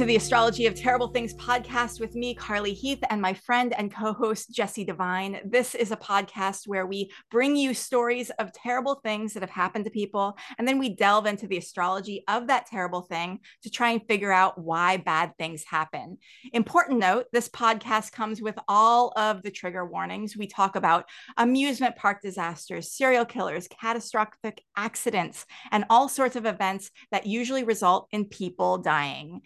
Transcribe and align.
to 0.00 0.06
the 0.06 0.16
Astrology 0.16 0.64
of 0.64 0.74
Terrible 0.74 1.08
Things 1.08 1.34
podcast 1.34 2.00
with 2.00 2.14
me, 2.14 2.34
Carly 2.34 2.72
Heath, 2.72 3.02
and 3.10 3.20
my 3.20 3.34
friend 3.34 3.74
and 3.76 3.94
co 3.94 4.14
host, 4.14 4.50
Jessie 4.50 4.82
Devine. 4.82 5.42
This 5.44 5.74
is 5.74 5.92
a 5.92 5.96
podcast 5.96 6.66
where 6.66 6.86
we 6.86 7.12
bring 7.30 7.54
you 7.54 7.74
stories 7.74 8.30
of 8.38 8.50
terrible 8.54 8.94
things 9.04 9.34
that 9.34 9.42
have 9.42 9.50
happened 9.50 9.84
to 9.84 9.90
people, 9.90 10.38
and 10.56 10.66
then 10.66 10.78
we 10.78 10.96
delve 10.96 11.26
into 11.26 11.46
the 11.46 11.58
astrology 11.58 12.24
of 12.28 12.46
that 12.46 12.64
terrible 12.64 13.02
thing 13.02 13.40
to 13.62 13.68
try 13.68 13.90
and 13.90 14.00
figure 14.08 14.32
out 14.32 14.56
why 14.56 14.96
bad 14.96 15.32
things 15.36 15.64
happen. 15.64 16.16
Important 16.54 16.98
note 16.98 17.26
this 17.30 17.50
podcast 17.50 18.10
comes 18.10 18.40
with 18.40 18.58
all 18.68 19.12
of 19.16 19.42
the 19.42 19.50
trigger 19.50 19.84
warnings. 19.84 20.34
We 20.34 20.46
talk 20.46 20.76
about 20.76 21.10
amusement 21.36 21.96
park 21.96 22.22
disasters, 22.22 22.90
serial 22.90 23.26
killers, 23.26 23.68
catastrophic 23.68 24.62
accidents, 24.78 25.44
and 25.70 25.84
all 25.90 26.08
sorts 26.08 26.36
of 26.36 26.46
events 26.46 26.90
that 27.12 27.26
usually 27.26 27.64
result 27.64 28.08
in 28.12 28.24
people 28.24 28.78
dying 28.78 29.42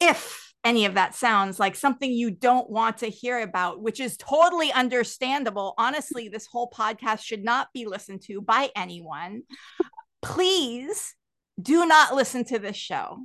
if 0.00 0.52
any 0.64 0.84
of 0.84 0.94
that 0.94 1.14
sounds 1.14 1.58
like 1.58 1.74
something 1.74 2.10
you 2.10 2.30
don't 2.30 2.68
want 2.68 2.98
to 2.98 3.06
hear 3.06 3.40
about, 3.40 3.80
which 3.80 3.98
is 3.98 4.16
totally 4.16 4.72
understandable. 4.72 5.74
Honestly, 5.78 6.28
this 6.28 6.46
whole 6.46 6.70
podcast 6.70 7.22
should 7.22 7.42
not 7.42 7.68
be 7.72 7.86
listened 7.86 8.22
to 8.22 8.42
by 8.42 8.70
anyone. 8.76 9.42
Please 10.20 11.14
do 11.60 11.86
not 11.86 12.14
listen 12.14 12.44
to 12.44 12.58
this 12.58 12.76
show. 12.76 13.18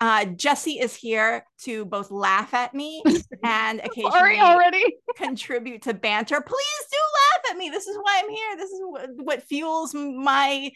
Uh, 0.00 0.24
Jessie 0.24 0.80
is 0.80 0.96
here 0.96 1.44
to 1.62 1.84
both 1.84 2.10
laugh 2.10 2.54
at 2.54 2.74
me 2.74 3.02
and 3.44 3.80
occasionally 3.80 4.40
already 4.40 4.82
contribute 5.16 5.82
to 5.82 5.92
banter. 5.92 6.40
Please 6.40 6.86
do 6.90 6.96
laugh 6.96 7.52
at 7.52 7.58
me. 7.58 7.68
This 7.68 7.86
is 7.86 7.96
why 7.96 8.22
I'm 8.22 8.30
here. 8.30 8.56
This 8.56 8.70
is 8.70 8.80
what, 8.82 9.08
what 9.16 9.42
fuels 9.42 9.94
my 9.94 10.70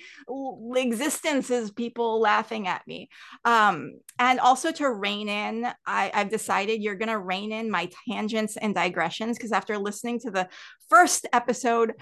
existence 0.76 1.50
is 1.50 1.70
people 1.70 2.20
laughing 2.20 2.68
at 2.68 2.86
me. 2.86 3.08
Um, 3.46 3.92
and 4.18 4.40
also 4.40 4.72
to 4.72 4.90
rein 4.90 5.30
in, 5.30 5.72
I, 5.86 6.10
I've 6.12 6.28
decided 6.28 6.82
you're 6.82 6.94
going 6.94 7.08
to 7.08 7.18
rein 7.18 7.50
in 7.50 7.70
my 7.70 7.90
tangents 8.06 8.58
and 8.58 8.74
digressions 8.74 9.38
because 9.38 9.52
after 9.52 9.78
listening 9.78 10.20
to 10.20 10.30
the 10.30 10.48
first 10.90 11.26
episode, 11.32 11.94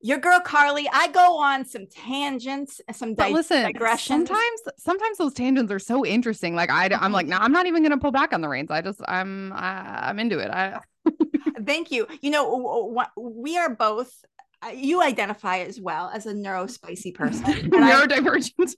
your 0.00 0.18
girl 0.18 0.40
Carly, 0.40 0.88
I 0.92 1.08
go 1.08 1.38
on 1.38 1.64
some 1.64 1.86
tangents, 1.86 2.80
and 2.86 2.96
some 2.96 3.14
di- 3.14 3.32
listen, 3.32 3.64
digressions. 3.64 4.28
Sometimes, 4.28 4.60
sometimes 4.78 5.18
those 5.18 5.34
tangents 5.34 5.72
are 5.72 5.78
so 5.78 6.06
interesting. 6.06 6.54
Like 6.54 6.70
I, 6.70 6.88
I'm 6.94 7.12
like, 7.12 7.26
no, 7.26 7.36
I'm 7.36 7.52
not 7.52 7.66
even 7.66 7.82
gonna 7.82 7.98
pull 7.98 8.12
back 8.12 8.32
on 8.32 8.40
the 8.40 8.48
reins. 8.48 8.70
I 8.70 8.80
just, 8.80 9.00
I'm, 9.08 9.52
I, 9.52 10.08
I'm 10.08 10.18
into 10.18 10.38
it. 10.38 10.50
I. 10.50 10.80
Thank 11.64 11.90
you. 11.90 12.06
You 12.20 12.30
know, 12.30 13.04
we 13.16 13.58
are 13.58 13.74
both. 13.74 14.12
Uh, 14.60 14.70
you 14.70 15.02
identify 15.02 15.58
as 15.58 15.80
well 15.80 16.10
as 16.12 16.26
a 16.26 16.32
neurospicy 16.32 17.14
person, 17.14 17.44
neurodivergent. 17.70 18.74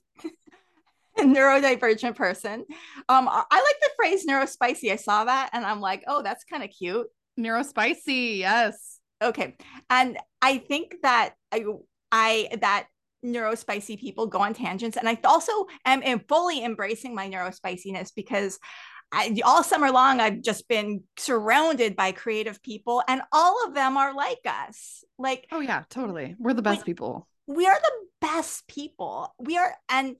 neurodivergent 1.17 2.15
person. 2.15 2.65
Um, 3.09 3.27
I 3.27 3.43
like 3.51 3.79
the 3.81 3.89
phrase 3.95 4.25
neurospicy. 4.27 4.91
I 4.91 4.95
saw 4.95 5.25
that 5.25 5.49
and 5.53 5.65
I'm 5.65 5.81
like, 5.81 6.03
oh, 6.07 6.21
that's 6.21 6.43
kind 6.43 6.63
of 6.63 6.69
cute. 6.69 7.07
Neurospicy, 7.39 8.37
yes 8.37 8.90
okay. 9.21 9.55
And 9.89 10.17
i 10.41 10.57
think 10.57 10.95
that 11.03 11.35
i 11.51 11.63
i 12.11 12.49
that 12.61 12.87
neurospicy 13.23 13.99
people 13.99 14.27
go 14.27 14.39
on 14.39 14.53
tangents. 14.53 14.97
And 14.97 15.07
i 15.07 15.17
also 15.23 15.67
am, 15.85 16.01
am 16.03 16.21
fully 16.27 16.63
embracing 16.63 17.13
my 17.13 17.29
neurospiciness 17.29 18.11
because 18.15 18.59
I, 19.13 19.37
all 19.43 19.61
summer 19.61 19.91
long 19.91 20.21
i've 20.21 20.41
just 20.41 20.69
been 20.69 21.03
surrounded 21.17 21.97
by 21.97 22.13
creative 22.13 22.63
people 22.63 23.03
and 23.09 23.21
all 23.33 23.65
of 23.67 23.73
them 23.73 23.97
are 23.97 24.15
like 24.15 24.39
us. 24.45 25.03
Like 25.17 25.47
oh 25.51 25.59
yeah 25.59 25.83
totally. 25.89 26.35
We're 26.39 26.53
the 26.53 26.61
best 26.61 26.81
we, 26.81 26.93
people. 26.93 27.27
we 27.47 27.67
are 27.67 27.79
the 27.79 27.91
best 28.21 28.67
people. 28.67 29.33
We 29.39 29.57
are 29.57 29.73
and 29.89 30.15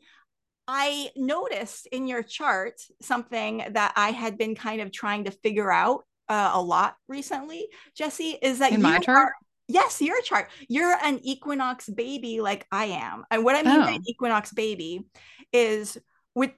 I 0.67 1.09
noticed 1.15 1.87
in 1.87 2.07
your 2.07 2.23
chart 2.23 2.81
something 3.01 3.65
that 3.71 3.93
I 3.95 4.11
had 4.11 4.37
been 4.37 4.55
kind 4.55 4.81
of 4.81 4.91
trying 4.91 5.25
to 5.25 5.31
figure 5.31 5.71
out 5.71 6.05
uh, 6.31 6.51
a 6.53 6.61
lot 6.61 6.95
recently, 7.09 7.67
Jessie, 7.93 8.37
is 8.41 8.59
that 8.59 8.71
in 8.71 8.81
my 8.81 8.99
chart. 8.99 9.17
Are, 9.17 9.33
yes, 9.67 10.01
your 10.01 10.21
chart. 10.21 10.49
You're 10.69 10.95
an 11.03 11.19
equinox 11.23 11.89
baby 11.89 12.39
like 12.39 12.65
I 12.71 12.85
am. 12.85 13.25
And 13.29 13.43
what 13.43 13.55
I 13.55 13.63
mean 13.63 13.81
oh. 13.81 13.85
by 13.85 13.99
equinox 14.07 14.53
baby 14.53 15.05
is 15.51 15.97
with 16.33 16.51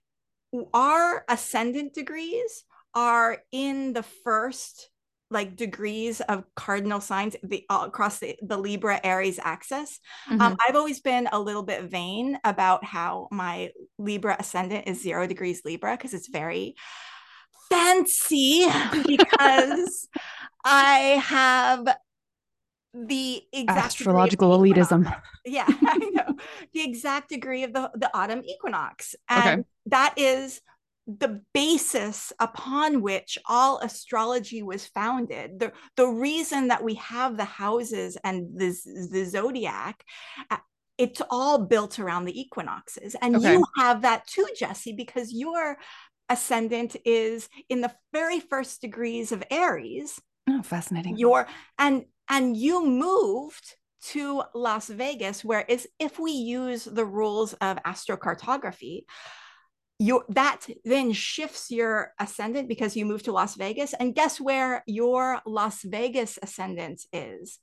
our 0.75 1.25
ascendant 1.27 1.95
degrees 1.95 2.63
are 2.93 3.39
in 3.51 3.93
the 3.93 4.03
first 4.03 4.89
like 5.31 5.55
degrees 5.55 6.21
of 6.21 6.43
cardinal 6.55 7.01
signs 7.01 7.35
the 7.41 7.65
uh, 7.67 7.85
across 7.87 8.19
the, 8.19 8.37
the 8.43 8.55
libra 8.55 8.99
aries 9.03 9.39
axis 9.41 9.99
um, 10.29 10.37
mm-hmm. 10.37 10.45
um, 10.45 10.57
i've 10.67 10.75
always 10.75 10.99
been 10.99 11.27
a 11.31 11.39
little 11.39 11.63
bit 11.63 11.85
vain 11.85 12.37
about 12.43 12.85
how 12.85 13.27
my 13.31 13.71
libra 13.97 14.35
ascendant 14.37 14.87
is 14.87 15.01
zero 15.01 15.25
degrees 15.25 15.63
libra 15.65 15.97
because 15.97 16.13
it's 16.13 16.27
very 16.27 16.75
fancy 17.69 18.67
because 19.07 20.07
I 20.63 21.21
have 21.23 21.87
the 22.93 23.41
exact 23.51 23.85
astrological 23.85 24.57
elitism. 24.57 25.13
Yeah, 25.45 25.65
I 25.67 25.97
know 25.97 26.35
the 26.73 26.83
exact 26.83 27.29
degree 27.29 27.63
of 27.63 27.73
the, 27.73 27.91
the 27.95 28.15
autumn 28.15 28.43
equinox. 28.45 29.15
And 29.29 29.61
okay. 29.61 29.67
that 29.87 30.13
is 30.17 30.61
the 31.07 31.41
basis 31.53 32.31
upon 32.39 33.01
which 33.01 33.37
all 33.49 33.79
astrology 33.79 34.63
was 34.63 34.85
founded. 34.85 35.59
The, 35.59 35.73
the 35.97 36.07
reason 36.07 36.69
that 36.69 36.83
we 36.83 36.93
have 36.95 37.35
the 37.35 37.45
houses 37.45 38.17
and 38.23 38.47
this 38.55 38.83
the 38.83 39.25
zodiac 39.25 40.03
uh, 40.49 40.57
it's 40.97 41.21
all 41.29 41.57
built 41.57 41.99
around 41.99 42.25
the 42.25 42.39
equinoxes 42.39 43.15
and 43.21 43.35
okay. 43.35 43.53
you 43.53 43.65
have 43.77 44.03
that 44.03 44.27
too 44.27 44.45
jessie 44.55 44.93
because 44.93 45.33
you're 45.33 45.77
ascendant 46.33 46.95
is 47.05 47.47
in 47.69 47.81
the 47.81 47.93
very 48.11 48.39
first 48.39 48.81
degrees 48.81 49.31
of 49.31 49.43
Aries. 49.49 50.21
Oh, 50.49 50.61
fascinating. 50.61 51.17
Your 51.17 51.47
and 51.77 52.05
and 52.29 52.57
you 52.57 52.85
moved 52.85 53.75
to 54.11 54.43
Las 54.53 54.87
Vegas, 54.87 55.45
where 55.45 55.61
is 55.61 55.87
if 55.99 56.19
we 56.19 56.31
use 56.31 56.83
the 56.83 57.05
rules 57.05 57.53
of 57.53 57.77
astrocartography, 57.83 59.03
your 59.99 60.25
that 60.29 60.67
then 60.83 61.13
shifts 61.13 61.71
your 61.71 62.13
ascendant 62.19 62.67
because 62.67 62.97
you 62.97 63.05
moved 63.05 63.25
to 63.25 63.31
Las 63.31 63.55
Vegas. 63.55 63.93
And 63.93 64.15
guess 64.15 64.41
where 64.41 64.83
your 64.85 65.39
Las 65.45 65.81
Vegas 65.83 66.37
ascendant 66.41 67.05
is? 67.13 67.59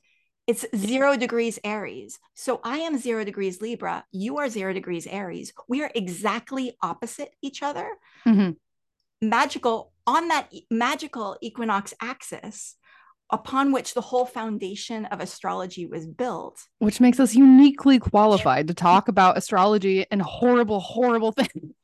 It's 0.51 0.67
zero 0.75 1.17
degrees 1.17 1.61
Aries. 1.63 2.19
So 2.35 2.61
I 2.65 2.79
am 2.79 2.99
zero 2.99 3.23
degrees 3.23 3.63
Libra. 3.63 4.05
You 4.11 4.39
are 4.39 4.49
zero 4.49 4.73
degrees 4.73 5.07
Aries. 5.07 5.53
We 5.69 5.81
are 5.85 5.93
exactly 5.95 6.77
opposite 6.83 7.37
each 7.41 7.63
other. 7.63 7.89
Mm-hmm. 8.27 9.29
Magical 9.29 9.93
on 10.09 10.27
that 10.27 10.53
magical 10.69 11.37
equinox 11.41 11.95
axis 12.03 12.75
upon 13.31 13.71
which 13.71 13.95
the 13.95 14.01
whole 14.01 14.27
foundation 14.27 15.05
of 15.05 15.21
astrology 15.21 15.87
was 15.87 16.05
built. 16.05 16.59
Which 16.81 17.01
makes 17.01 17.21
us 17.21 17.37
uniquely 17.37 18.01
qualified 18.01 18.67
to 18.67 18.75
talk 18.75 19.07
about 19.07 19.39
astrology 19.39 20.05
and 20.11 20.21
horrible, 20.21 20.81
horrible 20.81 21.31
things. 21.41 21.75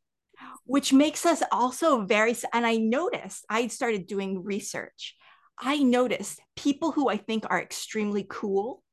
Which 0.64 0.92
makes 0.92 1.24
us 1.24 1.40
also 1.52 2.04
very, 2.04 2.34
and 2.52 2.66
I 2.66 2.78
noticed 2.78 3.44
I 3.48 3.68
started 3.68 4.08
doing 4.08 4.42
research 4.42 5.14
I 5.58 5.78
noticed 5.78 6.40
people 6.56 6.92
who 6.92 7.08
I 7.08 7.16
think 7.16 7.44
are 7.48 7.60
extremely 7.60 8.26
cool 8.28 8.82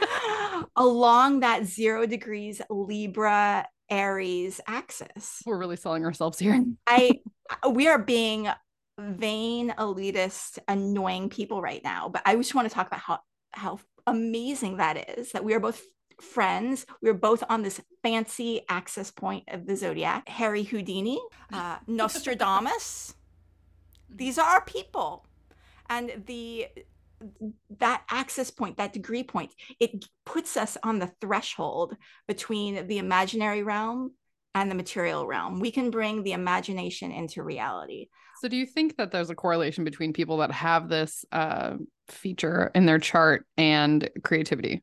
along 0.76 1.40
that 1.40 1.64
zero 1.64 2.06
degrees 2.06 2.60
Libra 2.70 3.66
Aries 3.90 4.60
axis. 4.66 5.42
We're 5.46 5.58
really 5.58 5.76
selling 5.76 6.04
ourselves 6.04 6.38
here. 6.38 6.64
I 6.86 7.20
we 7.68 7.88
are 7.88 7.98
being 7.98 8.48
vain, 8.98 9.74
elitist, 9.78 10.58
annoying 10.68 11.28
people 11.28 11.60
right 11.60 11.82
now. 11.84 12.08
But 12.08 12.22
I 12.24 12.34
just 12.36 12.54
want 12.54 12.68
to 12.68 12.74
talk 12.74 12.86
about 12.86 13.00
how 13.00 13.18
how 13.52 13.80
amazing 14.06 14.78
that 14.78 15.18
is 15.18 15.32
that 15.32 15.44
we 15.44 15.54
are 15.54 15.60
both 15.60 15.82
friends. 16.20 16.86
We 17.02 17.10
are 17.10 17.14
both 17.14 17.42
on 17.48 17.62
this 17.62 17.80
fancy 18.02 18.62
axis 18.68 19.10
point 19.10 19.44
of 19.48 19.66
the 19.66 19.76
zodiac. 19.76 20.28
Harry 20.28 20.62
Houdini, 20.62 21.20
uh, 21.52 21.76
Nostradamus 21.86 23.14
these 24.16 24.38
are 24.38 24.46
our 24.46 24.64
people. 24.64 25.26
And 25.88 26.24
the 26.26 26.66
that 27.78 28.02
axis 28.10 28.50
point 28.50 28.76
that 28.76 28.92
degree 28.92 29.22
point 29.22 29.50
it 29.80 30.04
puts 30.26 30.54
us 30.54 30.76
on 30.82 30.98
the 30.98 31.10
threshold 31.22 31.96
between 32.28 32.86
the 32.88 32.98
imaginary 32.98 33.62
realm 33.62 34.12
and 34.54 34.70
the 34.70 34.74
material 34.74 35.26
realm. 35.26 35.60
We 35.60 35.70
can 35.70 35.90
bring 35.90 36.22
the 36.22 36.32
imagination 36.32 37.12
into 37.12 37.42
reality. 37.42 38.08
So 38.40 38.48
do 38.48 38.56
you 38.56 38.66
think 38.66 38.96
that 38.96 39.10
there's 39.10 39.30
a 39.30 39.34
correlation 39.34 39.84
between 39.84 40.12
people 40.12 40.38
that 40.38 40.50
have 40.50 40.88
this 40.88 41.24
uh, 41.32 41.74
feature 42.08 42.70
in 42.74 42.86
their 42.86 42.98
chart 42.98 43.46
and 43.56 44.08
creativity? 44.24 44.82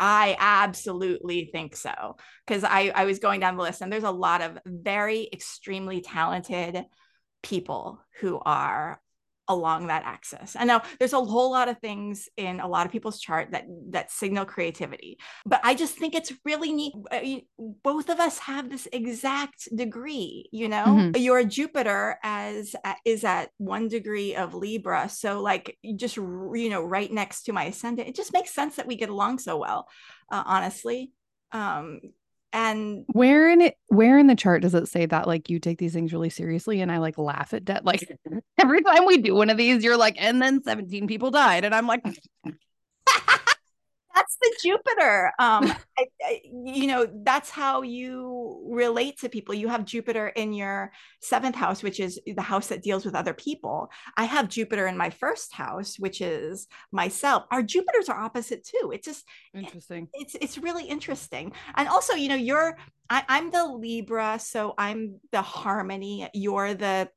I 0.00 0.36
absolutely 0.38 1.48
think 1.52 1.76
so. 1.76 2.16
Because 2.46 2.64
I, 2.64 2.92
I 2.94 3.04
was 3.04 3.20
going 3.20 3.40
down 3.40 3.56
the 3.56 3.62
list 3.62 3.82
and 3.82 3.92
there's 3.92 4.02
a 4.02 4.10
lot 4.10 4.42
of 4.42 4.58
very 4.66 5.28
extremely 5.32 6.00
talented 6.00 6.84
people 7.44 8.00
who 8.20 8.40
are 8.44 9.00
along 9.46 9.88
that 9.88 10.04
axis. 10.04 10.56
And 10.56 10.66
now 10.66 10.82
there's 10.98 11.12
a 11.12 11.20
whole 11.20 11.50
lot 11.50 11.68
of 11.68 11.78
things 11.78 12.28
in 12.36 12.60
a 12.60 12.66
lot 12.66 12.86
of 12.86 12.92
people's 12.92 13.20
chart 13.20 13.50
that 13.52 13.66
that 13.90 14.10
signal 14.10 14.46
creativity. 14.46 15.18
But 15.44 15.60
I 15.62 15.74
just 15.74 15.96
think 15.96 16.14
it's 16.14 16.32
really 16.44 16.72
neat. 16.72 16.94
Uh, 17.10 17.40
both 17.82 18.08
of 18.08 18.20
us 18.20 18.38
have 18.38 18.70
this 18.70 18.88
exact 18.92 19.68
degree, 19.74 20.48
you 20.50 20.68
know. 20.68 20.84
Mm-hmm. 20.84 21.20
Your 21.20 21.44
Jupiter 21.44 22.16
as 22.22 22.74
uh, 22.84 22.94
is 23.04 23.24
at 23.24 23.50
1 23.58 23.88
degree 23.88 24.34
of 24.34 24.54
Libra. 24.54 25.08
So 25.08 25.42
like 25.42 25.76
just 25.96 26.16
you 26.16 26.70
know 26.70 26.82
right 26.82 27.12
next 27.12 27.44
to 27.44 27.52
my 27.52 27.64
ascendant. 27.64 28.08
It 28.08 28.16
just 28.16 28.32
makes 28.32 28.54
sense 28.54 28.76
that 28.76 28.86
we 28.86 28.96
get 28.96 29.10
along 29.10 29.38
so 29.38 29.58
well. 29.58 29.88
Uh, 30.30 30.42
honestly. 30.46 31.12
Um 31.52 32.00
and 32.54 33.04
where 33.08 33.50
in 33.50 33.60
it 33.60 33.76
where 33.88 34.16
in 34.16 34.28
the 34.28 34.36
chart 34.36 34.62
does 34.62 34.74
it 34.74 34.86
say 34.86 35.04
that 35.04 35.26
like 35.26 35.50
you 35.50 35.58
take 35.58 35.78
these 35.78 35.92
things 35.92 36.12
really 36.12 36.30
seriously 36.30 36.80
and 36.80 36.90
i 36.92 36.98
like 36.98 37.18
laugh 37.18 37.52
at 37.52 37.64
death? 37.64 37.82
Like 37.84 38.08
every 38.58 38.80
time 38.82 39.04
we 39.04 39.18
do 39.18 39.34
one 39.34 39.50
of 39.50 39.56
these 39.58 39.82
you're 39.82 39.96
like 39.96 40.14
and 40.18 40.40
then 40.40 40.62
17 40.62 41.08
people 41.08 41.32
died. 41.32 41.64
And 41.64 41.74
i'm 41.74 41.88
like 41.88 42.02
that's 44.14 44.36
the 44.40 44.56
Jupiter. 44.62 45.32
Um, 45.38 45.72
I, 45.98 46.06
I, 46.22 46.40
you 46.44 46.86
know, 46.86 47.06
that's 47.24 47.50
how 47.50 47.82
you 47.82 48.62
relate 48.68 49.18
to 49.20 49.28
people. 49.28 49.54
You 49.54 49.68
have 49.68 49.84
Jupiter 49.84 50.28
in 50.28 50.52
your 50.52 50.92
seventh 51.20 51.56
house, 51.56 51.82
which 51.82 52.00
is 52.00 52.20
the 52.26 52.42
house 52.42 52.68
that 52.68 52.82
deals 52.82 53.04
with 53.04 53.14
other 53.14 53.34
people. 53.34 53.90
I 54.16 54.24
have 54.24 54.48
Jupiter 54.48 54.86
in 54.86 54.96
my 54.96 55.10
first 55.10 55.52
house, 55.52 55.96
which 55.98 56.20
is 56.20 56.66
myself. 56.92 57.44
Our 57.50 57.62
Jupiters 57.62 58.08
are 58.08 58.18
opposite 58.18 58.64
too. 58.64 58.92
It's 58.94 59.06
just 59.06 59.24
interesting. 59.54 60.08
It, 60.12 60.22
it's 60.22 60.36
it's 60.40 60.58
really 60.58 60.84
interesting. 60.84 61.52
And 61.74 61.88
also, 61.88 62.14
you 62.14 62.28
know, 62.28 62.34
you're 62.34 62.76
I, 63.10 63.24
I'm 63.28 63.50
the 63.50 63.66
Libra, 63.66 64.38
so 64.38 64.74
I'm 64.78 65.20
the 65.32 65.42
harmony. 65.42 66.28
You're 66.32 66.74
the 66.74 67.10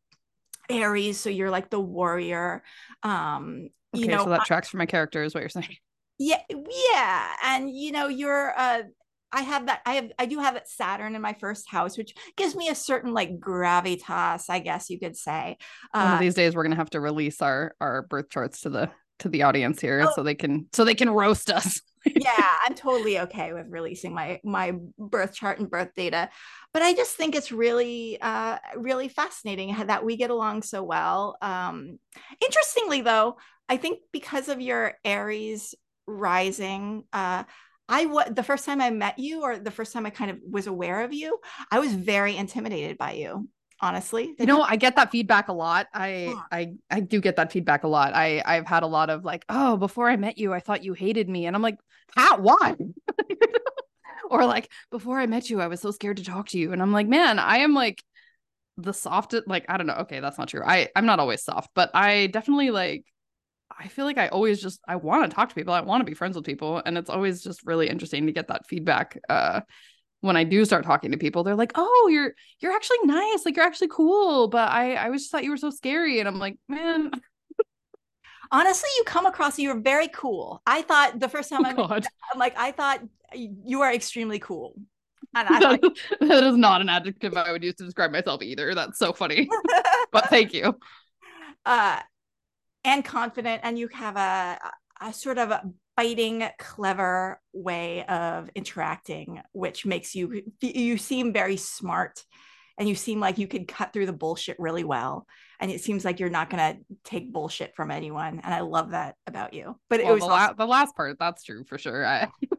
Aries, 0.69 1.19
so 1.19 1.29
you're 1.29 1.51
like 1.51 1.69
the 1.69 1.79
warrior. 1.79 2.63
Um, 3.03 3.69
okay, 3.95 4.03
you 4.03 4.07
know, 4.09 4.25
so 4.25 4.31
that 4.31 4.45
tracks 4.45 4.67
for 4.67 4.77
my 4.77 4.85
character, 4.85 5.23
is 5.23 5.33
what 5.33 5.39
you're 5.39 5.49
saying 5.49 5.77
yeah 6.19 6.41
yeah 6.49 7.33
and 7.43 7.69
you 7.69 7.91
know 7.91 8.07
you're 8.07 8.53
uh 8.57 8.83
I 9.31 9.41
have 9.41 9.65
that. 9.65 9.81
I 9.85 9.95
have. 9.95 10.11
I 10.17 10.25
do 10.25 10.39
have 10.39 10.55
it 10.55 10.67
Saturn 10.67 11.15
in 11.15 11.21
my 11.21 11.33
first 11.33 11.69
house, 11.69 11.97
which 11.97 12.13
gives 12.37 12.55
me 12.55 12.69
a 12.69 12.75
certain 12.75 13.13
like 13.13 13.39
gravitas, 13.39 14.45
I 14.49 14.59
guess 14.59 14.89
you 14.89 14.99
could 14.99 15.17
say. 15.17 15.57
Uh, 15.93 16.01
One 16.01 16.13
of 16.13 16.17
uh, 16.17 16.21
these 16.21 16.33
days, 16.33 16.55
we're 16.55 16.63
gonna 16.63 16.77
have 16.77 16.89
to 16.91 17.01
release 17.01 17.41
our 17.41 17.75
our 17.81 18.03
birth 18.03 18.29
charts 18.29 18.61
to 18.61 18.69
the 18.69 18.89
to 19.19 19.29
the 19.29 19.43
audience 19.43 19.81
here, 19.81 20.05
oh, 20.07 20.13
so 20.15 20.23
they 20.23 20.35
can 20.35 20.67
so 20.71 20.85
they 20.85 20.95
can 20.95 21.09
roast 21.09 21.49
us. 21.49 21.81
yeah, 22.15 22.49
I'm 22.65 22.73
totally 22.73 23.19
okay 23.21 23.51
with 23.51 23.67
releasing 23.69 24.13
my 24.13 24.39
my 24.45 24.73
birth 24.97 25.33
chart 25.33 25.59
and 25.59 25.69
birth 25.69 25.89
data, 25.93 26.29
but 26.71 26.81
I 26.81 26.93
just 26.93 27.15
think 27.15 27.35
it's 27.35 27.51
really 27.51 28.19
uh 28.21 28.59
really 28.77 29.09
fascinating 29.09 29.75
that 29.87 30.05
we 30.05 30.15
get 30.15 30.29
along 30.29 30.61
so 30.61 30.83
well. 30.83 31.37
Um, 31.41 31.99
interestingly, 32.41 33.01
though, 33.01 33.37
I 33.67 33.75
think 33.75 33.99
because 34.13 34.47
of 34.47 34.61
your 34.61 34.93
Aries 35.03 35.75
rising 36.07 37.03
uh 37.13 37.43
I 37.89 38.05
was 38.05 38.27
the 38.31 38.43
first 38.43 38.65
time 38.65 38.81
I 38.81 38.89
met 38.89 39.17
you, 39.17 39.43
or 39.43 39.57
the 39.57 39.71
first 39.71 39.93
time 39.93 40.05
I 40.05 40.09
kind 40.09 40.31
of 40.31 40.39
was 40.49 40.67
aware 40.67 41.03
of 41.03 41.13
you, 41.13 41.39
I 41.71 41.79
was 41.79 41.93
very 41.93 42.35
intimidated 42.35 42.97
by 42.97 43.13
you. 43.13 43.47
Honestly, 43.79 44.33
you 44.39 44.47
know, 44.47 44.61
I 44.61 44.75
get 44.75 44.95
that 44.95 45.11
feedback 45.11 45.49
a 45.49 45.53
lot. 45.53 45.87
I, 45.93 46.09
yeah. 46.09 46.41
I, 46.51 46.73
I 46.89 46.99
do 46.99 47.21
get 47.21 47.35
that 47.35 47.51
feedback 47.51 47.83
a 47.83 47.87
lot. 47.87 48.15
I, 48.15 48.41
I've 48.43 48.65
had 48.65 48.81
a 48.81 48.87
lot 48.87 49.11
of 49.11 49.23
like, 49.23 49.45
oh, 49.49 49.77
before 49.77 50.09
I 50.09 50.15
met 50.15 50.39
you, 50.39 50.51
I 50.51 50.59
thought 50.59 50.83
you 50.83 50.93
hated 50.93 51.29
me, 51.29 51.45
and 51.45 51.55
I'm 51.55 51.61
like, 51.61 51.77
how? 52.15 52.39
Why? 52.39 52.75
or 54.31 54.45
like, 54.45 54.69
before 54.89 55.19
I 55.19 55.27
met 55.27 55.49
you, 55.51 55.61
I 55.61 55.67
was 55.67 55.79
so 55.79 55.91
scared 55.91 56.17
to 56.17 56.23
talk 56.23 56.49
to 56.49 56.57
you, 56.57 56.73
and 56.73 56.81
I'm 56.81 56.91
like, 56.91 57.07
man, 57.07 57.37
I 57.37 57.59
am 57.59 57.75
like 57.75 58.03
the 58.77 58.93
softest. 58.93 59.47
Like, 59.47 59.65
I 59.69 59.77
don't 59.77 59.87
know. 59.87 59.97
Okay, 60.01 60.19
that's 60.19 60.39
not 60.39 60.49
true. 60.49 60.63
I, 60.65 60.89
I'm 60.95 61.05
not 61.05 61.19
always 61.19 61.43
soft, 61.43 61.69
but 61.75 61.91
I 61.93 62.27
definitely 62.27 62.71
like 62.71 63.05
I 63.79 63.87
feel 63.87 64.05
like 64.05 64.17
I 64.17 64.27
always 64.29 64.61
just 64.61 64.79
I 64.87 64.95
want 64.95 65.29
to 65.29 65.35
talk 65.35 65.49
to 65.49 65.55
people. 65.55 65.73
I 65.73 65.81
want 65.81 66.01
to 66.01 66.05
be 66.05 66.13
friends 66.13 66.35
with 66.35 66.45
people, 66.45 66.81
and 66.85 66.97
it's 66.97 67.09
always 67.09 67.43
just 67.43 67.65
really 67.65 67.87
interesting 67.87 68.25
to 68.25 68.31
get 68.31 68.47
that 68.47 68.67
feedback. 68.67 69.19
Uh, 69.29 69.61
when 70.21 70.35
I 70.35 70.43
do 70.43 70.65
start 70.65 70.83
talking 70.83 71.11
to 71.11 71.17
people, 71.17 71.43
they're 71.43 71.55
like, 71.55 71.73
"Oh, 71.75 72.09
you're 72.11 72.33
you're 72.59 72.73
actually 72.73 72.97
nice. 73.03 73.45
Like 73.45 73.55
you're 73.55 73.65
actually 73.65 73.89
cool." 73.89 74.47
But 74.47 74.71
I 74.71 74.95
I 74.95 75.11
just 75.11 75.31
thought 75.31 75.43
you 75.43 75.51
were 75.51 75.57
so 75.57 75.69
scary, 75.69 76.19
and 76.19 76.27
I'm 76.27 76.39
like, 76.39 76.57
man. 76.67 77.11
Honestly, 78.49 78.89
you 78.97 79.03
come 79.03 79.25
across 79.25 79.59
you're 79.59 79.79
very 79.79 80.07
cool. 80.07 80.61
I 80.65 80.81
thought 80.81 81.19
the 81.19 81.27
first 81.27 81.49
time 81.49 81.65
oh, 81.65 81.83
I 81.83 81.95
met, 81.95 82.07
I'm 82.33 82.39
like 82.39 82.57
I 82.57 82.71
thought 82.71 83.01
you 83.33 83.81
are 83.81 83.93
extremely 83.93 84.39
cool. 84.39 84.73
And 85.35 85.47
I 85.49 85.59
that, 85.77 85.83
like, 85.83 85.97
that 86.21 86.43
is 86.45 86.55
not 86.55 86.79
an 86.79 86.87
adjective 86.87 87.35
I 87.35 87.51
would 87.51 87.63
use 87.63 87.75
to 87.75 87.83
describe 87.83 88.11
myself 88.11 88.41
either. 88.41 88.73
That's 88.73 88.97
so 88.97 89.11
funny. 89.11 89.49
but 90.11 90.29
thank 90.29 90.53
you. 90.53 90.79
Uh 91.65 91.99
and 92.83 93.03
confident 93.03 93.61
and 93.63 93.77
you 93.77 93.87
have 93.89 94.15
a, 94.17 94.57
a 95.01 95.13
sort 95.13 95.37
of 95.37 95.53
biting 95.95 96.47
clever 96.59 97.39
way 97.53 98.05
of 98.05 98.49
interacting 98.55 99.41
which 99.51 99.85
makes 99.85 100.13
you 100.15 100.43
you 100.61 100.97
seem 100.97 101.33
very 101.33 101.57
smart 101.57 102.23
and 102.77 102.87
you 102.87 102.93
seem 102.93 103.19
like 103.19 103.39
you 103.39 103.47
could 103.47 103.67
cut 103.67 103.91
through 103.91 104.05
the 104.05 104.13
bullshit 104.13 104.55
really 104.59 104.83
well 104.83 105.25
and 105.59 105.71
it 105.71 105.81
seems 105.81 106.05
like 106.05 106.19
you're 106.19 106.29
not 106.29 106.49
going 106.51 106.75
to 106.75 106.79
take 107.03 107.33
bullshit 107.33 107.75
from 107.75 107.89
anyone 107.89 108.39
and 108.43 108.53
i 108.53 108.59
love 108.59 108.91
that 108.91 109.15
about 109.25 109.53
you. 109.53 109.75
But 109.89 110.01
well, 110.01 110.11
it 110.11 110.13
was 110.13 110.21
the, 110.21 110.27
la- 110.27 110.53
the 110.53 110.65
last 110.67 110.95
part 110.95 111.17
that's 111.19 111.43
true 111.43 111.63
for 111.65 111.77
sure. 111.77 112.05
I- 112.05 112.29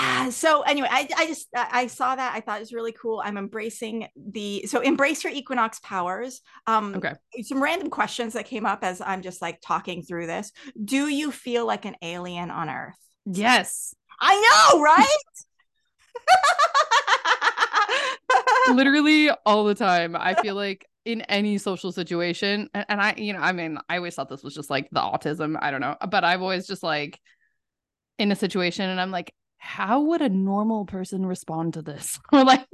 Ah, 0.00 0.28
so 0.30 0.62
anyway, 0.62 0.86
I, 0.88 1.08
I 1.16 1.26
just 1.26 1.48
I 1.54 1.88
saw 1.88 2.14
that 2.14 2.32
I 2.32 2.40
thought 2.40 2.58
it 2.58 2.60
was 2.60 2.72
really 2.72 2.92
cool. 2.92 3.20
I'm 3.24 3.36
embracing 3.36 4.06
the 4.16 4.64
so 4.66 4.78
embrace 4.80 5.24
your 5.24 5.32
equinox 5.32 5.80
powers. 5.80 6.40
Um, 6.68 6.94
okay. 6.94 7.14
Some 7.42 7.60
random 7.60 7.90
questions 7.90 8.34
that 8.34 8.46
came 8.46 8.64
up 8.64 8.84
as 8.84 9.00
I'm 9.00 9.22
just 9.22 9.42
like 9.42 9.60
talking 9.60 10.02
through 10.02 10.28
this. 10.28 10.52
Do 10.82 11.08
you 11.08 11.32
feel 11.32 11.66
like 11.66 11.84
an 11.84 11.96
alien 12.00 12.52
on 12.52 12.70
Earth? 12.70 12.94
Yes. 13.26 13.92
I 14.20 14.70
know, 14.72 14.80
right? 14.80 15.06
Literally 18.76 19.30
all 19.44 19.64
the 19.64 19.74
time. 19.74 20.14
I 20.14 20.34
feel 20.34 20.54
like 20.54 20.86
in 21.06 21.22
any 21.22 21.58
social 21.58 21.90
situation, 21.90 22.68
and, 22.72 22.86
and 22.88 23.02
I, 23.02 23.14
you 23.16 23.32
know, 23.32 23.40
I 23.40 23.50
mean, 23.50 23.78
I 23.88 23.96
always 23.96 24.14
thought 24.14 24.28
this 24.28 24.44
was 24.44 24.54
just 24.54 24.70
like 24.70 24.88
the 24.92 25.00
autism. 25.00 25.56
I 25.60 25.72
don't 25.72 25.80
know, 25.80 25.96
but 26.08 26.22
I've 26.22 26.42
always 26.42 26.68
just 26.68 26.84
like 26.84 27.18
in 28.18 28.32
a 28.32 28.36
situation 28.36 28.88
and 28.88 29.00
I'm 29.00 29.10
like, 29.10 29.32
how 29.58 30.02
would 30.02 30.22
a 30.22 30.28
normal 30.28 30.84
person 30.84 31.26
respond 31.26 31.74
to 31.74 31.82
this? 31.82 32.18
or 32.32 32.44
like, 32.44 32.66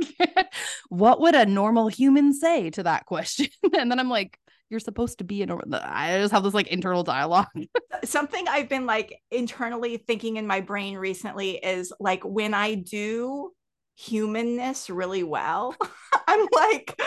what 0.88 1.20
would 1.20 1.34
a 1.34 1.46
normal 1.46 1.88
human 1.88 2.32
say 2.32 2.70
to 2.70 2.82
that 2.84 3.06
question? 3.06 3.46
and 3.78 3.90
then 3.90 3.98
I'm 3.98 4.10
like, 4.10 4.38
you're 4.70 4.80
supposed 4.80 5.18
to 5.18 5.24
be 5.24 5.42
a 5.42 5.46
normal. 5.46 5.80
I 5.82 6.18
just 6.18 6.32
have 6.32 6.42
this 6.42 6.54
like 6.54 6.68
internal 6.68 7.02
dialogue. 7.02 7.46
Something 8.04 8.48
I've 8.48 8.68
been 8.68 8.86
like 8.86 9.20
internally 9.30 9.98
thinking 9.98 10.36
in 10.36 10.46
my 10.46 10.60
brain 10.60 10.96
recently 10.96 11.52
is 11.56 11.92
like 12.00 12.24
when 12.24 12.54
I 12.54 12.74
do 12.74 13.52
humanness 13.96 14.90
really 14.90 15.22
well 15.22 15.72
i'm 16.26 16.48
like 16.52 17.00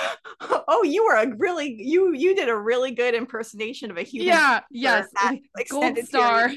oh 0.70 0.84
you 0.84 1.04
were 1.04 1.16
a 1.16 1.36
really 1.36 1.75
you 1.78 2.13
you 2.13 2.34
did 2.34 2.48
a 2.48 2.58
really 2.58 2.92
good 2.92 3.13
impersonation 3.13 3.92
of 3.92 3.98
a 3.98 4.04
human 4.04 4.30
yeah 4.30 4.62
yes 4.72 5.06
eh, 5.24 5.36
gold 5.70 5.98
star 5.98 6.50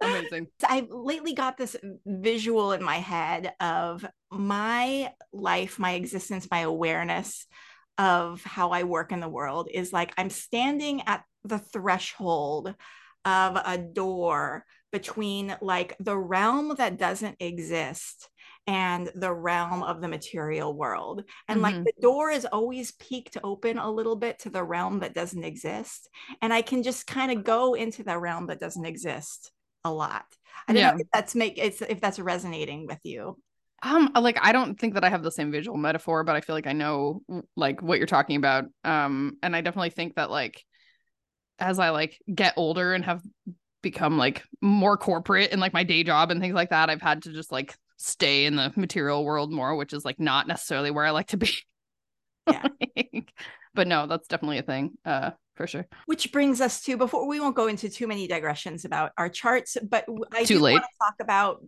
Amazing. 0.00 0.48
I've 0.68 0.90
lately 0.90 1.34
got 1.34 1.56
this 1.56 1.76
visual 2.06 2.72
in 2.72 2.82
my 2.82 2.96
head 2.96 3.52
of 3.60 4.04
my 4.30 5.12
life, 5.32 5.78
my 5.78 5.92
existence, 5.92 6.48
my 6.50 6.60
awareness 6.60 7.46
of 7.96 8.42
how 8.44 8.70
I 8.70 8.84
work 8.84 9.10
in 9.10 9.20
the 9.20 9.28
world 9.28 9.68
is 9.72 9.92
like 9.92 10.12
I'm 10.16 10.30
standing 10.30 11.02
at 11.06 11.24
the 11.44 11.58
threshold 11.58 12.74
of 13.24 13.56
a 13.64 13.76
door 13.76 14.64
between 14.92 15.56
like 15.60 15.96
the 16.00 16.16
realm 16.16 16.74
that 16.78 16.98
doesn't 16.98 17.36
exist 17.40 18.28
and 18.66 19.10
the 19.14 19.32
realm 19.32 19.82
of 19.82 20.00
the 20.00 20.08
material 20.08 20.74
world. 20.74 21.24
And 21.48 21.60
mm-hmm. 21.60 21.76
like 21.76 21.84
the 21.84 22.00
door 22.00 22.30
is 22.30 22.44
always 22.44 22.92
peaked 22.92 23.36
open 23.42 23.78
a 23.78 23.90
little 23.90 24.16
bit 24.16 24.38
to 24.40 24.50
the 24.50 24.62
realm 24.62 25.00
that 25.00 25.14
doesn't 25.14 25.42
exist. 25.42 26.08
And 26.40 26.52
I 26.52 26.62
can 26.62 26.82
just 26.82 27.06
kind 27.06 27.32
of 27.32 27.44
go 27.44 27.74
into 27.74 28.02
the 28.02 28.18
realm 28.18 28.46
that 28.46 28.60
doesn't 28.60 28.84
exist 28.84 29.52
a 29.84 29.92
lot. 29.92 30.24
I 30.66 30.72
don't 30.72 30.80
yeah. 30.80 30.90
know 30.92 30.98
if 30.98 31.06
that's 31.12 31.34
make 31.34 31.58
it's 31.58 31.80
if 31.82 32.00
that's 32.00 32.18
resonating 32.18 32.86
with 32.86 33.00
you. 33.04 33.38
Um, 33.82 34.10
like 34.20 34.38
I 34.40 34.52
don't 34.52 34.78
think 34.78 34.94
that 34.94 35.04
I 35.04 35.08
have 35.08 35.22
the 35.22 35.30
same 35.30 35.52
visual 35.52 35.76
metaphor, 35.76 36.24
but 36.24 36.34
I 36.34 36.40
feel 36.40 36.56
like 36.56 36.66
I 36.66 36.72
know 36.72 37.22
like 37.56 37.80
what 37.80 37.98
you're 37.98 38.06
talking 38.06 38.36
about. 38.36 38.64
Um, 38.84 39.36
and 39.42 39.54
I 39.54 39.60
definitely 39.60 39.90
think 39.90 40.16
that 40.16 40.30
like 40.30 40.64
as 41.58 41.78
I 41.78 41.90
like 41.90 42.18
get 42.32 42.54
older 42.56 42.92
and 42.92 43.04
have 43.04 43.22
become 43.82 44.18
like 44.18 44.42
more 44.60 44.96
corporate 44.96 45.52
in 45.52 45.60
like 45.60 45.72
my 45.72 45.84
day 45.84 46.02
job 46.02 46.30
and 46.30 46.40
things 46.40 46.54
like 46.54 46.70
that, 46.70 46.90
I've 46.90 47.02
had 47.02 47.22
to 47.22 47.32
just 47.32 47.52
like 47.52 47.76
stay 47.98 48.46
in 48.46 48.56
the 48.56 48.72
material 48.76 49.24
world 49.24 49.52
more, 49.52 49.76
which 49.76 49.92
is 49.92 50.04
like 50.04 50.18
not 50.18 50.48
necessarily 50.48 50.90
where 50.90 51.04
I 51.04 51.10
like 51.10 51.28
to 51.28 51.36
be. 51.36 51.50
Yeah. 52.48 52.66
like, 52.96 53.32
but 53.74 53.86
no, 53.86 54.06
that's 54.06 54.26
definitely 54.26 54.58
a 54.58 54.62
thing. 54.62 54.92
Uh 55.04 55.30
for 55.58 55.66
sure. 55.66 55.86
Which 56.06 56.32
brings 56.32 56.62
us 56.62 56.80
to 56.82 56.96
before 56.96 57.26
we 57.26 57.40
won't 57.40 57.56
go 57.56 57.66
into 57.66 57.90
too 57.90 58.06
many 58.06 58.26
digressions 58.26 58.86
about 58.86 59.10
our 59.18 59.28
charts, 59.28 59.76
but 59.82 60.06
I 60.32 60.44
too 60.44 60.54
do 60.54 60.60
late. 60.60 60.74
want 60.74 60.84
to 60.84 60.98
talk 61.04 61.14
about 61.20 61.62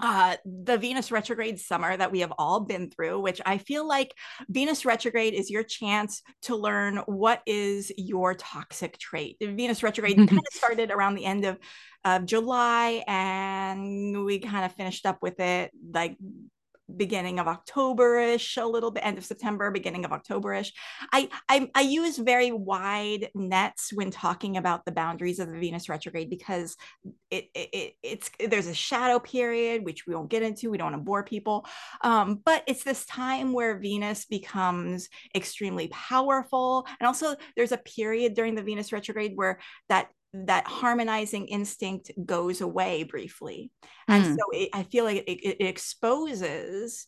uh, 0.00 0.36
the 0.44 0.76
Venus 0.76 1.10
retrograde 1.10 1.58
summer 1.58 1.96
that 1.96 2.12
we 2.12 2.20
have 2.20 2.32
all 2.38 2.60
been 2.60 2.90
through, 2.90 3.18
which 3.20 3.40
I 3.44 3.58
feel 3.58 3.88
like 3.88 4.14
Venus 4.48 4.84
retrograde 4.84 5.34
is 5.34 5.50
your 5.50 5.64
chance 5.64 6.22
to 6.42 6.54
learn 6.54 6.98
what 7.06 7.42
is 7.46 7.90
your 7.96 8.34
toxic 8.34 8.98
trait. 8.98 9.38
Venus 9.40 9.82
retrograde 9.82 10.16
kind 10.16 10.38
of 10.38 10.44
started 10.52 10.90
around 10.90 11.14
the 11.14 11.24
end 11.24 11.46
of, 11.46 11.58
of 12.04 12.26
July, 12.26 13.02
and 13.08 14.24
we 14.24 14.38
kind 14.38 14.64
of 14.64 14.72
finished 14.74 15.06
up 15.06 15.18
with 15.20 15.40
it 15.40 15.72
like 15.92 16.16
beginning 16.96 17.38
of 17.38 17.46
Octoberish, 17.46 18.60
a 18.60 18.66
little 18.66 18.90
bit 18.90 19.04
end 19.04 19.18
of 19.18 19.24
September, 19.24 19.70
beginning 19.70 20.04
of 20.04 20.10
Octoberish. 20.10 20.72
I, 21.12 21.28
I 21.48 21.70
I 21.74 21.82
use 21.82 22.18
very 22.18 22.50
wide 22.50 23.30
nets 23.34 23.92
when 23.92 24.10
talking 24.10 24.56
about 24.56 24.84
the 24.84 24.92
boundaries 24.92 25.38
of 25.38 25.48
the 25.48 25.58
Venus 25.58 25.88
retrograde 25.88 26.30
because 26.30 26.76
it, 27.30 27.48
it 27.54 27.94
it's 28.02 28.30
there's 28.46 28.66
a 28.66 28.74
shadow 28.74 29.18
period 29.18 29.84
which 29.84 30.06
we 30.06 30.14
won't 30.14 30.30
get 30.30 30.42
into. 30.42 30.70
We 30.70 30.78
don't 30.78 30.92
want 30.92 31.02
to 31.02 31.04
bore 31.04 31.24
people, 31.24 31.66
um, 32.02 32.40
but 32.44 32.64
it's 32.66 32.84
this 32.84 33.04
time 33.06 33.52
where 33.52 33.78
Venus 33.78 34.24
becomes 34.24 35.08
extremely 35.34 35.88
powerful, 35.88 36.86
and 37.00 37.06
also 37.06 37.34
there's 37.56 37.72
a 37.72 37.78
period 37.78 38.34
during 38.34 38.54
the 38.54 38.62
Venus 38.62 38.92
retrograde 38.92 39.32
where 39.34 39.58
that 39.88 40.08
that 40.32 40.66
harmonizing 40.66 41.46
instinct 41.46 42.10
goes 42.24 42.60
away 42.60 43.02
briefly. 43.04 43.70
And 44.06 44.24
mm. 44.24 44.36
so 44.36 44.42
it, 44.52 44.70
I 44.72 44.82
feel 44.84 45.04
like 45.04 45.24
it, 45.26 45.62
it, 45.62 45.66
exposes 45.66 47.06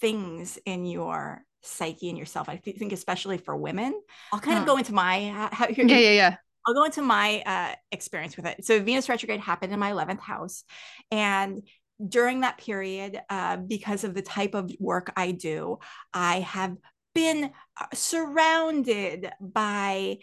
things 0.00 0.58
in 0.64 0.86
your 0.86 1.44
psyche 1.62 2.08
and 2.08 2.18
yourself. 2.18 2.48
I 2.48 2.56
think, 2.56 2.92
especially 2.92 3.38
for 3.38 3.56
women, 3.56 4.00
I'll 4.32 4.40
kind 4.40 4.56
huh. 4.56 4.62
of 4.62 4.66
go 4.66 4.76
into 4.78 4.94
my, 4.94 5.48
how, 5.52 5.68
yeah, 5.68 5.84
yeah, 5.84 6.10
yeah. 6.10 6.36
I'll 6.66 6.74
go 6.74 6.84
into 6.84 7.02
my 7.02 7.42
uh, 7.44 7.74
experience 7.90 8.36
with 8.36 8.46
it. 8.46 8.64
So 8.64 8.80
Venus 8.80 9.08
retrograde 9.08 9.40
happened 9.40 9.72
in 9.72 9.78
my 9.78 9.90
11th 9.90 10.20
house. 10.20 10.64
And 11.10 11.62
during 12.06 12.40
that 12.40 12.58
period, 12.58 13.20
uh, 13.28 13.56
because 13.56 14.04
of 14.04 14.14
the 14.14 14.22
type 14.22 14.54
of 14.54 14.72
work 14.78 15.12
I 15.16 15.32
do, 15.32 15.78
I 16.14 16.40
have 16.40 16.76
been 17.14 17.50
uh, 17.80 17.86
surrounded 17.92 19.30
by 19.40 20.18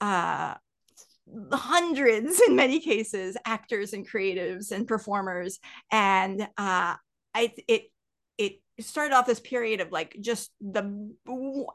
uh, 0.00 0.54
hundreds 1.52 2.40
in 2.48 2.56
many 2.56 2.80
cases 2.80 3.36
actors 3.44 3.92
and 3.92 4.08
creatives 4.08 4.72
and 4.72 4.86
performers 4.86 5.58
and 5.90 6.42
uh 6.56 6.94
i 7.34 7.52
it 7.66 7.90
it 8.38 8.60
started 8.80 9.14
off 9.14 9.26
this 9.26 9.40
period 9.40 9.80
of 9.80 9.90
like 9.90 10.16
just 10.20 10.50
the 10.60 11.10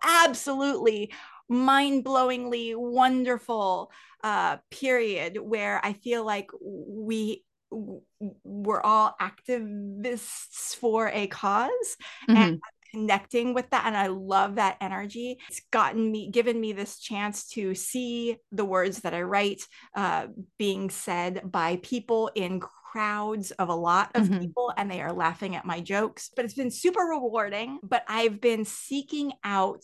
absolutely 0.03 1.11
mind-blowingly 1.49 2.75
wonderful 2.75 3.91
uh 4.23 4.57
period 4.71 5.37
where 5.39 5.79
i 5.83 5.93
feel 5.93 6.25
like 6.25 6.49
we 6.61 7.43
we're 8.43 8.81
all 8.81 9.15
activists 9.19 10.75
for 10.75 11.09
a 11.09 11.27
because 11.27 11.69
mm-hmm. 12.29 12.35
and 12.35 12.61
connecting 12.93 13.53
with 13.53 13.69
that 13.71 13.85
and 13.85 13.97
I 13.97 14.07
love 14.07 14.55
that 14.55 14.77
energy. 14.81 15.39
It's 15.49 15.61
gotten 15.71 16.11
me 16.11 16.29
given 16.29 16.59
me 16.59 16.73
this 16.73 16.99
chance 16.99 17.47
to 17.49 17.73
see 17.73 18.37
the 18.51 18.65
words 18.65 18.99
that 18.99 19.13
I 19.13 19.23
write 19.23 19.63
uh, 19.95 20.27
being 20.57 20.89
said 20.89 21.41
by 21.51 21.79
people 21.81 22.29
in 22.35 22.59
crowds 22.59 23.51
of 23.51 23.69
a 23.69 23.75
lot 23.75 24.11
of 24.13 24.25
mm-hmm. 24.25 24.39
people 24.39 24.71
and 24.77 24.89
they 24.89 25.01
are 25.01 25.13
laughing 25.13 25.55
at 25.55 25.65
my 25.65 25.79
jokes. 25.79 26.29
But 26.35 26.45
it's 26.45 26.53
been 26.53 26.71
super 26.71 27.01
rewarding, 27.01 27.79
but 27.81 28.03
I've 28.07 28.39
been 28.39 28.65
seeking 28.65 29.33
out 29.43 29.83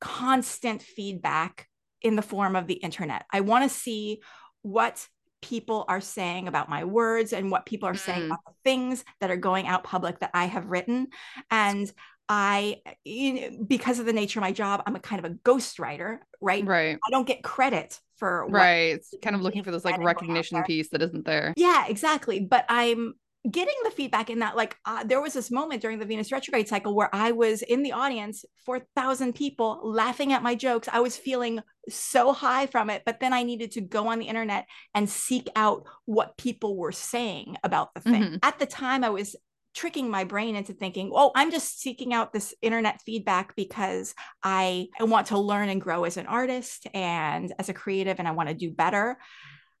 constant 0.00 0.82
feedback 0.82 1.68
in 2.02 2.16
the 2.16 2.22
form 2.22 2.56
of 2.56 2.66
the 2.66 2.74
internet. 2.74 3.24
I 3.30 3.42
want 3.42 3.70
to 3.70 3.76
see 3.76 4.20
what 4.62 5.06
people 5.42 5.84
are 5.88 6.00
saying 6.00 6.48
about 6.48 6.68
my 6.68 6.84
words 6.84 7.32
and 7.32 7.50
what 7.50 7.66
people 7.66 7.88
are 7.88 7.94
saying 7.94 8.22
mm. 8.22 8.26
about 8.26 8.44
the 8.46 8.54
things 8.64 9.04
that 9.20 9.30
are 9.30 9.36
going 9.36 9.66
out 9.66 9.84
public 9.84 10.18
that 10.20 10.30
I 10.34 10.46
have 10.46 10.66
written. 10.66 11.08
And 11.50 11.90
I, 12.32 12.76
you 13.02 13.34
know, 13.34 13.64
because 13.66 13.98
of 13.98 14.06
the 14.06 14.12
nature 14.12 14.38
of 14.38 14.42
my 14.42 14.52
job, 14.52 14.84
I'm 14.86 14.94
a 14.94 15.00
kind 15.00 15.24
of 15.24 15.32
a 15.32 15.34
ghostwriter, 15.34 16.18
right? 16.40 16.64
Right. 16.64 16.96
I 17.04 17.10
don't 17.10 17.26
get 17.26 17.42
credit 17.42 17.98
for 18.18 18.46
right. 18.46 18.94
It's 18.94 19.12
kind 19.20 19.34
of 19.34 19.42
looking 19.42 19.64
for 19.64 19.72
this 19.72 19.84
like 19.84 19.98
recognition 19.98 20.62
piece 20.62 20.90
that 20.90 21.02
isn't 21.02 21.24
there. 21.24 21.52
Yeah, 21.56 21.86
exactly. 21.88 22.38
But 22.38 22.66
I'm 22.68 23.14
getting 23.50 23.74
the 23.82 23.90
feedback 23.90 24.30
in 24.30 24.40
that, 24.40 24.54
like, 24.54 24.76
uh, 24.84 25.02
there 25.02 25.20
was 25.20 25.32
this 25.32 25.50
moment 25.50 25.82
during 25.82 25.98
the 25.98 26.04
Venus 26.04 26.30
retrograde 26.30 26.68
cycle 26.68 26.94
where 26.94 27.12
I 27.12 27.32
was 27.32 27.62
in 27.62 27.82
the 27.82 27.92
audience, 27.92 28.44
four 28.64 28.86
thousand 28.94 29.34
people 29.34 29.80
laughing 29.82 30.32
at 30.32 30.44
my 30.44 30.54
jokes. 30.54 30.88
I 30.92 31.00
was 31.00 31.16
feeling 31.16 31.60
so 31.88 32.32
high 32.32 32.68
from 32.68 32.90
it, 32.90 33.02
but 33.04 33.18
then 33.18 33.32
I 33.32 33.42
needed 33.42 33.72
to 33.72 33.80
go 33.80 34.06
on 34.06 34.20
the 34.20 34.28
internet 34.28 34.66
and 34.94 35.10
seek 35.10 35.48
out 35.56 35.88
what 36.04 36.38
people 36.38 36.76
were 36.76 36.92
saying 36.92 37.56
about 37.64 37.92
the 37.94 38.02
thing. 38.02 38.22
Mm-hmm. 38.22 38.36
At 38.44 38.60
the 38.60 38.66
time, 38.66 39.02
I 39.02 39.10
was 39.10 39.34
tricking 39.74 40.10
my 40.10 40.24
brain 40.24 40.56
into 40.56 40.72
thinking, 40.72 41.10
oh, 41.14 41.30
I'm 41.34 41.50
just 41.50 41.80
seeking 41.80 42.12
out 42.12 42.32
this 42.32 42.54
internet 42.62 43.00
feedback 43.02 43.54
because 43.56 44.14
I, 44.42 44.88
I 44.98 45.04
want 45.04 45.28
to 45.28 45.38
learn 45.38 45.68
and 45.68 45.80
grow 45.80 46.04
as 46.04 46.16
an 46.16 46.26
artist 46.26 46.86
and 46.92 47.52
as 47.58 47.68
a 47.68 47.74
creative, 47.74 48.18
and 48.18 48.26
I 48.26 48.32
want 48.32 48.48
to 48.48 48.54
do 48.54 48.70
better. 48.70 49.18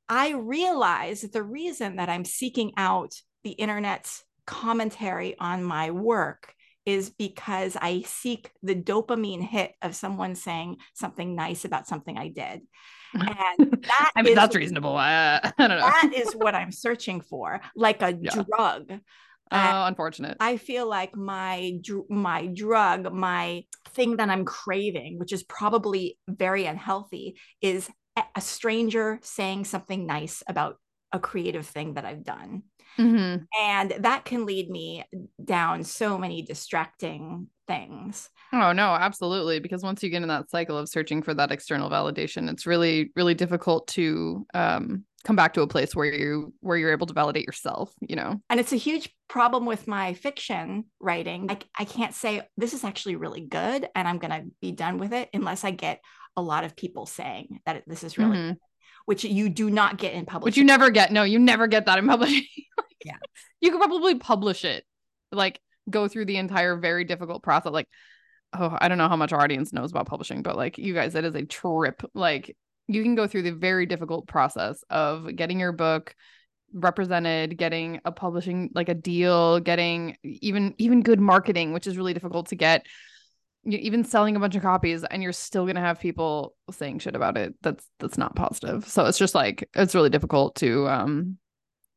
I 0.08 0.30
realize 0.30 1.22
that 1.22 1.32
the 1.32 1.42
reason 1.42 1.96
that 1.96 2.08
I'm 2.08 2.24
seeking 2.24 2.72
out 2.76 3.14
the 3.44 3.50
internet's 3.50 4.24
commentary 4.46 5.38
on 5.38 5.62
my 5.62 5.90
work 5.90 6.52
is 6.86 7.10
because 7.10 7.76
I 7.80 8.02
seek 8.06 8.50
the 8.62 8.74
dopamine 8.74 9.42
hit 9.42 9.74
of 9.82 9.94
someone 9.94 10.34
saying 10.34 10.78
something 10.94 11.36
nice 11.36 11.64
about 11.64 11.86
something 11.86 12.16
I 12.18 12.28
did. 12.28 12.62
And 13.14 13.82
that 13.82 14.10
I 14.16 14.22
mean, 14.22 14.32
is, 14.32 14.36
that's 14.36 14.56
reasonable. 14.56 14.96
Uh, 14.96 15.40
I 15.44 15.52
don't 15.58 15.68
know. 15.68 15.80
That 15.80 16.12
is 16.14 16.32
what 16.32 16.54
I'm 16.54 16.72
searching 16.72 17.20
for, 17.20 17.60
like 17.76 18.02
a 18.02 18.16
yeah. 18.20 18.42
drug. 18.42 19.00
Oh, 19.52 19.86
unfortunate. 19.86 20.36
I 20.40 20.56
feel 20.56 20.88
like 20.88 21.16
my 21.16 21.72
my 22.08 22.46
drug, 22.46 23.12
my 23.12 23.64
thing 23.88 24.16
that 24.16 24.30
I'm 24.30 24.44
craving, 24.44 25.18
which 25.18 25.32
is 25.32 25.42
probably 25.42 26.18
very 26.28 26.66
unhealthy, 26.66 27.36
is 27.60 27.88
a 28.34 28.40
stranger 28.40 29.18
saying 29.22 29.64
something 29.64 30.06
nice 30.06 30.42
about 30.46 30.76
a 31.12 31.18
creative 31.18 31.66
thing 31.66 31.94
that 31.94 32.04
I've 32.04 32.24
done. 32.24 32.62
Mm-hmm. 32.98 33.44
And 33.60 33.94
that 34.00 34.24
can 34.24 34.46
lead 34.46 34.68
me 34.68 35.04
down 35.42 35.84
so 35.84 36.18
many 36.18 36.42
distracting 36.42 37.48
things. 37.70 38.28
Oh, 38.52 38.72
no, 38.72 38.88
absolutely. 38.90 39.60
Because 39.60 39.84
once 39.84 40.02
you 40.02 40.10
get 40.10 40.22
in 40.22 40.28
that 40.28 40.50
cycle 40.50 40.76
of 40.76 40.88
searching 40.88 41.22
for 41.22 41.32
that 41.34 41.52
external 41.52 41.88
validation, 41.88 42.50
it's 42.50 42.66
really, 42.66 43.12
really 43.14 43.34
difficult 43.34 43.86
to 43.88 44.44
um, 44.54 45.04
come 45.24 45.36
back 45.36 45.54
to 45.54 45.62
a 45.62 45.68
place 45.68 45.94
where 45.94 46.12
you 46.12 46.52
where 46.60 46.76
you're 46.76 46.92
able 46.92 47.06
to 47.06 47.12
validate 47.12 47.44
yourself 47.44 47.92
you 48.00 48.16
know 48.16 48.40
and 48.48 48.58
it's 48.58 48.72
a 48.72 48.76
huge 48.76 49.14
problem 49.28 49.66
with 49.66 49.86
my 49.86 50.14
fiction 50.14 50.84
writing 50.98 51.46
like 51.46 51.66
i 51.78 51.84
can't 51.84 52.14
say 52.14 52.40
this 52.56 52.72
is 52.72 52.84
actually 52.84 53.16
really 53.16 53.42
good 53.42 53.86
and 53.94 54.08
i'm 54.08 54.16
going 54.16 54.30
to 54.30 54.50
be 54.62 54.72
done 54.72 54.96
with 54.96 55.12
it 55.12 55.28
unless 55.34 55.62
i 55.62 55.70
get 55.70 56.00
a 56.36 56.42
lot 56.42 56.64
of 56.64 56.74
people 56.74 57.04
saying 57.04 57.60
that 57.66 57.82
this 57.86 58.02
is 58.02 58.16
really 58.16 58.36
mm-hmm. 58.36 58.52
which 59.04 59.22
you 59.22 59.50
do 59.50 59.68
not 59.68 59.98
get 59.98 60.14
in 60.14 60.24
publishing 60.24 60.46
which 60.46 60.56
you 60.56 60.64
never 60.64 60.88
get 60.88 61.12
no 61.12 61.22
you 61.22 61.38
never 61.38 61.66
get 61.66 61.84
that 61.84 61.98
in 61.98 62.08
publishing 62.08 62.46
yeah 63.04 63.18
you 63.60 63.70
could 63.70 63.78
probably 63.78 64.14
publish 64.14 64.64
it 64.64 64.84
like 65.32 65.60
go 65.90 66.08
through 66.08 66.24
the 66.24 66.36
entire 66.36 66.76
very 66.76 67.04
difficult 67.04 67.42
process 67.42 67.72
like 67.72 67.88
oh 68.52 68.76
i 68.80 68.88
don't 68.88 68.98
know 68.98 69.08
how 69.08 69.16
much 69.16 69.32
our 69.32 69.42
audience 69.42 69.72
knows 69.72 69.90
about 69.90 70.06
publishing 70.06 70.42
but 70.42 70.56
like 70.56 70.78
you 70.78 70.94
guys 70.94 71.14
it 71.14 71.24
is 71.24 71.34
a 71.34 71.44
trip. 71.44 72.02
Like 72.14 72.56
you 72.88 73.02
can 73.02 73.14
go 73.14 73.26
through 73.26 73.42
the 73.42 73.52
very 73.52 73.86
difficult 73.86 74.26
process 74.26 74.82
of 74.90 75.34
getting 75.36 75.60
your 75.60 75.72
book 75.72 76.14
represented 76.72 77.56
getting 77.58 78.00
a 78.04 78.12
publishing 78.12 78.70
like 78.74 78.88
a 78.88 78.94
deal 78.94 79.58
getting 79.60 80.16
even 80.22 80.74
even 80.78 81.02
good 81.02 81.20
marketing 81.20 81.72
which 81.72 81.86
is 81.86 81.96
really 81.96 82.14
difficult 82.14 82.48
to 82.48 82.56
get. 82.56 82.86
Even 83.66 84.04
selling 84.04 84.36
a 84.36 84.40
bunch 84.40 84.56
of 84.56 84.62
copies 84.62 85.04
and 85.04 85.22
you're 85.22 85.34
still 85.34 85.64
going 85.64 85.74
to 85.74 85.82
have 85.82 86.00
people 86.00 86.54
saying 86.70 86.98
shit 86.98 87.14
about 87.14 87.36
it 87.36 87.54
that's 87.60 87.86
that's 87.98 88.16
not 88.16 88.34
positive. 88.34 88.88
So 88.88 89.04
it's 89.04 89.18
just 89.18 89.34
like 89.34 89.68
it's 89.74 89.94
really 89.94 90.08
difficult 90.08 90.54
to 90.56 90.88
um 90.88 91.36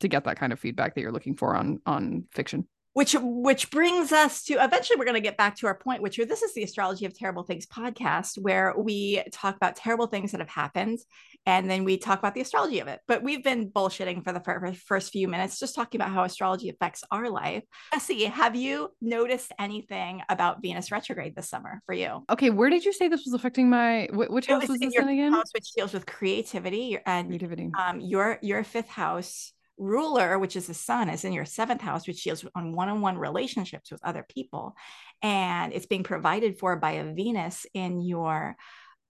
to 0.01 0.09
get 0.09 0.25
that 0.25 0.37
kind 0.37 0.51
of 0.51 0.59
feedback 0.59 0.93
that 0.93 1.01
you're 1.01 1.13
looking 1.13 1.37
for 1.37 1.55
on 1.55 1.79
on 1.85 2.25
fiction 2.33 2.67
which 2.93 3.15
which 3.19 3.69
brings 3.71 4.11
us 4.11 4.43
to 4.43 4.53
eventually 4.55 4.97
we're 4.97 5.05
going 5.05 5.15
to 5.15 5.21
get 5.21 5.37
back 5.37 5.55
to 5.57 5.67
our 5.67 5.75
point 5.75 6.01
which 6.01 6.19
are 6.19 6.25
this 6.25 6.41
is 6.41 6.53
the 6.53 6.63
astrology 6.63 7.05
of 7.05 7.17
terrible 7.17 7.43
things 7.43 7.65
podcast 7.65 8.37
where 8.41 8.73
we 8.77 9.23
talk 9.31 9.55
about 9.55 9.75
terrible 9.75 10.07
things 10.07 10.31
that 10.31 10.39
have 10.39 10.49
happened 10.49 10.99
and 11.45 11.69
then 11.69 11.83
we 11.83 11.97
talk 11.97 12.19
about 12.19 12.35
the 12.35 12.41
astrology 12.41 12.79
of 12.79 12.87
it. 12.87 13.01
But 13.07 13.21
we've 13.21 13.43
been 13.43 13.69
bullshitting 13.69 14.23
for 14.23 14.31
the 14.31 14.73
first 14.85 15.11
few 15.11 15.27
minutes 15.27 15.59
just 15.59 15.75
talking 15.75 15.99
about 15.99 16.13
how 16.13 16.23
astrology 16.23 16.69
affects 16.69 17.03
our 17.11 17.29
life. 17.29 17.63
Jessie, 17.93 18.25
have 18.25 18.55
you 18.55 18.91
noticed 19.01 19.51
anything 19.59 20.21
about 20.29 20.61
venus 20.61 20.91
retrograde 20.91 21.35
this 21.35 21.49
summer 21.49 21.81
for 21.85 21.93
you? 21.93 22.23
Okay 22.29 22.49
where 22.49 22.69
did 22.69 22.85
you 22.85 22.93
say 22.93 23.07
this 23.07 23.23
was 23.25 23.33
affecting 23.33 23.69
my 23.69 24.07
which 24.13 24.47
house 24.47 24.61
was, 24.61 24.69
was 24.69 24.79
this 24.79 24.95
in 24.95 25.09
again? 25.09 25.33
house 25.33 25.51
which 25.53 25.71
deals 25.73 25.93
with 25.93 26.05
creativity 26.05 26.97
and 27.05 27.27
creativity. 27.27 27.71
um 27.77 27.99
your 27.99 28.39
your 28.41 28.63
fifth 28.63 28.89
house 28.89 29.52
ruler, 29.77 30.37
which 30.39 30.55
is 30.55 30.67
the 30.67 30.73
sun, 30.73 31.09
is 31.09 31.25
in 31.25 31.33
your 31.33 31.45
seventh 31.45 31.81
house, 31.81 32.07
which 32.07 32.23
deals 32.23 32.45
on 32.55 32.73
one 32.73 32.89
on 32.89 33.01
one 33.01 33.17
relationships 33.17 33.91
with 33.91 34.03
other 34.03 34.25
people. 34.27 34.75
And 35.21 35.73
it's 35.73 35.85
being 35.85 36.03
provided 36.03 36.59
for 36.59 36.75
by 36.75 36.91
a 36.93 37.13
Venus 37.13 37.65
in 37.73 38.01
your 38.01 38.55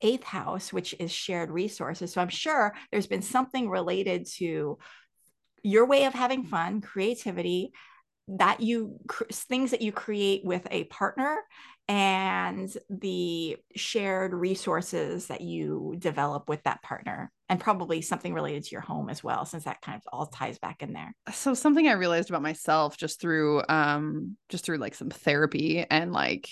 eighth 0.01 0.23
house, 0.23 0.73
which 0.73 0.95
is 0.99 1.11
shared 1.11 1.49
resources. 1.49 2.13
So 2.13 2.21
I'm 2.21 2.29
sure 2.29 2.73
there's 2.91 3.07
been 3.07 3.21
something 3.21 3.69
related 3.69 4.27
to 4.37 4.77
your 5.63 5.85
way 5.85 6.05
of 6.05 6.13
having 6.13 6.43
fun, 6.43 6.81
creativity, 6.81 7.71
that 8.27 8.61
you 8.61 8.99
things 9.31 9.71
that 9.71 9.81
you 9.81 9.91
create 9.91 10.45
with 10.45 10.65
a 10.71 10.85
partner 10.85 11.39
and 11.87 12.75
the 12.89 13.57
shared 13.75 14.33
resources 14.33 15.27
that 15.27 15.41
you 15.41 15.95
develop 15.99 16.47
with 16.47 16.63
that 16.63 16.81
partner 16.81 17.31
and 17.53 17.59
probably 17.59 18.01
something 18.01 18.33
related 18.33 18.63
to 18.63 18.71
your 18.71 18.81
home 18.81 19.09
as 19.09 19.23
well 19.23 19.45
since 19.45 19.65
that 19.65 19.79
kind 19.79 19.95
of 19.95 20.01
all 20.11 20.25
ties 20.25 20.57
back 20.57 20.81
in 20.81 20.91
there. 20.91 21.15
So 21.31 21.53
something 21.53 21.87
i 21.87 21.91
realized 21.91 22.29
about 22.29 22.41
myself 22.41 22.97
just 22.97 23.21
through 23.21 23.61
um 23.69 24.37
just 24.49 24.65
through 24.65 24.77
like 24.77 24.95
some 24.95 25.11
therapy 25.11 25.85
and 25.89 26.11
like 26.11 26.49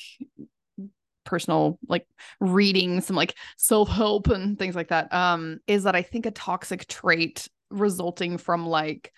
personal 1.25 1.79
like 1.88 2.05
reading 2.39 3.01
some 3.01 3.15
like 3.15 3.36
self-help 3.58 4.27
and 4.27 4.60
things 4.60 4.75
like 4.75 4.89
that 4.89 5.12
um 5.13 5.60
is 5.67 5.84
that 5.84 5.96
i 5.96 6.01
think 6.01 6.25
a 6.25 6.31
toxic 6.31 6.88
trait 6.88 7.48
resulting 7.70 8.38
from 8.38 8.65
like 8.67 9.12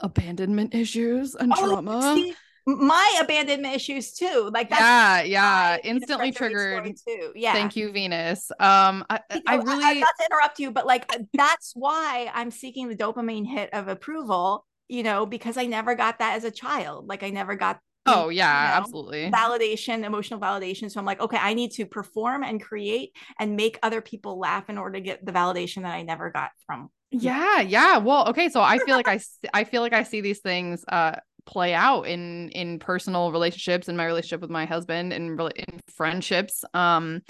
abandonment 0.00 0.74
issues 0.74 1.34
and 1.34 1.52
oh, 1.56 1.66
trauma 1.66 2.14
see, 2.14 2.34
my 2.66 3.18
abandonment 3.20 3.74
issues 3.74 4.12
too. 4.12 4.50
Like 4.52 4.70
yeah, 4.70 5.22
yeah, 5.22 5.78
instantly 5.82 6.32
triggered. 6.32 6.96
Too. 7.06 7.32
Yeah. 7.34 7.52
Thank 7.52 7.76
you, 7.76 7.90
Venus. 7.92 8.50
Um, 8.58 9.04
I, 9.10 9.20
you 9.32 9.36
know, 9.36 9.42
I 9.46 9.54
really 9.56 9.84
I, 9.84 9.94
not 9.94 10.10
to 10.18 10.26
interrupt 10.30 10.58
you, 10.58 10.70
but 10.70 10.86
like 10.86 11.10
that's 11.34 11.72
why 11.74 12.30
I'm 12.32 12.50
seeking 12.50 12.88
the 12.88 12.96
dopamine 12.96 13.46
hit 13.46 13.70
of 13.72 13.88
approval. 13.88 14.66
You 14.88 15.02
know, 15.02 15.24
because 15.24 15.56
I 15.56 15.66
never 15.66 15.94
got 15.94 16.18
that 16.18 16.36
as 16.36 16.44
a 16.44 16.50
child. 16.50 17.08
Like 17.08 17.22
I 17.22 17.30
never 17.30 17.56
got. 17.56 17.78
Oh 18.04 18.28
yeah, 18.28 18.62
you 18.62 18.68
know, 18.68 18.76
absolutely. 18.76 19.30
Validation, 19.30 20.04
emotional 20.04 20.40
validation. 20.40 20.90
So 20.90 20.98
I'm 20.98 21.06
like, 21.06 21.20
okay, 21.20 21.38
I 21.40 21.54
need 21.54 21.70
to 21.72 21.86
perform 21.86 22.42
and 22.42 22.60
create 22.60 23.16
and 23.38 23.56
make 23.56 23.78
other 23.82 24.00
people 24.00 24.38
laugh 24.38 24.68
in 24.68 24.76
order 24.76 24.98
to 24.98 25.00
get 25.00 25.24
the 25.24 25.32
validation 25.32 25.82
that 25.82 25.94
I 25.94 26.02
never 26.02 26.30
got 26.30 26.50
from 26.66 26.90
yeah 27.12 27.60
yeah 27.60 27.98
well 27.98 28.26
okay 28.26 28.48
so 28.48 28.62
i 28.62 28.78
feel 28.78 28.96
like 28.96 29.06
i 29.06 29.20
i 29.52 29.64
feel 29.64 29.82
like 29.82 29.92
i 29.92 30.02
see 30.02 30.22
these 30.22 30.38
things 30.38 30.82
uh 30.88 31.14
play 31.46 31.74
out 31.74 32.06
in 32.06 32.50
in 32.50 32.78
personal 32.78 33.32
relationships 33.32 33.88
in 33.88 33.96
my 33.96 34.06
relationship 34.06 34.40
with 34.40 34.50
my 34.50 34.64
husband 34.64 35.12
and 35.12 35.40
in 35.56 35.80
friendships 35.94 36.64
um 36.74 37.20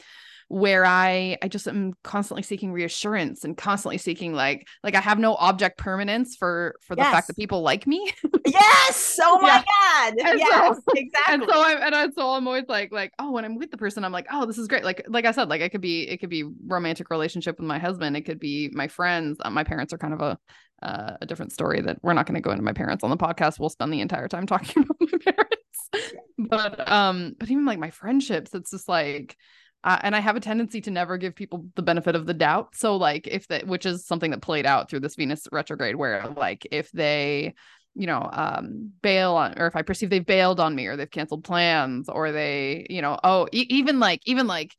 where 0.52 0.84
I 0.84 1.38
I 1.40 1.48
just 1.48 1.66
am 1.66 1.94
constantly 2.04 2.42
seeking 2.42 2.72
reassurance 2.72 3.42
and 3.42 3.56
constantly 3.56 3.96
seeking 3.96 4.34
like 4.34 4.68
like 4.84 4.94
I 4.94 5.00
have 5.00 5.18
no 5.18 5.34
object 5.36 5.78
permanence 5.78 6.36
for 6.36 6.74
for 6.82 6.94
the 6.94 7.00
yes. 7.00 7.10
fact 7.10 7.28
that 7.28 7.36
people 7.38 7.62
like 7.62 7.86
me. 7.86 8.12
yes. 8.46 9.18
Oh 9.22 9.38
my 9.42 9.48
yeah. 9.48 9.62
god. 9.64 10.28
And 10.28 10.38
yes. 10.38 10.76
So, 10.82 10.92
exactly. 10.94 11.34
And 11.34 11.44
so 11.48 11.64
I'm 11.64 11.82
and 11.82 11.94
I, 11.94 12.10
so 12.10 12.30
I'm 12.32 12.46
always 12.46 12.66
like 12.68 12.92
like 12.92 13.12
oh 13.18 13.30
when 13.30 13.46
I'm 13.46 13.56
with 13.56 13.70
the 13.70 13.78
person 13.78 14.04
I'm 14.04 14.12
like 14.12 14.26
oh 14.30 14.44
this 14.44 14.58
is 14.58 14.68
great 14.68 14.84
like 14.84 15.02
like 15.08 15.24
I 15.24 15.32
said 15.32 15.48
like 15.48 15.62
it 15.62 15.70
could 15.70 15.80
be 15.80 16.02
it 16.02 16.18
could 16.18 16.28
be 16.28 16.44
romantic 16.66 17.08
relationship 17.08 17.58
with 17.58 17.66
my 17.66 17.78
husband 17.78 18.14
it 18.18 18.22
could 18.22 18.38
be 18.38 18.68
my 18.74 18.88
friends 18.88 19.38
uh, 19.42 19.48
my 19.48 19.64
parents 19.64 19.94
are 19.94 19.98
kind 19.98 20.12
of 20.12 20.20
a 20.20 20.38
uh, 20.82 21.16
a 21.22 21.26
different 21.26 21.52
story 21.52 21.80
that 21.80 21.98
we're 22.02 22.12
not 22.12 22.26
going 22.26 22.34
to 22.34 22.40
go 22.42 22.50
into 22.50 22.62
my 22.62 22.72
parents 22.72 23.04
on 23.04 23.10
the 23.10 23.16
podcast. 23.16 23.60
We'll 23.60 23.68
spend 23.68 23.92
the 23.92 24.00
entire 24.00 24.26
time 24.26 24.46
talking 24.46 24.82
about 24.82 24.96
my 25.00 25.18
parents. 25.18 26.18
but 26.36 26.90
um, 26.90 27.36
but 27.38 27.50
even 27.50 27.64
like 27.64 27.78
my 27.78 27.90
friendships, 27.90 28.52
it's 28.52 28.72
just 28.72 28.88
like 28.88 29.36
uh, 29.84 29.98
and 30.02 30.14
I 30.14 30.20
have 30.20 30.36
a 30.36 30.40
tendency 30.40 30.80
to 30.82 30.90
never 30.90 31.16
give 31.16 31.34
people 31.34 31.66
the 31.74 31.82
benefit 31.82 32.14
of 32.14 32.26
the 32.26 32.34
doubt. 32.34 32.74
So 32.74 32.96
like 32.96 33.26
if 33.26 33.48
that 33.48 33.66
which 33.66 33.86
is 33.86 34.06
something 34.06 34.30
that 34.30 34.42
played 34.42 34.66
out 34.66 34.88
through 34.88 35.00
this 35.00 35.16
Venus 35.16 35.48
retrograde 35.50 35.96
where 35.96 36.28
like 36.36 36.66
if 36.70 36.90
they 36.92 37.54
you 37.94 38.06
know 38.06 38.28
um 38.32 38.90
bail 39.02 39.34
on 39.34 39.58
or 39.58 39.66
if 39.66 39.76
i 39.76 39.82
perceive 39.82 40.08
they've 40.08 40.24
bailed 40.24 40.58
on 40.60 40.74
me 40.74 40.86
or 40.86 40.96
they've 40.96 41.10
canceled 41.10 41.44
plans 41.44 42.08
or 42.08 42.32
they 42.32 42.86
you 42.88 43.02
know 43.02 43.18
oh 43.22 43.46
e- 43.52 43.66
even 43.68 44.00
like 44.00 44.20
even 44.24 44.46
like 44.46 44.74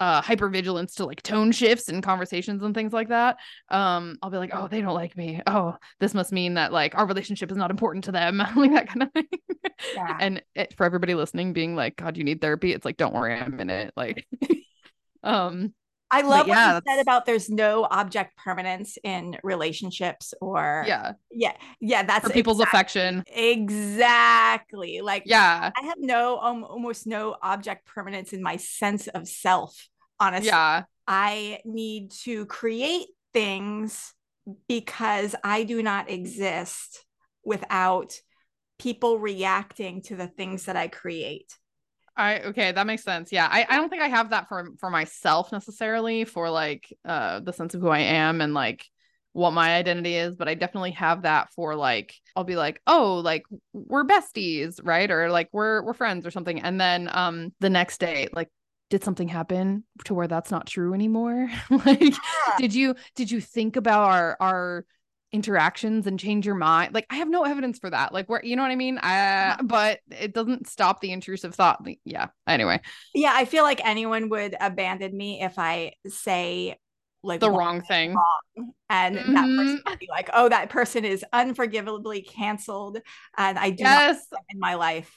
uh 0.00 0.22
hypervigilance 0.22 0.94
to 0.94 1.04
like 1.04 1.22
tone 1.22 1.52
shifts 1.52 1.88
and 1.88 2.02
conversations 2.02 2.62
and 2.62 2.74
things 2.74 2.92
like 2.92 3.08
that 3.08 3.36
um 3.68 4.16
i'll 4.22 4.30
be 4.30 4.38
like 4.38 4.50
oh 4.54 4.66
they 4.66 4.80
don't 4.80 4.94
like 4.94 5.16
me. 5.16 5.40
Oh 5.46 5.76
this 6.00 6.14
must 6.14 6.32
mean 6.32 6.54
that 6.54 6.72
like 6.72 6.96
our 6.96 7.06
relationship 7.06 7.50
is 7.50 7.56
not 7.56 7.70
important 7.70 8.04
to 8.04 8.12
them. 8.12 8.42
Like 8.60 8.72
that 8.72 8.88
kind 8.88 9.02
of 9.04 9.12
thing. 9.12 9.28
Yeah. 9.94 10.16
and 10.20 10.42
it, 10.54 10.74
for 10.76 10.84
everybody 10.84 11.14
listening 11.14 11.52
being 11.52 11.76
like 11.76 11.96
god 11.96 12.16
you 12.16 12.24
need 12.24 12.40
therapy 12.40 12.72
it's 12.72 12.84
like 12.84 12.96
don't 12.96 13.14
worry 13.14 13.34
i'm 13.34 13.58
in 13.60 13.70
it. 13.70 13.92
Like 13.96 14.26
um 15.22 15.72
I 16.10 16.22
love 16.22 16.48
what 16.48 16.48
yeah, 16.48 16.74
you 16.74 16.80
said 16.88 17.00
about 17.00 17.24
there's 17.24 17.48
no 17.48 17.86
object 17.88 18.36
permanence 18.36 18.98
in 19.04 19.36
relationships 19.44 20.34
or 20.40 20.84
yeah. 20.86 21.12
Yeah 21.30 21.52
yeah 21.80 22.02
that's 22.02 22.26
for 22.26 22.32
people's 22.32 22.58
exactly, 22.58 22.78
affection. 22.78 23.24
Exactly 23.28 25.00
like 25.02 25.22
yeah. 25.26 25.70
I 25.76 25.86
have 25.86 25.98
no 25.98 26.38
um, 26.38 26.64
almost 26.64 27.06
no 27.06 27.36
object 27.40 27.86
permanence 27.86 28.32
in 28.32 28.42
my 28.42 28.56
sense 28.56 29.06
of 29.06 29.28
self 29.28 29.88
honestly 30.20 30.48
yeah 30.48 30.84
I 31.08 31.58
need 31.64 32.12
to 32.22 32.46
create 32.46 33.08
things 33.32 34.14
because 34.68 35.34
I 35.42 35.64
do 35.64 35.82
not 35.82 36.08
exist 36.08 37.04
without 37.44 38.12
people 38.78 39.18
reacting 39.18 40.02
to 40.02 40.14
the 40.14 40.28
things 40.28 40.66
that 40.66 40.76
I 40.76 40.86
create 40.86 41.58
I 42.16 42.40
okay, 42.40 42.72
that 42.72 42.86
makes 42.86 43.02
sense. 43.02 43.32
Yeah. 43.32 43.48
I, 43.50 43.66
I 43.68 43.76
don't 43.76 43.88
think 43.88 44.02
I 44.02 44.08
have 44.08 44.30
that 44.30 44.48
for 44.48 44.68
for 44.78 44.90
myself 44.90 45.52
necessarily 45.52 46.24
for 46.24 46.50
like 46.50 46.94
uh 47.04 47.40
the 47.40 47.52
sense 47.52 47.74
of 47.74 47.80
who 47.80 47.88
I 47.88 48.00
am 48.00 48.40
and 48.40 48.52
like 48.52 48.84
what 49.32 49.52
my 49.52 49.74
identity 49.76 50.16
is, 50.16 50.34
but 50.36 50.48
I 50.48 50.54
definitely 50.54 50.90
have 50.92 51.22
that 51.22 51.52
for 51.54 51.76
like 51.76 52.14
I'll 52.34 52.44
be 52.44 52.56
like, 52.56 52.82
"Oh, 52.86 53.20
like 53.24 53.44
we're 53.72 54.04
besties, 54.04 54.80
right?" 54.82 55.10
or 55.10 55.30
like 55.30 55.48
we're 55.52 55.82
we're 55.82 55.94
friends 55.94 56.26
or 56.26 56.30
something. 56.30 56.60
And 56.60 56.80
then 56.80 57.08
um 57.12 57.54
the 57.60 57.70
next 57.70 57.98
day 58.00 58.28
like 58.32 58.50
did 58.90 59.02
something 59.02 59.28
happen 59.28 59.84
to 60.04 60.14
where 60.14 60.28
that's 60.28 60.50
not 60.50 60.66
true 60.66 60.92
anymore? 60.92 61.48
like 61.70 62.00
yeah. 62.00 62.56
did 62.58 62.74
you 62.74 62.94
did 63.14 63.30
you 63.30 63.40
think 63.40 63.76
about 63.76 64.10
our 64.10 64.36
our 64.40 64.84
interactions 65.32 66.06
and 66.06 66.18
change 66.18 66.44
your 66.44 66.54
mind. 66.54 66.94
Like 66.94 67.06
I 67.10 67.16
have 67.16 67.28
no 67.28 67.44
evidence 67.44 67.78
for 67.78 67.90
that. 67.90 68.12
Like 68.12 68.28
where 68.28 68.44
you 68.44 68.56
know 68.56 68.62
what 68.62 68.72
I 68.72 68.76
mean? 68.76 68.98
Uh, 68.98 69.56
but 69.62 70.00
it 70.10 70.34
doesn't 70.34 70.68
stop 70.68 71.00
the 71.00 71.12
intrusive 71.12 71.54
thought. 71.54 71.84
Yeah. 72.04 72.28
Anyway. 72.46 72.80
Yeah, 73.14 73.32
I 73.34 73.44
feel 73.44 73.62
like 73.62 73.80
anyone 73.84 74.28
would 74.30 74.56
abandon 74.60 75.16
me 75.16 75.42
if 75.42 75.58
I 75.58 75.92
say 76.06 76.78
like 77.22 77.40
the 77.40 77.50
wrong 77.50 77.82
thing. 77.82 78.14
Wrong. 78.14 78.72
And 78.88 79.16
mm-hmm. 79.16 79.34
that 79.34 79.42
person 79.42 79.76
mm-hmm. 79.76 79.90
would 79.90 79.98
be 79.98 80.08
like, 80.10 80.30
oh, 80.32 80.48
that 80.48 80.70
person 80.70 81.04
is 81.04 81.24
unforgivably 81.32 82.22
canceled. 82.22 82.98
And 83.36 83.58
I 83.58 83.70
do 83.70 83.84
yes. 83.84 84.26
not 84.32 84.42
in 84.48 84.58
my 84.58 84.74
life. 84.74 85.14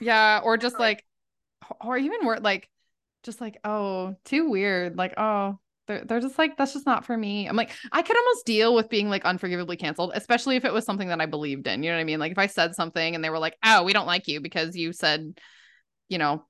Yeah. 0.00 0.40
Or 0.42 0.56
just 0.56 0.78
like 0.78 1.04
or 1.80 1.96
even 1.96 2.20
more 2.22 2.38
like 2.38 2.68
just 3.22 3.40
like, 3.40 3.58
oh, 3.64 4.16
too 4.24 4.48
weird. 4.48 4.96
Like, 4.96 5.14
oh, 5.16 5.58
they're, 5.86 6.04
they're 6.04 6.20
just 6.20 6.38
like 6.38 6.56
that's 6.56 6.72
just 6.72 6.86
not 6.86 7.04
for 7.04 7.16
me. 7.16 7.48
I'm 7.48 7.56
like 7.56 7.70
i 7.90 8.02
could 8.02 8.16
almost 8.16 8.46
deal 8.46 8.74
with 8.74 8.88
being 8.88 9.08
like 9.08 9.24
unforgivably 9.24 9.76
canceled 9.76 10.12
especially 10.14 10.56
if 10.56 10.64
it 10.64 10.72
was 10.72 10.84
something 10.84 11.08
that 11.08 11.20
i 11.20 11.26
believed 11.26 11.66
in 11.66 11.82
you 11.82 11.90
know 11.90 11.96
what 11.96 12.00
i 12.00 12.04
mean? 12.04 12.20
Like 12.20 12.32
if 12.32 12.38
i 12.38 12.46
said 12.46 12.74
something 12.74 13.14
and 13.14 13.22
they 13.22 13.30
were 13.30 13.38
like 13.38 13.56
oh 13.64 13.82
we 13.82 13.92
don't 13.92 14.06
like 14.06 14.28
you 14.28 14.40
because 14.40 14.76
you 14.76 14.92
said 14.92 15.38
you 16.08 16.18
know 16.18 16.44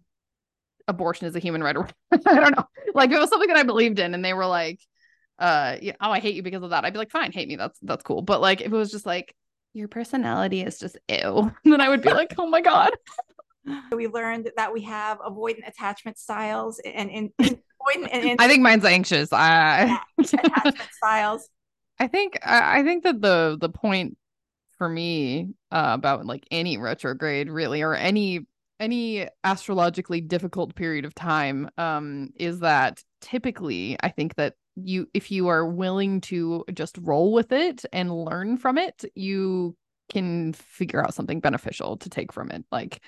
abortion 0.88 1.26
is 1.26 1.36
a 1.36 1.40
human 1.40 1.62
right 1.62 1.76
i 2.12 2.16
don't 2.16 2.56
know. 2.56 2.64
Like 2.94 3.10
it 3.10 3.18
was 3.18 3.30
something 3.30 3.48
that 3.48 3.56
i 3.56 3.62
believed 3.62 3.98
in 3.98 4.14
and 4.14 4.24
they 4.24 4.34
were 4.34 4.46
like 4.46 4.80
uh 5.38 5.76
oh 6.00 6.10
i 6.10 6.20
hate 6.20 6.34
you 6.34 6.42
because 6.42 6.62
of 6.62 6.70
that 6.70 6.84
i'd 6.84 6.92
be 6.92 6.98
like 6.98 7.10
fine 7.10 7.32
hate 7.32 7.48
me 7.48 7.56
that's 7.56 7.78
that's 7.80 8.04
cool. 8.04 8.22
But 8.22 8.40
like 8.40 8.60
if 8.60 8.66
it 8.66 8.76
was 8.76 8.90
just 8.90 9.06
like 9.06 9.34
your 9.72 9.88
personality 9.88 10.60
is 10.60 10.78
just 10.78 10.98
ew 11.08 11.50
then 11.64 11.80
i 11.80 11.88
would 11.88 12.02
be 12.02 12.12
like 12.12 12.34
oh 12.36 12.46
my 12.46 12.60
god 12.60 12.92
we 13.92 14.08
learned 14.08 14.50
that 14.56 14.72
we 14.72 14.82
have 14.82 15.18
avoidant 15.18 15.68
attachment 15.68 16.18
styles 16.18 16.80
and 16.84 17.10
in 17.10 17.32
I 18.38 18.46
think 18.48 18.62
mine's 18.62 18.84
anxious. 18.84 19.32
Uh, 19.32 19.96
attachment 20.18 20.76
styles. 20.92 21.48
I 21.98 22.06
think 22.06 22.38
I 22.44 22.82
think 22.82 23.04
that 23.04 23.20
the 23.20 23.56
the 23.60 23.68
point 23.68 24.16
for 24.78 24.88
me 24.88 25.54
uh, 25.70 25.90
about 25.94 26.26
like 26.26 26.46
any 26.50 26.78
retrograde 26.78 27.50
really 27.50 27.82
or 27.82 27.94
any 27.94 28.46
any 28.80 29.28
astrologically 29.44 30.20
difficult 30.20 30.74
period 30.74 31.04
of 31.04 31.14
time 31.14 31.70
um, 31.78 32.30
is 32.36 32.60
that 32.60 33.02
typically 33.20 33.96
I 34.00 34.08
think 34.08 34.34
that 34.36 34.54
you 34.76 35.08
if 35.14 35.30
you 35.30 35.48
are 35.48 35.66
willing 35.66 36.20
to 36.22 36.64
just 36.74 36.98
roll 37.00 37.32
with 37.32 37.52
it 37.52 37.84
and 37.92 38.24
learn 38.24 38.56
from 38.56 38.78
it, 38.78 39.04
you 39.14 39.76
can 40.10 40.52
figure 40.52 41.02
out 41.02 41.14
something 41.14 41.40
beneficial 41.40 41.96
to 41.98 42.10
take 42.10 42.32
from 42.32 42.50
it. 42.50 42.64
Like 42.72 43.00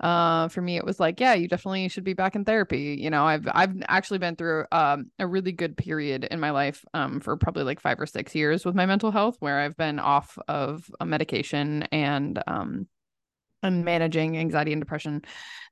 uh 0.00 0.48
for 0.48 0.60
me 0.60 0.76
it 0.76 0.84
was 0.84 0.98
like 0.98 1.20
yeah 1.20 1.34
you 1.34 1.46
definitely 1.46 1.88
should 1.88 2.04
be 2.04 2.14
back 2.14 2.34
in 2.34 2.44
therapy. 2.44 2.96
You 3.00 3.10
know 3.10 3.24
i've 3.24 3.46
i've 3.52 3.74
actually 3.88 4.18
been 4.18 4.36
through 4.36 4.66
um 4.72 5.10
a 5.18 5.26
really 5.26 5.52
good 5.52 5.76
period 5.76 6.24
in 6.24 6.40
my 6.40 6.50
life 6.50 6.84
um 6.94 7.20
for 7.20 7.36
probably 7.36 7.62
like 7.62 7.80
5 7.80 8.00
or 8.00 8.06
6 8.06 8.34
years 8.34 8.64
with 8.64 8.74
my 8.74 8.86
mental 8.86 9.12
health 9.12 9.36
where 9.38 9.60
i've 9.60 9.76
been 9.76 9.98
off 9.98 10.36
of 10.48 10.90
a 10.98 11.06
medication 11.06 11.84
and 11.92 12.42
um 12.46 12.88
and 13.62 13.84
managing 13.84 14.36
anxiety 14.36 14.72
and 14.72 14.82
depression. 14.82 15.22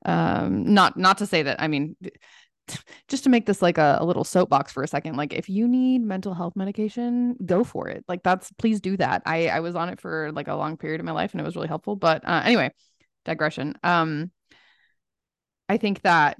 Um 0.05 0.73
not 0.73 0.97
not 0.97 1.19
to 1.19 1.25
say 1.25 1.43
that 1.43 1.61
i 1.61 1.67
mean 1.67 1.95
just 3.09 3.25
to 3.25 3.29
make 3.29 3.45
this 3.45 3.61
like 3.61 3.77
a, 3.77 3.97
a, 3.99 4.05
little 4.05 4.23
soapbox 4.23 4.71
for 4.71 4.83
a 4.83 4.87
second 4.87 5.17
like 5.17 5.33
if 5.33 5.49
you 5.49 5.67
need 5.67 6.01
mental 6.01 6.33
health 6.33 6.55
medication 6.55 7.35
go 7.45 7.63
for 7.63 7.89
it. 7.89 8.05
Like 8.07 8.23
that's 8.23 8.51
please 8.53 8.79
do 8.79 8.95
that. 8.97 9.21
I 9.25 9.49
i 9.49 9.59
was 9.59 9.75
on 9.75 9.89
it 9.89 9.99
for 9.99 10.31
like 10.31 10.47
a 10.47 10.55
long 10.55 10.77
period 10.77 11.01
of 11.01 11.05
my 11.05 11.11
life 11.11 11.33
and 11.33 11.41
it 11.41 11.43
was 11.43 11.55
really 11.55 11.67
helpful 11.67 11.95
but 11.97 12.25
uh, 12.27 12.41
anyway 12.45 12.71
digression. 13.25 13.75
Um, 13.83 14.31
I 15.69 15.77
think 15.77 16.01
that 16.01 16.37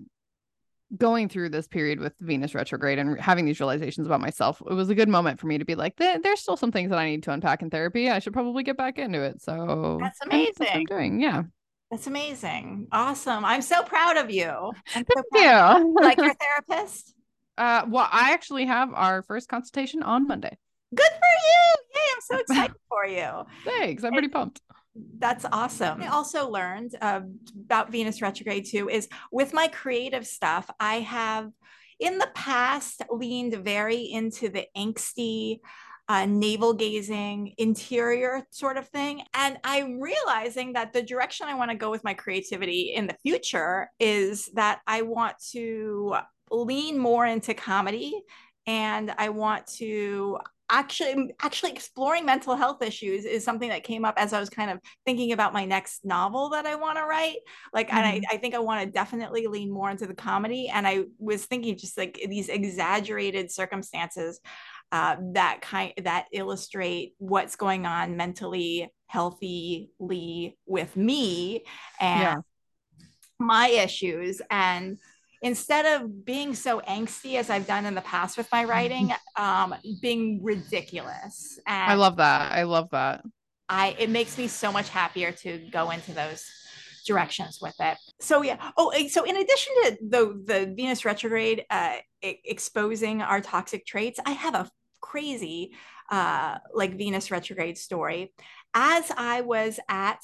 going 0.96 1.28
through 1.28 1.50
this 1.50 1.67
period 1.67 2.00
with 2.00 2.13
Venus 2.19 2.54
retrograde 2.54 3.00
and 3.00 3.19
having 3.19 3.46
these 3.46 3.60
realizations 3.60 4.06
about 4.06 4.22
myself, 4.22 4.62
it 4.69 4.74
was 4.74 4.89
a 4.89 4.96
good 4.96 5.10
moment 5.10 5.39
for 5.39 5.48
me 5.48 5.58
to 5.58 5.65
be 5.65 5.76
like, 5.76 5.96
there's 5.98 6.39
still 6.39 6.58
some 6.58 6.72
things 6.72 6.89
that 6.91 7.00
I 7.00 7.10
need 7.10 7.24
to 7.24 7.32
unpack 7.32 7.62
in 7.62 7.69
therapy. 7.69 8.10
I 8.10 8.19
should 8.19 8.34
probably 8.34 8.63
get 8.63 8.78
back 8.78 9.00
into 9.00 9.22
it. 9.22 9.41
So 9.41 9.98
that's 10.00 10.19
amazing. 10.24 10.54
That's 10.60 10.76
I'm 10.76 10.86
doing. 10.86 11.19
Yeah. 11.19 11.43
That's 11.89 12.08
amazing. 12.08 12.88
Awesome. 12.91 13.46
I'm 13.46 13.62
so 13.62 13.84
proud 13.84 14.17
of 14.17 14.32
you. 14.32 14.50
I'm 14.96 15.06
so 15.15 15.24
Thank 15.32 15.86
you. 15.86 15.96
like 16.02 16.17
your 16.17 16.36
therapist? 16.36 17.13
Uh, 17.56 17.86
well, 17.88 18.10
I 18.12 18.32
actually 18.34 18.65
have 18.65 18.91
our 18.96 19.22
first 19.22 19.48
consultation 19.48 20.02
on 20.02 20.26
Monday. 20.26 20.58
Good 20.96 21.06
for 21.06 21.13
you. 21.13 21.76
Yay. 21.93 22.02
I'm 22.15 22.22
so 22.22 22.38
excited 22.39 22.76
for 22.89 23.06
you. 23.06 23.43
Thanks. 23.63 24.04
I'm 24.04 24.12
pretty 24.12 24.30
pumped. 24.30 24.60
That's 24.95 25.45
awesome. 25.51 26.03
I 26.03 26.08
also 26.08 26.49
learned 26.49 26.95
uh, 27.01 27.21
about 27.65 27.91
Venus 27.91 28.21
retrograde 28.21 28.65
too 28.65 28.89
is 28.89 29.08
with 29.32 29.53
my 29.53 29.67
creative 29.67 30.27
stuff, 30.27 30.69
I 30.79 30.95
have 30.99 31.49
in 31.99 32.17
the 32.17 32.29
past 32.36 33.01
leaned 33.10 33.56
very 33.63 34.01
into 34.01 34.49
the 34.49 34.65
angsty, 34.77 35.60
uh, 36.10 36.25
navel 36.25 36.73
gazing, 36.73 37.53
interior 37.58 38.45
sort 38.49 38.77
of 38.77 38.88
thing. 38.89 39.23
And 39.34 39.58
I'm 39.63 39.99
realizing 39.99 40.73
that 40.73 40.93
the 40.93 41.01
direction 41.01 41.47
I 41.47 41.56
want 41.56 41.71
to 41.71 41.77
go 41.77 41.89
with 41.89 42.03
my 42.03 42.13
creativity 42.13 42.93
in 42.93 43.08
the 43.08 43.15
future 43.23 43.89
is 43.99 44.47
that 44.53 44.82
I 44.86 45.03
want 45.03 45.36
to 45.51 46.17
lean 46.51 46.99
more 46.99 47.25
into 47.25 47.53
comedy 47.53 48.21
and 48.67 49.13
I 49.17 49.29
want 49.29 49.67
to 49.77 50.39
actually 50.73 51.33
actually 51.41 51.71
exploring 51.71 52.25
mental 52.25 52.55
health 52.55 52.81
issues 52.81 53.25
is 53.25 53.43
something 53.43 53.69
that 53.69 53.83
came 53.83 54.03
up 54.03 54.15
as 54.17 54.33
I 54.33 54.39
was 54.39 54.49
kind 54.49 54.71
of 54.71 54.79
thinking 55.05 55.31
about 55.31 55.53
my 55.53 55.65
next 55.65 56.03
novel 56.03 56.49
that 56.49 56.65
I 56.65 56.75
want 56.75 56.97
to 56.97 57.05
write. 57.05 57.38
Like, 57.73 57.89
mm-hmm. 57.89 57.97
and 57.97 58.05
I, 58.05 58.12
mm-hmm. 58.17 58.36
I 58.36 58.38
think 58.38 58.55
I 58.55 58.59
want 58.59 58.83
to 58.83 58.91
definitely 58.91 59.45
lean 59.47 59.71
more 59.71 59.91
into 59.91 60.07
the 60.07 60.15
comedy. 60.15 60.69
And 60.69 60.88
I 60.88 61.05
was 61.19 61.45
thinking 61.45 61.77
just 61.77 61.97
like 61.97 62.19
these 62.27 62.49
exaggerated 62.49 63.51
circumstances 63.51 64.41
uh, 64.91 65.15
that 65.33 65.62
kind 65.62 65.93
that 66.03 66.25
illustrate 66.31 67.13
what's 67.19 67.55
going 67.55 67.86
on 67.86 68.17
mentally 68.17 68.91
healthily 69.07 69.89
with 69.99 70.97
me 70.97 71.63
and 71.99 72.21
yeah. 72.21 72.36
my 73.39 73.67
issues 73.67 74.41
and 74.49 74.97
instead 75.43 75.86
of 75.86 76.25
being 76.25 76.56
so 76.56 76.82
angsty 76.88 77.36
as 77.36 77.49
I've 77.49 77.67
done 77.67 77.86
in 77.86 77.93
the 77.93 78.01
past 78.01 78.38
with 78.38 78.47
my 78.51 78.63
writing, 78.63 79.13
um, 79.36 79.75
being 80.01 80.41
ridiculous. 80.41 81.60
And 81.67 81.91
I 81.91 81.95
love 81.95 82.17
that. 82.17 82.53
I 82.53 82.63
love 82.63 82.89
that. 82.91 83.23
I 83.69 83.95
it 83.99 84.10
makes 84.10 84.38
me 84.38 84.47
so 84.47 84.71
much 84.71 84.89
happier 84.89 85.32
to 85.32 85.69
go 85.71 85.91
into 85.91 86.13
those 86.13 86.45
directions 87.06 87.60
with 87.62 87.75
it. 87.79 87.97
So 88.19 88.41
yeah. 88.41 88.71
Oh, 88.77 88.91
so 89.10 89.23
in 89.23 89.36
addition 89.36 89.73
to 89.84 89.97
the 90.10 90.43
the 90.45 90.73
Venus 90.75 91.06
retrograde 91.06 91.65
uh, 91.69 91.97
exposing 92.21 93.21
our 93.21 93.41
toxic 93.41 93.86
traits, 93.86 94.19
I 94.25 94.32
have 94.32 94.56
a 94.56 94.69
crazy 95.01 95.73
uh, 96.10 96.58
like 96.73 96.97
Venus 96.97 97.32
retrograde 97.32 97.77
story. 97.77 98.34
As 98.73 99.12
I 99.15 99.41
was 99.41 99.79
at 99.89 100.19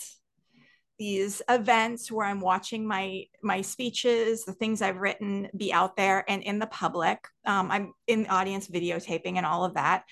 these 1.00 1.42
events 1.50 2.12
where 2.12 2.28
I'm 2.28 2.42
watching 2.42 2.86
my 2.86 3.24
my 3.42 3.62
speeches, 3.62 4.44
the 4.44 4.54
things 4.54 4.82
I've 4.82 4.98
written 4.98 5.50
be 5.56 5.72
out 5.74 5.96
there 5.96 6.30
and 6.30 6.44
in 6.44 6.60
the 6.60 6.68
public. 6.68 7.26
Um, 7.46 7.72
I'm 7.72 7.94
in 8.06 8.24
the 8.24 8.30
audience 8.30 8.68
videotaping 8.68 9.38
and 9.38 9.46
all 9.46 9.64
of 9.64 9.76
that. 9.76 10.04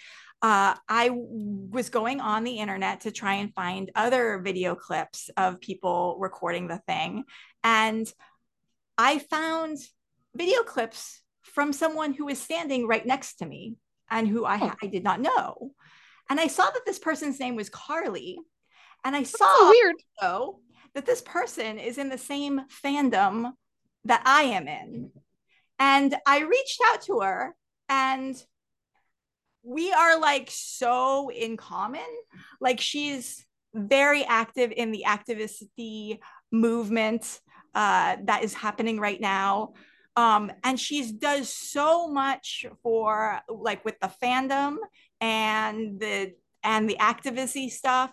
Uh, 0.42 0.76
I 0.88 1.10
was 1.12 1.90
going 1.90 2.22
on 2.22 2.44
the 2.44 2.60
internet 2.60 3.02
to 3.02 3.12
try 3.12 3.36
and 3.36 3.54
find 3.54 3.92
other 3.96 4.40
video 4.40 4.76
clips 4.76 5.30
of 5.36 5.60
people 5.60 6.16
recording 6.20 6.68
the 6.68 6.78
thing. 6.88 7.26
And 7.64 8.12
I 8.98 9.20
found 9.20 9.78
video 10.36 10.64
clips 10.64 11.22
from 11.42 11.74
someone 11.74 12.14
who 12.14 12.26
was 12.26 12.40
standing 12.40 12.88
right 12.88 13.06
next 13.06 13.38
to 13.38 13.46
me 13.46 13.76
and 14.10 14.28
who 14.28 14.46
I, 14.46 14.60
oh. 14.62 14.74
I 14.82 14.88
did 14.88 15.04
not 15.04 15.20
know. 15.20 15.72
And 16.30 16.40
I 16.40 16.48
saw 16.48 16.66
that 16.66 16.86
this 16.86 17.00
person's 17.00 17.40
name 17.40 17.56
was 17.56 17.70
Carly. 17.70 18.38
And 19.04 19.16
I 19.16 19.24
saw 19.24 19.46
so 19.58 19.70
weird. 19.70 19.96
though 20.22 20.60
that 20.98 21.06
this 21.06 21.22
person 21.22 21.78
is 21.78 22.00
in 22.00 22.10
the 22.10 22.18
same 22.18 22.60
fandom 22.84 23.52
that 24.06 24.24
I 24.26 24.42
am 24.42 24.68
in. 24.68 25.12
And 25.78 26.16
I 26.26 26.40
reached 26.40 26.82
out 26.88 27.04
to 27.04 27.20
her 27.20 27.56
and 27.88 28.36
we 29.62 29.94
are 29.94 30.20
like 30.20 30.50
so 30.52 31.30
in 31.30 31.56
common. 31.56 32.02
Like 32.60 32.82
she's 32.82 33.46
very 33.76 34.24
active 34.24 34.74
in 34.76 34.92
the 34.92 35.04
activist 35.06 35.62
movement 36.52 37.42
uh, 37.76 38.18
that 38.24 38.44
is 38.44 38.56
happening 38.56 39.00
right 39.00 39.22
now. 39.22 39.74
Um, 40.16 40.52
and 40.64 40.80
she 40.80 41.12
does 41.12 41.54
so 41.54 42.08
much 42.08 42.66
for 42.82 43.40
like 43.48 43.86
with 43.86 44.00
the 44.00 44.12
fandom 44.20 44.78
and 45.22 46.00
the 46.00 46.34
and 46.64 46.90
the 46.90 46.98
activisty 47.00 47.70
stuff. 47.70 48.12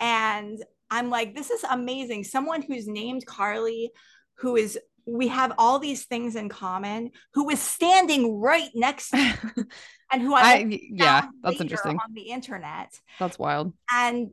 And 0.00 0.58
I'm 0.92 1.08
like, 1.08 1.34
this 1.34 1.50
is 1.50 1.64
amazing. 1.64 2.24
Someone 2.24 2.60
who's 2.60 2.86
named 2.86 3.24
Carly, 3.24 3.90
who 4.34 4.56
is 4.56 4.78
we 5.06 5.28
have 5.28 5.52
all 5.56 5.78
these 5.78 6.04
things 6.04 6.36
in 6.36 6.50
common, 6.50 7.10
who 7.32 7.48
is 7.48 7.60
standing 7.60 8.38
right 8.38 8.68
next 8.74 9.08
to 9.10 9.16
me, 9.16 9.32
and 10.12 10.20
who 10.20 10.34
I, 10.34 10.42
I 10.42 10.80
yeah, 10.92 11.28
that's 11.42 11.62
interesting 11.62 11.92
on 11.92 12.12
the 12.12 12.28
internet. 12.30 12.92
That's 13.18 13.38
wild. 13.38 13.72
And 13.90 14.32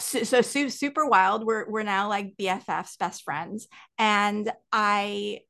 so, 0.00 0.24
so 0.24 0.68
super 0.68 1.06
wild. 1.06 1.46
We're 1.46 1.70
we're 1.70 1.84
now 1.84 2.08
like 2.08 2.36
BFFs, 2.36 2.98
best 2.98 3.22
friends, 3.22 3.68
and 3.98 4.50
I 4.72 5.42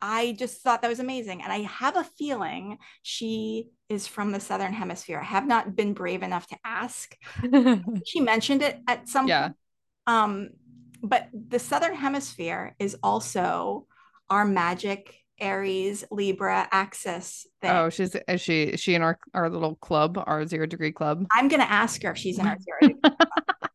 I 0.00 0.36
just 0.38 0.62
thought 0.62 0.82
that 0.82 0.88
was 0.88 1.00
amazing. 1.00 1.42
And 1.42 1.52
I 1.52 1.62
have 1.62 1.96
a 1.96 2.04
feeling 2.04 2.78
she 3.02 3.68
is 3.88 4.06
from 4.06 4.32
the 4.32 4.40
Southern 4.40 4.72
Hemisphere. 4.72 5.20
I 5.20 5.24
have 5.24 5.46
not 5.46 5.74
been 5.74 5.94
brave 5.94 6.22
enough 6.22 6.46
to 6.48 6.56
ask. 6.64 7.16
she 8.06 8.20
mentioned 8.20 8.62
it 8.62 8.80
at 8.86 9.08
some 9.08 9.28
yeah. 9.28 9.50
Um, 10.06 10.50
but 11.02 11.28
the 11.32 11.58
Southern 11.58 11.94
Hemisphere 11.94 12.74
is 12.78 12.96
also 13.02 13.86
our 14.30 14.44
magic 14.44 15.14
Aries 15.38 16.04
Libra 16.10 16.66
axis 16.70 17.46
thing. 17.60 17.70
Oh, 17.70 17.90
she's 17.90 18.16
is 18.28 18.40
she 18.40 18.64
is 18.64 18.80
she 18.80 18.94
in 18.94 19.02
our 19.02 19.18
our 19.34 19.50
little 19.50 19.76
club, 19.76 20.22
our 20.26 20.46
zero 20.46 20.66
degree 20.66 20.92
club? 20.92 21.26
I'm 21.32 21.48
gonna 21.48 21.64
ask 21.64 22.02
her 22.02 22.12
if 22.12 22.18
she's 22.18 22.38
in 22.38 22.46
our 22.46 22.56
zero 22.58 22.94
degree 22.94 23.00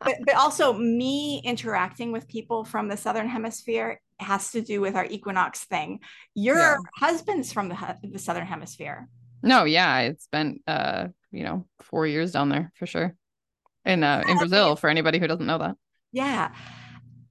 but, 0.03 0.15
but 0.25 0.35
also 0.35 0.73
me 0.73 1.41
interacting 1.43 2.11
with 2.11 2.27
people 2.27 2.63
from 2.63 2.87
the 2.87 2.97
Southern 2.97 3.27
Hemisphere 3.27 4.01
has 4.21 4.51
to 4.51 4.61
do 4.61 4.81
with 4.81 4.95
our 4.95 5.05
equinox 5.05 5.63
thing. 5.65 5.99
Your 6.35 6.57
yeah. 6.57 6.77
husband's 6.95 7.51
from 7.51 7.69
the, 7.69 7.97
the 8.03 8.19
Southern 8.19 8.45
Hemisphere. 8.45 9.07
No, 9.43 9.63
yeah, 9.63 9.89
I 9.89 10.15
spent 10.19 10.61
uh, 10.67 11.07
you 11.31 11.43
know, 11.43 11.65
four 11.81 12.05
years 12.05 12.31
down 12.33 12.49
there 12.49 12.71
for 12.75 12.85
sure. 12.85 13.15
In 13.83 14.03
uh 14.03 14.23
in 14.27 14.37
Brazil, 14.37 14.75
for 14.75 14.89
anybody 14.89 15.17
who 15.17 15.27
doesn't 15.27 15.45
know 15.45 15.57
that. 15.57 15.75
Yeah. 16.11 16.53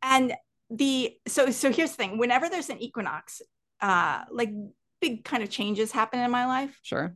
And 0.03 0.35
the 0.69 1.13
so 1.29 1.51
so 1.51 1.71
here's 1.71 1.91
the 1.91 1.97
thing 1.97 2.19
whenever 2.19 2.49
there's 2.49 2.71
an 2.71 2.83
equinox, 2.83 3.41
uh 3.81 4.25
like 4.33 4.51
big 5.01 5.25
kind 5.25 5.43
of 5.43 5.51
changes 5.51 5.93
happen 5.93 6.19
in 6.19 6.31
my 6.31 6.47
life. 6.47 6.77
Sure. 6.83 7.15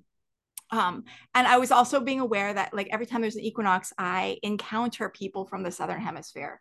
Um, 0.70 1.04
and 1.34 1.46
I 1.46 1.58
was 1.58 1.70
also 1.70 2.00
being 2.00 2.20
aware 2.20 2.52
that 2.52 2.72
like 2.72 2.88
every 2.90 3.06
time 3.06 3.22
there's 3.22 3.36
an 3.36 3.42
equinox, 3.42 3.92
I 3.98 4.38
encounter 4.42 5.08
people 5.08 5.46
from 5.46 5.62
the 5.62 5.72
southern 5.72 6.00
hemisphere. 6.00 6.60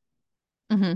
Mm-hmm 0.71 0.93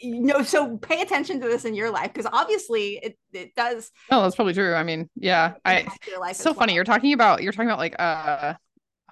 you 0.00 0.20
know 0.20 0.42
so 0.42 0.76
pay 0.78 1.02
attention 1.02 1.40
to 1.40 1.48
this 1.48 1.64
in 1.64 1.74
your 1.74 1.90
life 1.90 2.12
because 2.12 2.30
obviously 2.32 2.98
it, 3.02 3.18
it 3.32 3.54
does 3.54 3.90
oh 4.10 4.22
that's 4.22 4.34
probably 4.34 4.54
true 4.54 4.74
i 4.74 4.82
mean 4.82 5.08
yeah 5.16 5.54
i 5.64 5.86
so 6.32 6.54
funny 6.54 6.70
well. 6.70 6.76
you're 6.76 6.84
talking 6.84 7.12
about 7.12 7.42
you're 7.42 7.52
talking 7.52 7.68
about 7.68 7.78
like 7.78 7.96
uh 7.98 8.54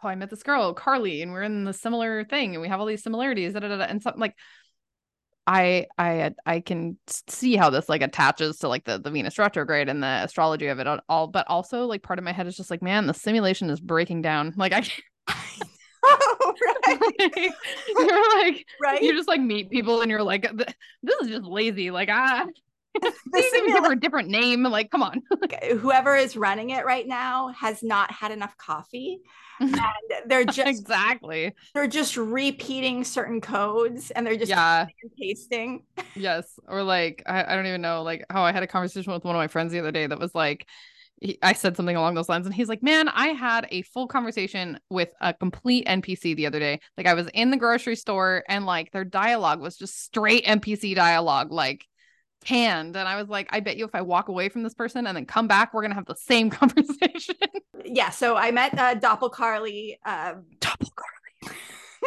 oh 0.03 0.09
i 0.09 0.15
met 0.15 0.31
this 0.31 0.43
girl 0.43 0.73
carly 0.73 1.23
and 1.23 1.33
we're 1.33 1.43
in 1.43 1.65
the 1.65 1.73
similar 1.73 2.25
thing 2.25 2.55
and 2.55 2.63
we 2.63 2.69
have 2.69 2.81
all 2.81 2.87
these 2.87 3.03
similarities 3.03 3.53
da, 3.53 3.61
da, 3.61 3.69
da, 3.69 3.85
and 3.85 4.03
something 4.03 4.21
like 4.21 4.35
i 5.47 5.87
i 5.99 6.31
i 6.47 6.61
can 6.61 6.99
see 7.07 7.57
how 7.57 7.71
this 7.71 7.89
like 7.89 8.03
attaches 8.03 8.59
to 8.59 8.69
like 8.69 8.85
the 8.85 8.99
the 8.99 9.11
venus 9.11 9.39
retrograde 9.39 9.89
and 9.89 10.03
the 10.03 10.21
astrology 10.23 10.67
of 10.67 10.79
it 10.79 10.87
all 11.09 11.27
but 11.27 11.47
also 11.49 11.85
like 11.85 12.03
part 12.03 12.19
of 12.19 12.25
my 12.25 12.33
head 12.33 12.47
is 12.47 12.57
just 12.57 12.71
like 12.71 12.83
man 12.83 13.07
the 13.07 13.15
simulation 13.15 13.71
is 13.71 13.81
breaking 13.81 14.23
down 14.23 14.53
like 14.57 14.73
i 14.73 14.83
oh, 16.05 16.55
right. 16.87 17.51
you're 17.89 18.43
like 18.43 18.67
right? 18.81 19.03
you 19.03 19.15
just 19.15 19.29
like 19.29 19.41
meet 19.41 19.71
people 19.71 20.01
and 20.01 20.11
you're 20.11 20.23
like 20.23 20.51
this 21.03 21.17
is 21.23 21.29
just 21.29 21.45
lazy 21.45 21.91
like 21.91 22.09
ah 22.11 22.47
they 23.33 23.39
even 23.39 23.67
give 23.73 23.85
her 23.85 23.93
a 23.93 24.01
different 24.01 24.29
name 24.29 24.63
like 24.65 24.91
come 24.91 25.03
on. 25.03 25.23
Whoever 25.79 26.17
is 26.17 26.37
running 26.37 26.71
it 26.71 26.85
right 26.85 27.07
now 27.07 27.49
has 27.49 27.83
not 27.83 28.11
had 28.11 28.33
enough 28.33 28.57
coffee 28.57 29.21
and 29.61 29.77
they're 30.27 30.45
just 30.45 30.69
exactly. 30.69 31.53
they're 31.75 31.89
just 31.89 32.17
repeating 32.17 33.05
certain 33.05 33.41
codes 33.41 34.11
and 34.11 34.27
they're 34.27 34.37
just 34.37 34.51
yeah. 34.51 34.87
pasting. 35.19 35.85
Yes 36.15 36.59
or 36.67 36.83
like 36.83 37.23
I, 37.27 37.45
I 37.45 37.57
don't 37.57 37.67
even 37.67 37.83
know 37.83 38.03
like 38.03 38.25
how 38.31 38.43
i 38.43 38.53
had 38.53 38.63
a 38.63 38.67
conversation 38.67 39.13
with 39.13 39.25
one 39.25 39.35
of 39.35 39.41
my 39.41 39.49
friends 39.49 39.73
the 39.73 39.79
other 39.79 39.93
day 39.93 40.07
that 40.07 40.19
was 40.19 40.35
like 40.35 40.67
he, 41.21 41.39
I 41.43 41.53
said 41.53 41.77
something 41.77 41.97
along 41.97 42.15
those 42.15 42.29
lines, 42.29 42.47
and 42.47 42.55
he's 42.55 42.69
like, 42.69 42.83
"Man, 42.83 43.09
I 43.09 43.29
had 43.29 43.67
a 43.71 43.83
full 43.83 44.07
conversation 44.07 44.79
with 44.91 45.13
a 45.21 45.35
complete 45.35 45.87
NPC 45.87 46.37
the 46.37 46.47
other 46.47 46.59
day. 46.59 46.81
Like, 46.97 47.07
I 47.07 47.15
was 47.15 47.29
in 47.35 47.51
the 47.51 47.57
grocery 47.57 47.97
store, 47.97 48.45
and 48.49 48.67
like 48.67 48.93
their 48.93 49.05
dialogue 49.05 49.61
was 49.61 49.77
just 49.77 50.03
straight 50.03 50.45
NPC 50.45 50.95
dialogue. 50.95 51.53
Like, 51.53 51.85
hand. 52.45 52.97
And 52.97 53.09
I 53.09 53.17
was 53.17 53.29
like, 53.29 53.49
I 53.51 53.61
bet 53.61 53.77
you 53.77 53.85
if 53.85 53.95
I 53.95 54.03
walk 54.03 54.29
away 54.29 54.49
from 54.49 54.63
this 54.63 54.75
person 54.75 55.07
and 55.07 55.17
then 55.17 55.27
come 55.27 55.49
back, 55.49 55.73
we're 55.73 55.83
gonna 55.83 55.95
have 55.95 56.07
the 56.07 56.17
same 56.17 56.51
conversation. 56.51 57.37
yeah. 57.85 58.11
So 58.11 58.37
I 58.37 58.51
met 58.51 58.77
uh, 58.79 58.95
Doppel 58.97 59.31
Carly. 59.33 59.99
Uh, 60.05 60.35
Doppel 60.61 60.89
Carly. 60.95 61.57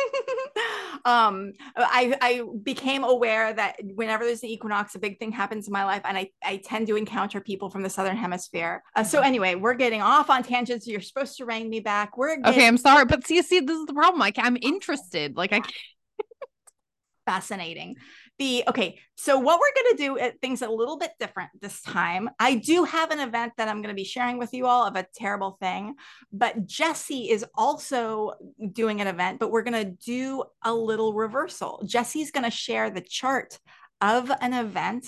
um 1.06 1.54
I 1.76 2.18
I 2.22 2.42
became 2.64 3.04
aware 3.04 3.54
that 3.54 3.78
whenever 3.96 4.26
there's 4.26 4.44
an 4.44 4.50
equinox, 4.50 4.96
a 4.96 5.00
big 5.00 5.20
thing 5.20 5.32
happens 5.32 5.68
in 5.68 5.74
my 5.74 5.86
life, 5.86 6.02
and 6.06 6.18
I 6.18 6.30
I 6.44 6.58
tend 6.58 6.88
to 6.88 6.96
encounter 6.96 7.42
people 7.42 7.70
from 7.70 7.84
the 7.84 7.90
southern 7.90 8.18
hemisphere. 8.18 8.84
Uh, 8.96 9.04
so 9.04 9.18
mm-hmm. 9.18 9.28
anyway, 9.28 9.56
we're 9.56 9.74
getting 9.74 10.02
off 10.02 10.30
on 10.30 10.44
tangents. 10.44 10.88
You're 10.88 11.02
supposed 11.02 11.38
to 11.38 11.46
rein 11.46 11.70
me 11.70 11.80
back. 11.80 12.18
We're 12.18 12.38
getting- 12.38 12.46
okay. 12.46 12.68
I'm 12.68 12.78
sorry, 12.78 13.06
but 13.06 13.26
see, 13.26 13.42
see, 13.42 13.60
this 13.60 13.78
is 13.78 13.86
the 13.86 13.94
problem. 13.94 14.20
Like 14.20 14.38
I'm 14.38 14.58
interested. 14.62 15.36
Like 15.36 15.54
I. 15.54 15.62
Fascinating 17.26 17.96
the 18.42 18.64
okay 18.68 18.98
so 19.16 19.38
what 19.38 19.60
we're 19.60 19.84
going 19.84 19.96
to 19.96 20.04
do 20.04 20.18
it, 20.18 20.40
things 20.42 20.64
a 20.64 20.68
little 20.68 20.98
bit 20.98 21.12
different 21.20 21.52
this 21.62 21.80
time. 21.84 22.28
I 22.40 22.56
do 22.56 22.86
have 22.86 23.12
an 23.12 23.20
event 23.20 23.54
that 23.58 23.68
i'm 23.68 23.82
going 23.84 23.94
to 23.96 24.02
be 24.04 24.04
sharing 24.04 24.40
with 24.40 24.52
you 24.52 24.66
all 24.66 24.84
of 24.84 24.96
a 24.96 25.06
terrible 25.16 25.58
thing 25.62 25.94
but 26.34 26.66
jessie 26.66 27.30
is 27.30 27.46
also 27.54 28.34
doing 28.74 29.00
an 29.00 29.06
event 29.06 29.40
but 29.40 29.52
we're 29.52 29.62
going 29.62 29.86
to 29.86 29.92
do 29.92 30.44
a 30.64 30.74
little 30.74 31.14
reversal. 31.14 31.84
Jessie's 31.86 32.32
going 32.32 32.44
to 32.44 32.58
share 32.66 32.90
the 32.90 33.02
chart 33.02 33.60
of 34.02 34.32
an 34.42 34.54
event 34.54 35.06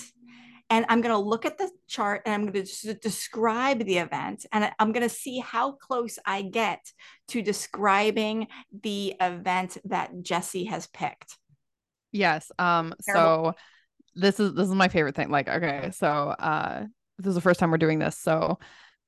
and 0.70 0.86
i'm 0.88 1.00
going 1.00 1.14
to 1.14 1.18
look 1.18 1.44
at 1.44 1.58
the 1.58 1.68
chart 1.88 2.22
and 2.24 2.34
i'm 2.34 2.52
going 2.52 2.64
to 2.64 2.94
describe 2.94 3.84
the 3.84 3.98
event 3.98 4.46
and 4.52 4.70
i'm 4.78 4.92
going 4.92 5.08
to 5.08 5.14
see 5.14 5.40
how 5.40 5.72
close 5.72 6.20
i 6.24 6.40
get 6.40 6.80
to 7.26 7.42
describing 7.42 8.46
the 8.82 9.14
event 9.20 9.76
that 9.84 10.22
jessie 10.22 10.64
has 10.64 10.86
picked 10.86 11.36
Yes. 12.14 12.50
Um 12.58 12.94
Terrible. 13.04 13.52
so 13.52 13.54
this 14.14 14.40
is 14.40 14.54
this 14.54 14.68
is 14.68 14.74
my 14.74 14.88
favorite 14.88 15.16
thing. 15.16 15.30
Like, 15.30 15.48
okay, 15.48 15.90
so 15.92 16.06
uh 16.08 16.84
this 17.18 17.28
is 17.28 17.34
the 17.34 17.40
first 17.40 17.60
time 17.60 17.70
we're 17.70 17.78
doing 17.78 17.98
this. 17.98 18.18
So 18.18 18.58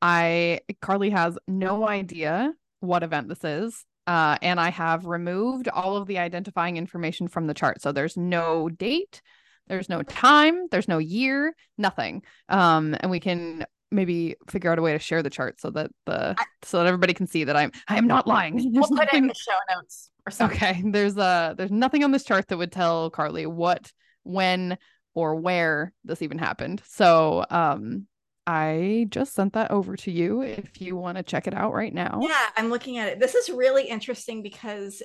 I 0.03 0.61
Carly 0.83 1.11
has 1.11 1.39
no 1.49 1.89
idea 1.89 2.53
what 2.81 3.03
event 3.03 3.29
this 3.29 3.45
is. 3.45 3.85
Uh, 4.07 4.39
and 4.41 4.61
I 4.61 4.71
have 4.71 5.07
removed 5.07 5.69
all 5.69 5.97
of 5.97 6.07
the 6.07 6.19
identifying 6.19 6.77
information 6.77 7.27
from 7.27 7.49
the 7.49 7.55
chart. 7.55 7.83
So 7.83 7.91
there's 7.91 8.17
no 8.17 8.69
date, 8.69 9.21
there's 9.67 9.89
no 9.89 10.03
time, 10.03 10.69
there's 10.71 10.87
no 10.87 10.99
year, 10.99 11.57
nothing. 11.77 12.23
Um, 12.49 12.97
and 13.01 13.11
we 13.11 13.19
can 13.19 13.67
maybe 13.91 14.37
figure 14.49 14.71
out 14.71 14.79
a 14.79 14.83
way 14.83 14.93
to 14.93 14.99
share 14.99 15.23
the 15.23 15.31
chart 15.31 15.61
so 15.61 15.71
that 15.71 15.91
the 16.07 16.35
I, 16.39 16.45
so 16.63 16.79
that 16.79 16.87
everybody 16.87 17.15
can 17.15 17.27
see 17.27 17.45
that 17.45 17.57
I'm 17.57 17.71
I 17.89 17.97
am 17.99 18.07
not 18.07 18.27
lying. 18.27 18.57
There's 18.57 18.67
we'll 18.73 18.99
put 18.99 19.07
nothing... 19.07 19.25
in 19.25 19.29
the 19.29 19.35
show 19.35 19.57
notes 19.75 20.11
or 20.27 20.31
something. 20.31 20.57
Okay. 20.57 20.83
There's 20.85 21.17
uh 21.17 21.55
there's 21.57 21.71
nothing 21.71 22.05
on 22.05 22.13
this 22.13 22.25
chart 22.25 22.49
that 22.49 22.59
would 22.59 22.73
tell 22.73 23.11
Carly 23.11 23.47
what, 23.47 23.91
when, 24.23 24.77
or 25.15 25.37
where 25.37 25.93
this 26.05 26.23
even 26.23 26.39
happened. 26.39 26.83
So 26.87 27.45
um 27.51 28.07
I 28.47 29.07
just 29.11 29.35
sent 29.35 29.55
that 29.55 29.73
over 29.73 29.97
to 29.97 30.11
you 30.11 30.43
if 30.43 30.81
you 30.81 30.97
want 30.97 31.17
to 31.17 31.25
check 31.25 31.49
it 31.49 31.55
out 31.55 31.73
right 31.73 31.93
now. 31.93 32.21
Yeah, 32.23 32.47
I'm 32.57 32.71
looking 32.71 32.99
at 32.99 33.09
it. 33.09 33.19
This 33.19 33.35
is 33.35 33.51
really 33.51 33.89
interesting 33.89 34.43
because 34.43 35.03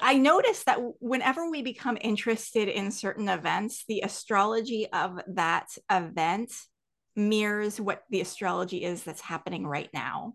I 0.00 0.16
noticed 0.16 0.66
that 0.66 0.78
whenever 1.00 1.50
we 1.50 1.62
become 1.62 1.98
interested 2.00 2.68
in 2.68 2.92
certain 2.92 3.28
events, 3.28 3.84
the 3.88 4.02
astrology 4.02 4.86
of 4.92 5.20
that 5.34 5.66
event 5.90 6.52
mirrors 7.16 7.80
what 7.80 8.02
the 8.10 8.20
astrology 8.20 8.84
is 8.84 9.02
that's 9.02 9.20
happening 9.20 9.66
right 9.66 9.90
now. 9.92 10.34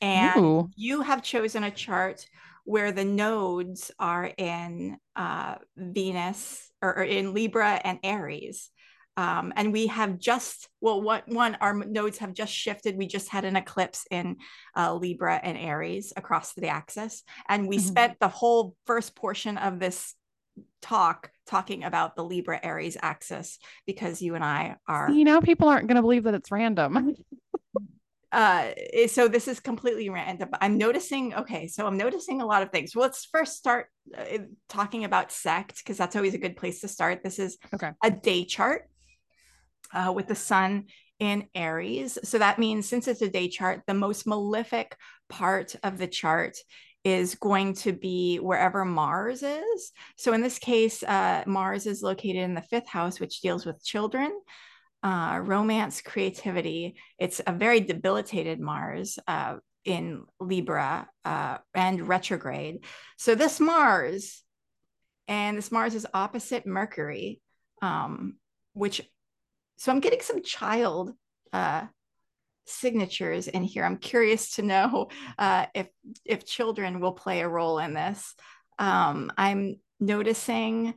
And 0.00 0.40
Ooh. 0.40 0.70
you 0.76 1.02
have 1.02 1.22
chosen 1.22 1.64
a 1.64 1.70
chart 1.70 2.26
where 2.64 2.92
the 2.92 3.04
nodes 3.04 3.90
are 3.98 4.30
in 4.38 4.96
uh, 5.16 5.56
Venus 5.76 6.70
or, 6.80 6.98
or, 6.98 7.02
in 7.04 7.34
Libra 7.34 7.80
and 7.82 7.98
Aries. 8.02 8.70
Um, 9.16 9.52
and 9.54 9.72
we 9.72 9.86
have 9.88 10.18
just, 10.18 10.68
well, 10.80 11.00
what 11.00 11.28
one, 11.28 11.56
our 11.60 11.74
nodes 11.74 12.18
have 12.18 12.32
just 12.32 12.52
shifted. 12.52 12.96
We 12.96 13.06
just 13.06 13.28
had 13.28 13.44
an 13.44 13.54
eclipse 13.54 14.06
in 14.10 14.38
uh, 14.76 14.94
Libra 14.94 15.38
and 15.40 15.56
Aries 15.56 16.12
across 16.16 16.52
the 16.54 16.68
axis. 16.68 17.22
And 17.48 17.68
we 17.68 17.76
mm-hmm. 17.76 17.86
spent 17.86 18.18
the 18.18 18.28
whole 18.28 18.74
first 18.86 19.14
portion 19.14 19.56
of 19.56 19.78
this 19.78 20.14
talk 20.82 21.30
talking 21.46 21.84
about 21.84 22.16
the 22.16 22.24
Libra 22.24 22.60
Aries 22.62 22.96
axis 23.00 23.58
because 23.86 24.20
you 24.22 24.34
and 24.34 24.44
I 24.44 24.76
are. 24.86 25.10
You 25.10 25.24
know, 25.24 25.40
people 25.40 25.68
aren't 25.68 25.88
going 25.88 25.96
to 25.96 26.02
believe 26.02 26.24
that 26.24 26.34
it's 26.34 26.50
random. 26.50 27.14
uh 28.34 28.72
so 29.06 29.28
this 29.28 29.46
is 29.46 29.60
completely 29.60 30.10
random 30.10 30.48
i'm 30.60 30.76
noticing 30.76 31.32
okay 31.34 31.68
so 31.68 31.86
i'm 31.86 31.96
noticing 31.96 32.42
a 32.42 32.46
lot 32.46 32.62
of 32.62 32.70
things 32.70 32.94
well, 32.94 33.04
let's 33.04 33.26
first 33.26 33.56
start 33.56 33.86
uh, 34.18 34.38
talking 34.68 35.04
about 35.04 35.30
sect 35.30 35.78
because 35.78 35.96
that's 35.96 36.16
always 36.16 36.34
a 36.34 36.38
good 36.38 36.56
place 36.56 36.80
to 36.80 36.88
start 36.88 37.22
this 37.22 37.38
is 37.38 37.56
okay 37.72 37.92
a 38.02 38.10
day 38.10 38.44
chart 38.44 38.88
uh, 39.92 40.12
with 40.12 40.26
the 40.26 40.34
sun 40.34 40.86
in 41.20 41.46
aries 41.54 42.18
so 42.24 42.38
that 42.38 42.58
means 42.58 42.88
since 42.88 43.06
it's 43.06 43.22
a 43.22 43.28
day 43.28 43.48
chart 43.48 43.82
the 43.86 43.94
most 43.94 44.26
malefic 44.26 44.96
part 45.28 45.76
of 45.84 45.96
the 45.96 46.08
chart 46.08 46.56
is 47.04 47.34
going 47.34 47.74
to 47.74 47.92
be 47.92 48.38
wherever 48.38 48.84
Mars 48.84 49.42
is. 49.42 49.92
So 50.16 50.32
in 50.32 50.40
this 50.40 50.58
case, 50.58 51.02
uh, 51.02 51.44
Mars 51.46 51.86
is 51.86 52.02
located 52.02 52.36
in 52.36 52.54
the 52.54 52.62
fifth 52.62 52.88
house, 52.88 53.20
which 53.20 53.40
deals 53.40 53.66
with 53.66 53.84
children 53.84 54.32
uh, 55.04 55.38
romance, 55.42 56.00
creativity. 56.00 56.96
It's 57.18 57.40
a 57.46 57.52
very 57.52 57.80
debilitated 57.80 58.58
Mars 58.58 59.18
uh, 59.28 59.56
in 59.84 60.24
Libra 60.40 61.06
uh, 61.26 61.58
and 61.74 62.08
retrograde. 62.08 62.86
So 63.18 63.34
this 63.34 63.60
Mars, 63.60 64.42
and 65.28 65.58
this 65.58 65.70
Mars 65.70 65.94
is 65.94 66.06
opposite 66.14 66.66
Mercury, 66.66 67.42
um, 67.82 68.36
which, 68.72 69.02
so 69.76 69.92
I'm 69.92 70.00
getting 70.00 70.22
some 70.22 70.42
child 70.42 71.12
uh, 71.52 71.82
signatures 72.66 73.48
in 73.48 73.62
here. 73.62 73.84
I'm 73.84 73.98
curious 73.98 74.56
to 74.56 74.62
know 74.62 75.08
uh, 75.38 75.66
if 75.74 75.88
if 76.24 76.46
children 76.46 77.00
will 77.00 77.12
play 77.12 77.40
a 77.40 77.48
role 77.48 77.78
in 77.78 77.94
this. 77.94 78.34
Um, 78.78 79.30
I'm 79.36 79.76
noticing 80.00 80.94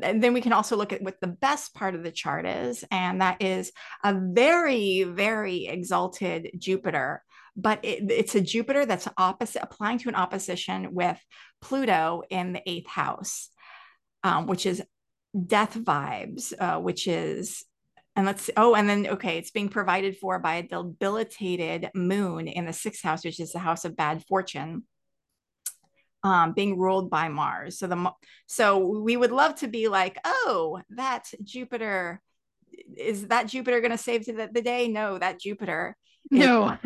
and 0.00 0.22
then 0.22 0.32
we 0.32 0.40
can 0.40 0.52
also 0.52 0.76
look 0.76 0.92
at 0.92 1.02
what 1.02 1.20
the 1.20 1.26
best 1.26 1.74
part 1.74 1.94
of 1.94 2.02
the 2.02 2.10
chart 2.10 2.46
is, 2.46 2.82
and 2.90 3.20
that 3.20 3.42
is 3.42 3.72
a 4.02 4.14
very, 4.14 5.02
very 5.02 5.66
exalted 5.66 6.50
Jupiter. 6.58 7.22
But 7.56 7.84
it, 7.84 8.10
it's 8.10 8.34
a 8.34 8.40
Jupiter 8.40 8.86
that's 8.86 9.08
opposite, 9.18 9.62
applying 9.62 9.98
to 9.98 10.08
an 10.08 10.14
opposition 10.14 10.94
with 10.94 11.18
Pluto 11.60 12.22
in 12.30 12.54
the 12.54 12.62
eighth 12.66 12.88
house, 12.88 13.50
um, 14.24 14.46
which 14.46 14.64
is 14.64 14.82
death 15.46 15.74
vibes, 15.74 16.54
uh, 16.58 16.80
which 16.80 17.06
is 17.06 17.64
and 18.14 18.26
let's 18.26 18.44
see, 18.44 18.52
oh, 18.56 18.74
and 18.74 18.88
then 18.88 19.06
okay, 19.06 19.38
it's 19.38 19.50
being 19.50 19.68
provided 19.68 20.16
for 20.18 20.38
by 20.38 20.56
a 20.56 20.62
debilitated 20.62 21.90
moon 21.94 22.46
in 22.48 22.66
the 22.66 22.72
sixth 22.72 23.02
house, 23.02 23.24
which 23.24 23.40
is 23.40 23.52
the 23.52 23.58
house 23.58 23.84
of 23.84 23.96
bad 23.96 24.24
fortune 24.26 24.84
um, 26.22 26.52
being 26.52 26.78
ruled 26.78 27.10
by 27.10 27.28
Mars. 27.28 27.78
So 27.78 27.86
the 27.86 28.12
so 28.46 28.78
we 29.00 29.16
would 29.16 29.32
love 29.32 29.56
to 29.56 29.68
be 29.68 29.88
like, 29.88 30.18
oh, 30.24 30.80
that 30.90 31.30
Jupiter 31.42 32.20
is 32.96 33.28
that 33.28 33.48
Jupiter 33.48 33.80
going 33.80 33.92
to 33.92 33.98
save 33.98 34.24
the, 34.26 34.48
the 34.52 34.62
day? 34.62 34.88
No, 34.88 35.18
that 35.18 35.40
Jupiter 35.40 35.96
no 36.30 36.76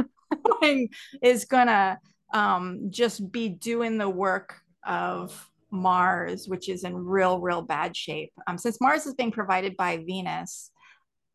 is, 0.63 0.89
is 1.23 1.45
gonna 1.45 1.99
um, 2.33 2.89
just 2.91 3.31
be 3.31 3.49
doing 3.49 3.99
the 3.99 4.09
work 4.09 4.61
of 4.85 5.51
Mars, 5.71 6.49
which 6.49 6.69
is 6.69 6.85
in 6.85 6.97
real, 6.97 7.41
real 7.41 7.63
bad 7.63 7.97
shape. 7.97 8.33
Um, 8.47 8.59
since 8.59 8.81
Mars 8.81 9.07
is 9.07 9.15
being 9.15 9.31
provided 9.31 9.77
by 9.77 9.99
Venus, 9.99 10.71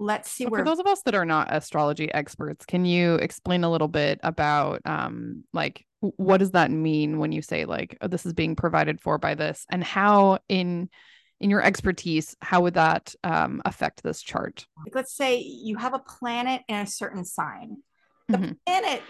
let's 0.02 0.32
see 0.32 0.46
well, 0.46 0.52
where 0.52 0.60
for 0.62 0.66
those 0.66 0.80
of 0.80 0.88
us 0.88 1.02
that 1.04 1.16
are 1.16 1.26
not 1.26 1.54
astrology 1.54 2.12
experts 2.14 2.66
can 2.66 2.86
you 2.86 3.16
explain 3.16 3.64
a 3.64 3.72
little 3.72 3.88
bit 3.88 4.20
about 4.24 4.82
um 4.86 5.44
like 5.54 5.86
what 6.02 6.38
does 6.38 6.52
that 6.52 6.72
mean 6.72 7.20
when 7.20 7.32
you 7.32 7.42
say 7.42 7.66
like 7.66 7.98
oh, 8.02 8.08
this 8.08 8.26
is 8.26 8.34
being 8.34 8.56
provided 8.56 9.00
for 9.00 9.18
by 9.18 9.36
this? 9.36 9.66
And 9.70 9.84
how 9.84 10.40
in 10.50 10.90
in 11.40 11.50
your 11.50 11.64
expertise 11.64 12.36
how 12.42 12.62
would 12.62 12.76
that 12.76 13.16
um, 13.24 13.62
affect 13.66 14.04
this 14.04 14.22
chart? 14.22 14.66
Like 14.86 14.96
let's 14.96 15.16
say 15.16 15.40
you 15.40 15.78
have 15.78 15.94
a 15.94 16.00
planet 16.00 16.62
in 16.68 16.76
a 16.76 16.88
certain 16.88 17.24
sign. 17.24 17.78
The 18.28 18.38
mm-hmm. 18.38 18.52
planet 18.66 19.02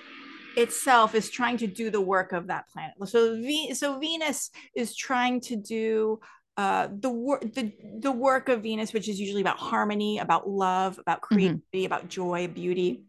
itself 0.58 1.15
is 1.15 1.30
trying 1.30 1.58
to 1.58 1.67
do 1.67 1.89
the 1.89 2.01
work 2.01 2.34
of 2.34 2.47
that 2.47 2.67
planet. 2.69 2.95
So 3.06 3.36
v- 3.36 3.73
so 3.73 3.99
venus 3.99 4.49
is 4.75 4.95
trying 4.95 5.41
to 5.41 5.56
do 5.56 6.19
uh, 6.57 6.87
the 6.91 7.09
work 7.09 7.41
the 7.53 7.71
the 7.99 8.11
work 8.11 8.49
of 8.49 8.63
Venus, 8.63 8.93
which 8.93 9.07
is 9.07 9.19
usually 9.19 9.41
about 9.41 9.57
harmony, 9.57 10.19
about 10.19 10.49
love, 10.49 10.99
about 10.99 11.21
mm-hmm. 11.21 11.35
creativity, 11.35 11.63
mm-hmm. 11.73 11.85
about 11.85 12.09
joy, 12.09 12.47
beauty. 12.47 13.03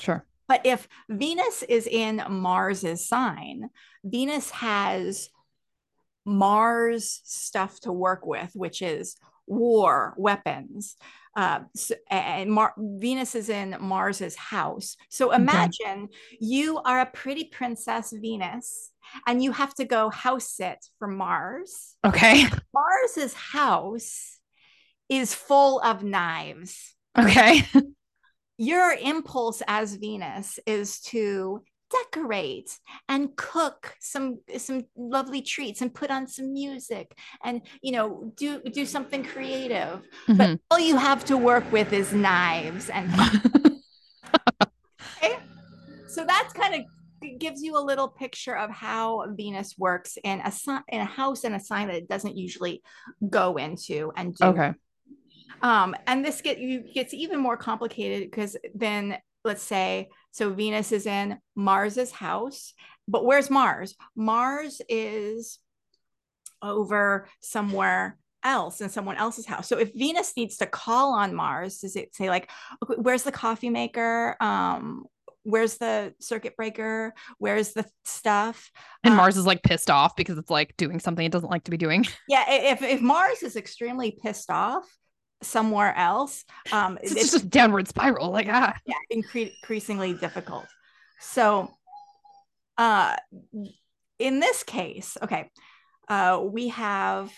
Sure. 0.00 0.24
But 0.48 0.64
if 0.64 0.88
Venus 1.08 1.62
is 1.64 1.86
in 1.86 2.22
Mars's 2.28 3.06
sign, 3.06 3.70
Venus 4.04 4.50
has 4.50 5.30
Mars 6.24 7.20
stuff 7.24 7.80
to 7.80 7.92
work 7.92 8.26
with, 8.26 8.50
which 8.54 8.82
is 8.82 9.16
war, 9.46 10.14
weapons. 10.16 10.96
Uh, 11.36 11.60
so, 11.74 11.94
and 12.10 12.50
Mar- 12.50 12.74
Venus 12.78 13.34
is 13.34 13.50
in 13.50 13.76
Mars's 13.78 14.34
house. 14.36 14.96
So 15.10 15.32
imagine 15.32 16.04
okay. 16.04 16.38
you 16.40 16.78
are 16.78 17.00
a 17.00 17.06
pretty 17.06 17.44
princess 17.44 18.10
Venus 18.10 18.90
and 19.26 19.42
you 19.42 19.52
have 19.52 19.74
to 19.74 19.84
go 19.84 20.08
house 20.08 20.50
sit 20.50 20.78
for 20.98 21.08
Mars. 21.08 21.96
Okay. 22.04 22.44
Mars's 22.72 23.34
house 23.34 24.38
is 25.08 25.34
full 25.34 25.80
of 25.80 26.02
knives. 26.02 26.94
Okay. 27.18 27.62
Your 28.58 28.92
impulse 28.92 29.62
as 29.68 29.94
Venus 29.94 30.58
is 30.66 31.00
to 31.02 31.62
decorate 31.90 32.78
and 33.08 33.36
cook 33.36 33.94
some 34.00 34.40
some 34.56 34.82
lovely 34.96 35.40
treats 35.40 35.80
and 35.82 35.94
put 35.94 36.10
on 36.10 36.26
some 36.26 36.52
music 36.52 37.16
and 37.44 37.62
you 37.82 37.92
know 37.92 38.32
do 38.36 38.60
do 38.72 38.84
something 38.84 39.22
creative 39.22 40.02
mm-hmm. 40.26 40.36
but 40.36 40.58
all 40.70 40.80
you 40.80 40.96
have 40.96 41.24
to 41.24 41.36
work 41.36 41.70
with 41.70 41.92
is 41.92 42.12
knives 42.12 42.90
and 42.90 43.08
okay? 45.16 45.38
so 46.08 46.24
that's 46.24 46.52
kind 46.52 46.74
of 46.74 46.80
gives 47.38 47.62
you 47.62 47.76
a 47.76 47.80
little 47.80 48.08
picture 48.08 48.56
of 48.56 48.70
how 48.70 49.24
Venus 49.36 49.76
works 49.78 50.18
in 50.22 50.40
a 50.40 50.52
in 50.88 51.00
a 51.00 51.04
house 51.04 51.44
and 51.44 51.54
a 51.54 51.60
sign 51.60 51.88
that 51.88 51.96
it 51.96 52.08
doesn't 52.08 52.36
usually 52.36 52.82
go 53.28 53.56
into 53.56 54.12
and 54.16 54.34
do. 54.34 54.44
Okay. 54.46 54.72
Um, 55.62 55.94
and 56.06 56.24
this 56.24 56.40
get 56.40 56.58
you 56.58 56.80
gets 56.80 57.14
even 57.14 57.40
more 57.40 57.56
complicated 57.56 58.30
because 58.30 58.56
then 58.74 59.18
let's 59.46 59.62
say 59.62 60.08
so 60.32 60.50
Venus 60.50 60.92
is 60.92 61.06
in 61.06 61.38
Mars's 61.54 62.12
house, 62.12 62.74
but 63.08 63.24
where's 63.24 63.48
Mars? 63.48 63.94
Mars 64.14 64.82
is 64.88 65.58
over 66.60 67.28
somewhere 67.40 68.18
else 68.42 68.80
in 68.80 68.90
someone 68.90 69.16
else's 69.16 69.46
house. 69.46 69.68
So 69.68 69.78
if 69.78 69.94
Venus 69.94 70.36
needs 70.36 70.58
to 70.58 70.66
call 70.66 71.14
on 71.14 71.34
Mars, 71.34 71.78
does 71.78 71.96
it 71.96 72.14
say 72.14 72.28
like, 72.28 72.50
okay, 72.82 73.00
where's 73.00 73.22
the 73.22 73.32
coffee 73.32 73.70
maker? 73.70 74.36
Um, 74.40 75.06
where's 75.42 75.78
the 75.78 76.12
circuit 76.20 76.56
breaker? 76.56 77.14
Where's 77.38 77.72
the 77.72 77.86
stuff? 78.04 78.70
And 79.04 79.12
um, 79.12 79.16
Mars 79.16 79.36
is 79.36 79.46
like 79.46 79.62
pissed 79.62 79.90
off 79.90 80.16
because 80.16 80.38
it's 80.38 80.50
like 80.50 80.76
doing 80.76 81.00
something 81.00 81.24
it 81.24 81.32
doesn't 81.32 81.50
like 81.50 81.64
to 81.64 81.70
be 81.70 81.76
doing. 81.76 82.04
Yeah, 82.28 82.44
if 82.48 82.82
if 82.82 83.00
Mars 83.00 83.42
is 83.42 83.56
extremely 83.56 84.18
pissed 84.22 84.50
off, 84.50 84.84
somewhere 85.42 85.94
else 85.96 86.44
um 86.72 86.98
it's, 87.02 87.12
it's 87.12 87.32
just 87.32 87.44
a 87.44 87.46
downward 87.46 87.86
spiral 87.86 88.30
like 88.30 88.48
ah. 88.50 88.74
Yeah 88.86 88.94
incre- 89.12 89.52
increasingly 89.62 90.14
difficult. 90.14 90.66
So 91.20 91.70
uh 92.78 93.16
in 94.18 94.40
this 94.40 94.62
case 94.62 95.16
okay 95.22 95.50
uh 96.08 96.40
we 96.42 96.68
have 96.68 97.30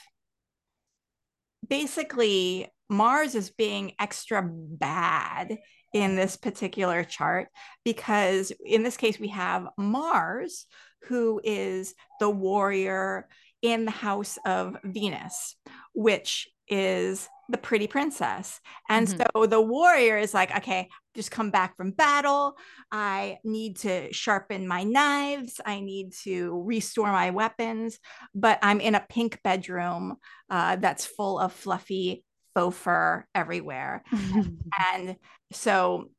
basically 1.68 2.68
mars 2.88 3.34
is 3.34 3.50
being 3.50 3.92
extra 3.98 4.42
bad 4.48 5.58
in 5.92 6.16
this 6.16 6.36
particular 6.36 7.04
chart 7.04 7.48
because 7.84 8.52
in 8.64 8.82
this 8.82 8.96
case 8.96 9.18
we 9.18 9.28
have 9.28 9.66
mars 9.76 10.66
who 11.04 11.40
is 11.42 11.94
the 12.20 12.30
warrior 12.30 13.28
in 13.62 13.84
the 13.84 13.90
house 13.90 14.38
of 14.44 14.76
venus 14.84 15.56
which 15.94 16.48
is 16.68 17.28
the 17.48 17.58
pretty 17.58 17.86
princess. 17.86 18.60
And 18.88 19.08
mm-hmm. 19.08 19.22
so 19.34 19.46
the 19.46 19.60
warrior 19.60 20.18
is 20.18 20.34
like, 20.34 20.54
okay, 20.58 20.88
just 21.14 21.30
come 21.30 21.50
back 21.50 21.76
from 21.76 21.92
battle. 21.92 22.56
I 22.92 23.38
need 23.42 23.78
to 23.78 24.12
sharpen 24.12 24.68
my 24.68 24.84
knives. 24.84 25.60
I 25.64 25.80
need 25.80 26.12
to 26.24 26.62
restore 26.66 27.10
my 27.10 27.30
weapons. 27.30 27.98
But 28.34 28.58
I'm 28.62 28.80
in 28.80 28.94
a 28.94 29.04
pink 29.08 29.40
bedroom 29.42 30.16
uh, 30.50 30.76
that's 30.76 31.06
full 31.06 31.38
of 31.38 31.52
fluffy 31.52 32.24
faux 32.54 32.76
fur 32.76 33.26
everywhere. 33.34 34.04
and 34.92 35.16
so, 35.52 36.10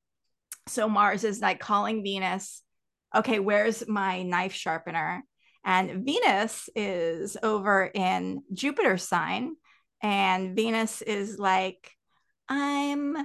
so 0.67 0.89
Mars 0.89 1.23
is 1.23 1.41
like 1.41 1.59
calling 1.59 2.03
Venus, 2.03 2.63
okay, 3.15 3.39
where's 3.39 3.87
my 3.87 4.23
knife 4.23 4.53
sharpener? 4.53 5.23
And 5.63 6.05
Venus 6.05 6.69
is 6.75 7.37
over 7.43 7.85
in 7.85 8.41
Jupiter's 8.53 9.03
sign 9.03 9.55
and 10.01 10.55
Venus 10.55 11.01
is 11.01 11.39
like, 11.39 11.91
I'm 12.47 13.15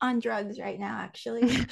on 0.00 0.20
drugs 0.20 0.58
right 0.58 0.78
now, 0.78 0.98
actually. 0.98 1.42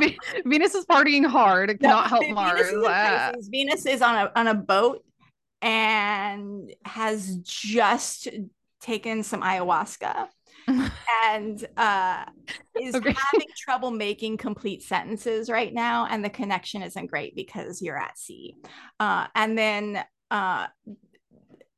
Venus 0.44 0.74
is 0.74 0.84
partying 0.86 1.26
hard. 1.26 1.70
It 1.70 1.80
cannot 1.80 2.04
no, 2.04 2.08
help 2.08 2.22
Venus 2.22 2.34
Mars. 2.34 2.60
Is 2.68 2.84
ah. 2.86 3.32
Venus 3.50 3.86
is 3.86 4.02
on 4.02 4.14
a 4.14 4.32
on 4.36 4.48
a 4.48 4.54
boat 4.54 5.04
and 5.62 6.72
has 6.84 7.36
just 7.36 8.28
taken 8.80 9.22
some 9.22 9.42
ayahuasca 9.42 10.28
and 11.24 11.66
uh, 11.76 12.24
is 12.80 12.94
okay. 12.94 13.14
having 13.32 13.48
trouble 13.56 13.90
making 13.90 14.36
complete 14.36 14.82
sentences 14.82 15.50
right 15.50 15.72
now. 15.72 16.06
And 16.08 16.24
the 16.24 16.30
connection 16.30 16.82
isn't 16.82 17.06
great 17.06 17.34
because 17.34 17.82
you're 17.82 17.98
at 17.98 18.18
sea. 18.18 18.54
Uh, 19.00 19.26
and 19.34 19.56
then 19.58 20.04
uh, 20.30 20.66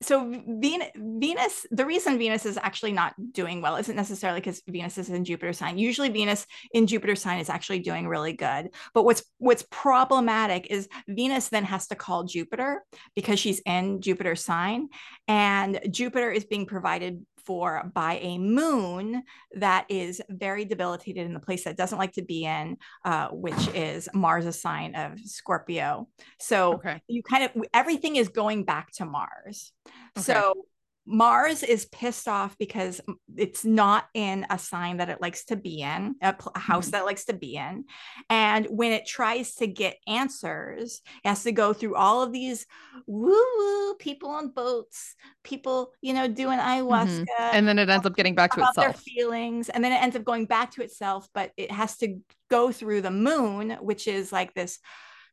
so 0.03 0.43
Venus, 0.47 1.67
the 1.71 1.85
reason 1.85 2.17
Venus 2.17 2.47
is 2.47 2.57
actually 2.57 2.93
not 2.93 3.15
doing 3.33 3.61
well 3.61 3.77
isn't 3.77 3.95
necessarily 3.95 4.41
because 4.41 4.63
Venus 4.67 4.97
is 4.97 5.11
in 5.11 5.27
Jupiter 5.27 5.53
sign. 5.53 5.77
Usually 5.77 6.09
Venus 6.09 6.47
in 6.73 6.87
Jupiter 6.87 7.15
sign 7.15 7.39
is 7.39 7.51
actually 7.51 7.81
doing 7.81 8.09
really 8.09 8.33
good. 8.33 8.71
But 8.95 9.05
what's 9.05 9.23
what's 9.37 9.65
problematic 9.71 10.69
is 10.71 10.89
Venus 11.07 11.49
then 11.49 11.65
has 11.65 11.89
to 11.89 11.95
call 11.97 12.25
Jupiter 12.25 12.83
because 13.15 13.39
she's 13.39 13.61
in 13.67 14.01
Jupiter 14.01 14.37
sign 14.37 14.89
and 15.29 15.79
Jupiter 15.91 16.31
is 16.31 16.47
being 16.47 16.65
provided 16.65 17.25
for 17.44 17.90
by 17.94 18.18
a 18.18 18.38
moon 18.38 19.22
that 19.55 19.87
is 19.88 20.22
very 20.29 20.64
debilitated 20.64 21.26
in 21.26 21.35
the 21.35 21.40
place 21.40 21.64
that 21.64 21.76
doesn't 21.76 21.98
like 21.98 22.12
to 22.12 22.22
be 22.22 22.44
in, 22.44 22.76
uh, 23.05 23.29
which 23.29 23.68
is 23.74 24.09
Mars, 24.14 24.46
a 24.46 24.53
sign 24.53 24.94
of 24.94 25.18
Scorpio. 25.20 26.09
So 26.38 26.74
okay. 26.74 27.00
you 27.09 27.22
kind 27.22 27.44
of 27.44 27.50
everything 27.74 28.16
is 28.16 28.29
going 28.29 28.64
back 28.64 28.92
to 28.92 29.05
Mars. 29.05 29.72
Okay. 30.16 30.22
So 30.22 30.55
Mars 31.11 31.64
is 31.64 31.87
pissed 31.87 32.29
off 32.29 32.57
because 32.57 33.01
it's 33.37 33.64
not 33.64 34.07
in 34.14 34.46
a 34.49 34.59
sign 34.59 34.99
that 34.99 35.09
it 35.09 35.20
likes 35.20 35.44
to 35.46 35.57
be 35.57 35.83
in, 35.83 36.14
a, 36.23 36.37
a 36.55 36.59
house 36.59 36.87
mm-hmm. 36.87 36.92
that 36.92 37.05
likes 37.05 37.25
to 37.25 37.33
be 37.33 37.57
in. 37.57 37.85
And 38.29 38.66
when 38.66 38.92
it 38.92 39.07
tries 39.07 39.57
to 39.57 39.66
get 39.66 39.96
answers, 40.07 41.03
it 41.25 41.29
has 41.29 41.42
to 41.42 41.53
go 41.53 41.73
through 41.73 41.96
all 41.96 42.23
of 42.23 42.33
these 42.33 42.64
woo 43.09 43.44
woo 43.57 43.94
people 43.96 44.31
on 44.31 44.51
boats, 44.51 45.16
people, 45.42 45.92
you 46.01 46.14
know, 46.14 46.29
doing 46.29 46.61
ayahuasca. 46.61 47.25
Mm-hmm. 47.27 47.57
And 47.57 47.66
then 47.66 47.81
it 47.81 47.90
ends 47.90 48.07
up 48.07 48.14
getting 48.14 48.37
back 48.37 48.55
to 48.55 48.61
itself. 48.61 48.77
Their 48.77 48.92
feelings. 48.92 49.68
And 49.68 49.83
then 49.83 49.90
it 49.90 50.01
ends 50.01 50.14
up 50.14 50.25
going 50.25 50.46
back 50.46 50.70
to 50.73 50.83
itself, 50.83 51.29
but 51.35 51.51
it 51.57 51.73
has 51.73 51.96
to 51.99 52.18
go 52.51 52.70
through 52.70 53.03
the 53.03 53.11
moon, 53.11 53.77
which 53.81 54.07
is 54.07 54.31
like 54.31 54.55
this 54.55 54.79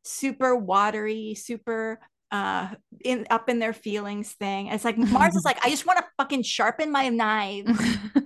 super 0.03 0.55
watery, 0.55 1.35
super 1.35 1.99
uh 2.31 2.67
in 3.03 3.25
up 3.29 3.49
in 3.49 3.59
their 3.59 3.73
feelings 3.73 4.33
thing. 4.33 4.67
it's 4.67 4.85
like 4.85 4.97
Mars 4.97 5.35
is 5.35 5.45
like, 5.45 5.63
I 5.65 5.69
just 5.69 5.85
want 5.85 5.99
to 5.99 6.05
fucking 6.17 6.43
sharpen 6.43 6.91
my 6.91 7.09
knives. 7.09 7.79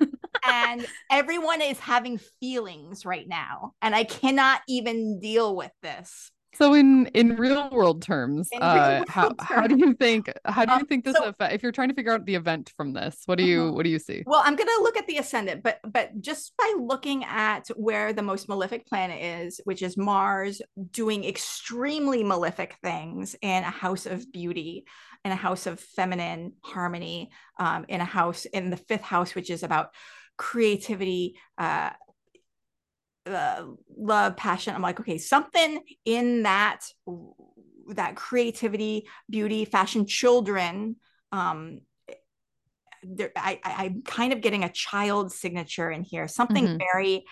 and 0.48 0.86
everyone 1.12 1.62
is 1.62 1.80
having 1.80 2.20
feelings 2.40 3.06
right 3.06 3.28
now. 3.28 3.74
And 3.82 3.96
I 3.96 4.04
cannot 4.04 4.62
even 4.68 5.20
deal 5.20 5.56
with 5.56 5.72
this. 5.84 6.32
So 6.54 6.74
in 6.74 7.08
in 7.08 7.38
real 7.38 7.70
world 7.72 8.02
terms, 8.02 8.50
uh, 8.60 8.74
real 8.74 8.98
world 8.98 9.10
how 9.10 9.30
terms. 9.30 9.42
how 9.42 9.68
do 9.68 9.78
you 9.78 9.94
think 9.94 10.32
how 10.46 10.66
do 10.66 10.74
you 10.74 10.80
um, 10.80 10.86
think 10.86 11.06
this 11.06 11.16
so, 11.16 11.26
affect 11.26 11.54
if 11.54 11.64
you're 11.64 11.72
trying 11.72 11.90
to 11.90 11.96
figure 11.96 12.12
out 12.12 12.26
the 12.26 12.36
event 12.36 12.74
from 12.76 12.94
this? 12.94 13.24
What 13.26 13.38
do 13.38 13.46
you 13.46 13.64
uh-huh. 13.64 13.74
what 13.74 13.84
do 13.84 13.90
you 13.90 14.00
see? 14.00 14.24
Well, 14.26 14.42
I'm 14.44 14.56
gonna 14.56 14.72
look 14.82 14.98
at 14.98 15.08
the 15.08 15.18
ascendant, 15.18 15.64
but 15.64 15.80
but 15.86 16.20
just 16.20 16.56
by 16.58 16.74
looking 16.80 17.24
at 17.24 17.68
where 17.76 18.12
the 18.12 18.22
most 18.22 18.50
malefic 18.50 18.86
planet 18.86 19.22
is, 19.22 19.62
which 19.64 19.82
is 19.82 19.96
Mars, 19.98 20.62
doing 20.92 21.24
extremely 21.24 22.24
malefic 22.24 22.76
things 22.84 23.36
in 23.42 23.64
a 23.64 23.72
house 23.72 24.06
of 24.06 24.32
beauty, 24.32 24.86
in 25.24 25.32
a 25.32 25.36
house 25.36 25.68
of 25.68 25.80
feminine 25.80 26.54
harmony, 26.62 27.32
um, 27.60 27.86
in 27.88 28.02
a 28.02 28.06
house 28.06 28.46
in 28.46 28.70
the 28.70 28.78
fifth 28.78 29.04
house, 29.04 29.36
which 29.36 29.50
is 29.50 29.64
about 29.64 29.92
creativity, 30.38 31.36
uh, 31.58 31.92
uh, 33.26 33.64
love, 33.98 34.38
passion. 34.38 34.74
I'm 34.74 34.82
like, 34.82 35.00
okay, 35.00 35.18
something 35.18 35.82
in 36.06 36.44
that 36.44 36.82
that 37.90 38.16
creativity, 38.16 39.08
beauty, 39.30 39.66
fashion, 39.66 40.06
children. 40.06 40.96
Um, 41.32 41.82
there, 43.04 43.32
I, 43.36 43.60
I, 43.64 43.86
am 43.86 44.04
kind 44.04 44.32
of 44.32 44.42
getting 44.42 44.64
a 44.64 44.72
child 44.72 45.32
signature 45.32 45.90
in 45.90 46.04
here. 46.04 46.28
Something 46.28 46.66
mm-hmm. 46.66 46.78
very 46.94 47.26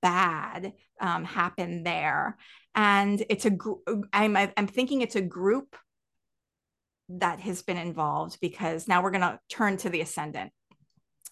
bad 0.00 0.72
um, 1.00 1.24
happened 1.24 1.86
there, 1.86 2.36
and 2.74 3.24
it's 3.28 3.46
a. 3.46 3.56
I'm 4.12 4.36
I'm 4.36 4.66
thinking 4.66 5.02
it's 5.02 5.16
a 5.16 5.22
group 5.22 5.76
that 7.08 7.40
has 7.40 7.62
been 7.62 7.76
involved 7.76 8.38
because 8.40 8.88
now 8.88 9.02
we're 9.02 9.10
gonna 9.10 9.40
turn 9.48 9.76
to 9.78 9.90
the 9.90 10.00
ascendant. 10.00 10.52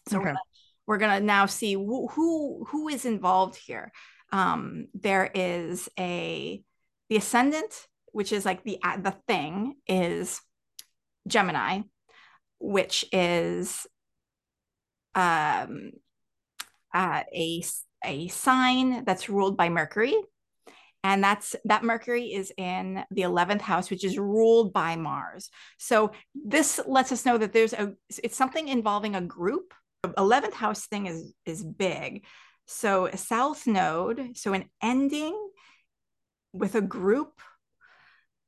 So 0.09 0.21
okay. 0.21 0.35
We're, 0.91 0.99
going 0.99 1.21
to 1.21 1.25
now 1.25 1.47
see 1.47 1.75
who, 1.75 2.09
who, 2.09 2.67
who 2.69 2.89
is 2.89 3.05
involved 3.05 3.57
here. 3.57 3.93
Um, 4.33 4.87
there 4.95 5.31
is 5.33 5.89
a 5.99 6.63
the 7.09 7.17
ascendant, 7.17 7.87
which 8.13 8.33
is 8.33 8.45
like 8.45 8.63
the 8.65 8.79
the 8.99 9.15
thing, 9.27 9.75
is 9.87 10.41
Gemini, 11.27 11.81
which 12.61 13.05
is 13.13 13.87
um, 15.15 15.93
uh, 16.95 17.23
a 17.35 17.65
a 18.05 18.29
sign 18.29 19.05
that's 19.05 19.29
ruled 19.29 19.57
by 19.57 19.69
Mercury, 19.69 20.15
and 21.03 21.23
that's 21.23 21.57
that 21.65 21.83
mercury 21.83 22.33
is 22.33 22.53
in 22.57 23.03
the 23.11 23.23
11th 23.23 23.63
house 23.63 23.91
which 23.91 24.05
is 24.05 24.19
ruled 24.19 24.73
by 24.73 24.97
mars 24.97 25.51
so 25.79 26.11
this 26.35 26.81
lets 26.87 27.13
us 27.13 27.25
know 27.25 27.39
that 27.39 27.53
there's 27.53 27.73
a 27.73 27.93
it's 28.23 28.37
something 28.37 28.69
involving 28.69 29.15
a 29.15 29.21
group 29.21 29.73
11th 30.05 30.55
house 30.55 30.87
thing 30.87 31.07
is 31.07 31.33
is 31.45 31.63
big 31.63 32.25
so 32.67 33.07
a 33.07 33.17
south 33.17 33.67
node 33.67 34.37
so 34.37 34.53
an 34.53 34.65
ending 34.83 35.37
with 36.53 36.75
a 36.75 36.81
group 36.81 37.41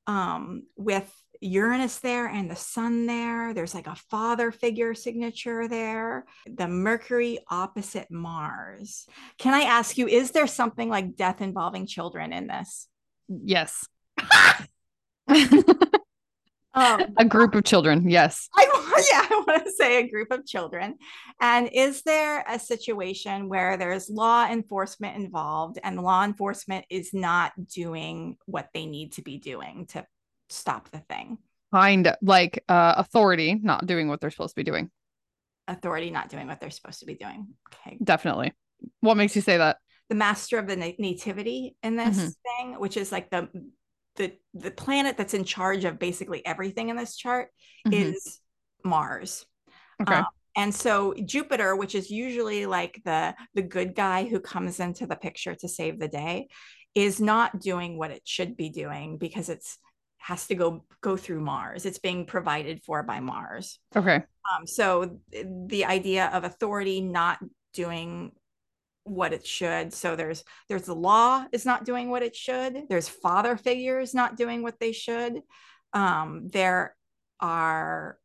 um 0.07 0.63
with 0.77 1.13
Uranus 1.43 1.99
there 1.99 2.29
and 2.29 2.49
the 2.49 2.57
sun 2.57 3.07
there. 3.07 3.53
There's 3.53 3.75
like 3.75 3.89
a 3.89 3.97
father 3.97 4.53
figure 4.53 4.95
signature 4.95 5.67
there. 5.67 6.25
The 6.47 6.69
Mercury 6.69 7.41
opposite 7.51 8.11
Mars. 8.11 9.07
Can 9.39 9.53
I 9.53 9.63
ask 9.63 9.99
you, 9.99 10.07
is 10.07 10.31
there 10.31 10.47
something 10.47 10.89
like 10.89 11.17
death 11.17 11.41
involving 11.41 11.87
children 11.87 12.33
in 12.33 12.47
this? 12.47 12.87
Yes. 13.29 13.89
um, 16.75 17.01
a 17.17 17.25
group 17.25 17.55
of 17.55 17.65
children. 17.65 18.09
Yes. 18.09 18.49
I, 18.55 18.72
yeah, 19.11 19.27
I 19.31 19.45
want 19.47 19.65
to 19.65 19.73
say 19.73 19.99
a 19.99 20.09
group 20.09 20.31
of 20.31 20.47
children. 20.47 20.97
And 21.41 21.69
is 21.73 22.03
there 22.03 22.45
a 22.49 22.59
situation 22.59 23.49
where 23.49 23.77
there's 23.77 24.09
law 24.11 24.47
enforcement 24.47 25.17
involved 25.17 25.79
and 25.83 26.01
law 26.01 26.25
enforcement 26.25 26.85
is 26.91 27.13
not 27.13 27.53
doing 27.69 28.37
what 28.47 28.69
they 28.75 28.87
need 28.87 29.13
to 29.13 29.23
be 29.23 29.39
doing 29.39 29.87
to 29.87 30.07
stop 30.53 30.91
the 30.91 30.99
thing. 30.99 31.39
Kind 31.73 32.07
of 32.07 32.17
like 32.23 32.63
uh, 32.69 32.95
authority 32.99 33.59
not 33.61 33.87
doing 33.87 34.09
what 34.09 34.21
they're 34.21 34.31
supposed 34.31 34.55
to 34.55 34.61
be 34.61 34.65
doing. 34.65 34.91
Authority 35.67 36.11
not 36.11 36.29
doing 36.29 36.47
what 36.47 36.61
they're 36.61 36.71
supposed 36.71 37.01
to 37.01 37.07
be 37.07 37.15
doing. 37.15 37.49
Okay. 37.73 37.97
Definitely. 38.03 38.53
What 39.01 39.17
makes 39.17 39.35
you 39.35 39.43
say 39.43 39.57
that? 39.57 39.79
The 40.09 40.15
master 40.15 40.59
of 40.59 40.67
the 40.67 40.77
na- 40.77 40.93
nativity 40.99 41.77
in 41.83 41.97
this 41.97 42.19
mm-hmm. 42.19 42.69
thing, 42.69 42.81
which 42.81 42.97
is 42.97 43.11
like 43.11 43.31
the 43.31 43.49
the 44.17 44.33
the 44.53 44.71
planet 44.71 45.17
that's 45.17 45.33
in 45.33 45.45
charge 45.45 45.87
of 45.87 45.99
basically 45.99 46.45
everything 46.45 46.91
in 46.91 46.97
this 46.97 47.17
chart 47.17 47.49
mm-hmm. 47.87 47.95
is 47.95 48.41
Mars. 48.85 49.47
Okay. 50.01 50.15
Um, 50.15 50.27
and 50.55 50.75
so 50.75 51.15
Jupiter, 51.25 51.77
which 51.77 51.95
is 51.95 52.11
usually 52.11 52.67
like 52.67 53.01
the 53.05 53.35
the 53.55 53.63
good 53.63 53.95
guy 53.95 54.25
who 54.25 54.41
comes 54.41 54.81
into 54.81 55.07
the 55.07 55.17
picture 55.17 55.55
to 55.55 55.69
save 55.69 55.99
the 55.99 56.09
day, 56.09 56.49
is 56.95 57.21
not 57.21 57.61
doing 57.61 57.97
what 57.97 58.11
it 58.11 58.23
should 58.25 58.57
be 58.57 58.69
doing 58.69 59.19
because 59.19 59.49
it's 59.49 59.79
has 60.19 60.47
to 60.49 60.55
go 60.55 60.85
go 61.01 61.17
through 61.17 61.41
Mars. 61.41 61.87
It's 61.87 61.99
being 61.99 62.27
provided 62.27 62.83
for 62.85 63.03
by 63.03 63.21
Mars. 63.21 63.79
Okay. 63.97 64.17
Um, 64.17 64.67
so 64.67 65.19
the 65.33 65.85
idea 65.85 66.31
of 66.33 66.45
authority 66.45 67.01
not 67.01 67.39
doing 67.73 68.33
what 69.05 69.33
it 69.33 69.47
should. 69.47 69.93
So 69.93 70.15
there's 70.15 70.45
there's 70.69 70.83
the 70.83 70.95
law 70.95 71.45
is 71.53 71.65
not 71.67 71.85
doing 71.85 72.11
what 72.11 72.23
it 72.23 72.37
should. 72.37 72.85
There's 72.89 73.09
father 73.09 73.57
figures 73.57 74.15
not 74.15 74.37
doing 74.37 74.63
what 74.63 74.79
they 74.79 74.93
should. 74.93 75.41
Um, 75.93 76.49
there 76.53 76.95
are, 77.41 78.17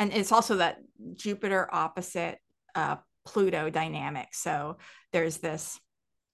and 0.00 0.14
it's 0.14 0.32
also 0.32 0.56
that 0.56 0.78
Jupiter 1.14 1.68
opposite 1.70 2.38
uh, 2.74 2.96
Pluto 3.26 3.68
dynamic. 3.68 4.28
So 4.32 4.78
there's 5.12 5.36
this 5.36 5.78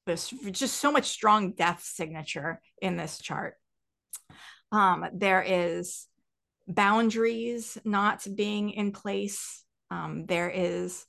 this 0.06 0.32
just 0.52 0.76
so 0.76 0.92
much 0.92 1.06
strong 1.06 1.50
death 1.52 1.82
signature 1.82 2.60
in 2.80 2.96
this 2.96 3.18
chart. 3.18 3.54
Um, 4.70 5.04
there 5.12 5.42
is 5.42 6.06
boundaries 6.68 7.76
not 7.84 8.24
being 8.36 8.70
in 8.70 8.92
place. 8.92 9.64
Um, 9.90 10.26
there 10.26 10.48
is, 10.48 11.04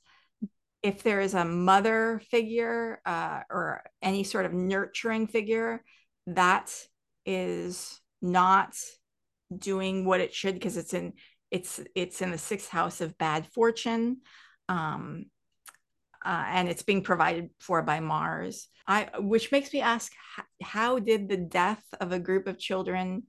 if 0.82 1.04
there 1.04 1.20
is 1.20 1.34
a 1.34 1.44
mother 1.44 2.20
figure 2.28 3.00
uh, 3.06 3.42
or 3.50 3.84
any 4.02 4.24
sort 4.24 4.46
of 4.46 4.52
nurturing 4.52 5.28
figure, 5.28 5.84
that 6.26 6.74
is 7.24 8.00
not 8.20 8.74
doing 9.56 10.04
what 10.04 10.20
it 10.20 10.34
should 10.34 10.54
because 10.54 10.76
it's 10.76 10.92
in 10.92 11.12
it's 11.50 11.80
it's 11.94 12.20
in 12.20 12.30
the 12.30 12.38
sixth 12.38 12.68
house 12.68 13.00
of 13.00 13.16
bad 13.18 13.46
fortune 13.46 14.18
um, 14.68 15.26
uh, 16.24 16.44
and 16.48 16.68
it's 16.68 16.82
being 16.82 17.02
provided 17.02 17.50
for 17.60 17.82
by 17.82 18.00
Mars. 18.00 18.68
I, 18.86 19.10
which 19.18 19.52
makes 19.52 19.72
me 19.72 19.82
ask, 19.82 20.12
how 20.62 20.98
did 20.98 21.28
the 21.28 21.36
death 21.36 21.84
of 22.00 22.12
a 22.12 22.18
group 22.18 22.46
of 22.46 22.58
children 22.58 23.24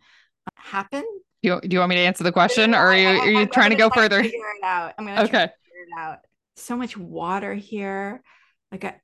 happen. 0.55 1.03
Do 1.41 1.49
you, 1.49 1.61
do 1.61 1.69
you 1.71 1.79
want 1.79 1.89
me 1.89 1.95
to 1.95 2.01
answer 2.01 2.23
the 2.23 2.31
question 2.31 2.73
or 2.73 2.77
are 2.77 2.95
you, 2.95 3.07
are 3.07 3.29
you 3.29 3.45
trying 3.45 3.69
to 3.69 3.75
go 3.75 3.89
further? 3.89 4.21
figure 4.21 4.39
it 4.61 4.65
out. 4.65 4.93
I'm 4.97 5.05
going 5.05 5.17
to 5.17 5.23
okay. 5.23 5.29
figure 5.31 5.85
it 5.87 5.99
out. 5.99 6.19
So 6.57 6.75
much 6.75 6.97
water 6.97 7.53
here. 7.53 8.21
Like 8.71 8.83
I, 8.83 8.95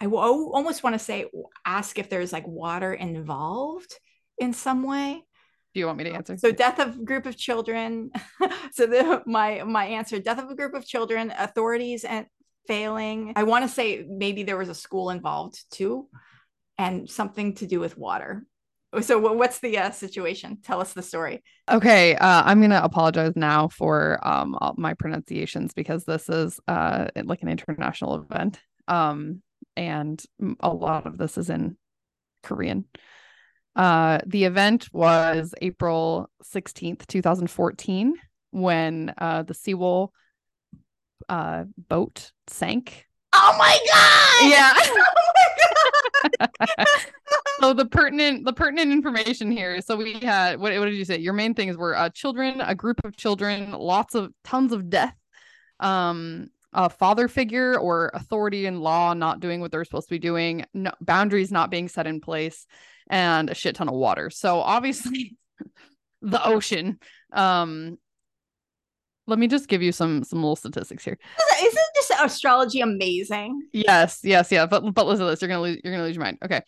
I 0.00 0.06
almost 0.06 0.82
want 0.82 0.94
to 0.94 0.98
say, 0.98 1.26
ask 1.64 1.98
if 1.98 2.08
there's 2.08 2.32
like 2.32 2.46
water 2.46 2.94
involved 2.94 3.94
in 4.38 4.52
some 4.52 4.84
way. 4.84 5.24
Do 5.78 5.82
you 5.82 5.86
want 5.86 5.98
me 5.98 6.04
to 6.04 6.10
answer? 6.10 6.36
So 6.36 6.50
death 6.50 6.80
of 6.80 7.04
group 7.04 7.24
of 7.24 7.36
children. 7.36 8.10
so 8.72 8.86
the, 8.86 9.22
my 9.26 9.62
my 9.62 9.84
answer: 9.84 10.18
death 10.18 10.40
of 10.40 10.50
a 10.50 10.56
group 10.56 10.74
of 10.74 10.84
children, 10.84 11.32
authorities 11.38 12.02
and 12.02 12.26
failing. 12.66 13.32
I 13.36 13.44
want 13.44 13.64
to 13.64 13.68
say 13.68 14.04
maybe 14.08 14.42
there 14.42 14.56
was 14.56 14.68
a 14.68 14.74
school 14.74 15.10
involved 15.10 15.62
too, 15.70 16.08
and 16.78 17.08
something 17.08 17.54
to 17.54 17.66
do 17.68 17.78
with 17.78 17.96
water 17.96 18.44
so 19.02 19.18
what's 19.18 19.60
the 19.60 19.76
uh, 19.76 19.90
situation 19.90 20.56
tell 20.64 20.80
us 20.80 20.94
the 20.94 21.02
story 21.02 21.42
okay 21.70 22.16
uh, 22.16 22.42
i'm 22.46 22.62
gonna 22.62 22.80
apologize 22.82 23.34
now 23.36 23.68
for 23.68 24.18
um 24.26 24.56
my 24.78 24.94
pronunciations 24.94 25.74
because 25.74 26.04
this 26.04 26.30
is 26.30 26.58
uh 26.68 27.06
like 27.24 27.42
an 27.42 27.50
international 27.50 28.14
event 28.14 28.58
um 28.88 29.42
and 29.76 30.24
a 30.60 30.70
lot 30.70 31.06
of 31.06 31.18
this 31.18 31.36
is 31.36 31.50
in 31.50 31.76
korean 32.42 32.86
uh 33.78 34.18
the 34.26 34.44
event 34.44 34.88
was 34.92 35.54
april 35.62 36.28
16th 36.44 37.06
2014 37.06 38.14
when 38.50 39.14
uh 39.18 39.42
the 39.42 39.54
Sewol 39.54 40.10
uh 41.28 41.64
boat 41.88 42.32
sank. 42.46 43.06
Oh 43.32 43.54
my 43.58 43.78
god! 43.92 44.50
Yeah. 44.50 44.72
Oh 46.40 46.46
my 46.60 46.66
god! 46.78 46.88
So 47.60 47.72
the 47.72 47.86
pertinent 47.86 48.44
the 48.44 48.52
pertinent 48.52 48.92
information 48.92 49.50
here 49.50 49.80
so 49.80 49.96
we 49.96 50.14
had 50.14 50.58
what, 50.58 50.76
what 50.78 50.86
did 50.86 50.94
you 50.94 51.04
say? 51.04 51.18
Your 51.18 51.32
main 51.32 51.54
things 51.54 51.76
were 51.76 51.96
uh, 51.96 52.08
children 52.10 52.60
a 52.60 52.74
group 52.74 53.00
of 53.04 53.16
children 53.16 53.72
lots 53.72 54.14
of 54.14 54.32
tons 54.44 54.72
of 54.72 54.90
death. 54.90 55.14
Um 55.80 56.48
a 56.72 56.90
father 56.90 57.28
figure 57.28 57.78
or 57.78 58.10
authority 58.14 58.66
in 58.66 58.80
law 58.80 59.14
not 59.14 59.40
doing 59.40 59.60
what 59.60 59.70
they're 59.70 59.84
supposed 59.84 60.08
to 60.08 60.14
be 60.14 60.18
doing 60.18 60.64
no, 60.74 60.92
boundaries 61.00 61.50
not 61.50 61.70
being 61.70 61.88
set 61.88 62.06
in 62.06 62.20
place 62.20 62.66
and 63.08 63.50
a 63.50 63.54
shit 63.54 63.76
ton 63.76 63.88
of 63.88 63.94
water 63.94 64.30
so 64.30 64.60
obviously 64.60 65.36
the 66.22 66.44
ocean 66.46 66.98
um 67.32 67.98
let 69.28 69.38
me 69.38 69.46
just 69.46 69.68
give 69.68 69.82
you 69.82 69.92
some 69.92 70.24
some 70.24 70.40
little 70.40 70.56
statistics 70.56 71.04
here. 71.04 71.18
Isn't 71.62 71.78
just 71.94 72.12
astrology 72.18 72.80
amazing? 72.80 73.68
Yes, 73.72 74.20
yes, 74.24 74.50
yeah. 74.50 74.66
But 74.66 74.94
but 74.94 75.06
listen 75.06 75.26
to 75.26 75.30
this. 75.30 75.42
You're 75.42 75.48
gonna 75.48 75.60
lose. 75.60 75.78
You're 75.84 75.92
gonna 75.92 76.04
lose 76.04 76.16
your 76.16 76.24
mind. 76.24 76.38
Okay. 76.42 76.62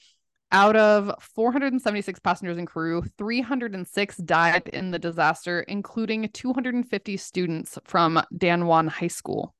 Out 0.53 0.74
of 0.76 1.12
476 1.36 2.18
passengers 2.20 2.59
and 2.59 2.66
crew, 2.66 3.05
306 3.18 4.16
died 4.16 4.68
in 4.72 4.91
the 4.91 4.99
disaster, 4.99 5.61
including 5.61 6.28
250 6.32 7.16
students 7.16 7.78
from 7.84 8.20
Danwon 8.34 8.88
High 8.88 9.07
School. 9.07 9.55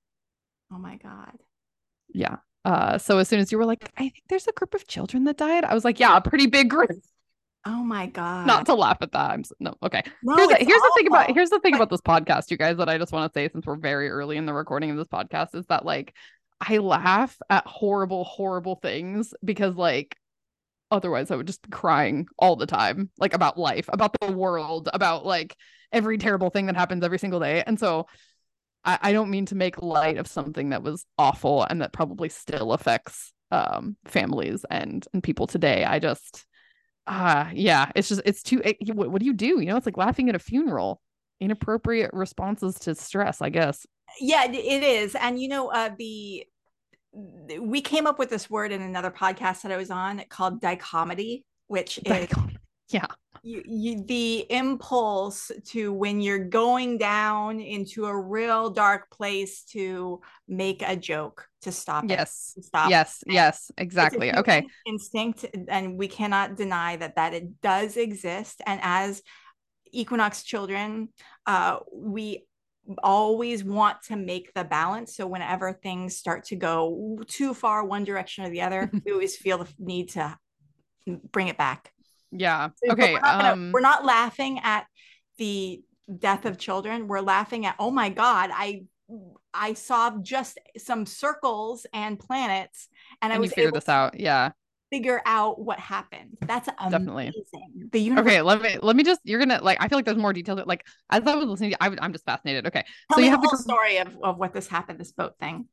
Oh 0.72 0.78
my 0.78 0.97
God. 0.97 1.39
Yeah. 2.12 2.39
Uh, 2.64 2.98
so 2.98 3.18
as 3.18 3.28
soon 3.28 3.40
as 3.40 3.50
you 3.50 3.58
were 3.58 3.64
like, 3.64 3.90
I 3.96 4.02
think 4.02 4.22
there's 4.28 4.46
a 4.46 4.52
group 4.52 4.74
of 4.74 4.86
children 4.86 5.24
that 5.24 5.36
died, 5.38 5.64
I 5.64 5.74
was 5.74 5.84
like, 5.84 5.98
yeah, 5.98 6.16
a 6.16 6.20
pretty 6.20 6.46
big 6.46 6.70
group. 6.70 6.90
Oh 7.66 7.82
my 7.84 8.06
god! 8.06 8.46
Not 8.46 8.64
to 8.66 8.74
laugh 8.74 8.98
at 9.02 9.12
that. 9.12 9.30
I'm 9.32 9.44
no 9.61 9.74
okay. 9.82 10.02
No, 10.22 10.34
here's, 10.36 10.48
the, 10.48 10.56
here's 10.56 10.80
the 10.80 10.92
thing 10.96 11.06
about 11.08 11.30
here's 11.30 11.50
the 11.50 11.61
thing 11.61 11.74
about 11.74 11.90
this 11.90 12.00
podcast, 12.00 12.50
you 12.50 12.56
guys, 12.56 12.78
that 12.78 12.88
I 12.88 12.96
just 12.96 13.12
want 13.12 13.30
to 13.30 13.38
say 13.38 13.50
since 13.50 13.66
we're 13.66 13.76
very 13.76 14.08
early 14.08 14.38
in 14.38 14.46
the 14.46 14.54
recording 14.54 14.90
of 14.90 14.96
this 14.96 15.08
podcast 15.08 15.54
is 15.54 15.66
that 15.66 15.84
like 15.84 16.14
I 16.58 16.78
laugh 16.78 17.36
at 17.50 17.66
horrible, 17.66 18.24
horrible 18.24 18.76
things 18.76 19.34
because 19.44 19.74
like 19.76 20.16
otherwise 20.90 21.30
I 21.30 21.36
would 21.36 21.46
just 21.46 21.62
be 21.62 21.70
crying 21.70 22.26
all 22.38 22.56
the 22.56 22.66
time, 22.66 23.11
like 23.18 23.34
about 23.34 23.58
life, 23.58 23.90
about 23.92 24.16
the 24.20 24.32
world, 24.32 24.88
about 24.92 25.26
like 25.26 25.54
every 25.92 26.16
terrible 26.18 26.50
thing 26.50 26.66
that 26.66 26.76
happens 26.76 27.04
every 27.04 27.18
single 27.18 27.40
day. 27.40 27.62
And 27.66 27.78
so 27.78 28.06
I, 28.85 28.99
I 29.03 29.12
don't 29.12 29.31
mean 29.31 29.47
to 29.47 29.55
make 29.55 29.83
light 29.83 30.16
of 30.16 30.26
something 30.26 30.70
that 30.70 30.83
was 30.83 31.05
awful 31.18 31.64
and 31.64 31.83
that 31.83 31.93
probably 31.93 32.28
still 32.28 32.72
affects 32.72 33.33
um 33.51 33.97
families 34.05 34.64
and 34.70 35.07
and 35.12 35.22
people 35.22 35.47
today. 35.47 35.85
I 35.85 35.99
just 35.99 36.45
ah 37.07 37.49
uh, 37.49 37.51
yeah, 37.53 37.91
it's 37.95 38.09
just 38.09 38.22
it's 38.24 38.43
too 38.43 38.61
it, 38.64 38.95
what, 38.95 39.11
what 39.11 39.20
do 39.20 39.26
you 39.26 39.35
do? 39.35 39.61
You 39.61 39.66
know, 39.66 39.76
it's 39.76 39.87
like 39.87 39.97
laughing 39.97 40.28
at 40.28 40.35
a 40.35 40.41
funeral. 40.41 41.01
Inappropriate 41.41 42.11
responses 42.12 42.74
to 42.81 42.95
stress, 42.95 43.41
I 43.41 43.49
guess. 43.49 43.87
Yeah, 44.20 44.45
it 44.45 44.55
is. 44.55 45.14
And 45.14 45.41
you 45.41 45.49
know, 45.49 45.68
uh 45.68 45.91
the 45.99 46.47
we 47.12 47.81
came 47.81 48.07
up 48.07 48.18
with 48.18 48.31
this 48.31 48.49
word 48.49 48.72
in 48.72 48.83
another 48.83 49.11
podcast 49.11 49.62
that 49.62 49.72
I 49.72 49.76
was 49.76 49.91
on 49.91 50.22
called 50.28 50.61
dichomedy, 50.61 51.45
which 51.66 51.99
is 52.05 52.28
yeah, 52.93 53.07
you, 53.43 53.62
you, 53.64 54.05
the 54.05 54.47
impulse 54.51 55.51
to 55.66 55.93
when 55.93 56.20
you're 56.20 56.45
going 56.45 56.99
down 56.99 57.61
into 57.61 58.05
a 58.05 58.16
real 58.16 58.70
dark 58.70 59.11
place 59.11 59.62
to 59.64 60.20
make 60.49 60.82
a 60.82 60.97
joke 60.97 61.47
to 61.62 61.72
stop 61.72 62.05
yes. 62.09 62.55
it, 62.57 62.64
stop 62.64 62.91
yes 62.91 63.22
it. 63.26 63.32
yes 63.32 63.70
exactly. 63.78 64.34
okay. 64.34 64.66
instinct 64.86 65.47
and 65.68 65.97
we 65.99 66.09
cannot 66.09 66.57
deny 66.57 66.97
that 66.97 67.16
that 67.16 67.32
it 67.32 67.61
does 67.61 67.97
exist. 67.97 68.61
And 68.66 68.80
as 68.82 69.22
equinox 69.93 70.43
children 70.43 71.09
uh, 71.47 71.78
we 71.93 72.45
always 73.03 73.62
want 73.62 74.03
to 74.03 74.16
make 74.16 74.53
the 74.55 74.64
balance. 74.64 75.14
So 75.14 75.26
whenever 75.26 75.72
things 75.72 76.16
start 76.16 76.45
to 76.47 76.57
go 76.57 77.20
too 77.26 77.55
far 77.55 77.84
one 77.84 78.05
direction 78.05 78.45
or 78.45 78.51
the 78.51 78.62
other 78.62 78.91
we 79.05 79.12
always 79.12 79.36
feel 79.36 79.59
the 79.59 79.68
need 79.78 80.11
to 80.11 80.36
bring 81.32 81.49
it 81.49 81.57
back 81.57 81.93
yeah. 82.33 82.70
Okay. 82.89 83.14
We're 83.14 83.20
not, 83.20 83.41
gonna, 83.41 83.53
um, 83.53 83.72
we're 83.72 83.81
not 83.81 84.05
laughing 84.05 84.61
at 84.62 84.87
the 85.39 85.83
death 86.18 86.45
of 86.45 86.59
children. 86.59 87.09
We're 87.09 87.20
laughing 87.20 87.66
at, 87.66 87.76
oh 87.78 87.91
my 87.91 88.09
God, 88.11 88.51
I 88.53 88.83
I 89.53 89.74
saw 89.74 90.18
just 90.22 90.59
some 90.78 91.05
circles 91.05 91.85
and 91.93 92.18
planets 92.18 92.89
and, 93.22 93.33
and 93.33 93.39
I 93.39 93.41
was 93.41 93.53
figured 93.53 93.74
this 93.74 93.89
out. 93.89 94.18
Yeah. 94.18 94.53
Figure 94.91 95.20
out 95.24 95.61
what 95.61 95.78
happened. 95.78 96.37
That's 96.41 96.68
amazing. 96.78 96.91
Definitely. 96.91 97.33
The 97.93 98.01
universe. 98.01 98.26
Okay, 98.26 98.43
let 98.43 98.61
me 98.61 98.76
let 98.83 98.97
me 98.97 99.05
just. 99.05 99.20
You're 99.22 99.39
gonna 99.39 99.61
like. 99.62 99.78
I 99.81 99.87
feel 99.87 99.97
like 99.97 100.05
there's 100.05 100.16
more 100.16 100.33
details. 100.33 100.61
Like 100.66 100.85
as 101.11 101.24
I 101.24 101.37
was 101.37 101.47
listening, 101.47 101.74
I, 101.81 101.97
am 102.01 102.12
just 102.12 102.24
fascinated. 102.24 102.66
Okay, 102.66 102.85
Tell 103.09 103.18
so 103.18 103.24
you 103.24 103.31
have 103.31 103.41
the 103.41 103.47
whole 103.47 103.57
story 103.57 103.99
of 103.99 104.09
of 104.20 104.39
what 104.39 104.53
this 104.53 104.66
happened, 104.66 104.99
this 104.99 105.12
boat 105.12 105.35
thing. 105.39 105.68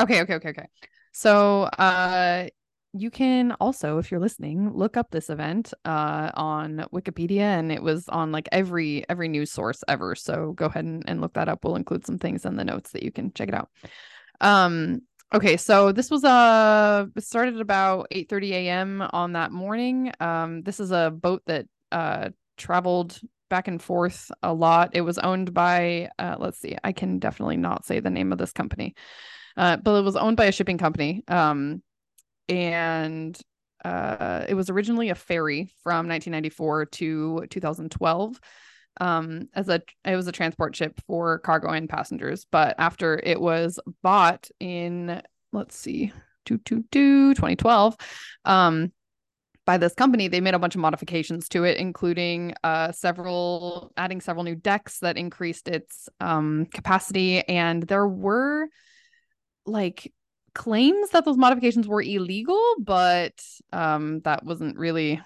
Okay, 0.00 0.22
okay, 0.22 0.34
okay, 0.34 0.48
okay. 0.48 0.66
So, 1.12 1.62
uh, 1.62 2.48
you 3.00 3.10
can 3.10 3.52
also, 3.60 3.98
if 3.98 4.10
you're 4.10 4.20
listening, 4.20 4.72
look 4.72 4.96
up 4.96 5.10
this 5.10 5.30
event 5.30 5.72
uh, 5.84 6.30
on 6.34 6.86
Wikipedia, 6.92 7.40
and 7.40 7.70
it 7.72 7.82
was 7.82 8.08
on 8.08 8.32
like 8.32 8.48
every 8.52 9.08
every 9.08 9.28
news 9.28 9.50
source 9.50 9.82
ever. 9.88 10.14
So 10.14 10.52
go 10.52 10.66
ahead 10.66 10.84
and, 10.84 11.02
and 11.06 11.20
look 11.20 11.34
that 11.34 11.48
up. 11.48 11.64
We'll 11.64 11.76
include 11.76 12.06
some 12.06 12.18
things 12.18 12.44
in 12.44 12.56
the 12.56 12.64
notes 12.64 12.92
that 12.92 13.02
you 13.02 13.12
can 13.12 13.32
check 13.32 13.48
it 13.48 13.54
out. 13.54 13.70
Um, 14.40 15.02
okay, 15.34 15.56
so 15.56 15.92
this 15.92 16.10
was 16.10 16.24
uh 16.24 17.06
started 17.18 17.60
about 17.60 18.08
8:30 18.10 18.52
a.m. 18.52 19.02
on 19.12 19.32
that 19.32 19.52
morning. 19.52 20.12
Um, 20.20 20.62
this 20.62 20.80
is 20.80 20.90
a 20.90 21.10
boat 21.10 21.42
that 21.46 21.66
uh 21.92 22.30
traveled 22.56 23.18
back 23.48 23.68
and 23.68 23.82
forth 23.82 24.30
a 24.42 24.52
lot. 24.52 24.90
It 24.92 25.00
was 25.00 25.18
owned 25.18 25.54
by 25.54 26.10
uh, 26.18 26.36
let's 26.38 26.58
see, 26.58 26.76
I 26.84 26.92
can 26.92 27.18
definitely 27.18 27.56
not 27.56 27.84
say 27.84 28.00
the 28.00 28.10
name 28.10 28.32
of 28.32 28.38
this 28.38 28.52
company. 28.52 28.94
Uh, 29.56 29.76
but 29.76 29.98
it 29.98 30.04
was 30.04 30.16
owned 30.16 30.36
by 30.36 30.44
a 30.44 30.52
shipping 30.52 30.78
company. 30.78 31.24
Um, 31.26 31.82
and 32.48 33.38
uh, 33.84 34.44
it 34.48 34.54
was 34.54 34.70
originally 34.70 35.10
a 35.10 35.14
ferry 35.14 35.70
from 35.82 36.08
1994 36.08 36.86
to 36.86 37.46
2012 37.48 38.40
um, 39.00 39.48
as 39.54 39.68
a 39.68 39.80
it 40.04 40.16
was 40.16 40.26
a 40.26 40.32
transport 40.32 40.74
ship 40.74 41.00
for 41.06 41.38
cargo 41.38 41.68
and 41.70 41.88
passengers. 41.88 42.46
But 42.50 42.74
after 42.78 43.20
it 43.22 43.40
was 43.40 43.78
bought 44.02 44.48
in 44.60 45.22
let's 45.52 45.76
see, 45.76 46.12
2012, 46.44 47.96
um, 48.44 48.92
by 49.64 49.76
this 49.76 49.94
company, 49.94 50.28
they 50.28 50.40
made 50.40 50.54
a 50.54 50.58
bunch 50.58 50.74
of 50.74 50.80
modifications 50.80 51.48
to 51.50 51.64
it, 51.64 51.76
including 51.76 52.54
uh, 52.64 52.92
several 52.92 53.92
adding 53.96 54.20
several 54.20 54.44
new 54.44 54.54
decks 54.54 54.98
that 55.00 55.16
increased 55.16 55.68
its 55.68 56.08
um, 56.20 56.66
capacity, 56.72 57.40
and 57.46 57.82
there 57.82 58.08
were 58.08 58.68
like 59.66 60.12
claims 60.58 61.10
that 61.10 61.24
those 61.24 61.38
modifications 61.38 61.86
were 61.86 62.02
illegal, 62.02 62.60
but 62.80 63.40
um, 63.72 64.20
that 64.24 64.44
wasn't 64.44 64.76
really 64.76 65.22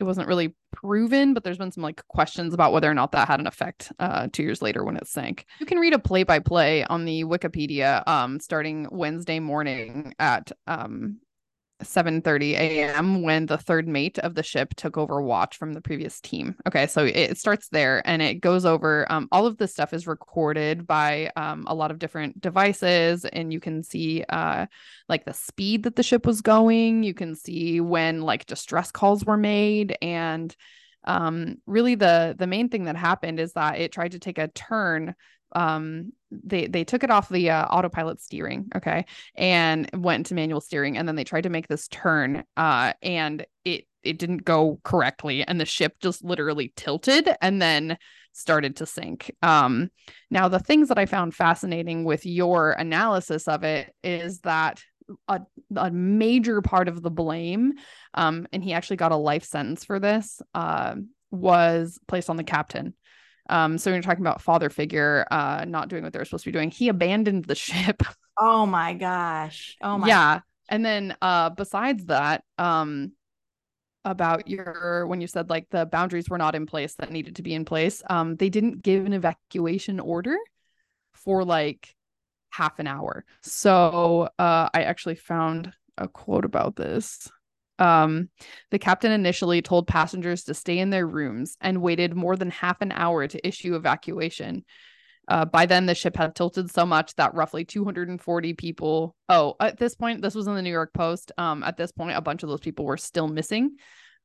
it 0.00 0.04
wasn't 0.04 0.26
really 0.26 0.52
proven. 0.72 1.32
But 1.32 1.44
there's 1.44 1.56
been 1.56 1.70
some 1.70 1.84
like 1.84 2.06
questions 2.08 2.52
about 2.52 2.72
whether 2.72 2.90
or 2.90 2.94
not 2.94 3.12
that 3.12 3.28
had 3.28 3.38
an 3.38 3.46
effect 3.46 3.92
uh, 4.00 4.26
two 4.32 4.42
years 4.42 4.60
later 4.60 4.84
when 4.84 4.96
it 4.96 5.06
sank. 5.06 5.46
You 5.60 5.66
can 5.66 5.78
read 5.78 5.94
a 5.94 5.98
play 5.98 6.24
by 6.24 6.40
play 6.40 6.84
on 6.84 7.04
the 7.04 7.22
Wikipedia 7.24 8.06
um, 8.08 8.40
starting 8.40 8.88
Wednesday 8.90 9.38
morning 9.38 10.14
at 10.18 10.50
um, 10.66 11.20
7:30 11.82 12.54
a.m. 12.54 13.22
when 13.22 13.46
the 13.46 13.58
third 13.58 13.88
mate 13.88 14.18
of 14.18 14.34
the 14.34 14.42
ship 14.42 14.74
took 14.74 14.96
over 14.96 15.20
watch 15.22 15.56
from 15.56 15.72
the 15.72 15.80
previous 15.80 16.20
team. 16.20 16.56
Okay, 16.66 16.86
so 16.86 17.04
it 17.04 17.38
starts 17.38 17.68
there 17.68 18.02
and 18.06 18.22
it 18.22 18.36
goes 18.36 18.64
over 18.64 19.10
um, 19.10 19.28
all 19.32 19.46
of 19.46 19.56
this 19.56 19.72
stuff 19.72 19.92
is 19.92 20.06
recorded 20.06 20.86
by 20.86 21.30
um, 21.36 21.64
a 21.66 21.74
lot 21.74 21.90
of 21.90 21.98
different 21.98 22.40
devices 22.40 23.24
and 23.24 23.52
you 23.52 23.60
can 23.60 23.82
see 23.82 24.24
uh, 24.28 24.66
like 25.08 25.24
the 25.24 25.34
speed 25.34 25.84
that 25.84 25.96
the 25.96 26.02
ship 26.02 26.26
was 26.26 26.40
going, 26.40 27.02
you 27.02 27.14
can 27.14 27.34
see 27.34 27.80
when 27.80 28.22
like 28.22 28.46
distress 28.46 28.90
calls 28.90 29.24
were 29.24 29.36
made 29.36 29.96
and 30.02 30.54
um, 31.04 31.56
really 31.66 31.94
the 31.94 32.34
the 32.38 32.46
main 32.46 32.68
thing 32.68 32.84
that 32.84 32.96
happened 32.96 33.40
is 33.40 33.54
that 33.54 33.78
it 33.78 33.92
tried 33.92 34.12
to 34.12 34.18
take 34.18 34.38
a 34.38 34.48
turn 34.48 35.14
um 35.54 36.12
they 36.44 36.66
they 36.66 36.84
took 36.84 37.04
it 37.04 37.10
off 37.10 37.28
the 37.28 37.50
uh, 37.50 37.66
autopilot 37.66 38.20
steering 38.20 38.68
okay 38.74 39.04
and 39.34 39.88
went 39.94 40.26
to 40.26 40.34
manual 40.34 40.60
steering 40.60 40.96
and 40.96 41.06
then 41.06 41.16
they 41.16 41.24
tried 41.24 41.42
to 41.42 41.50
make 41.50 41.68
this 41.68 41.88
turn 41.88 42.44
uh 42.56 42.92
and 43.02 43.46
it 43.64 43.86
it 44.02 44.18
didn't 44.18 44.44
go 44.44 44.80
correctly 44.82 45.44
and 45.44 45.60
the 45.60 45.64
ship 45.64 45.96
just 46.00 46.24
literally 46.24 46.72
tilted 46.76 47.28
and 47.40 47.62
then 47.62 47.96
started 48.32 48.76
to 48.76 48.86
sink. 48.86 49.30
Um 49.42 49.90
now 50.30 50.48
the 50.48 50.58
things 50.58 50.88
that 50.88 50.98
i 50.98 51.06
found 51.06 51.34
fascinating 51.34 52.04
with 52.04 52.24
your 52.24 52.72
analysis 52.72 53.46
of 53.46 53.62
it 53.62 53.94
is 54.02 54.40
that 54.40 54.82
a, 55.28 55.40
a 55.76 55.90
major 55.90 56.62
part 56.62 56.88
of 56.88 57.02
the 57.02 57.10
blame 57.10 57.74
um 58.14 58.46
and 58.52 58.64
he 58.64 58.72
actually 58.72 58.96
got 58.96 59.12
a 59.12 59.16
life 59.16 59.44
sentence 59.44 59.84
for 59.84 59.98
this 59.98 60.40
uh 60.54 60.94
was 61.30 61.98
placed 62.06 62.30
on 62.30 62.36
the 62.36 62.44
captain 62.44 62.94
um, 63.48 63.78
so 63.78 63.90
when 63.90 63.96
you're 63.96 64.02
talking 64.02 64.24
about 64.24 64.40
father 64.40 64.70
figure 64.70 65.26
uh 65.30 65.64
not 65.66 65.88
doing 65.88 66.02
what 66.02 66.12
they're 66.12 66.24
supposed 66.24 66.44
to 66.44 66.48
be 66.48 66.52
doing, 66.52 66.70
he 66.70 66.88
abandoned 66.88 67.44
the 67.44 67.54
ship. 67.66 68.02
Oh 68.38 68.66
my 68.66 68.94
gosh. 68.94 69.76
Oh 69.82 69.98
my 69.98 70.08
yeah. 70.08 70.40
And 70.68 70.84
then 70.84 71.16
uh 71.20 71.50
besides 71.50 72.06
that, 72.06 72.44
um 72.58 73.12
about 74.04 74.48
your 74.48 75.06
when 75.06 75.20
you 75.20 75.26
said 75.28 75.48
like 75.48 75.68
the 75.70 75.86
boundaries 75.86 76.28
were 76.28 76.38
not 76.38 76.54
in 76.54 76.66
place 76.66 76.94
that 76.94 77.12
needed 77.12 77.36
to 77.36 77.42
be 77.42 77.54
in 77.54 77.64
place, 77.64 78.02
um, 78.10 78.36
they 78.36 78.48
didn't 78.48 78.82
give 78.82 79.06
an 79.06 79.12
evacuation 79.12 80.00
order 80.00 80.36
for 81.12 81.44
like 81.44 81.94
half 82.50 82.78
an 82.78 82.86
hour. 82.86 83.24
So 83.42 84.28
uh 84.38 84.68
I 84.74 84.82
actually 84.82 85.16
found 85.16 85.72
a 85.98 86.08
quote 86.08 86.44
about 86.44 86.76
this. 86.76 87.30
Um, 87.78 88.28
the 88.70 88.78
captain 88.78 89.12
initially 89.12 89.62
told 89.62 89.86
passengers 89.86 90.44
to 90.44 90.54
stay 90.54 90.78
in 90.78 90.90
their 90.90 91.06
rooms 91.06 91.56
and 91.60 91.82
waited 91.82 92.14
more 92.14 92.36
than 92.36 92.50
half 92.50 92.80
an 92.80 92.92
hour 92.92 93.26
to 93.26 93.46
issue 93.46 93.74
evacuation. 93.74 94.64
Uh, 95.28 95.44
by 95.44 95.66
then, 95.66 95.86
the 95.86 95.94
ship 95.94 96.16
had 96.16 96.34
tilted 96.34 96.70
so 96.70 96.84
much 96.84 97.14
that 97.14 97.34
roughly 97.34 97.64
240 97.64 98.54
people. 98.54 99.14
Oh, 99.28 99.54
at 99.60 99.78
this 99.78 99.94
point, 99.94 100.20
this 100.20 100.34
was 100.34 100.46
in 100.46 100.54
the 100.54 100.62
New 100.62 100.70
York 100.70 100.92
Post. 100.92 101.32
Um, 101.38 101.62
at 101.62 101.76
this 101.76 101.92
point, 101.92 102.16
a 102.16 102.20
bunch 102.20 102.42
of 102.42 102.48
those 102.48 102.60
people 102.60 102.84
were 102.84 102.96
still 102.96 103.28
missing. 103.28 103.76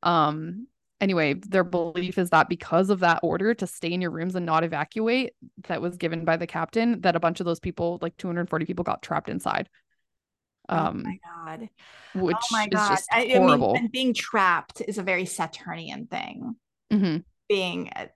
Um, 0.02 0.68
anyway, 1.00 1.36
their 1.36 1.64
belief 1.64 2.18
is 2.18 2.32
that 2.32 2.50
because 2.50 2.90
of 2.90 3.02
that 3.02 3.20
order 3.22 3.54
to 3.54 3.68
stay 3.68 3.92
in 3.94 4.02
your 4.02 4.12
rooms 4.12 4.36
and 4.36 4.46
not 4.46 4.64
evacuate 4.64 5.34
that 5.68 5.82
was 5.82 5.98
given 5.98 6.26
by 6.26 6.38
the 6.38 6.48
captain, 6.48 7.02
that 7.02 7.16
a 7.16 7.20
bunch 7.20 7.40
of 7.40 7.46
those 7.46 7.60
people, 7.60 8.00
like 8.02 8.18
240 8.18 8.66
people, 8.66 8.84
got 8.84 9.04
trapped 9.04 9.30
inside. 9.30 9.70
Um, 10.70 11.04
oh 11.06 11.10
my 11.10 11.20
god! 11.24 11.70
Which 12.16 12.36
oh 12.36 12.48
my 12.52 12.68
god! 12.68 12.94
Is 12.94 13.00
just 13.00 13.10
I, 13.12 13.28
horrible. 13.36 13.72
I 13.72 13.74
mean, 13.74 13.84
and 13.84 13.92
being 13.92 14.14
trapped 14.14 14.82
is 14.82 14.98
a 14.98 15.04
very 15.04 15.26
Saturnian 15.26 16.08
thing. 16.08 16.56
Mm-hmm. 16.92 17.18
Being 17.50 17.90
uh, 17.96 18.08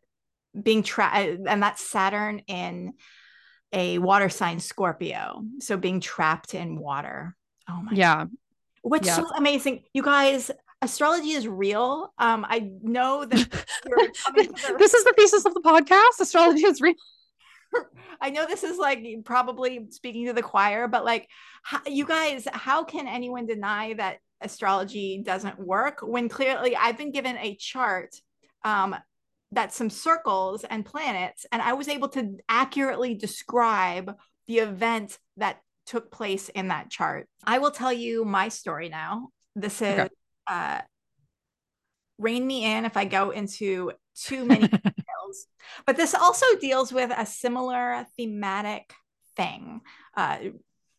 being 0.62 0.84
trapped, 0.84 1.16
uh, 1.18 1.38
and 1.47 1.64
that's 1.64 1.86
Saturn 1.86 2.39
in 2.47 2.93
a 3.74 3.97
water 3.99 4.30
sign 4.30 4.60
Scorpio. 4.60 5.43
So 5.60 5.78
being 5.78 5.99
trapped 5.99 6.54
in 6.54 6.78
water. 6.78 7.36
Oh 7.70 7.82
my. 7.82 7.91
Yeah. 7.93 8.16
God. 8.16 8.32
What's 8.84 9.08
yeah. 9.08 9.16
so 9.18 9.30
amazing, 9.36 9.84
you 9.93 10.04
guys? 10.04 10.52
Astrology 10.82 11.32
is 11.32 11.47
real. 11.47 12.12
Um, 12.18 12.43
I 12.49 12.72
know 12.82 13.24
that 13.24 13.30
this 14.80 14.93
is 14.93 15.04
the 15.04 15.14
thesis 15.16 15.45
of 15.45 15.54
the 15.54 15.62
podcast. 15.62 16.20
Astrology 16.20 16.66
is 16.66 16.82
real. 16.82 16.95
I 18.22 18.30
know 18.30 18.45
this 18.45 18.63
is 18.63 18.78
like 18.78 19.05
probably 19.26 19.88
speaking 19.89 20.28
to 20.28 20.34
the 20.34 20.41
choir, 20.41 20.88
but 20.88 21.05
like, 21.05 21.28
how, 21.63 21.80
you 21.86 22.05
guys, 22.05 22.47
how 22.51 22.84
can 22.84 23.07
anyone 23.07 23.45
deny 23.45 23.93
that 23.93 24.17
astrology 24.41 25.22
doesn't 25.24 25.59
work 25.59 25.99
when 26.01 26.30
clearly 26.30 26.76
I've 26.76 26.97
been 26.97 27.11
given 27.11 27.38
a 27.38 27.55
chart 27.55 28.15
um, 28.63 28.95
that 29.51 29.74
some 29.74 29.89
circles 29.89 30.63
and 30.63 30.86
planets, 30.86 31.45
and 31.51 31.61
I 31.61 31.74
was 31.74 31.88
able 31.88 32.09
to 32.09 32.38
accurately 32.47 33.15
describe 33.15 34.15
the 34.47 34.59
event 34.59 35.17
that 35.38 35.61
took 35.86 36.11
place 36.11 36.49
in 36.49 36.69
that 36.69 36.89
chart. 36.89 37.28
I 37.43 37.59
will 37.59 37.72
tell 37.72 37.91
you 37.91 38.24
my 38.24 38.49
story 38.49 38.89
now. 38.89 39.30
This 39.55 39.82
is 39.82 39.99
okay. 39.99 40.09
uh, 40.47 40.82
rein 42.17 42.45
me 42.45 42.65
in 42.65 42.86
if 42.86 42.95
I 42.95 43.05
go 43.05 43.32
into 43.32 43.91
too 44.15 44.45
many 44.45 44.69
details. 45.32 45.48
But 45.86 45.98
this 45.98 46.14
also 46.14 46.46
deals 46.60 46.94
with 46.94 47.12
a 47.16 47.26
similar 47.26 48.06
thematic 48.18 48.94
thing. 49.36 49.82
Uh, 50.16 50.38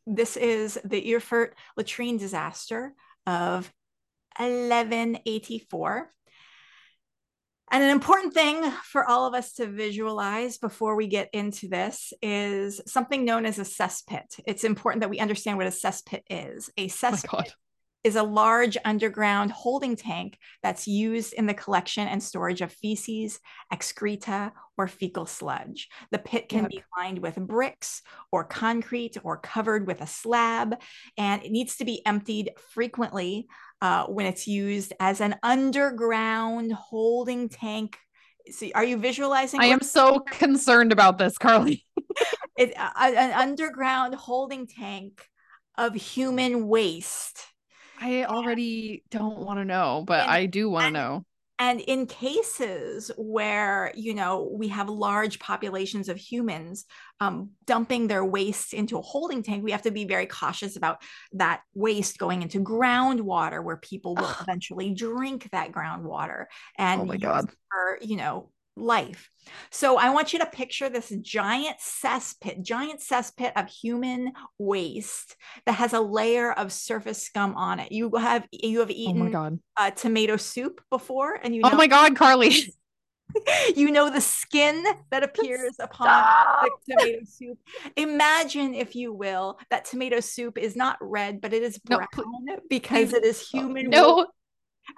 this 0.06 0.36
is 0.36 0.78
the 0.84 1.14
Erfurt 1.14 1.54
latrine 1.76 2.16
disaster 2.18 2.94
of 3.26 3.72
1184. 4.38 6.10
And 7.70 7.82
an 7.82 7.90
important 7.90 8.34
thing 8.34 8.70
for 8.84 9.08
all 9.08 9.26
of 9.26 9.32
us 9.32 9.54
to 9.54 9.66
visualize 9.66 10.58
before 10.58 10.94
we 10.94 11.06
get 11.06 11.30
into 11.32 11.68
this 11.68 12.12
is 12.20 12.82
something 12.86 13.24
known 13.24 13.46
as 13.46 13.58
a 13.58 13.62
cesspit. 13.62 14.38
It's 14.46 14.64
important 14.64 15.00
that 15.00 15.08
we 15.08 15.20
understand 15.20 15.56
what 15.56 15.66
a 15.66 15.70
cesspit 15.70 16.20
is. 16.28 16.68
A 16.76 16.88
cesspit 16.88 17.52
is 18.04 18.16
a 18.16 18.22
large 18.22 18.76
underground 18.84 19.50
holding 19.50 19.96
tank 19.96 20.38
that's 20.62 20.88
used 20.88 21.32
in 21.34 21.46
the 21.46 21.54
collection 21.54 22.08
and 22.08 22.22
storage 22.22 22.60
of 22.60 22.72
feces, 22.72 23.38
excreta, 23.72 24.52
or 24.76 24.88
fecal 24.88 25.26
sludge. 25.26 25.88
The 26.10 26.18
pit 26.18 26.48
can 26.48 26.62
yep. 26.64 26.70
be 26.70 26.82
lined 26.96 27.18
with 27.20 27.36
bricks 27.36 28.02
or 28.32 28.44
concrete 28.44 29.16
or 29.22 29.36
covered 29.36 29.86
with 29.86 30.00
a 30.00 30.06
slab, 30.06 30.76
and 31.16 31.42
it 31.42 31.52
needs 31.52 31.76
to 31.76 31.84
be 31.84 32.04
emptied 32.04 32.50
frequently 32.70 33.46
uh, 33.80 34.06
when 34.06 34.26
it's 34.26 34.46
used 34.46 34.92
as 34.98 35.20
an 35.20 35.36
underground 35.42 36.72
holding 36.72 37.48
tank. 37.48 37.98
So 38.50 38.68
are 38.74 38.84
you 38.84 38.96
visualizing? 38.96 39.60
I 39.60 39.66
am 39.66 39.82
so 39.82 40.20
concerned 40.20 40.90
about 40.90 41.18
this, 41.18 41.38
Carly. 41.38 41.84
it, 42.58 42.72
uh, 42.76 42.90
an 42.96 43.32
underground 43.32 44.16
holding 44.16 44.66
tank 44.66 45.24
of 45.78 45.94
human 45.94 46.66
waste. 46.66 47.46
I 48.02 48.24
already 48.24 49.04
don't 49.10 49.38
want 49.38 49.60
to 49.60 49.64
know, 49.64 50.02
but 50.06 50.22
and, 50.22 50.30
I 50.30 50.46
do 50.46 50.68
want 50.68 50.86
to 50.86 50.90
know. 50.90 51.24
And 51.58 51.80
in 51.80 52.06
cases 52.06 53.12
where, 53.16 53.92
you 53.94 54.14
know, 54.14 54.50
we 54.52 54.68
have 54.68 54.88
large 54.88 55.38
populations 55.38 56.08
of 56.08 56.16
humans 56.16 56.84
um, 57.20 57.50
dumping 57.66 58.08
their 58.08 58.24
waste 58.24 58.74
into 58.74 58.98
a 58.98 59.02
holding 59.02 59.44
tank, 59.44 59.62
we 59.62 59.70
have 59.70 59.82
to 59.82 59.92
be 59.92 60.04
very 60.04 60.26
cautious 60.26 60.76
about 60.76 61.02
that 61.34 61.60
waste 61.74 62.18
going 62.18 62.42
into 62.42 62.58
groundwater 62.58 63.62
where 63.62 63.76
people 63.76 64.16
will 64.16 64.34
eventually 64.40 64.92
drink 64.92 65.48
that 65.52 65.70
groundwater 65.70 66.46
and 66.76 67.02
oh 67.02 67.04
my 67.04 67.16
God. 67.16 67.48
for, 67.70 67.98
you 68.00 68.16
know, 68.16 68.50
life. 68.76 69.30
So 69.70 69.98
I 69.98 70.10
want 70.10 70.32
you 70.32 70.38
to 70.38 70.46
picture 70.46 70.88
this 70.88 71.12
giant 71.20 71.78
cesspit, 71.78 72.62
giant 72.62 73.00
cesspit 73.00 73.52
of 73.56 73.68
human 73.68 74.32
waste 74.58 75.36
that 75.66 75.72
has 75.72 75.92
a 75.92 76.00
layer 76.00 76.52
of 76.52 76.72
surface 76.72 77.22
scum 77.22 77.54
on 77.56 77.80
it. 77.80 77.92
You 77.92 78.10
have 78.16 78.46
you 78.50 78.80
have 78.80 78.90
eaten 78.90 79.20
oh 79.20 79.24
my 79.24 79.30
God. 79.30 79.58
Uh, 79.76 79.90
tomato 79.90 80.36
soup 80.36 80.80
before, 80.90 81.38
and 81.42 81.54
you. 81.54 81.62
Oh 81.64 81.68
know- 81.68 81.74
oh 81.74 81.78
my 81.78 81.86
God, 81.86 82.16
Carly. 82.16 82.74
you 83.76 83.90
know 83.90 84.10
the 84.10 84.20
skin 84.20 84.84
that 85.10 85.22
appears 85.22 85.76
upon 85.80 86.24
the 86.62 86.94
tomato 86.94 87.24
soup. 87.24 87.58
Imagine, 87.96 88.74
if 88.74 88.94
you 88.94 89.12
will, 89.12 89.58
that 89.70 89.84
tomato 89.86 90.20
soup 90.20 90.58
is 90.58 90.76
not 90.76 90.98
red, 91.00 91.40
but 91.40 91.52
it 91.52 91.62
is 91.62 91.78
brown 91.78 92.06
no, 92.42 92.58
because 92.68 93.12
it 93.12 93.24
is 93.24 93.40
human. 93.48 93.88
No, 93.88 94.26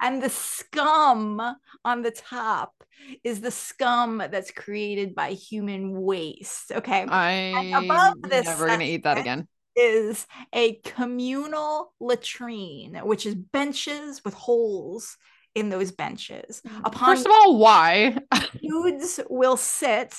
and 0.01 0.23
the 0.23 0.31
scum 0.31 1.41
on 1.85 2.03
the 2.03 2.11
top 2.11 2.85
is 3.23 3.41
the 3.41 3.51
scum 3.51 4.19
that's 4.31 4.51
created 4.51 5.15
by 5.15 5.31
human 5.33 6.01
waste. 6.03 6.73
Okay. 6.73 7.07
I'm 7.09 7.85
above 7.85 8.23
this 8.23 8.47
never 8.47 8.69
to 8.69 8.83
eat 8.83 9.05
that 9.05 9.19
again. 9.19 9.49
Is 9.77 10.27
a 10.55 10.75
communal 10.85 11.93
latrine, 12.01 13.01
which 13.03 13.27
is 13.27 13.35
benches 13.35 14.25
with 14.25 14.35
holes 14.35 15.17
in 15.55 15.69
those 15.69 15.91
benches. 15.91 16.63
Mm. 16.67 16.81
Upon 16.85 17.17
First 17.17 17.27
of 17.27 17.33
all, 17.33 17.59
why? 17.59 18.17
dudes 18.63 19.21
will 19.29 19.57
sit 19.57 20.15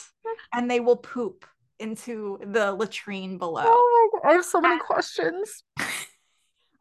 and 0.54 0.70
they 0.70 0.80
will 0.80 0.98
poop 0.98 1.46
into 1.80 2.40
the 2.46 2.74
latrine 2.74 3.38
below. 3.38 3.64
Oh 3.66 4.10
my 4.14 4.20
god, 4.20 4.30
I 4.30 4.34
have 4.34 4.46
so 4.46 4.62
many 4.62 4.80
questions. 4.86 5.64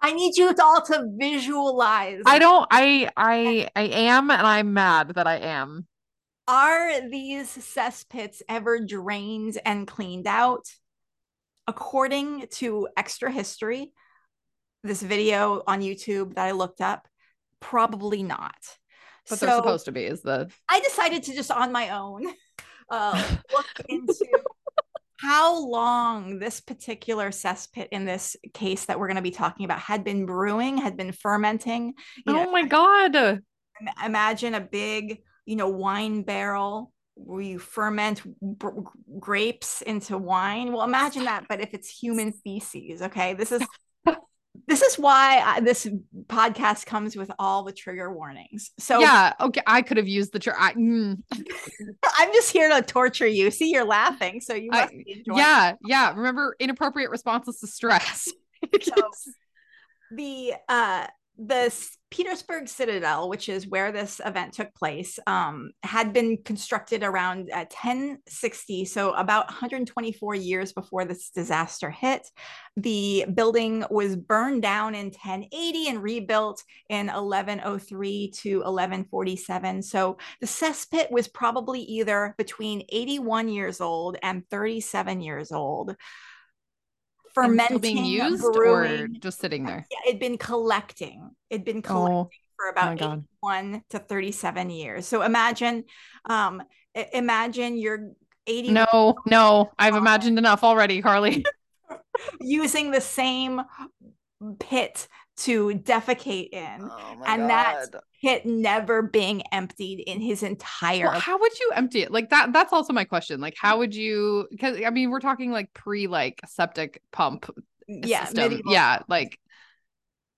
I 0.04 0.12
need 0.12 0.36
you 0.36 0.54
all 0.60 0.82
to 0.82 1.08
visualize. 1.16 2.20
I 2.26 2.38
don't 2.38 2.66
I 2.70 3.08
I 3.16 3.70
I 3.74 3.82
am 3.84 4.30
and 4.30 4.46
I'm 4.46 4.74
mad 4.74 5.14
that 5.14 5.26
I 5.26 5.36
am. 5.36 5.86
Are 6.46 7.08
these 7.08 7.48
cesspits 7.48 8.42
ever 8.46 8.80
drained 8.80 9.56
and 9.64 9.88
cleaned 9.88 10.26
out? 10.26 10.66
According 11.66 12.48
to 12.56 12.86
extra 12.98 13.32
history, 13.32 13.94
this 14.82 15.00
video 15.00 15.62
on 15.66 15.80
YouTube 15.80 16.34
that 16.34 16.44
I 16.44 16.50
looked 16.50 16.82
up, 16.82 17.08
probably 17.60 18.22
not. 18.22 18.58
But 19.30 19.38
so 19.38 19.46
they're 19.46 19.56
supposed 19.56 19.86
to 19.86 19.92
be, 19.92 20.04
is 20.04 20.20
the 20.20 20.50
I 20.68 20.80
decided 20.80 21.22
to 21.22 21.34
just 21.34 21.50
on 21.50 21.72
my 21.72 21.88
own 21.88 22.26
uh, 22.90 23.36
look 23.54 23.66
into 23.88 24.26
how 25.18 25.66
long 25.66 26.38
this 26.38 26.60
particular 26.60 27.30
cesspit 27.30 27.88
in 27.92 28.04
this 28.04 28.36
case 28.52 28.86
that 28.86 28.98
we're 28.98 29.06
going 29.06 29.16
to 29.16 29.22
be 29.22 29.30
talking 29.30 29.64
about 29.64 29.78
had 29.78 30.04
been 30.04 30.26
brewing, 30.26 30.78
had 30.78 30.96
been 30.96 31.12
fermenting. 31.12 31.94
Oh 32.26 32.32
know, 32.32 32.50
my 32.50 32.66
God. 32.66 33.40
Imagine 34.04 34.54
a 34.54 34.60
big, 34.60 35.22
you 35.46 35.56
know, 35.56 35.68
wine 35.68 36.22
barrel 36.22 36.92
where 37.16 37.42
you 37.42 37.58
ferment 37.58 38.22
b- 38.24 38.68
grapes 39.20 39.82
into 39.82 40.18
wine. 40.18 40.72
Well, 40.72 40.82
imagine 40.82 41.24
that, 41.24 41.46
but 41.48 41.60
if 41.60 41.74
it's 41.74 41.88
human 41.88 42.32
feces, 42.32 43.02
okay? 43.02 43.34
This 43.34 43.52
is 43.52 43.64
this 44.66 44.82
is 44.82 44.98
why 44.98 45.42
I, 45.44 45.60
this 45.60 45.86
podcast 46.26 46.86
comes 46.86 47.16
with 47.16 47.30
all 47.38 47.64
the 47.64 47.72
trigger 47.72 48.12
warnings. 48.12 48.70
So 48.78 49.00
yeah, 49.00 49.32
okay, 49.40 49.60
I 49.66 49.82
could 49.82 49.96
have 49.96 50.08
used 50.08 50.32
the 50.32 50.38
trigger. 50.38 50.58
Mm. 50.58 51.22
I'm 52.18 52.32
just 52.32 52.50
here 52.50 52.68
to 52.68 52.82
torture 52.82 53.26
you. 53.26 53.50
See, 53.50 53.70
you're 53.70 53.84
laughing, 53.84 54.40
so 54.40 54.54
you 54.54 54.70
must 54.70 54.92
I, 54.92 55.22
Yeah, 55.26 55.74
yeah. 55.84 56.14
Remember, 56.14 56.56
inappropriate 56.58 57.10
responses 57.10 57.58
to 57.60 57.66
stress. 57.66 58.28
so, 58.82 58.94
the 60.12 60.54
uh 60.68 61.06
the 61.36 61.72
Petersberg 62.10 62.68
Citadel, 62.68 63.28
which 63.28 63.48
is 63.48 63.66
where 63.66 63.90
this 63.90 64.20
event 64.24 64.52
took 64.52 64.72
place, 64.74 65.18
um, 65.26 65.72
had 65.82 66.12
been 66.12 66.38
constructed 66.44 67.02
around 67.02 67.50
uh, 67.52 67.66
1060, 67.70 68.84
so 68.84 69.12
about 69.14 69.46
124 69.46 70.34
years 70.36 70.72
before 70.72 71.04
this 71.04 71.30
disaster 71.30 71.90
hit. 71.90 72.28
The 72.76 73.26
building 73.34 73.84
was 73.90 74.14
burned 74.14 74.62
down 74.62 74.94
in 74.94 75.06
1080 75.06 75.88
and 75.88 76.02
rebuilt 76.02 76.62
in 76.88 77.06
1103 77.06 78.30
to 78.30 78.56
1147. 78.58 79.82
So 79.82 80.16
the 80.40 80.46
cesspit 80.46 81.10
was 81.10 81.26
probably 81.26 81.80
either 81.80 82.34
between 82.38 82.84
81 82.90 83.48
years 83.48 83.80
old 83.80 84.16
and 84.22 84.48
37 84.50 85.20
years 85.20 85.50
old 85.50 85.96
fermenting, 87.34 87.78
being 87.78 88.04
used 88.04 88.42
brewing. 88.52 88.92
or 88.92 89.08
just 89.08 89.40
sitting 89.40 89.64
there? 89.64 89.86
Yeah, 89.90 89.98
it'd 90.08 90.20
been 90.20 90.38
collecting. 90.38 91.30
It'd 91.50 91.64
been 91.64 91.82
collecting 91.82 92.16
oh, 92.16 92.30
for 92.56 92.68
about 92.68 93.22
one 93.40 93.82
to 93.90 93.98
37 93.98 94.70
years. 94.70 95.06
So 95.06 95.22
imagine, 95.22 95.84
um, 96.26 96.62
imagine 97.12 97.76
you're 97.76 98.12
80. 98.46 98.70
No, 98.70 99.14
no, 99.26 99.70
I've 99.78 99.96
imagined 99.96 100.38
enough 100.38 100.64
already, 100.64 101.02
Carly. 101.02 101.44
using 102.40 102.90
the 102.90 103.00
same 103.00 103.62
pit 104.58 105.08
to 105.36 105.70
defecate 105.70 106.50
in 106.52 106.88
oh 106.90 107.22
and 107.26 107.42
God. 107.42 107.50
that 107.50 107.86
pit 108.20 108.46
never 108.46 109.02
being 109.02 109.42
emptied 109.52 110.00
in 110.06 110.20
his 110.20 110.42
entire 110.42 111.06
well, 111.06 111.20
how 111.20 111.38
would 111.38 111.58
you 111.58 111.72
empty 111.74 112.02
it? 112.02 112.12
Like 112.12 112.30
that 112.30 112.52
that's 112.52 112.72
also 112.72 112.92
my 112.92 113.04
question. 113.04 113.40
Like 113.40 113.56
how 113.58 113.78
would 113.78 113.94
you 113.94 114.46
because 114.50 114.78
i 114.84 114.90
mean 114.90 115.10
we're 115.10 115.20
talking 115.20 115.50
like 115.50 115.72
pre 115.74 116.06
like 116.06 116.40
septic 116.46 117.02
pump 117.10 117.50
yeah 117.86 118.28
yeah 118.66 119.02
like 119.08 119.38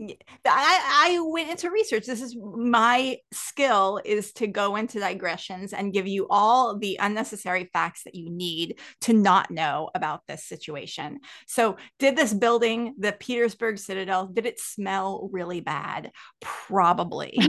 I, 0.00 0.10
I 0.44 1.20
went 1.20 1.50
into 1.50 1.70
research. 1.70 2.06
This 2.06 2.20
is 2.20 2.36
my 2.36 3.16
skill 3.32 4.00
is 4.04 4.32
to 4.34 4.46
go 4.46 4.76
into 4.76 5.00
digressions 5.00 5.72
and 5.72 5.92
give 5.92 6.06
you 6.06 6.26
all 6.28 6.78
the 6.78 6.98
unnecessary 7.00 7.70
facts 7.72 8.02
that 8.04 8.14
you 8.14 8.30
need 8.30 8.78
to 9.02 9.12
not 9.12 9.50
know 9.50 9.88
about 9.94 10.22
this 10.28 10.44
situation. 10.44 11.20
So, 11.46 11.76
did 11.98 12.16
this 12.16 12.34
building, 12.34 12.94
the 12.98 13.12
Petersberg 13.12 13.78
Citadel, 13.78 14.26
did 14.26 14.46
it 14.46 14.60
smell 14.60 15.28
really 15.32 15.60
bad? 15.60 16.12
Probably. 16.40 17.38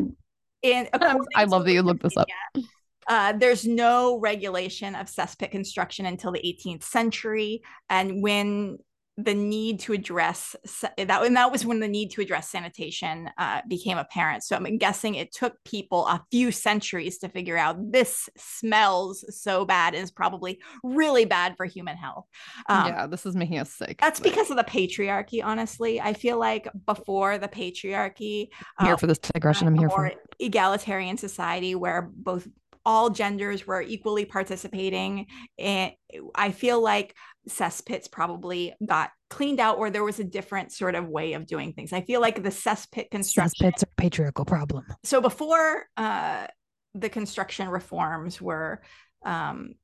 And 0.63 0.89
I 1.35 1.43
love 1.43 1.65
that 1.65 1.71
you 1.71 1.83
looked 1.83 2.01
this 2.01 2.17
up. 2.17 2.27
Uh, 3.07 3.31
there's 3.33 3.65
no 3.65 4.19
regulation 4.19 4.95
of 4.95 5.07
cesspit 5.07 5.51
construction 5.51 6.05
until 6.05 6.31
the 6.31 6.39
18th 6.39 6.83
century. 6.83 7.61
And 7.89 8.21
when 8.21 8.79
the 9.17 9.33
need 9.33 9.79
to 9.79 9.93
address 9.93 10.55
that 10.97 11.23
and 11.23 11.35
that 11.35 11.51
was 11.51 11.65
when 11.65 11.79
the 11.79 11.87
need 11.87 12.11
to 12.11 12.21
address 12.21 12.49
sanitation 12.49 13.29
uh, 13.37 13.61
became 13.67 13.97
apparent. 13.97 14.43
So 14.43 14.55
i'm 14.55 14.77
guessing 14.77 15.15
it 15.15 15.31
took 15.33 15.55
people 15.63 16.05
a 16.05 16.23
few 16.29 16.51
centuries 16.51 17.17
to 17.19 17.29
figure 17.29 17.57
out 17.57 17.77
this 17.91 18.29
smells 18.37 19.25
so 19.29 19.65
bad 19.65 19.95
and 19.95 20.03
is 20.03 20.11
probably 20.11 20.59
really 20.83 21.25
bad 21.25 21.55
for 21.57 21.65
human 21.65 21.97
health. 21.97 22.25
Um, 22.69 22.87
yeah 22.87 23.07
this 23.07 23.25
is 23.25 23.35
making 23.35 23.59
us 23.59 23.73
sick 23.73 23.99
that's 23.99 24.19
but... 24.19 24.29
because 24.29 24.51
of 24.51 24.57
the 24.57 24.63
patriarchy 24.63 25.43
honestly. 25.43 25.99
I 25.99 26.13
feel 26.13 26.37
like 26.37 26.67
before 26.85 27.37
the 27.37 27.47
patriarchy 27.47 28.49
I'm 28.77 28.85
here 28.85 28.95
uh, 28.95 28.97
for 28.97 29.07
this 29.07 29.17
digression. 29.17 29.67
i'm 29.67 29.75
here 29.75 29.89
for 29.89 30.11
egalitarian 30.39 31.17
society 31.17 31.73
where 31.75 32.09
both 32.13 32.47
all 32.87 33.09
genders 33.09 33.67
were 33.67 33.81
equally 33.81 34.25
participating 34.25 35.27
and 35.59 35.91
i 36.35 36.51
feel 36.51 36.81
like 36.81 37.13
cesspits 37.49 38.09
probably 38.11 38.73
got 38.85 39.11
cleaned 39.29 39.59
out 39.59 39.77
or 39.77 39.89
there 39.89 40.03
was 40.03 40.19
a 40.19 40.23
different 40.23 40.71
sort 40.71 40.95
of 40.95 41.07
way 41.07 41.33
of 41.33 41.45
doing 41.45 41.73
things. 41.73 41.93
I 41.93 42.01
feel 42.01 42.21
like 42.21 42.43
the 42.43 42.49
cesspit 42.49 43.09
construction 43.11 43.71
cesspits 43.71 43.83
are 43.83 43.91
a 43.91 44.01
patriarchal 44.01 44.45
problem. 44.45 44.85
So 45.03 45.21
before 45.21 45.85
uh 45.97 46.47
the 46.93 47.09
construction 47.09 47.67
reforms 47.69 48.41
were 48.41 48.81
um, 49.25 49.75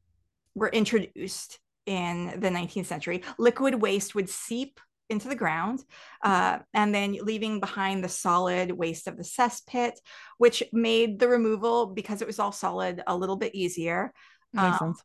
were 0.56 0.70
introduced 0.70 1.60
in 1.86 2.40
the 2.40 2.50
19th 2.50 2.86
century, 2.86 3.24
liquid 3.38 3.76
waste 3.76 4.16
would 4.16 4.30
seep 4.30 4.80
into 5.14 5.30
the 5.30 5.36
ground 5.36 5.82
uh, 6.24 6.60
and 6.74 6.94
then 6.94 7.14
leaving 7.22 7.62
behind 7.62 8.04
the 8.04 8.10
solid 8.10 8.72
waste 8.72 9.08
of 9.08 9.16
the 9.16 9.24
cesspit, 9.24 9.94
which 10.38 10.62
made 10.74 11.20
the 11.20 11.30
removal, 11.30 11.86
because 11.86 12.22
it 12.22 12.28
was 12.28 12.40
all 12.40 12.52
solid, 12.52 13.02
a 13.08 13.16
little 13.16 13.38
bit 13.38 13.56
easier. 13.56 14.14
Makes 14.52 14.82
um, 14.82 14.96
sense. 14.96 15.04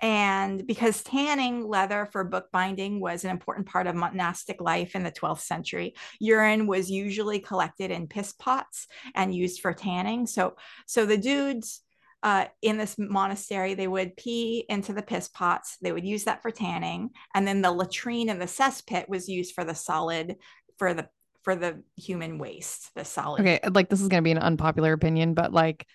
And 0.00 0.66
because 0.66 1.02
tanning 1.02 1.66
leather 1.66 2.06
for 2.10 2.24
bookbinding 2.24 3.00
was 3.00 3.24
an 3.24 3.30
important 3.30 3.66
part 3.68 3.86
of 3.86 3.94
monastic 3.94 4.60
life 4.60 4.94
in 4.94 5.02
the 5.02 5.12
12th 5.12 5.40
century, 5.40 5.94
urine 6.20 6.66
was 6.66 6.90
usually 6.90 7.38
collected 7.38 7.90
in 7.90 8.08
piss 8.08 8.32
pots 8.32 8.86
and 9.14 9.34
used 9.34 9.60
for 9.60 9.72
tanning. 9.72 10.26
So, 10.26 10.56
so 10.86 11.06
the 11.06 11.16
dudes 11.16 11.80
uh, 12.24 12.46
in 12.62 12.78
this 12.78 12.96
monastery, 12.98 13.74
they 13.74 13.86
would 13.86 14.16
pee 14.16 14.64
into 14.68 14.92
the 14.92 15.02
piss 15.02 15.28
pots. 15.28 15.76
They 15.80 15.92
would 15.92 16.04
use 16.04 16.24
that 16.24 16.42
for 16.42 16.50
tanning, 16.50 17.10
and 17.34 17.46
then 17.46 17.62
the 17.62 17.70
latrine 17.70 18.30
and 18.30 18.40
the 18.40 18.46
cesspit 18.46 19.08
was 19.08 19.28
used 19.28 19.54
for 19.54 19.62
the 19.62 19.74
solid 19.74 20.36
for 20.78 20.94
the 20.94 21.08
for 21.42 21.54
the 21.54 21.82
human 21.96 22.38
waste. 22.38 22.90
The 22.96 23.04
solid. 23.04 23.42
Okay, 23.42 23.60
like 23.70 23.90
this 23.90 24.00
is 24.00 24.08
gonna 24.08 24.22
be 24.22 24.32
an 24.32 24.38
unpopular 24.38 24.92
opinion, 24.92 25.34
but 25.34 25.52
like, 25.52 25.86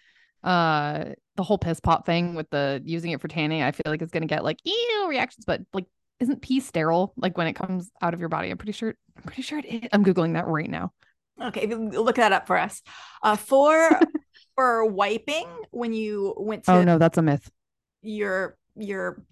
uh, 0.44 1.06
the 1.36 1.44
whole 1.44 1.58
piss 1.58 1.82
pot 1.82 2.06
thing 2.06 2.36
with 2.36 2.50
the 2.52 2.82
using 2.86 3.12
it 3.12 3.20
for 3.20 3.28
tanning, 3.28 3.62
I 3.62 3.72
feel 3.72 3.92
like 3.92 4.02
it's 4.02 4.12
gonna 4.12 4.26
get 4.26 4.46
like 4.46 4.60
ew 4.64 5.08
reactions, 5.10 5.44
but 5.46 5.62
like. 5.74 5.88
Isn't 6.20 6.42
pee 6.42 6.60
sterile 6.60 7.14
like 7.16 7.38
when 7.38 7.48
it 7.48 7.54
comes 7.54 7.92
out 8.02 8.14
of 8.14 8.20
your 8.20 8.28
body? 8.28 8.50
I'm 8.50 8.58
pretty 8.58 8.74
sure. 8.74 8.94
I'm 9.16 9.24
pretty 9.24 9.42
sure 9.42 9.58
it 9.58 9.64
is. 9.64 9.90
I'm 9.94 10.04
googling 10.04 10.34
that 10.34 10.48
right 10.48 10.70
now. 10.70 10.92
Okay, 11.42 11.66
look 11.66 12.18
that 12.18 12.34
up 12.34 12.46
for 12.46 12.58
us. 12.58 12.82
Uh, 13.24 13.38
for 13.38 13.98
for 14.60 14.86
wiping 14.86 15.48
when 15.72 15.94
you 15.94 16.34
went 16.38 16.66
to 16.66 16.72
oh 16.72 16.84
no 16.84 16.98
that's 16.98 17.18
a 17.18 17.22
myth. 17.22 17.50
your 18.02 18.58
your 18.76 19.24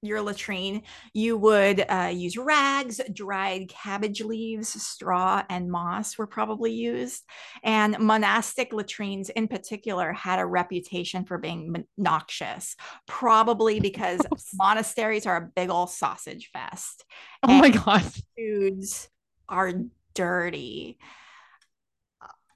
your 0.00 0.22
latrine 0.22 0.82
you 1.12 1.36
would 1.36 1.84
uh, 1.88 2.10
use 2.12 2.38
rags 2.38 2.98
dried 3.12 3.68
cabbage 3.68 4.22
leaves 4.22 4.68
straw 4.82 5.42
and 5.48 5.70
moss 5.70 6.18
were 6.18 6.26
probably 6.26 6.72
used. 6.72 7.22
And 7.62 7.96
monastic 8.00 8.72
latrines 8.72 9.28
in 9.28 9.46
particular 9.46 10.12
had 10.12 10.40
a 10.40 10.46
reputation 10.46 11.24
for 11.24 11.38
being 11.38 11.84
noxious 11.96 12.74
probably 13.06 13.78
because 13.88 14.20
monasteries 14.54 15.26
are 15.26 15.36
a 15.36 15.50
big 15.54 15.70
old 15.70 15.90
sausage 15.90 16.50
fest. 16.52 17.04
Oh 17.44 17.58
my 17.58 17.70
god. 17.70 18.02
Foods 18.36 19.08
are 19.48 19.72
dirty. 20.14 20.98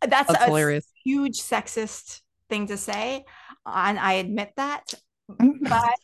That's, 0.02 0.28
that's 0.28 0.42
a 0.42 0.46
hilarious. 0.46 0.86
Huge 1.06 1.38
sexist 1.38 2.20
thing 2.48 2.66
to 2.66 2.76
say, 2.76 3.24
and 3.64 3.98
I 3.98 4.14
admit 4.14 4.52
that. 4.56 4.92
Mm-hmm. 5.30 5.66
but 5.68 5.98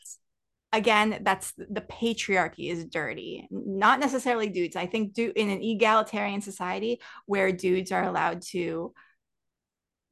again, 0.72 1.20
that's 1.22 1.52
the 1.56 1.80
patriarchy 1.80 2.70
is 2.70 2.84
dirty, 2.86 3.46
not 3.50 4.00
necessarily 4.00 4.48
dudes. 4.48 4.76
I 4.76 4.86
think 4.86 5.12
do 5.12 5.32
in 5.34 5.50
an 5.50 5.62
egalitarian 5.62 6.40
society 6.40 7.00
where 7.26 7.52
dudes 7.52 7.92
are 7.92 8.04
allowed 8.04 8.42
to 8.50 8.92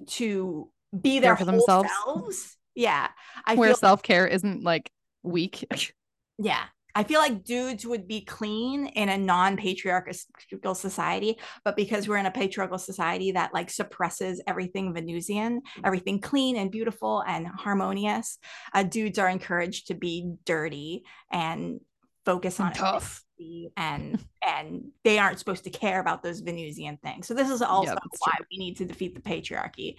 to 0.06 0.70
be 0.98 1.18
there 1.18 1.36
for 1.36 1.44
themselves. 1.44 1.88
Selves, 2.04 2.56
yeah, 2.74 3.08
I 3.44 3.54
where 3.54 3.74
self 3.74 4.02
care 4.02 4.26
isn't 4.26 4.62
like 4.62 4.90
weak. 5.22 5.66
yeah, 6.38 6.64
I 6.94 7.04
feel 7.04 7.20
like 7.20 7.44
dudes 7.44 7.86
would 7.86 8.06
be 8.08 8.22
clean 8.22 8.86
in 8.86 9.08
a 9.08 9.18
non-patriarchal 9.18 10.74
society, 10.74 11.38
but 11.64 11.76
because 11.76 12.08
we're 12.08 12.16
in 12.16 12.26
a 12.26 12.30
patriarchal 12.30 12.78
society 12.78 13.32
that 13.32 13.54
like 13.54 13.70
suppresses 13.70 14.40
everything 14.46 14.94
Venusian, 14.94 15.62
everything 15.84 16.20
clean 16.20 16.56
and 16.56 16.70
beautiful 16.70 17.22
and 17.26 17.46
harmonious, 17.46 18.38
uh, 18.74 18.82
dudes 18.82 19.18
are 19.18 19.28
encouraged 19.28 19.88
to 19.88 19.94
be 19.94 20.34
dirty 20.44 21.04
and 21.32 21.80
focus 22.24 22.60
on 22.60 22.72
tough 22.72 23.24
and 23.76 24.18
and 24.46 24.90
they 25.04 25.18
aren't 25.18 25.38
supposed 25.38 25.64
to 25.64 25.70
care 25.70 26.00
about 26.00 26.22
those 26.22 26.40
Venusian 26.40 26.98
things. 26.98 27.26
So 27.26 27.34
this 27.34 27.50
is 27.50 27.62
also 27.62 27.92
yeah, 27.92 27.98
why 28.18 28.32
true. 28.36 28.46
we 28.50 28.58
need 28.58 28.76
to 28.78 28.84
defeat 28.84 29.14
the 29.14 29.20
patriarchy. 29.20 29.96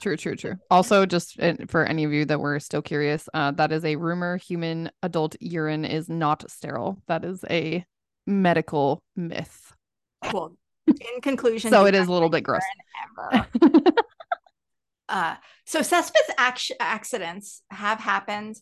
True, 0.00 0.16
true, 0.16 0.36
true. 0.36 0.54
Also, 0.70 1.06
just 1.06 1.38
uh, 1.40 1.54
for 1.68 1.84
any 1.84 2.04
of 2.04 2.12
you 2.12 2.24
that 2.26 2.40
were 2.40 2.58
still 2.60 2.82
curious, 2.82 3.28
uh, 3.34 3.50
that 3.52 3.72
is 3.72 3.84
a 3.84 3.96
rumor. 3.96 4.36
Human 4.36 4.90
adult 5.02 5.36
urine 5.40 5.84
is 5.84 6.08
not 6.08 6.50
sterile. 6.50 6.98
That 7.06 7.24
is 7.24 7.44
a 7.50 7.84
medical 8.26 9.02
myth. 9.16 9.74
Well, 10.32 10.56
in 10.86 11.20
conclusion, 11.22 11.70
so 11.70 11.86
it 11.86 11.94
is 11.94 12.08
a 12.08 12.12
little 12.12 12.30
bit 12.30 12.42
gross. 12.42 12.62
uh, 15.08 15.36
so 15.64 15.80
cesspit 15.80 16.30
accidents 16.80 17.62
have 17.70 18.00
happened 18.00 18.56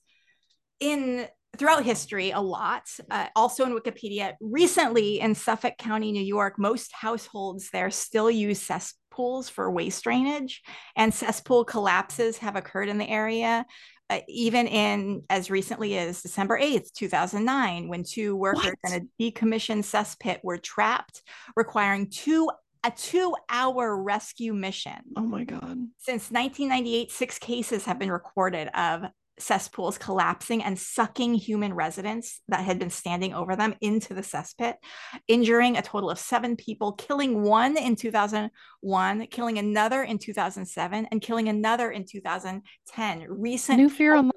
in 0.81 1.27
throughout 1.59 1.85
history 1.85 2.31
a 2.31 2.41
lot 2.41 2.85
uh, 3.11 3.27
also 3.37 3.65
in 3.65 3.79
wikipedia 3.79 4.35
recently 4.41 5.21
in 5.21 5.35
suffolk 5.35 5.77
county 5.79 6.13
new 6.13 6.23
york 6.23 6.59
most 6.59 6.93
households 6.93 7.71
there 7.71 7.91
still 7.91 8.31
use 8.31 8.61
cesspools 8.61 9.49
for 9.49 9.71
waste 9.71 10.05
drainage 10.05 10.63
and 10.97 11.13
cesspool 11.13 11.65
collapses 11.65 12.39
have 12.39 12.57
occurred 12.57 12.89
in 12.89 12.99
the 12.99 13.09
area 13.09 13.67
uh, 14.11 14.21
even 14.29 14.67
in 14.67 15.23
as 15.29 15.51
recently 15.51 15.97
as 15.99 16.23
december 16.23 16.59
8th 16.59 16.93
2009 16.95 17.89
when 17.89 18.03
two 18.03 18.35
workers 18.35 18.75
what? 18.81 18.93
in 18.93 19.03
a 19.03 19.23
decommissioned 19.23 19.85
cesspit 19.85 20.39
were 20.43 20.59
trapped 20.59 21.23
requiring 21.55 22.09
two 22.09 22.49
a 22.85 22.91
two 22.91 23.35
hour 23.49 23.97
rescue 24.03 24.53
mission. 24.53 24.99
Oh 25.17 25.23
my 25.23 25.45
God. 25.45 25.79
Since 25.99 26.31
1998, 26.31 27.11
six 27.11 27.39
cases 27.39 27.85
have 27.85 27.99
been 27.99 28.11
recorded 28.11 28.69
of 28.77 29.05
cesspools 29.43 29.99
collapsing 29.99 30.63
and 30.63 30.79
sucking 30.79 31.35
human 31.35 31.75
residents 31.75 32.41
that 32.49 32.65
had 32.65 32.79
been 32.79 32.91
standing 32.91 33.35
over 33.35 33.57
them 33.57 33.75
into 33.81 34.15
the 34.15 34.21
cesspit, 34.21 34.75
injuring 35.29 35.77
a 35.77 35.83
total 35.83 36.11
of 36.11 36.19
seven 36.19 36.57
people, 36.57 36.93
killing 36.93 37.43
one 37.43 37.77
in 37.77 37.97
2001, 37.97 39.27
killing 39.27 39.59
another 39.59 40.03
in 40.03 40.19
2007, 40.19 41.09
and 41.11 41.21
killing 41.21 41.49
another 41.49 41.91
in 41.91 42.05
2010. 42.07 43.27
Recent 43.29 43.79
new 43.79 43.91
fear 43.91 44.15
unlocked. 44.15 44.37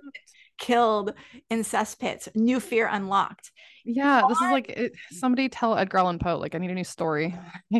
Killed 0.58 1.14
in 1.50 1.62
cesspits. 1.62 2.28
New 2.36 2.60
fear 2.60 2.88
unlocked. 2.88 3.52
Yeah, 3.84 4.24
this 4.28 4.38
is 4.38 4.52
like 4.52 4.70
it, 4.70 4.94
somebody 5.12 5.48
tell 5.48 5.78
Edgar 5.78 6.00
Allan 6.00 6.18
Poe. 6.18 6.38
Like, 6.38 6.56
I 6.56 6.58
need 6.58 6.72
a 6.72 6.76
new 6.76 6.84
story. 6.84 7.36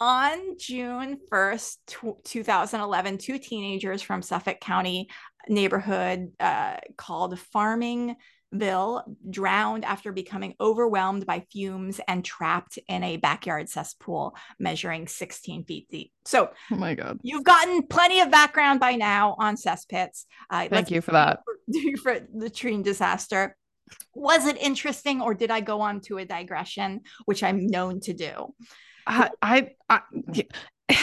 on 0.00 0.58
June 0.58 1.18
1st, 1.32 1.76
t- 1.86 2.12
2011, 2.24 3.18
two 3.18 3.38
teenagers 3.38 4.02
from 4.02 4.22
Suffolk 4.22 4.60
County 4.60 5.08
neighborhood 5.48 6.32
uh, 6.40 6.76
called 6.96 7.38
Farmingville 7.54 9.02
drowned 9.28 9.84
after 9.84 10.12
becoming 10.12 10.54
overwhelmed 10.60 11.26
by 11.26 11.40
fumes 11.50 12.00
and 12.06 12.24
trapped 12.24 12.78
in 12.88 13.02
a 13.02 13.16
backyard 13.16 13.68
cesspool 13.68 14.36
measuring 14.58 15.08
16 15.08 15.64
feet 15.64 15.88
deep. 15.90 16.12
So, 16.24 16.50
oh 16.70 16.76
my 16.76 16.94
God, 16.94 17.18
you've 17.22 17.44
gotten 17.44 17.86
plenty 17.86 18.20
of 18.20 18.30
background 18.30 18.80
by 18.80 18.96
now 18.96 19.36
on 19.38 19.56
cesspits. 19.56 20.24
Uh, 20.50 20.68
Thank 20.68 20.90
you 20.90 21.00
for 21.00 21.12
that. 21.12 21.40
For, 22.02 22.14
for 22.14 22.20
the 22.20 22.28
latrine 22.32 22.82
disaster. 22.82 23.56
Was 24.14 24.46
it 24.46 24.56
interesting, 24.58 25.20
or 25.20 25.34
did 25.34 25.50
I 25.50 25.60
go 25.60 25.80
on 25.80 26.00
to 26.02 26.18
a 26.18 26.24
digression, 26.24 27.02
which 27.26 27.42
I'm 27.42 27.66
known 27.66 28.00
to 28.00 28.12
do? 28.12 28.54
I, 29.06 29.30
I, 29.42 29.70
I 29.88 30.00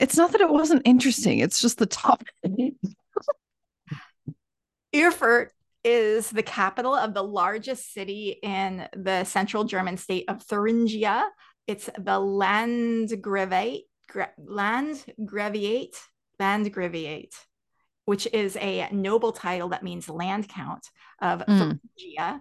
it's 0.00 0.16
not 0.16 0.32
that 0.32 0.40
it 0.40 0.48
wasn't 0.48 0.82
interesting. 0.84 1.38
It's 1.38 1.60
just 1.60 1.78
the 1.78 1.86
topic. 1.86 2.28
Erfurt 5.02 5.52
is 5.84 6.30
the 6.30 6.42
capital 6.42 6.94
of 6.94 7.14
the 7.14 7.22
largest 7.22 7.92
city 7.92 8.38
in 8.42 8.88
the 8.94 9.24
central 9.24 9.64
German 9.64 9.96
state 9.96 10.24
of 10.28 10.42
Thuringia. 10.42 11.24
It's 11.66 11.86
the 11.86 12.18
Landgraviate, 12.18 13.82
Landgraviate, 14.40 15.96
Landgraviate, 16.40 17.34
which 18.04 18.26
is 18.32 18.56
a 18.56 18.88
noble 18.90 19.32
title 19.32 19.68
that 19.70 19.82
means 19.82 20.08
land 20.08 20.48
count 20.48 20.86
of 21.20 21.40
mm. 21.40 21.58
Thuringia. 21.58 22.40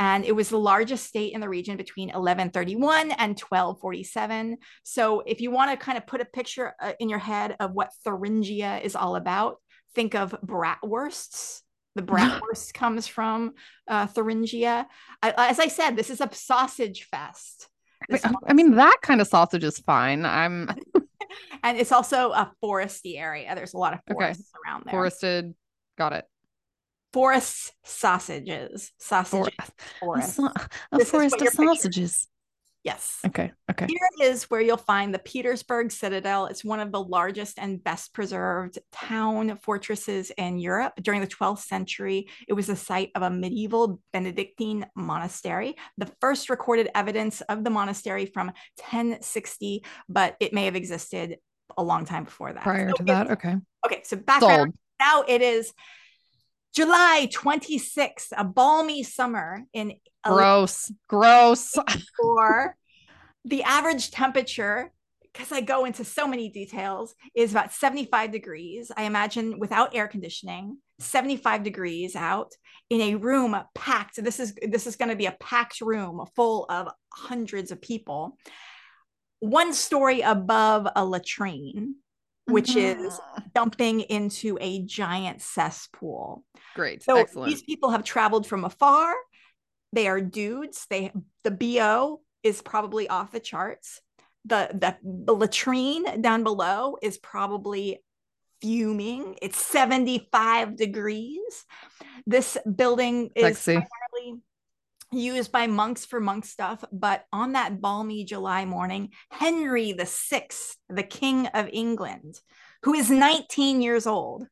And 0.00 0.24
it 0.24 0.32
was 0.32 0.48
the 0.48 0.58
largest 0.58 1.06
state 1.06 1.32
in 1.32 1.40
the 1.40 1.48
region 1.48 1.76
between 1.76 2.08
1131 2.08 3.12
and 3.12 3.38
1247. 3.38 4.58
So, 4.84 5.20
if 5.26 5.40
you 5.40 5.50
want 5.50 5.72
to 5.72 5.76
kind 5.76 5.98
of 5.98 6.06
put 6.06 6.20
a 6.20 6.24
picture 6.24 6.74
uh, 6.80 6.92
in 7.00 7.08
your 7.08 7.18
head 7.18 7.56
of 7.58 7.72
what 7.72 7.90
Thuringia 8.04 8.80
is 8.84 8.94
all 8.94 9.16
about, 9.16 9.56
think 9.94 10.14
of 10.14 10.36
bratwursts 10.44 11.62
the 11.98 12.02
bratwurst 12.12 12.72
comes 12.74 13.06
from 13.06 13.54
uh, 13.88 14.06
Thuringia. 14.06 14.86
I, 15.22 15.34
as 15.36 15.58
I 15.58 15.68
said, 15.68 15.96
this 15.96 16.10
is 16.10 16.20
a 16.20 16.28
sausage 16.32 17.04
fest. 17.10 17.68
I 18.46 18.52
mean, 18.52 18.76
that 18.76 18.98
kind 19.02 19.20
of 19.20 19.26
sausage 19.26 19.64
is 19.64 19.78
fine. 19.80 20.24
I'm, 20.24 20.70
and 21.62 21.76
it's 21.76 21.92
also 21.92 22.30
a 22.30 22.52
foresty 22.62 23.18
area. 23.18 23.54
There's 23.54 23.74
a 23.74 23.78
lot 23.78 23.92
of 23.92 24.00
forests 24.08 24.50
okay. 24.54 24.70
around 24.70 24.84
there. 24.84 24.92
Forested, 24.92 25.54
got 25.98 26.12
it. 26.12 26.24
Forest 27.12 27.72
sausages, 27.84 28.92
sausages. 28.98 29.54
For- 29.98 30.06
forest. 30.06 30.38
A, 30.38 30.68
a 30.92 31.04
forest 31.04 31.40
of 31.40 31.48
sausages. 31.48 32.28
Yes. 32.84 33.18
Okay. 33.26 33.52
Okay. 33.70 33.86
Here 33.88 34.30
is 34.30 34.44
where 34.44 34.60
you'll 34.60 34.76
find 34.76 35.12
the 35.12 35.18
Petersberg 35.18 35.90
Citadel. 35.90 36.46
It's 36.46 36.64
one 36.64 36.80
of 36.80 36.92
the 36.92 37.02
largest 37.02 37.58
and 37.58 37.82
best 37.82 38.14
preserved 38.14 38.78
town 38.92 39.58
fortresses 39.62 40.30
in 40.38 40.58
Europe. 40.58 40.94
During 41.02 41.20
the 41.20 41.26
12th 41.26 41.58
century, 41.58 42.28
it 42.46 42.52
was 42.52 42.68
the 42.68 42.76
site 42.76 43.10
of 43.14 43.22
a 43.22 43.30
medieval 43.30 44.00
Benedictine 44.12 44.86
monastery. 44.94 45.76
The 45.98 46.10
first 46.20 46.48
recorded 46.48 46.88
evidence 46.94 47.40
of 47.42 47.64
the 47.64 47.70
monastery 47.70 48.26
from 48.26 48.52
1060, 48.76 49.84
but 50.08 50.36
it 50.40 50.52
may 50.52 50.64
have 50.66 50.76
existed 50.76 51.38
a 51.76 51.82
long 51.82 52.04
time 52.04 52.24
before 52.24 52.52
that. 52.52 52.62
Prior 52.62 52.90
So 52.90 52.96
to 52.96 53.04
that. 53.04 53.30
Okay. 53.32 53.56
Okay, 53.84 54.02
so 54.04 54.16
background. 54.16 54.72
Sold. 54.72 54.74
Now 55.00 55.24
it 55.28 55.42
is 55.42 55.72
July 56.78 57.28
26th, 57.32 58.28
a 58.36 58.44
balmy 58.44 59.02
summer 59.02 59.64
in 59.72 59.94
Gross. 60.22 60.92
Gross. 61.08 61.74
for 62.22 62.76
the 63.44 63.64
average 63.64 64.12
temperature 64.12 64.92
because 65.24 65.50
I 65.50 65.60
go 65.60 65.86
into 65.86 66.04
so 66.04 66.28
many 66.28 66.50
details 66.50 67.16
is 67.34 67.50
about 67.50 67.72
75 67.72 68.30
degrees. 68.30 68.92
I 68.96 69.02
imagine 69.02 69.58
without 69.58 69.96
air 69.96 70.06
conditioning, 70.06 70.78
75 71.00 71.64
degrees 71.64 72.14
out 72.14 72.52
in 72.90 73.00
a 73.00 73.16
room 73.16 73.60
packed. 73.74 74.22
This 74.22 74.38
is 74.38 74.54
this 74.62 74.86
is 74.86 74.94
going 74.94 75.10
to 75.10 75.16
be 75.16 75.26
a 75.26 75.36
packed 75.40 75.80
room 75.80 76.24
full 76.36 76.64
of 76.68 76.86
hundreds 77.12 77.72
of 77.72 77.82
people. 77.82 78.38
One 79.40 79.74
story 79.74 80.20
above 80.20 80.86
a 80.94 81.04
latrine, 81.04 81.96
which 82.48 82.76
is 82.76 83.20
ah. 83.20 83.42
dumping 83.54 84.00
into 84.00 84.58
a 84.60 84.82
giant 84.82 85.42
cesspool. 85.42 86.44
great. 86.74 87.02
So 87.02 87.16
Excellent. 87.16 87.50
these 87.50 87.62
people 87.62 87.90
have 87.90 88.04
traveled 88.04 88.46
from 88.46 88.64
afar. 88.64 89.14
They 89.92 90.08
are 90.08 90.20
dudes. 90.20 90.86
They 90.90 91.12
the 91.44 91.50
BO 91.50 92.20
is 92.42 92.62
probably 92.62 93.08
off 93.08 93.32
the 93.32 93.40
charts. 93.40 94.00
The 94.44 94.68
the, 94.72 94.96
the 95.02 95.34
latrine 95.34 96.20
down 96.20 96.44
below 96.44 96.96
is 97.02 97.18
probably 97.18 98.02
fuming. 98.60 99.36
It's 99.40 99.64
75 99.64 100.76
degrees. 100.76 101.64
This 102.26 102.58
building 102.76 103.30
is 103.34 103.58
Sexy. 103.58 103.72
primarily 103.74 104.42
used 105.12 105.52
by 105.52 105.66
monks 105.66 106.04
for 106.04 106.20
monk 106.20 106.44
stuff, 106.44 106.84
but 106.92 107.24
on 107.32 107.52
that 107.52 107.80
balmy 107.80 108.24
July 108.24 108.64
morning, 108.64 109.10
Henry 109.30 109.92
the 109.92 110.06
Sixth, 110.06 110.76
the 110.88 111.02
King 111.02 111.46
of 111.48 111.68
England, 111.72 112.40
who 112.82 112.94
is 112.94 113.10
19 113.10 113.80
years 113.80 114.06
old, 114.06 114.46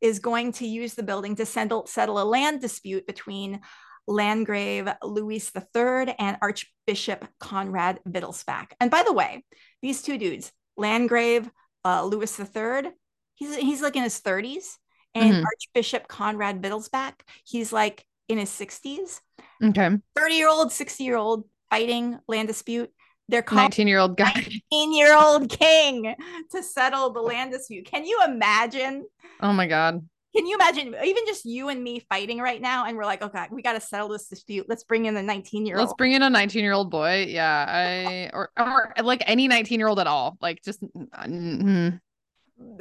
is 0.00 0.18
going 0.18 0.52
to 0.52 0.66
use 0.66 0.94
the 0.94 1.02
building 1.02 1.36
to 1.36 1.46
settle, 1.46 1.86
settle 1.86 2.20
a 2.20 2.24
land 2.24 2.60
dispute 2.60 3.06
between 3.06 3.60
Landgrave 4.08 4.88
Louis 5.02 5.50
III 5.54 6.14
and 6.18 6.36
Archbishop 6.42 7.26
Conrad 7.38 8.00
Wittelsbach. 8.08 8.72
And 8.80 8.90
by 8.90 9.04
the 9.04 9.12
way, 9.12 9.44
these 9.80 10.02
two 10.02 10.18
dudes, 10.18 10.50
Landgrave 10.76 11.48
uh, 11.84 12.04
Louis 12.04 12.40
III, 12.40 12.90
he's 13.34 13.54
he's 13.56 13.82
like 13.82 13.94
in 13.94 14.02
his 14.02 14.20
30s, 14.20 14.76
and 15.14 15.34
Mhm. 15.34 15.44
Archbishop 15.44 16.08
Conrad 16.08 16.62
Wittelsbach, 16.62 17.14
he's 17.44 17.72
like 17.72 18.04
in 18.32 18.38
his 18.38 18.50
60s. 18.50 19.20
Okay. 19.62 19.90
30 20.16 20.34
year 20.34 20.48
old, 20.48 20.72
60 20.72 21.04
year 21.04 21.16
old 21.16 21.44
fighting 21.70 22.18
land 22.28 22.48
dispute. 22.48 22.90
They're 23.28 23.42
calling 23.42 23.64
19 23.64 23.88
year 23.88 23.98
old 23.98 24.16
guy. 24.16 24.32
19 24.72 24.94
year 24.94 25.16
old 25.16 25.48
king 25.48 26.14
to 26.50 26.62
settle 26.62 27.12
the 27.12 27.20
land 27.20 27.52
dispute. 27.52 27.86
Can 27.86 28.04
you 28.04 28.20
imagine? 28.26 29.06
Oh 29.40 29.52
my 29.52 29.66
God. 29.66 30.06
Can 30.34 30.46
you 30.46 30.54
imagine 30.54 30.94
even 31.04 31.24
just 31.26 31.44
you 31.44 31.68
and 31.68 31.82
me 31.82 32.00
fighting 32.08 32.38
right 32.38 32.60
now? 32.60 32.86
And 32.86 32.96
we're 32.96 33.04
like, 33.04 33.22
okay, 33.22 33.46
we 33.50 33.60
got 33.60 33.74
to 33.74 33.80
settle 33.80 34.08
this 34.08 34.28
dispute. 34.28 34.66
Let's 34.66 34.82
bring 34.82 35.04
in 35.04 35.14
the 35.14 35.22
19 35.22 35.66
year 35.66 35.76
old. 35.76 35.88
Let's 35.88 35.96
bring 35.96 36.12
in 36.12 36.22
a 36.22 36.30
19 36.30 36.64
year 36.64 36.72
old 36.72 36.90
boy. 36.90 37.26
Yeah. 37.28 37.66
I, 37.68 38.30
or, 38.32 38.50
or 38.58 38.94
like 39.02 39.22
any 39.26 39.46
19 39.46 39.78
year 39.78 39.88
old 39.88 39.98
at 39.98 40.06
all. 40.06 40.38
Like 40.40 40.62
just, 40.62 40.82
mm, 40.82 42.00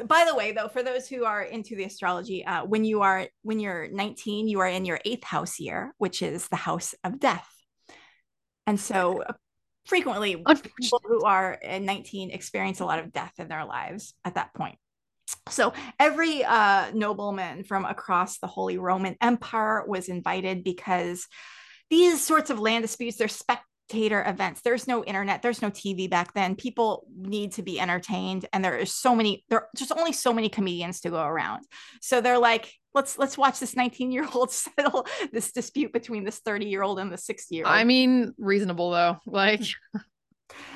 By 0.08 0.26
the 0.28 0.36
way, 0.36 0.52
though, 0.52 0.68
for 0.68 0.84
those 0.84 1.08
who 1.08 1.26
are 1.26 1.42
into 1.42 1.76
the 1.76 1.84
astrology, 1.84 2.46
uh, 2.46 2.66
when 2.66 2.84
you 2.84 3.02
are 3.02 3.28
when 3.44 3.60
you're 3.60 3.88
19, 3.90 4.48
you 4.48 4.60
are 4.60 4.68
in 4.68 4.86
your 4.86 5.00
eighth 5.06 5.24
house 5.24 5.60
year, 5.60 5.94
which 5.98 6.22
is 6.22 6.48
the 6.48 6.56
house 6.56 6.94
of 7.04 7.20
death. 7.20 7.48
And 8.68 8.80
so 8.80 9.24
uh, 9.24 9.34
frequently 9.86 10.36
people 10.36 11.02
who 11.04 11.24
are 11.24 11.54
in 11.54 11.86
19 11.86 12.32
experience 12.32 12.80
a 12.80 12.86
lot 12.86 13.00
of 13.00 13.12
death 13.12 13.34
in 13.40 13.48
their 13.48 13.66
lives 13.66 14.14
at 14.24 14.36
that 14.36 14.54
point. 14.54 14.78
So 15.50 15.74
every 16.00 16.44
uh, 16.44 16.92
nobleman 16.94 17.64
from 17.64 17.86
across 17.86 18.40
the 18.40 18.48
Holy 18.48 18.78
Roman 18.78 19.16
Empire 19.22 19.84
was 19.88 20.10
invited 20.10 20.64
because 20.64 21.28
these 21.90 22.26
sorts 22.26 22.50
of 22.50 22.60
land 22.60 22.84
disputes, 22.84 23.18
they're 23.18 23.28
spectator 23.92 24.24
events. 24.26 24.62
There's 24.62 24.88
no 24.88 25.04
internet, 25.04 25.42
there's 25.42 25.62
no 25.62 25.70
TV 25.70 26.10
back 26.10 26.34
then. 26.34 26.56
People 26.56 27.06
need 27.16 27.54
to 27.54 27.62
be 27.62 27.80
entertained, 27.80 28.46
and 28.54 28.64
there 28.64 28.78
is 28.78 28.94
so 28.94 29.16
many. 29.16 29.44
There 29.50 29.68
just 29.76 29.92
only 29.92 30.14
so 30.14 30.34
many 30.34 30.50
comedians 30.50 31.02
to 31.02 31.10
go 31.10 31.22
around. 31.22 31.66
So 32.02 32.22
they're 32.22 32.40
like, 32.40 32.72
let's 32.94 33.18
let's 33.18 33.38
watch 33.38 33.60
this 33.60 33.76
19 33.76 34.12
year 34.12 34.28
old 34.34 34.52
settle 34.52 35.06
this 35.32 35.52
dispute 35.52 35.92
between 35.92 36.24
this 36.24 36.40
30 36.40 36.66
year 36.68 36.84
old 36.84 37.00
and 37.00 37.12
the 37.12 37.18
60 37.18 37.56
year 37.56 37.66
old. 37.66 37.74
I 37.74 37.84
mean, 37.84 38.34
reasonable 38.38 38.92
though. 38.92 39.18
Like, 39.26 39.62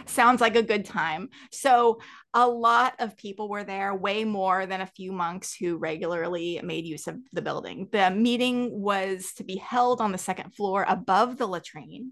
sounds 0.05 0.41
like 0.41 0.55
a 0.55 0.63
good 0.63 0.85
time. 0.85 1.29
So, 1.51 1.99
a 2.33 2.47
lot 2.47 2.95
of 2.99 3.15
people 3.15 3.47
were 3.47 3.63
there, 3.63 3.93
way 3.93 4.23
more 4.25 4.65
than 4.65 4.81
a 4.81 4.85
few 4.87 5.11
monks 5.11 5.55
who 5.55 5.77
regularly 5.77 6.59
made 6.63 6.85
use 6.85 7.07
of 7.07 7.17
the 7.31 7.41
building. 7.41 7.87
The 7.91 8.11
meeting 8.11 8.81
was 8.81 9.33
to 9.37 9.43
be 9.43 9.55
held 9.55 10.01
on 10.01 10.11
the 10.11 10.17
second 10.17 10.53
floor 10.53 10.85
above 10.87 11.37
the 11.37 11.47
latrine, 11.47 12.11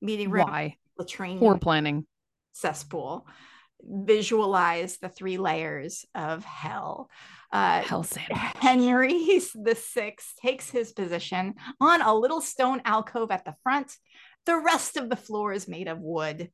meeting 0.00 0.30
room, 0.30 0.48
why? 0.48 0.76
latrine, 0.98 1.38
Poor 1.38 1.58
planning. 1.58 2.06
cesspool. 2.52 3.26
Visualize 3.82 4.98
the 4.98 5.08
three 5.08 5.38
layers 5.38 6.04
of 6.14 6.44
hell. 6.44 7.08
Uh, 7.52 7.80
Hell 7.80 8.02
sandwich. 8.02 8.36
Henry 8.56 9.40
the 9.54 9.74
Sixth 9.74 10.34
takes 10.42 10.68
his 10.68 10.92
position 10.92 11.54
on 11.80 12.02
a 12.02 12.14
little 12.14 12.40
stone 12.40 12.82
alcove 12.84 13.30
at 13.30 13.44
the 13.44 13.54
front. 13.62 13.92
The 14.46 14.58
rest 14.58 14.96
of 14.96 15.08
the 15.08 15.16
floor 15.16 15.52
is 15.52 15.68
made 15.68 15.88
of 15.88 16.00
wood. 16.00 16.50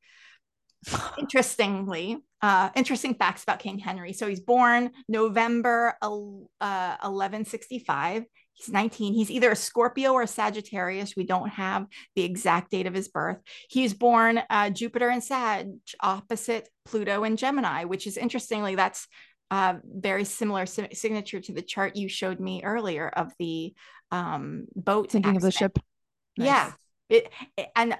Interestingly, 1.18 2.18
uh, 2.42 2.68
interesting 2.76 3.14
facts 3.14 3.42
about 3.42 3.58
King 3.58 3.78
Henry. 3.78 4.12
So 4.12 4.28
he's 4.28 4.40
born 4.40 4.90
November 5.08 5.96
uh, 6.02 6.10
1165. 6.10 8.24
He's 8.54 8.68
19. 8.68 9.14
He's 9.14 9.30
either 9.30 9.50
a 9.50 9.56
Scorpio 9.56 10.12
or 10.12 10.22
a 10.22 10.26
Sagittarius. 10.26 11.14
We 11.16 11.24
don't 11.24 11.48
have 11.50 11.86
the 12.14 12.22
exact 12.22 12.70
date 12.70 12.86
of 12.86 12.94
his 12.94 13.08
birth. 13.08 13.38
He 13.68 13.82
was 13.82 13.94
born 13.94 14.40
uh, 14.48 14.70
Jupiter 14.70 15.08
and 15.08 15.22
Sag 15.22 15.68
opposite 16.00 16.68
Pluto 16.84 17.24
and 17.24 17.36
Gemini, 17.36 17.84
which 17.84 18.06
is 18.06 18.16
interestingly, 18.16 18.76
that's 18.76 19.08
uh, 19.50 19.74
very 19.84 20.24
similar 20.24 20.66
si- 20.66 20.94
signature 20.94 21.40
to 21.40 21.52
the 21.52 21.62
chart 21.62 21.96
you 21.96 22.08
showed 22.08 22.40
me 22.40 22.62
earlier 22.64 23.08
of 23.08 23.32
the 23.38 23.74
um, 24.10 24.66
boat. 24.76 25.10
Thinking 25.10 25.36
of 25.36 25.42
the 25.42 25.50
ship. 25.50 25.78
Nice. 26.38 26.46
Yeah. 26.46 26.72
It, 27.08 27.30
it- 27.56 27.68
and 27.74 27.98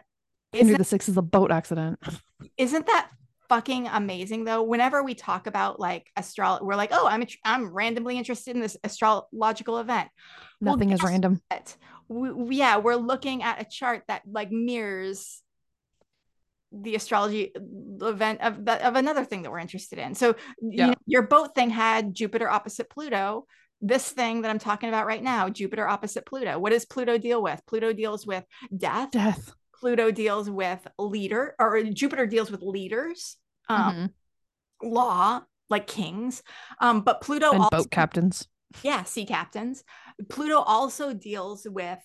Henry 0.53 0.77
the 0.77 0.85
Sixth 0.85 1.09
is 1.09 1.17
a 1.17 1.23
boat 1.23 1.51
accident. 1.51 1.99
isn't 2.57 2.87
that 2.87 3.11
fucking 3.49 3.89
amazing 3.89 4.45
though? 4.45 4.63
Whenever 4.63 5.03
we 5.03 5.15
talk 5.15 5.47
about 5.47 5.79
like 5.81 6.11
astrology, 6.17 6.65
we're 6.65 6.77
like, 6.77 6.91
oh, 6.93 7.07
I'm 7.07 7.25
I'm 7.45 7.73
randomly 7.73 8.19
interested 8.19 8.55
in 8.55 8.63
this 8.63 8.77
astrological 8.85 9.79
event. 9.79 10.09
Well, 10.61 10.77
Nothing 10.77 10.91
is 10.93 11.03
random. 11.03 11.41
We, 12.09 12.31
we- 12.33 12.57
yeah, 12.57 12.79
we're 12.79 12.97
looking 12.97 13.43
at 13.43 13.61
a 13.61 13.65
chart 13.65 14.03
that 14.09 14.23
like 14.31 14.51
mirrors 14.51 15.41
the 16.73 16.97
astrology 16.97 17.53
event 18.01 18.41
of 18.41 18.65
that 18.65 18.83
of 18.83 18.97
another 18.97 19.25
thing 19.25 19.43
that 19.43 19.51
we're 19.51 19.59
interested 19.59 19.99
in. 19.99 20.15
So 20.15 20.35
you 20.61 20.87
know, 20.89 20.95
your 21.07 21.23
boat 21.23 21.55
thing 21.55 21.71
had 21.71 22.15
Jupiter 22.15 22.49
opposite 22.49 22.91
Pluto. 22.91 23.47
This 23.81 24.11
thing 24.11 24.43
that 24.43 24.51
I'm 24.51 24.59
talking 24.59 24.89
about 24.89 25.07
right 25.07 25.23
now, 25.23 25.49
Jupiter 25.51 25.87
opposite 25.87 26.25
Pluto. 26.27 26.59
What 26.59 26.73
does 26.73 26.87
Pluto 26.87 27.19
deal 27.19 27.43
with? 27.43 27.61
Pluto 27.67 27.93
deals 27.93 28.27
with 28.27 28.45
death. 28.77 29.11
Death. 29.11 29.53
Pluto 29.81 30.11
deals 30.11 30.49
with 30.51 30.87
leader, 30.99 31.55
or 31.59 31.83
Jupiter 31.85 32.27
deals 32.27 32.51
with 32.51 32.63
leaders, 32.63 33.37
um, 33.69 33.95
Mhm. 33.95 34.13
law, 34.93 35.43
like 35.71 35.87
kings. 35.87 36.43
Um, 36.81 37.01
but 37.03 37.21
Pluto 37.21 37.51
and 37.53 37.63
also 37.63 37.79
boat 37.79 37.91
captains. 37.91 38.49
yeah 38.83 39.05
sea 39.05 39.25
captains 39.25 39.85
pluto 40.29 40.59
also 40.59 41.15
deals 41.15 41.65
with 41.69 42.01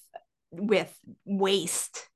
with 0.52 0.96
waste 1.26 2.08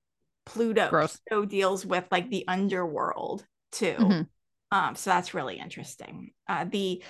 pluto 0.46 0.90
Gross. 0.90 1.18
pluto 1.28 1.46
deals 1.46 1.86
with 1.86 2.06
like 2.12 2.30
the 2.30 2.46
underworld 2.48 3.46
too 3.72 3.96
Mhm. 3.98 4.28
um 4.72 4.96
so 4.96 5.10
that's 5.10 5.34
really 5.34 5.58
interesting 5.58 6.34
uh 6.48 6.66
the 6.66 7.04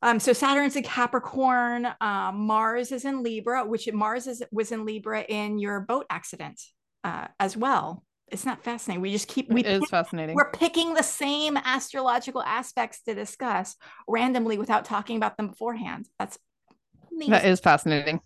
um 0.00 0.20
so 0.20 0.32
saturn's 0.32 0.76
in 0.76 0.84
capricorn 0.84 1.88
um 2.00 2.36
mars 2.46 2.92
is 2.92 3.04
in 3.04 3.22
libra 3.24 3.64
which 3.66 3.90
mars 3.92 4.28
is 4.28 4.40
was 4.52 4.70
in 4.70 4.84
libra 4.84 5.22
in 5.22 5.58
your 5.58 5.80
boat 5.80 6.06
accident 6.08 6.60
uh 7.04 7.26
as 7.38 7.56
well 7.56 8.04
it's 8.28 8.44
not 8.44 8.62
fascinating 8.62 9.00
we 9.02 9.10
just 9.10 9.28
keep 9.28 9.48
we 9.50 9.60
It 9.60 9.66
is 9.66 9.80
pick- 9.80 9.90
fascinating. 9.90 10.36
we're 10.36 10.50
picking 10.52 10.94
the 10.94 11.02
same 11.02 11.56
astrological 11.56 12.42
aspects 12.42 13.02
to 13.02 13.14
discuss 13.14 13.76
randomly 14.06 14.58
without 14.58 14.84
talking 14.84 15.16
about 15.16 15.36
them 15.36 15.48
beforehand 15.48 16.08
that's 16.18 16.38
amazing. 17.12 17.30
That 17.32 17.44
is 17.44 17.60
fascinating. 17.60 18.20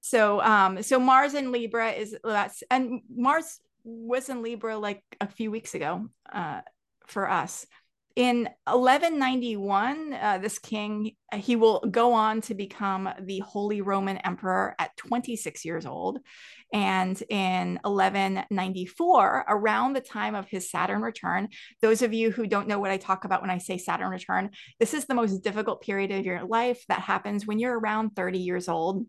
So 0.00 0.40
um 0.42 0.82
so 0.82 0.98
Mars 0.98 1.34
in 1.34 1.52
Libra 1.52 1.90
is 1.92 2.16
that's 2.24 2.62
and 2.70 3.00
Mars 3.14 3.60
was 3.84 4.28
in 4.28 4.42
Libra 4.42 4.76
like 4.78 5.02
a 5.20 5.26
few 5.28 5.50
weeks 5.50 5.74
ago 5.74 6.08
uh, 6.32 6.60
for 7.06 7.30
us. 7.30 7.66
In 8.16 8.48
1191, 8.64 10.14
uh, 10.14 10.38
this 10.38 10.58
king 10.58 11.10
uh, 11.30 11.36
he 11.36 11.54
will 11.54 11.80
go 11.80 12.14
on 12.14 12.40
to 12.40 12.54
become 12.54 13.10
the 13.20 13.40
Holy 13.40 13.82
Roman 13.82 14.16
Emperor 14.16 14.74
at 14.78 14.96
26 14.96 15.66
years 15.66 15.84
old, 15.84 16.20
and 16.72 17.22
in 17.28 17.78
1194, 17.82 19.44
around 19.46 19.92
the 19.92 20.00
time 20.00 20.34
of 20.34 20.48
his 20.48 20.70
Saturn 20.70 21.02
return, 21.02 21.48
those 21.82 22.00
of 22.00 22.14
you 22.14 22.30
who 22.30 22.46
don't 22.46 22.68
know 22.68 22.78
what 22.78 22.90
I 22.90 22.96
talk 22.96 23.26
about 23.26 23.42
when 23.42 23.50
I 23.50 23.58
say 23.58 23.76
Saturn 23.76 24.08
return, 24.08 24.48
this 24.80 24.94
is 24.94 25.04
the 25.04 25.14
most 25.14 25.44
difficult 25.44 25.82
period 25.82 26.10
of 26.10 26.24
your 26.24 26.42
life 26.46 26.82
that 26.88 27.00
happens 27.00 27.46
when 27.46 27.58
you're 27.58 27.78
around 27.78 28.16
30 28.16 28.38
years 28.38 28.66
old 28.66 29.04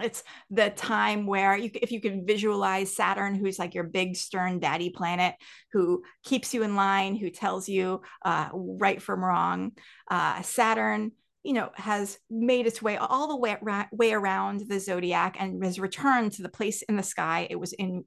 it's 0.00 0.22
the 0.50 0.70
time 0.70 1.26
where 1.26 1.56
you, 1.56 1.70
if 1.74 1.90
you 1.90 2.00
can 2.00 2.26
visualize 2.26 2.94
Saturn, 2.94 3.34
who's 3.34 3.58
like 3.58 3.74
your 3.74 3.84
big 3.84 4.16
stern 4.16 4.58
daddy 4.58 4.90
planet, 4.90 5.34
who 5.72 6.02
keeps 6.22 6.52
you 6.52 6.62
in 6.62 6.76
line, 6.76 7.16
who 7.16 7.30
tells 7.30 7.68
you 7.68 8.02
uh, 8.24 8.48
right 8.52 9.00
from 9.00 9.24
wrong. 9.24 9.72
Uh, 10.10 10.42
Saturn, 10.42 11.12
you 11.42 11.52
know, 11.52 11.70
has 11.74 12.18
made 12.30 12.66
its 12.66 12.82
way 12.82 12.96
all 12.96 13.28
the 13.28 13.36
way, 13.36 13.56
ra- 13.62 13.88
way 13.92 14.12
around 14.12 14.64
the 14.68 14.80
zodiac 14.80 15.36
and 15.38 15.64
has 15.64 15.78
returned 15.78 16.32
to 16.32 16.42
the 16.42 16.48
place 16.48 16.82
in 16.82 16.96
the 16.96 17.02
sky 17.02 17.46
it 17.48 17.56
was 17.56 17.72
in 17.72 18.04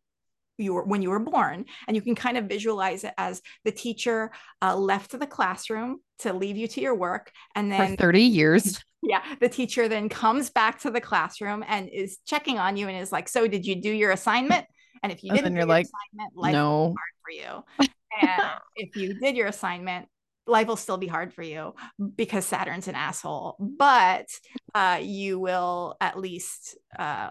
you 0.60 0.74
were 0.74 0.84
when 0.84 1.02
you 1.02 1.10
were 1.10 1.20
born 1.20 1.66
and 1.88 1.96
you 1.96 2.02
can 2.02 2.16
kind 2.16 2.38
of 2.38 2.46
visualize 2.46 3.04
it 3.04 3.14
as 3.18 3.42
the 3.64 3.72
teacher 3.72 4.32
uh, 4.62 4.76
left 4.76 5.18
the 5.18 5.28
classroom 5.28 6.00
to 6.20 6.34
leave 6.34 6.58
you 6.58 6.68
to 6.68 6.82
your 6.82 6.96
work 6.96 7.32
and 7.56 7.72
then 7.72 7.92
For 7.92 8.04
30 8.04 8.22
years. 8.22 8.84
Yeah 9.02 9.24
the 9.40 9.50
teacher 9.50 9.88
then 9.88 10.10
comes 10.10 10.50
back 10.50 10.80
to 10.82 10.92
the 10.92 11.00
classroom 11.02 11.64
and 11.68 11.88
is 11.88 12.18
checking 12.26 12.60
on 12.60 12.76
you 12.76 12.88
and 12.90 12.98
is 12.98 13.12
like 13.12 13.30
so 13.30 13.48
did 13.48 13.66
you 13.66 13.76
do 13.76 13.90
your 13.90 14.12
assignment? 14.12 14.66
And 15.02 15.12
if 15.12 15.24
you 15.24 15.32
didn't 15.32 15.46
then 15.46 15.54
do 15.54 15.60
you're 15.60 15.68
your 15.68 15.76
like, 15.76 15.86
assignment 15.86 16.36
life 16.36 16.54
no. 16.54 16.96
hard 16.98 17.16
for 17.24 17.32
you. 17.32 17.88
And 18.22 18.60
if 18.76 18.96
you 18.98 19.18
did 19.20 19.38
your 19.38 19.48
assignment 19.48 20.08
life 20.50 20.68
will 20.68 20.76
still 20.76 20.98
be 20.98 21.08
hard 21.08 21.34
for 21.34 21.44
you 21.44 21.74
because 22.16 22.46
saturn's 22.46 22.88
an 22.88 22.96
asshole. 22.96 23.56
But 23.60 24.28
uh, 24.74 25.00
you 25.02 25.40
will 25.40 25.96
at 26.02 26.20
least 26.20 26.78
uh, 26.98 27.30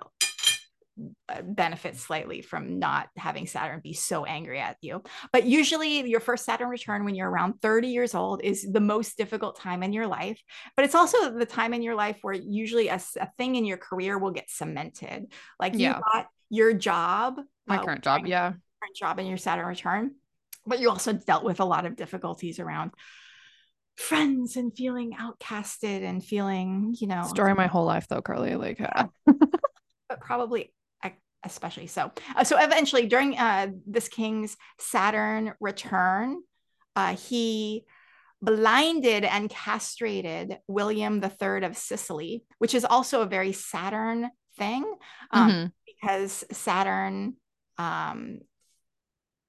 benefit 1.43 1.97
slightly 1.97 2.43
from 2.43 2.79
not 2.79 3.09
having 3.17 3.47
Saturn 3.47 3.81
be 3.83 3.93
so 3.93 4.25
angry 4.25 4.61
at 4.61 4.77
you. 4.81 5.03
But 5.33 5.45
usually, 5.45 6.09
your 6.09 6.21
first 6.21 6.45
Saturn 6.45 6.69
return 6.69 7.05
when 7.05 7.15
you're 7.15 7.31
around 7.31 7.61
30 7.63 7.89
years 7.89 8.15
old 8.15 8.43
is 8.43 8.67
the 8.71 8.81
most 8.81 9.17
difficult 9.17 9.59
time 9.59 9.83
in 9.83 9.93
your 9.93 10.07
life. 10.07 10.41
But 10.77 10.85
it's 10.85 10.95
also 10.95 11.31
the 11.37 11.47
time 11.47 11.75
in 11.75 11.83
your 11.83 11.95
life 11.95 12.19
where 12.23 12.35
usually 12.35 12.89
a, 12.89 13.01
a 13.21 13.29
thing 13.39 13.57
in 13.57 13.65
your 13.65 13.79
career 13.79 14.19
will 14.19 14.33
get 14.33 14.51
cemented. 14.51 15.33
Like 15.61 15.75
you 15.75 15.81
Yeah. 15.81 16.01
got 16.13 16.27
your 16.51 16.73
job, 16.73 17.41
my 17.67 17.77
uh, 17.77 17.85
current 17.85 18.03
job 18.03 18.27
yeah 18.27 18.49
current 18.49 18.97
job 18.97 19.19
in 19.19 19.27
your 19.27 19.39
Saturn 19.39 19.67
return, 19.67 20.15
but 20.67 20.79
you 20.81 20.89
also 20.89 21.13
dealt 21.13 21.45
with 21.45 21.61
a 21.61 21.65
lot 21.65 21.85
of 21.85 21.97
difficulties 21.97 22.59
around 22.59 22.93
friends 23.97 24.57
and 24.57 24.73
feeling 24.77 25.17
outcasted 25.21 26.03
and 26.05 26.25
feeling, 26.25 26.95
you 26.99 27.09
know, 27.09 27.23
story 27.25 27.55
my 27.55 27.67
whole 27.67 27.85
life 27.85 28.07
though 28.09 28.23
carly 28.23 28.55
like 28.55 28.81
uh, 28.81 29.07
but 30.09 30.21
probably 30.21 30.73
especially 31.45 31.87
so. 31.87 32.11
Uh, 32.37 32.45
so 32.45 32.57
eventually, 32.59 33.07
during 33.07 33.39
uh, 33.39 33.69
this 33.87 34.09
king's 34.09 34.57
Saturn 34.79 35.53
return, 35.61 36.43
uh, 36.97 37.15
he 37.15 37.85
blinded 38.41 39.25
and 39.25 39.51
castrated 39.51 40.59
William 40.69 41.23
III 41.23 41.65
of 41.65 41.77
Sicily, 41.77 42.45
which 42.59 42.75
is 42.75 42.85
also 42.85 43.23
a 43.23 43.27
very 43.27 43.53
Saturn 43.53 44.31
thing 44.57 44.85
um, 45.31 45.51
mhm. 45.51 45.73
because 45.87 46.45
Saturn 46.53 47.35
um, 47.79 48.41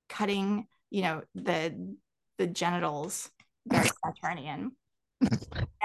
cutting, 0.07 0.67
you 0.89 1.01
know, 1.01 1.21
the 1.35 1.95
the 2.37 2.47
genitals, 2.47 3.29
very 3.67 3.89
Saturnian. 4.05 4.71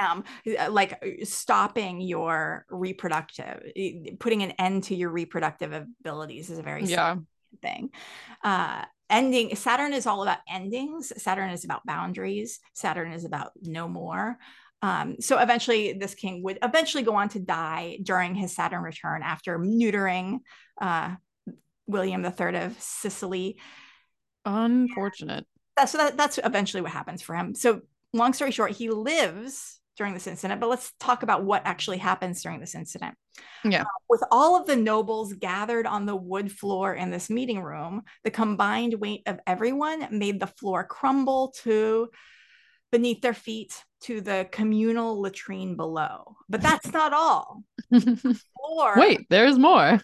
Um 0.01 0.25
like 0.71 0.93
uh, 0.93 1.25
stopping 1.25 2.01
your 2.01 2.65
reproductive 2.71 3.63
putting 4.21 4.43
an 4.43 4.53
end 4.53 4.85
to 4.85 4.95
your 4.95 5.11
reproductive 5.11 5.73
abilities 5.73 6.51
is 6.51 6.59
a 6.59 6.63
very 6.63 6.85
yeah. 6.85 7.17
thing. 7.63 7.91
Uh 8.43 8.85
ending 9.11 9.55
saturn 9.57 9.93
is 9.93 10.07
all 10.07 10.23
about 10.23 10.39
endings. 10.49 11.13
Saturn 11.23 11.51
is 11.51 11.65
about 11.65 11.85
boundaries. 11.87 12.61
Saturn 12.75 13.13
is 13.13 13.25
about 13.25 13.53
no 13.63 13.89
more. 13.89 14.39
Um, 14.83 15.17
so 15.21 15.39
eventually 15.39 15.95
this 15.95 16.15
king 16.15 16.43
would 16.43 16.59
eventually 16.63 17.05
go 17.05 17.15
on 17.15 17.31
to 17.31 17.39
die 17.39 17.99
during 18.03 18.35
his 18.35 18.55
saturn 18.55 18.83
return 18.83 19.23
after 19.23 19.59
neutering 19.59 20.41
uh, 20.79 21.15
william 21.87 22.23
iii 22.25 22.57
of 22.57 22.81
sicily. 22.81 23.57
Unfortunate. 24.45 25.47
That's 25.77 25.93
so 25.93 25.99
that, 25.99 26.19
that's 26.19 26.39
eventually 26.45 26.83
what 26.83 26.93
happens 26.93 27.23
for 27.23 27.35
him. 27.35 27.55
So 27.55 27.81
long 28.15 28.33
story 28.33 28.51
short 28.51 28.73
he 28.73 28.89
lives 28.89 29.81
during 29.97 30.15
this 30.15 30.27
incident 30.27 30.61
but 30.61 30.69
let's 30.69 30.93
talk 30.99 31.23
about 31.23 31.45
what 31.45 31.63
actually 31.65 31.99
happens 31.99 32.43
during 32.43 32.61
this 32.61 32.75
incident 32.75 33.15
yeah 33.65 33.83
uh, 33.83 33.87
with 34.09 34.23
all 34.31 34.59
of 34.59 34.67
the 34.67 34.77
nobles 34.77 35.33
gathered 35.33 35.87
on 35.87 36.07
the 36.07 36.17
wood 36.17 36.51
floor 36.51 36.95
in 36.95 37.11
this 37.11 37.29
meeting 37.29 37.61
room, 37.61 38.03
the 38.23 38.31
combined 38.31 38.95
weight 38.95 39.23
of 39.27 39.41
everyone 39.47 40.07
made 40.11 40.41
the 40.41 40.47
floor 40.47 40.85
crumble 40.85 41.53
to 41.63 42.09
beneath 42.93 43.21
their 43.23 43.35
feet 43.35 43.83
to 44.03 44.21
the 44.21 44.47
communal 44.53 45.21
latrine 45.21 45.77
below. 45.77 46.37
But 46.49 46.63
that's 46.63 46.93
not 46.93 47.13
all. 47.13 47.65
Floor, 47.91 48.95
wait 48.97 49.27
there's 49.29 49.59
more 49.59 50.01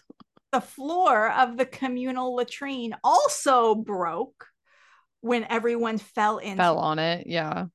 the 0.51 0.61
floor 0.61 1.31
of 1.31 1.57
the 1.57 1.65
communal 1.65 2.35
latrine 2.35 2.93
also 3.03 3.73
broke 3.73 4.45
when 5.21 5.45
everyone 5.49 5.97
fell 5.97 6.37
in, 6.37 6.57
fell 6.57 6.77
on 6.77 6.99
it 6.99 7.25
yeah 7.27 7.65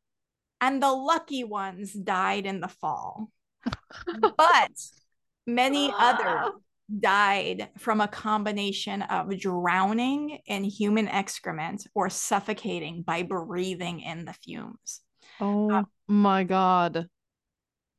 and 0.61 0.83
the 0.83 0.93
lucky 0.93 1.45
ones 1.45 1.93
died 1.93 2.47
in 2.47 2.61
the 2.61 2.69
fall. 2.69 3.31
but 4.37 4.71
many 5.47 5.91
ah. 5.93 6.15
others 6.15 6.53
died 7.01 7.69
from 7.79 8.01
a 8.01 8.09
combination 8.09 9.03
of 9.03 9.37
drowning 9.39 10.39
in 10.47 10.63
human 10.63 11.09
excrement 11.09 11.87
or 11.95 12.09
suffocating 12.09 13.03
by 13.03 13.23
breathing 13.23 14.01
in 14.01 14.25
the 14.25 14.33
fumes. 14.33 15.01
oh 15.41 15.71
uh, 15.71 15.83
my 16.07 16.45
god 16.45 17.09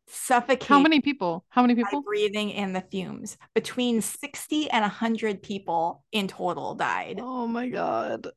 Suffocating 0.09 0.67
how 0.67 0.79
many 0.79 1.01
people 1.01 1.43
how 1.49 1.61
many 1.61 1.75
people 1.75 2.01
breathing 2.01 2.49
in 2.51 2.71
the 2.71 2.79
fumes. 2.79 3.37
Between 3.53 4.01
60 4.01 4.69
and 4.69 4.81
100 4.81 5.43
people 5.43 6.05
in 6.13 6.29
total 6.29 6.75
died. 6.75 7.19
oh 7.21 7.45
my 7.45 7.67
god 7.67 8.27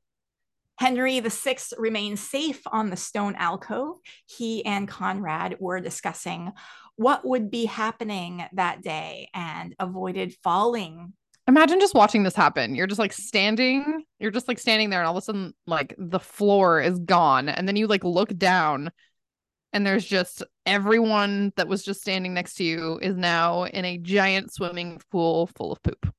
Henry 0.80 1.20
VI 1.20 1.58
remained 1.76 2.18
safe 2.18 2.62
on 2.66 2.88
the 2.88 2.96
stone 2.96 3.34
alcove. 3.36 3.98
He 4.24 4.64
and 4.64 4.88
Conrad 4.88 5.56
were 5.60 5.78
discussing 5.78 6.52
what 6.96 7.22
would 7.22 7.50
be 7.50 7.66
happening 7.66 8.42
that 8.54 8.80
day 8.80 9.28
and 9.34 9.76
avoided 9.78 10.34
falling. 10.42 11.12
Imagine 11.46 11.80
just 11.80 11.94
watching 11.94 12.22
this 12.22 12.34
happen. 12.34 12.74
You're 12.74 12.86
just 12.86 12.98
like 12.98 13.12
standing, 13.12 14.04
you're 14.18 14.30
just 14.30 14.48
like 14.48 14.58
standing 14.58 14.88
there, 14.88 15.00
and 15.00 15.06
all 15.06 15.18
of 15.18 15.22
a 15.22 15.24
sudden, 15.24 15.52
like 15.66 15.94
the 15.98 16.18
floor 16.18 16.80
is 16.80 16.98
gone. 16.98 17.50
And 17.50 17.68
then 17.68 17.76
you 17.76 17.86
like 17.86 18.02
look 18.02 18.34
down, 18.38 18.90
and 19.74 19.86
there's 19.86 20.06
just 20.06 20.42
everyone 20.64 21.52
that 21.56 21.68
was 21.68 21.84
just 21.84 22.00
standing 22.00 22.32
next 22.32 22.54
to 22.54 22.64
you 22.64 22.98
is 23.02 23.16
now 23.16 23.64
in 23.64 23.84
a 23.84 23.98
giant 23.98 24.54
swimming 24.54 24.98
pool 25.10 25.50
full 25.58 25.72
of 25.72 25.82
poop. 25.82 26.10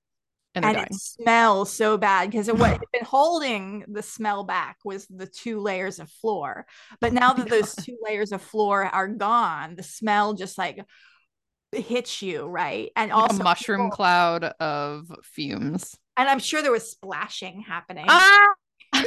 And 0.53 0.65
And 0.65 0.77
it 0.77 0.93
smells 0.93 1.71
so 1.71 1.97
bad 1.97 2.29
because 2.29 2.47
what 2.51 2.71
had 2.71 2.81
been 2.91 3.05
holding 3.05 3.85
the 3.87 4.03
smell 4.03 4.43
back 4.43 4.77
was 4.83 5.07
the 5.07 5.25
two 5.27 5.59
layers 5.61 5.99
of 5.99 6.09
floor. 6.09 6.65
But 6.99 7.13
now 7.13 7.33
that 7.33 7.49
those 7.49 7.73
two 7.85 7.97
layers 8.01 8.31
of 8.31 8.41
floor 8.41 8.83
are 8.83 9.07
gone, 9.07 9.75
the 9.75 9.83
smell 9.83 10.33
just 10.33 10.57
like 10.57 10.83
hits 11.71 12.21
you, 12.21 12.45
right? 12.45 12.91
And 12.97 13.11
Like 13.11 13.21
also 13.21 13.39
a 13.39 13.43
mushroom 13.43 13.79
people- 13.87 13.95
cloud 13.95 14.43
of 14.59 15.07
fumes. 15.23 15.95
and 16.17 16.27
I'm 16.27 16.39
sure 16.39 16.61
there 16.61 16.71
was 16.71 16.91
splashing 16.91 17.61
happening. 17.61 18.05
Ah! 18.09 18.47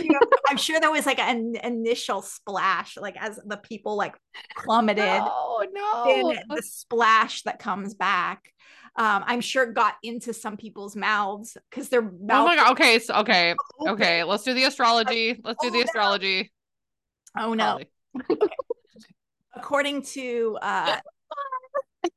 You 0.01 0.13
know, 0.13 0.21
I'm 0.49 0.57
sure 0.57 0.81
there 0.81 0.91
was 0.91 1.05
like 1.05 1.19
an 1.19 1.57
initial 1.63 2.23
splash, 2.23 2.97
like 2.97 3.17
as 3.21 3.39
the 3.45 3.59
people 3.59 3.97
like 3.97 4.17
plummeted. 4.57 5.05
Oh 5.05 5.63
Then 6.07 6.23
no. 6.49 6.57
the 6.57 6.63
splash 6.63 7.43
that 7.43 7.59
comes 7.59 7.93
back, 7.95 8.51
um, 8.97 9.25
I'm 9.27 9.41
sure 9.41 9.67
got 9.67 9.95
into 10.03 10.33
some 10.33 10.57
people's 10.57 10.95
mouths 10.95 11.57
because 11.71 11.89
their 11.89 12.03
Oh 12.03 12.45
my 12.45 12.57
god. 12.57 12.73
Okay. 12.73 12.99
So 12.99 13.15
okay. 13.17 13.55
Okay. 13.87 14.23
Let's 14.25 14.45
do 14.45 14.55
the 14.55 14.65
astrology. 14.65 15.41
Let's 15.43 15.61
do 15.61 15.69
Oh, 15.69 15.71
the 15.71 15.79
no. 15.79 15.85
astrology. 15.85 16.53
Oh 17.37 17.55
no! 17.55 17.65
Holly. 17.65 17.87
According 19.57 20.03
to 20.03 20.59
uh, 20.63 20.97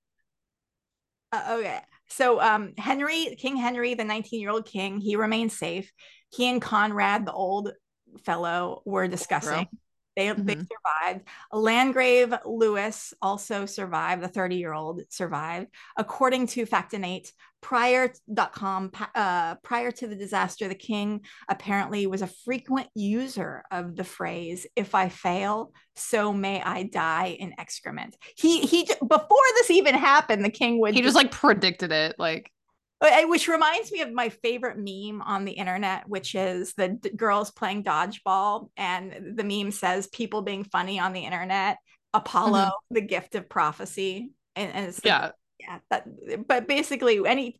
uh, 1.31 1.57
okay, 1.59 1.79
so 2.07 2.39
um, 2.39 2.73
Henry, 2.77 3.35
King 3.39 3.57
Henry, 3.57 3.93
the 3.95 4.03
19 4.03 4.39
year 4.39 4.49
old 4.51 4.65
king, 4.65 4.99
he 4.99 5.15
remained 5.15 5.51
safe. 5.51 5.91
He 6.29 6.49
and 6.49 6.61
Conrad, 6.61 7.25
the 7.25 7.33
old 7.33 7.71
fellow, 8.23 8.81
were 8.85 9.07
discussing 9.07 9.67
They, 10.17 10.27
mm-hmm. 10.27 10.45
they 10.45 10.55
survived. 10.55 11.27
Landgrave 11.53 12.33
Louis 12.43 13.13
also 13.21 13.67
survived. 13.67 14.23
The 14.23 14.27
30 14.27 14.55
year 14.55 14.73
old 14.73 15.01
survived. 15.09 15.67
According 15.95 16.47
to 16.47 16.65
Factinate, 16.65 17.31
prior.com, 17.61 18.91
uh, 19.13 19.55
prior 19.55 19.91
to 19.91 20.07
the 20.07 20.15
disaster, 20.15 20.67
the 20.67 20.75
king 20.75 21.21
apparently 21.47 22.07
was 22.07 22.23
a 22.23 22.27
frequent 22.27 22.87
user 22.95 23.63
of 23.71 23.95
the 23.95 24.03
phrase, 24.03 24.65
if 24.75 24.95
I 24.95 25.09
fail, 25.09 25.71
so 25.95 26.33
may 26.33 26.61
I 26.63 26.83
die 26.83 27.37
in 27.39 27.53
excrement. 27.59 28.17
He, 28.35 28.61
he, 28.61 28.85
before 28.85 29.47
this 29.55 29.69
even 29.69 29.93
happened, 29.93 30.43
the 30.43 30.49
king 30.49 30.79
would. 30.79 30.95
He 30.95 31.01
just 31.03 31.15
like 31.15 31.31
predicted 31.31 31.91
it. 31.91 32.15
Like, 32.17 32.51
which 32.99 33.47
reminds 33.47 33.91
me 33.91 34.01
of 34.01 34.11
my 34.11 34.29
favorite 34.29 34.77
meme 34.77 35.21
on 35.21 35.45
the 35.45 35.51
internet, 35.51 36.07
which 36.09 36.33
is 36.35 36.73
the 36.73 36.89
d- 36.89 37.11
girls 37.15 37.51
playing 37.51 37.83
dodgeball. 37.83 38.69
And 38.75 39.35
the 39.35 39.43
meme 39.43 39.71
says, 39.71 40.07
people 40.07 40.41
being 40.41 40.63
funny 40.63 40.99
on 40.99 41.13
the 41.13 41.25
internet, 41.25 41.77
Apollo, 42.13 42.65
mm-hmm. 42.65 42.95
the 42.95 43.01
gift 43.01 43.35
of 43.35 43.49
prophecy. 43.49 44.31
And, 44.55 44.73
and 44.73 44.87
it's 44.87 45.01
yeah. 45.03 45.31
yeah, 45.59 45.79
that, 45.91 46.47
but 46.47 46.67
basically, 46.67 47.21
any 47.25 47.59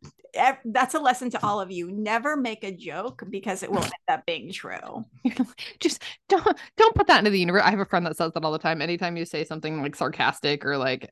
that's 0.64 0.94
a 0.94 1.00
lesson 1.00 1.30
to 1.30 1.44
all 1.44 1.60
of 1.60 1.70
you. 1.70 1.90
Never 1.90 2.36
make 2.36 2.64
a 2.64 2.72
joke 2.72 3.22
because 3.30 3.62
it 3.62 3.70
will 3.70 3.82
end 3.82 3.92
up 4.08 4.26
being 4.26 4.52
true. 4.52 5.04
Just 5.80 6.02
don't 6.28 6.58
don't 6.76 6.94
put 6.94 7.06
that 7.06 7.18
into 7.18 7.30
the 7.30 7.38
universe. 7.38 7.62
I 7.64 7.70
have 7.70 7.80
a 7.80 7.84
friend 7.84 8.04
that 8.06 8.16
says 8.16 8.32
that 8.32 8.44
all 8.44 8.52
the 8.52 8.58
time. 8.58 8.82
Anytime 8.82 9.16
you 9.16 9.24
say 9.24 9.44
something 9.44 9.82
like 9.82 9.96
sarcastic 9.96 10.64
or 10.64 10.76
like 10.76 11.10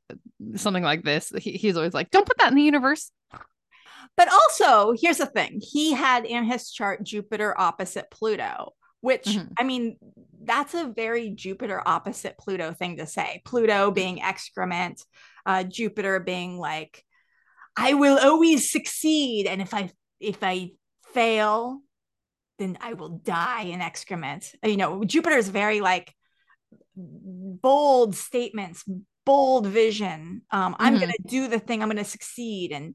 something 0.57 0.83
like 0.83 1.03
this, 1.03 1.33
he, 1.39 1.53
he's 1.53 1.77
always 1.77 1.95
like, 1.95 2.11
"Don't 2.11 2.27
put 2.27 2.39
that 2.39 2.51
in 2.51 2.57
the 2.57 2.63
universe." 2.63 3.11
But 4.17 4.29
also, 4.33 4.95
here's 4.99 5.19
the 5.19 5.27
thing 5.27 5.61
he 5.61 5.93
had 5.93 6.25
in 6.25 6.45
his 6.45 6.71
chart 6.71 7.03
Jupiter 7.03 7.59
opposite 7.59 8.11
Pluto, 8.11 8.73
which 9.01 9.25
mm-hmm. 9.25 9.53
I 9.59 9.65
mean, 9.65 9.97
that's 10.43 10.75
a 10.75 10.87
very 10.87 11.31
Jupiter 11.31 11.83
opposite 11.87 12.39
Pluto 12.39 12.73
thing 12.73 12.97
to 12.97 13.07
say. 13.07 13.43
Pluto 13.45 13.91
being 13.91 14.23
excrement, 14.23 15.03
uh, 15.45 15.65
Jupiter 15.65 16.21
being 16.21 16.59
like, 16.59 17.05
I 17.77 17.95
will 17.95 18.19
always 18.19 18.71
succeed. 18.71 19.47
And 19.47 19.61
if 19.61 19.75
I 19.75 19.91
if 20.19 20.43
I 20.43 20.71
fail, 21.13 21.81
then 22.59 22.79
I 22.81 22.95
will 22.95 23.11
die 23.11 23.65
in 23.65 23.83
excrement. 23.83 24.51
You 24.65 24.79
know, 24.79 25.05
Jupiter 25.05 25.37
is 25.37 25.51
very 25.51 25.81
like 25.81 26.15
bold 26.97 28.15
statements, 28.15 28.83
bold 29.27 29.67
vision. 29.67 30.43
Um, 30.51 30.75
I'm 30.79 30.95
mm-hmm. 30.95 31.01
gonna 31.01 31.13
do 31.27 31.49
the 31.49 31.59
thing, 31.59 31.83
I'm 31.83 31.89
gonna 31.89 32.05
succeed. 32.05 32.73
And 32.73 32.95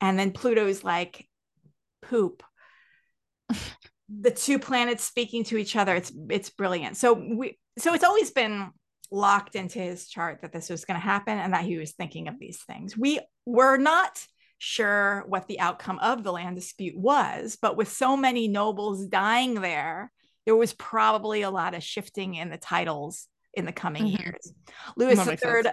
and 0.00 0.18
then 0.18 0.32
Pluto's 0.32 0.84
like 0.84 1.26
poop. 2.02 2.42
the 4.08 4.30
two 4.30 4.58
planets 4.58 5.04
speaking 5.04 5.44
to 5.44 5.56
each 5.56 5.76
other. 5.76 5.94
It's 5.94 6.12
it's 6.28 6.50
brilliant. 6.50 6.96
So 6.96 7.12
we 7.14 7.58
so 7.78 7.94
it's 7.94 8.04
always 8.04 8.30
been 8.30 8.70
locked 9.10 9.54
into 9.54 9.78
his 9.78 10.08
chart 10.08 10.40
that 10.42 10.52
this 10.52 10.70
was 10.70 10.84
going 10.84 10.98
to 10.98 11.04
happen 11.04 11.38
and 11.38 11.52
that 11.52 11.64
he 11.64 11.78
was 11.78 11.92
thinking 11.92 12.28
of 12.28 12.38
these 12.38 12.62
things. 12.62 12.96
We 12.96 13.20
were 13.44 13.76
not 13.76 14.24
sure 14.58 15.24
what 15.26 15.48
the 15.48 15.58
outcome 15.58 15.98
of 15.98 16.22
the 16.22 16.32
land 16.32 16.56
dispute 16.56 16.96
was, 16.96 17.58
but 17.60 17.76
with 17.76 17.90
so 17.90 18.16
many 18.16 18.46
nobles 18.46 19.06
dying 19.06 19.54
there, 19.54 20.12
there 20.46 20.56
was 20.56 20.72
probably 20.74 21.42
a 21.42 21.50
lot 21.50 21.74
of 21.74 21.82
shifting 21.82 22.34
in 22.34 22.50
the 22.50 22.56
titles 22.56 23.26
in 23.54 23.64
the 23.64 23.72
coming 23.72 24.04
mm-hmm. 24.04 24.22
years. 24.22 24.52
Louis 24.96 25.18
III 25.18 25.72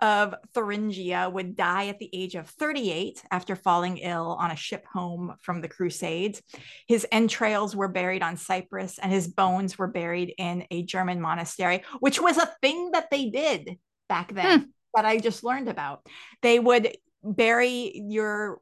of 0.00 0.34
Thuringia 0.54 1.30
would 1.30 1.56
die 1.56 1.88
at 1.88 1.98
the 1.98 2.10
age 2.12 2.34
of 2.34 2.48
38 2.48 3.22
after 3.30 3.56
falling 3.56 3.98
ill 3.98 4.36
on 4.38 4.50
a 4.50 4.56
ship 4.56 4.84
home 4.92 5.34
from 5.40 5.60
the 5.60 5.68
Crusades. 5.68 6.42
His 6.86 7.06
entrails 7.10 7.74
were 7.74 7.88
buried 7.88 8.22
on 8.22 8.36
Cyprus 8.36 8.98
and 8.98 9.10
his 9.10 9.28
bones 9.28 9.78
were 9.78 9.86
buried 9.86 10.34
in 10.36 10.66
a 10.70 10.82
German 10.82 11.20
monastery, 11.20 11.84
which 12.00 12.20
was 12.20 12.36
a 12.36 12.52
thing 12.60 12.90
that 12.92 13.10
they 13.10 13.30
did 13.30 13.78
back 14.08 14.34
then 14.34 14.60
hmm. 14.60 14.66
that 14.94 15.04
I 15.04 15.18
just 15.18 15.44
learned 15.44 15.68
about. 15.68 16.06
They 16.42 16.58
would 16.58 16.96
bury 17.22 17.92
your 17.94 18.60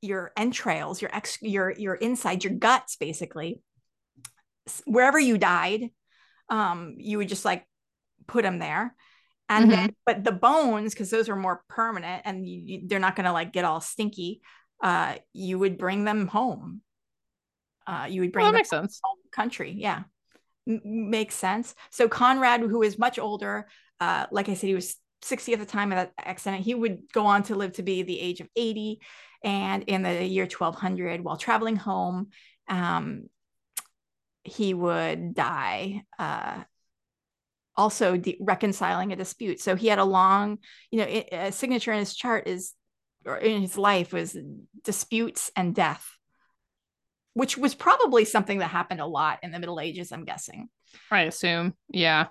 your 0.00 0.30
entrails, 0.36 1.02
your 1.02 1.14
ex 1.14 1.38
your 1.42 1.72
your 1.72 1.94
inside, 1.94 2.44
your 2.44 2.52
guts 2.52 2.96
basically 2.96 3.60
wherever 4.84 5.18
you 5.18 5.38
died 5.38 5.90
um 6.50 6.94
you 6.98 7.18
would 7.18 7.28
just 7.28 7.44
like 7.44 7.64
put 8.26 8.42
them 8.42 8.58
there 8.58 8.94
and 9.48 9.64
mm-hmm. 9.64 9.70
then 9.70 9.94
but 10.04 10.24
the 10.24 10.32
bones 10.32 10.92
because 10.92 11.10
those 11.10 11.28
are 11.28 11.36
more 11.36 11.62
permanent 11.68 12.22
and 12.24 12.46
you, 12.48 12.82
they're 12.86 12.98
not 12.98 13.16
going 13.16 13.26
to 13.26 13.32
like 13.32 13.52
get 13.52 13.64
all 13.64 13.80
stinky 13.80 14.40
uh 14.82 15.14
you 15.32 15.58
would 15.58 15.78
bring 15.78 16.04
them 16.04 16.26
home. 16.26 16.82
Uh 17.86 18.06
you 18.08 18.20
would 18.20 18.32
bring 18.32 18.44
well, 18.44 18.52
that 18.52 18.58
makes 18.58 18.70
sense. 18.70 19.00
country 19.32 19.74
yeah. 19.76 20.02
M- 20.68 20.80
makes 20.84 21.34
sense. 21.34 21.74
So 21.90 22.08
conrad 22.08 22.60
who 22.60 22.82
is 22.82 22.98
much 22.98 23.18
older 23.18 23.68
uh 24.00 24.26
like 24.30 24.48
i 24.48 24.54
said 24.54 24.68
he 24.68 24.74
was 24.74 24.96
60 25.22 25.54
at 25.54 25.58
the 25.58 25.66
time 25.66 25.90
of 25.92 25.96
that 25.96 26.12
accident 26.18 26.62
he 26.62 26.74
would 26.74 27.02
go 27.12 27.26
on 27.26 27.42
to 27.44 27.54
live 27.54 27.72
to 27.72 27.82
be 27.82 28.02
the 28.02 28.20
age 28.20 28.40
of 28.40 28.48
80 28.54 29.00
and 29.42 29.82
in 29.84 30.02
the 30.02 30.24
year 30.24 30.44
1200 30.44 31.22
while 31.22 31.36
traveling 31.36 31.76
home 31.76 32.28
um 32.68 33.24
he 34.44 34.74
would 34.74 35.34
die 35.34 36.04
uh 36.18 36.62
also 37.78 38.16
de- 38.16 38.36
reconciling 38.40 39.12
a 39.12 39.16
dispute. 39.16 39.60
So 39.60 39.76
he 39.76 39.86
had 39.86 40.00
a 40.00 40.04
long, 40.04 40.58
you 40.90 40.98
know, 40.98 41.06
a 41.06 41.52
signature 41.52 41.92
in 41.92 42.00
his 42.00 42.14
chart 42.14 42.48
is, 42.48 42.74
or 43.24 43.38
in 43.38 43.62
his 43.62 43.78
life 43.78 44.12
was 44.12 44.36
disputes 44.82 45.50
and 45.56 45.74
death, 45.74 46.06
which 47.34 47.56
was 47.56 47.74
probably 47.74 48.24
something 48.24 48.58
that 48.58 48.66
happened 48.66 49.00
a 49.00 49.06
lot 49.06 49.38
in 49.42 49.52
the 49.52 49.60
Middle 49.60 49.80
Ages, 49.80 50.12
I'm 50.12 50.24
guessing. 50.24 50.68
I 51.10 51.22
assume. 51.22 51.74
Yeah. 51.88 52.26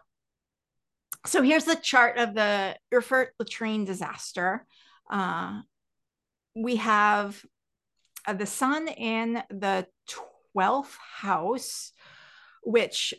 So 1.25 1.41
here's 1.41 1.65
the 1.65 1.75
chart 1.75 2.17
of 2.17 2.35
the 2.35 2.75
Erfurt 2.93 3.33
latrine 3.39 3.85
disaster. 3.85 4.65
Uh, 5.09 5.61
we 6.55 6.75
have 6.77 7.41
uh, 8.25 8.33
the 8.33 8.45
sun 8.45 8.87
in 8.87 9.41
the 9.49 9.87
12th 10.55 10.95
house, 11.15 11.93
which 12.63 13.13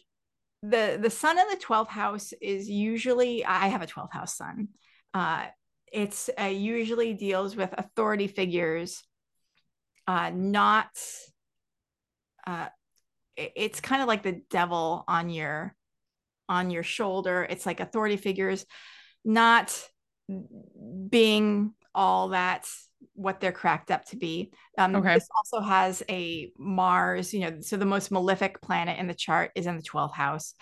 the 0.62 0.98
the 1.00 1.10
sun 1.10 1.38
in 1.38 1.46
the 1.48 1.56
12th 1.56 1.88
house 1.88 2.32
is 2.40 2.68
usually 2.68 3.44
i 3.44 3.68
have 3.68 3.82
a 3.82 3.86
12th 3.86 4.12
house 4.12 4.36
sun 4.36 4.68
uh 5.14 5.46
it's 5.92 6.28
uh, 6.38 6.44
usually 6.44 7.14
deals 7.14 7.56
with 7.56 7.72
authority 7.78 8.26
figures 8.26 9.02
uh 10.06 10.30
not 10.34 10.88
uh 12.46 12.66
it's 13.36 13.80
kind 13.80 14.02
of 14.02 14.08
like 14.08 14.22
the 14.22 14.42
devil 14.50 15.04
on 15.06 15.30
your 15.30 15.74
on 16.48 16.70
your 16.70 16.82
shoulder. 16.82 17.46
It's 17.48 17.66
like 17.66 17.80
authority 17.80 18.16
figures 18.16 18.64
not 19.24 19.78
being 21.08 21.74
all 21.94 22.28
that 22.28 22.66
what 23.14 23.40
they're 23.40 23.52
cracked 23.52 23.90
up 23.90 24.04
to 24.06 24.16
be. 24.16 24.52
Um, 24.76 24.96
okay. 24.96 25.14
This 25.14 25.28
also 25.36 25.64
has 25.64 26.02
a 26.08 26.52
Mars, 26.58 27.32
you 27.32 27.40
know, 27.40 27.60
so 27.60 27.76
the 27.76 27.84
most 27.84 28.10
malefic 28.10 28.60
planet 28.60 28.98
in 28.98 29.06
the 29.06 29.14
chart 29.14 29.50
is 29.54 29.66
in 29.66 29.76
the 29.76 29.82
12th 29.82 30.14
house. 30.14 30.54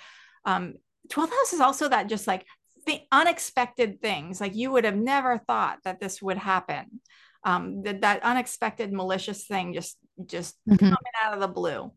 Um, 0.45 0.75
12th 1.09 1.31
house 1.31 1.53
is 1.53 1.61
also 1.61 1.89
that 1.89 2.09
just 2.09 2.27
like 2.27 2.47
the 2.87 3.01
unexpected 3.11 4.01
things, 4.01 4.41
like 4.41 4.55
you 4.55 4.71
would 4.73 4.85
have 4.85 4.97
never 4.97 5.39
thought 5.39 5.79
that 5.85 6.01
this 6.01 6.23
would 6.23 6.39
happen. 6.39 7.01
Um, 7.45 7.83
that, 7.83 8.01
that 8.01 8.25
unexpected 8.25 8.93
malicious 8.93 9.47
thing 9.47 9.73
just 9.73 9.97
just 10.25 10.57
mm-hmm. 10.69 10.79
coming 10.79 11.13
out 11.23 11.35
of 11.35 11.41
the 11.41 11.47
blue. 11.47 11.93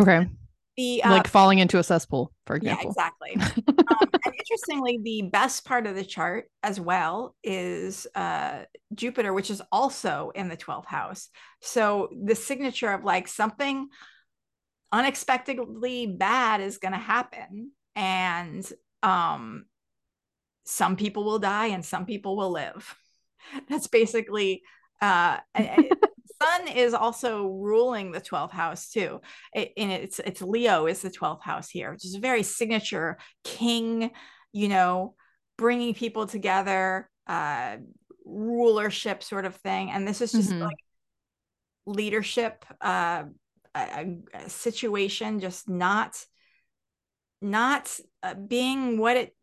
Okay 0.00 0.26
the 0.80 1.02
uh, 1.02 1.10
like 1.10 1.28
falling 1.28 1.58
into 1.58 1.78
a 1.78 1.82
cesspool, 1.82 2.32
for 2.46 2.56
example. 2.56 2.84
Yeah, 2.84 2.88
exactly. 2.88 3.64
um, 3.68 4.10
and 4.24 4.34
interestingly, 4.38 4.98
the 5.02 5.28
best 5.30 5.64
part 5.66 5.86
of 5.86 5.94
the 5.94 6.04
chart 6.04 6.50
as 6.62 6.80
well 6.80 7.36
is 7.44 8.06
uh, 8.14 8.60
Jupiter, 8.94 9.34
which 9.34 9.50
is 9.50 9.60
also 9.70 10.32
in 10.34 10.48
the 10.48 10.56
12th 10.56 10.86
house. 10.86 11.28
So 11.60 12.08
the 12.24 12.34
signature 12.34 12.90
of 12.92 13.04
like 13.04 13.28
something 13.28 13.88
unexpectedly 14.90 16.06
bad 16.06 16.62
is 16.62 16.78
going 16.78 16.92
to 16.92 16.98
happen, 16.98 17.72
and 17.94 18.66
um, 19.02 19.66
some 20.64 20.96
people 20.96 21.24
will 21.24 21.38
die 21.38 21.66
and 21.66 21.84
some 21.84 22.06
people 22.06 22.36
will 22.36 22.50
live. 22.50 22.96
That's 23.68 23.86
basically 23.86 24.62
uh, 25.02 25.38
sun 26.42 26.68
is 26.68 26.94
also 26.94 27.46
ruling 27.46 28.12
the 28.12 28.20
12th 28.20 28.50
house 28.52 28.90
too. 28.90 29.20
It, 29.54 29.72
and 29.76 29.90
it's 29.92 30.18
it's 30.18 30.42
leo 30.42 30.86
is 30.86 31.02
the 31.02 31.10
12th 31.10 31.42
house 31.42 31.68
here 31.68 31.92
which 31.92 32.04
is 32.04 32.14
a 32.14 32.20
very 32.20 32.42
signature 32.42 33.18
king 33.44 34.10
you 34.52 34.68
know 34.68 35.14
bringing 35.58 35.94
people 35.94 36.26
together 36.26 37.08
uh 37.26 37.76
rulership 38.24 39.22
sort 39.22 39.44
of 39.44 39.56
thing. 39.56 39.90
And 39.90 40.06
this 40.06 40.20
is 40.20 40.32
just 40.32 40.50
mm-hmm. 40.50 40.62
like 40.62 40.78
leadership 41.86 42.64
uh 42.80 43.24
a, 43.74 44.16
a, 44.34 44.48
situation 44.48 45.40
just 45.40 45.68
not 45.68 46.16
not 47.40 47.98
uh, 48.22 48.34
being 48.34 48.98
what 48.98 49.16
it 49.16 49.34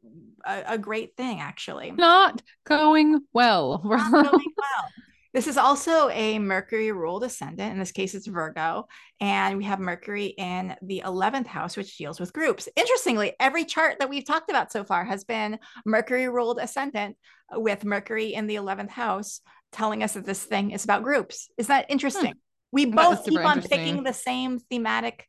a, 0.46 0.64
a, 0.74 0.78
great 0.78 1.16
thing 1.16 1.40
actually. 1.40 1.92
Not 1.92 2.42
going 2.66 3.22
well. 3.34 3.82
Not 3.86 4.12
going 4.12 4.54
well 4.56 4.90
This 5.38 5.46
is 5.46 5.58
also 5.58 6.10
a 6.10 6.40
Mercury 6.40 6.92
ruled 6.92 7.24
ascendant. 7.24 7.72
In 7.72 7.78
this 7.78 7.92
case, 7.92 8.16
it's 8.16 8.26
Virgo. 8.26 8.88
And 9.20 9.56
we 9.56 9.66
have 9.66 9.80
Mercury 9.80 10.34
in 10.36 10.76
the 10.82 11.04
11th 11.06 11.46
house, 11.46 11.78
which 11.78 11.96
deals 11.96 12.20
with 12.20 12.34
groups. 12.34 12.68
Interestingly, 12.76 13.36
every 13.40 13.64
chart 13.64 13.98
that 14.00 14.10
we've 14.10 14.26
talked 14.26 14.50
about 14.50 14.72
so 14.72 14.84
far 14.84 15.06
has 15.06 15.26
been 15.26 15.60
Mercury 15.86 16.28
ruled 16.28 16.58
ascendant 16.58 17.18
with 17.54 17.86
Mercury 17.86 18.34
in 18.34 18.48
the 18.48 18.56
11th 18.56 18.90
house, 18.90 19.42
telling 19.72 20.02
us 20.02 20.14
that 20.16 20.26
this 20.26 20.44
thing 20.44 20.72
is 20.72 20.84
about 20.84 21.04
groups. 21.04 21.50
Is 21.56 21.68
that 21.68 21.86
interesting? 21.88 22.32
Hmm. 22.32 22.40
We 22.72 22.86
both 22.86 23.24
keep 23.24 23.40
on 23.40 23.62
picking 23.62 24.02
the 24.02 24.14
same 24.14 24.58
thematic 24.58 25.28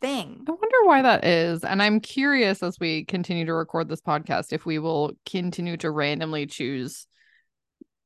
thing. 0.00 0.46
I 0.48 0.50
wonder 0.50 0.78
why 0.82 1.02
that 1.02 1.24
is. 1.24 1.62
And 1.62 1.80
I'm 1.80 2.00
curious 2.00 2.60
as 2.60 2.80
we 2.80 3.04
continue 3.04 3.46
to 3.46 3.54
record 3.54 3.88
this 3.88 4.00
podcast 4.00 4.52
if 4.52 4.66
we 4.66 4.80
will 4.80 5.12
continue 5.24 5.76
to 5.76 5.92
randomly 5.92 6.46
choose 6.46 7.06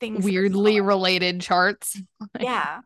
things 0.03 0.25
weirdly 0.25 0.81
related 0.81 1.41
charts. 1.41 2.01
yeah. 2.41 2.81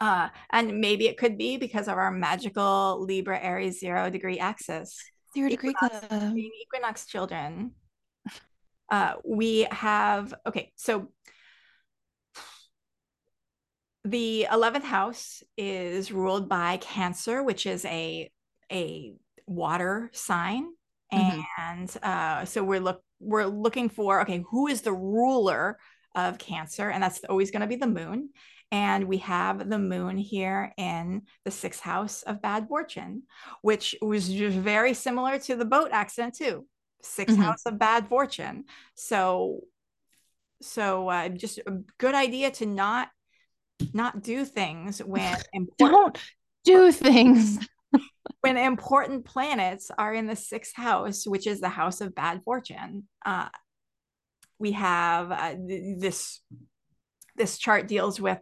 Uh, 0.00 0.28
and 0.50 0.80
maybe 0.80 1.08
it 1.08 1.16
could 1.16 1.38
be 1.38 1.56
because 1.56 1.88
of 1.88 1.96
our 1.96 2.10
magical 2.10 3.02
Libra 3.04 3.38
Aries 3.40 3.80
zero 3.80 4.10
degree 4.10 4.38
axis. 4.38 5.02
Zero 5.34 5.48
degree 5.48 5.70
equinox, 5.70 6.06
club. 6.06 6.36
Equinox 6.36 7.06
children. 7.06 7.72
Uh, 8.90 9.14
we 9.24 9.66
have, 9.70 10.34
okay, 10.46 10.72
so 10.76 11.08
the 14.04 14.46
11th 14.50 14.82
house 14.82 15.42
is 15.56 16.12
ruled 16.12 16.48
by 16.48 16.76
Cancer, 16.78 17.42
which 17.42 17.64
is 17.66 17.84
a, 17.84 18.30
a 18.70 19.14
water 19.46 20.10
sign. 20.12 20.66
Mm-hmm. 21.12 21.40
And 21.58 21.96
uh, 22.02 22.44
so 22.44 22.62
we're 22.62 22.80
look 22.80 23.02
we're 23.18 23.46
looking 23.46 23.88
for 23.88 24.22
okay, 24.22 24.42
who 24.50 24.66
is 24.68 24.82
the 24.82 24.92
ruler 24.92 25.76
of 26.14 26.38
Cancer, 26.38 26.90
and 26.90 27.02
that's 27.02 27.24
always 27.24 27.50
going 27.50 27.62
to 27.62 27.66
be 27.66 27.76
the 27.76 27.86
moon. 27.86 28.30
And 28.72 29.08
we 29.08 29.18
have 29.18 29.68
the 29.68 29.78
moon 29.78 30.16
here 30.16 30.72
in 30.76 31.22
the 31.44 31.50
sixth 31.50 31.80
house 31.80 32.22
of 32.22 32.40
bad 32.40 32.68
fortune, 32.68 33.24
which 33.62 33.96
was 34.00 34.28
just 34.28 34.56
very 34.56 34.94
similar 34.94 35.38
to 35.40 35.56
the 35.56 35.64
boat 35.64 35.90
accident, 35.92 36.34
too. 36.36 36.66
6th 37.02 37.26
mm-hmm. 37.26 37.42
house 37.42 37.62
of 37.66 37.78
bad 37.78 38.08
fortune. 38.08 38.64
So, 38.94 39.60
so 40.62 41.08
uh, 41.08 41.28
just 41.30 41.58
a 41.58 41.78
good 41.98 42.14
idea 42.14 42.50
to 42.52 42.66
not 42.66 43.08
not 43.94 44.22
do 44.22 44.44
things 44.44 44.98
when 44.98 45.36
don't 45.78 46.18
do 46.64 46.92
things 46.92 47.58
when 48.42 48.56
important 48.56 49.24
planets 49.24 49.90
are 49.96 50.14
in 50.14 50.26
the 50.26 50.36
sixth 50.36 50.76
house, 50.76 51.26
which 51.26 51.46
is 51.46 51.60
the 51.60 51.68
house 51.68 52.00
of 52.00 52.14
bad 52.14 52.42
fortune. 52.44 53.04
Uh, 53.24 53.48
we 54.60 54.72
have 54.72 55.32
uh, 55.32 55.54
th- 55.54 55.98
this 55.98 56.40
this 57.36 57.58
chart 57.58 57.88
deals 57.88 58.20
with 58.20 58.38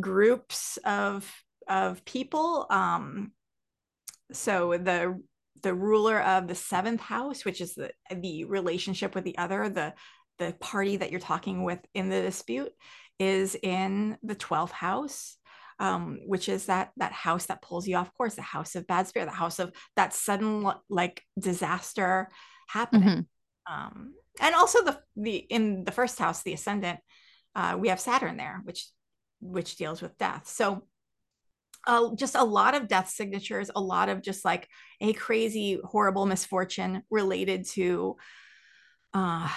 groups 0.00 0.78
of 0.84 1.30
of 1.68 2.04
people 2.04 2.66
um 2.70 3.30
so 4.32 4.76
the 4.76 5.20
the 5.62 5.74
ruler 5.74 6.20
of 6.20 6.48
the 6.48 6.54
seventh 6.54 7.00
house 7.00 7.44
which 7.44 7.60
is 7.60 7.74
the 7.74 7.90
the 8.16 8.44
relationship 8.44 9.14
with 9.14 9.24
the 9.24 9.38
other 9.38 9.68
the 9.68 9.92
the 10.38 10.54
party 10.58 10.96
that 10.96 11.10
you're 11.10 11.20
talking 11.20 11.62
with 11.64 11.78
in 11.94 12.08
the 12.08 12.22
dispute 12.22 12.72
is 13.18 13.54
in 13.62 14.16
the 14.22 14.34
12th 14.34 14.70
house 14.70 15.36
um, 15.78 16.18
which 16.26 16.50
is 16.50 16.66
that 16.66 16.90
that 16.98 17.12
house 17.12 17.46
that 17.46 17.62
pulls 17.62 17.88
you 17.88 17.96
off 17.96 18.12
course 18.14 18.34
the 18.34 18.42
house 18.42 18.74
of 18.74 18.86
bad 18.86 19.06
spirit 19.06 19.26
the 19.26 19.32
house 19.32 19.58
of 19.58 19.72
that 19.96 20.12
sudden 20.12 20.70
like 20.88 21.22
disaster 21.38 22.28
happening 22.68 23.26
mm-hmm. 23.68 23.74
um, 23.74 24.14
and 24.38 24.54
also 24.54 24.84
the 24.84 25.00
the 25.16 25.36
in 25.36 25.84
the 25.84 25.92
first 25.92 26.18
house 26.18 26.42
the 26.42 26.52
ascendant 26.52 27.00
uh, 27.54 27.76
we 27.78 27.88
have 27.88 28.00
saturn 28.00 28.36
there 28.36 28.60
which 28.64 28.86
which 29.40 29.76
deals 29.76 30.02
with 30.02 30.16
death. 30.18 30.46
So 30.46 30.86
uh, 31.86 32.14
just 32.14 32.34
a 32.34 32.44
lot 32.44 32.74
of 32.74 32.88
death 32.88 33.08
signatures 33.08 33.70
a 33.74 33.80
lot 33.80 34.08
of 34.10 34.22
just 34.22 34.44
like 34.44 34.68
a 35.00 35.12
crazy 35.14 35.80
horrible 35.82 36.26
misfortune 36.26 37.02
related 37.10 37.66
to 37.66 38.16
uh 39.14 39.48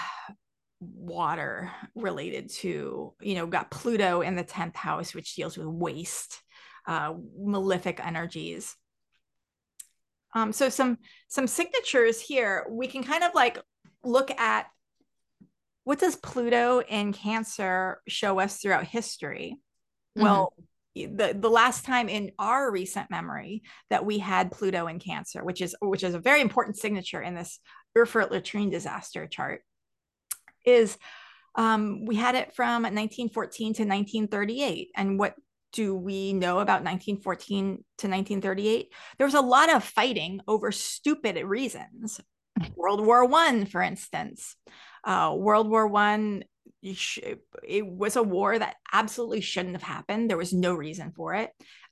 water 0.79 1.71
related 1.95 2.49
to 2.49 3.13
you 3.21 3.35
know 3.35 3.45
got 3.45 3.71
pluto 3.71 4.21
in 4.21 4.35
the 4.35 4.43
10th 4.43 4.75
house 4.75 5.13
which 5.13 5.35
deals 5.35 5.57
with 5.57 5.67
waste 5.67 6.41
uh 6.87 7.13
malefic 7.37 8.03
energies. 8.03 8.75
Um 10.33 10.53
so 10.53 10.69
some 10.69 10.97
some 11.27 11.45
signatures 11.45 12.21
here 12.21 12.65
we 12.69 12.87
can 12.87 13.03
kind 13.03 13.23
of 13.23 13.31
like 13.35 13.59
look 14.03 14.31
at 14.31 14.67
what 15.83 15.99
does 15.99 16.15
Pluto 16.15 16.81
in 16.81 17.13
Cancer 17.13 18.01
show 18.07 18.39
us 18.39 18.57
throughout 18.57 18.85
history? 18.85 19.57
Mm-hmm. 20.17 20.23
Well, 20.23 20.53
the 20.95 21.35
the 21.37 21.49
last 21.49 21.85
time 21.85 22.07
in 22.07 22.31
our 22.37 22.71
recent 22.71 23.09
memory 23.09 23.63
that 23.89 24.05
we 24.05 24.19
had 24.19 24.51
Pluto 24.51 24.87
in 24.87 24.99
Cancer, 24.99 25.43
which 25.43 25.61
is 25.61 25.75
which 25.81 26.03
is 26.03 26.13
a 26.13 26.19
very 26.19 26.41
important 26.41 26.77
signature 26.77 27.21
in 27.21 27.35
this 27.35 27.59
Erfurt 27.97 28.31
latrine 28.31 28.69
disaster 28.69 29.27
chart, 29.27 29.61
is 30.65 30.97
um, 31.55 32.05
we 32.05 32.15
had 32.15 32.35
it 32.35 32.55
from 32.55 32.83
1914 32.83 33.65
to 33.73 33.83
1938. 33.83 34.89
And 34.95 35.19
what 35.19 35.35
do 35.71 35.95
we 35.95 36.33
know 36.33 36.59
about 36.59 36.83
1914 36.83 37.65
to 37.97 38.07
1938? 38.07 38.93
There 39.17 39.27
was 39.27 39.33
a 39.33 39.41
lot 39.41 39.73
of 39.73 39.83
fighting 39.83 40.41
over 40.47 40.71
stupid 40.71 41.43
reasons. 41.43 42.19
World 42.75 43.05
War 43.05 43.25
One, 43.25 43.65
for 43.65 43.81
instance. 43.81 44.55
Uh, 45.03 45.33
World 45.35 45.69
War 45.69 45.87
One, 45.87 46.43
it 46.81 47.85
was 47.85 48.15
a 48.15 48.23
war 48.23 48.57
that 48.57 48.75
absolutely 48.91 49.41
shouldn't 49.41 49.75
have 49.75 49.83
happened. 49.83 50.29
There 50.29 50.37
was 50.37 50.53
no 50.53 50.73
reason 50.73 51.11
for 51.15 51.33
it, 51.33 51.51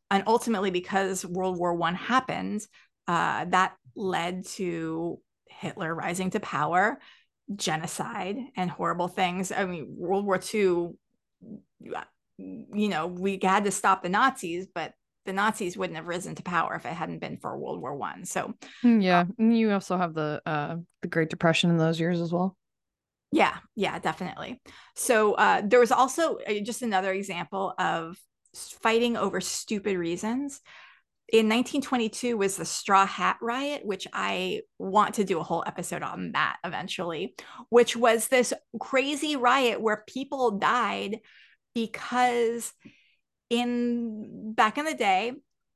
and 0.10 0.24
ultimately, 0.28 0.72
because 0.72 1.26
World 1.26 1.58
War 1.58 1.74
One 1.74 1.96
happened, 1.96 2.62
uh, 3.08 3.46
that 3.46 3.76
led 3.96 4.46
to 4.48 5.20
Hitler 5.48 5.94
rising 5.94 6.30
to 6.32 6.40
power, 6.40 7.00
genocide, 7.56 8.38
and 8.56 8.70
horrible 8.70 9.08
things. 9.08 9.52
I 9.52 9.66
mean, 9.66 9.88
World 9.98 10.26
War 10.26 10.38
Two, 10.38 10.98
you 12.38 12.90
know, 12.90 13.08
we 13.08 13.40
had 13.42 13.66
to 13.66 13.72
stop 13.72 14.04
the 14.04 14.10
Nazis, 14.10 14.68
but 14.74 14.94
the 15.26 15.34
Nazis 15.34 15.78
wouldn't 15.78 15.98
have 15.98 16.08
risen 16.08 16.36
to 16.36 16.44
power 16.44 16.76
if 16.76 16.86
it 16.86 16.94
hadn't 16.94 17.20
been 17.20 17.38
for 17.38 17.58
World 17.58 17.82
War 17.82 17.96
One. 17.96 18.26
So 18.26 18.54
mm, 18.84 19.04
yeah, 19.04 19.26
um, 19.40 19.52
you 19.52 19.72
also 19.72 19.98
have 19.98 20.14
the 20.14 20.42
uh, 20.46 20.78
the 21.02 21.08
Great 21.08 21.30
Depression 21.30 21.70
in 21.70 21.78
those 21.78 22.00
years 22.00 22.22
as 22.22 22.32
well. 22.32 22.58
Yeah, 23.32 23.58
yeah, 23.76 23.98
definitely. 24.00 24.60
So 24.96 25.34
uh, 25.34 25.62
there 25.64 25.80
was 25.80 25.92
also 25.92 26.38
uh, 26.38 26.60
just 26.64 26.82
another 26.82 27.14
example 27.14 27.74
of 27.78 28.18
fighting 28.82 29.16
over 29.16 29.40
stupid 29.40 29.98
reasons. 29.98 30.60
In 31.32 31.48
1922 31.48 32.36
was 32.36 32.58
the 32.58 32.66
Straw 32.66 33.06
Hat 33.06 33.38
Riot, 33.42 33.86
which 33.86 34.06
I 34.12 34.64
want 34.78 35.16
to 35.16 35.24
do 35.24 35.40
a 35.40 35.44
whole 35.44 35.64
episode 35.66 36.04
on 36.04 36.34
that 36.34 36.58
eventually, 36.66 37.36
which 37.70 37.96
was 37.96 38.28
this 38.28 38.54
crazy 38.82 39.38
riot 39.38 39.80
where 39.80 40.04
people 40.08 40.60
died 40.60 41.20
because 41.74 42.74
in 43.52 44.54
back 44.54 44.78
in 44.78 44.86
the 44.86 44.94
day 44.94 45.34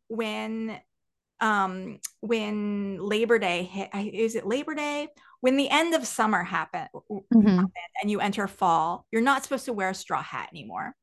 when 0.07 0.79
um 1.41 1.99
when 2.21 2.97
labor 2.99 3.37
day 3.37 3.63
hit 3.63 3.89
is 3.93 4.35
it 4.35 4.47
labor 4.47 4.73
day? 4.73 5.09
When 5.41 5.57
the 5.57 5.69
end 5.69 5.93
of 5.93 6.07
summer 6.07 6.41
happen, 6.43 6.87
mm-hmm. 6.95 7.47
happened 7.47 7.71
and 8.01 8.09
you 8.09 8.19
enter 8.19 8.47
fall 8.47 9.05
you're 9.11 9.21
not 9.21 9.43
supposed 9.43 9.65
to 9.65 9.73
wear 9.73 9.89
a 9.89 9.93
straw 9.93 10.23
hat 10.23 10.49
anymore. 10.51 10.95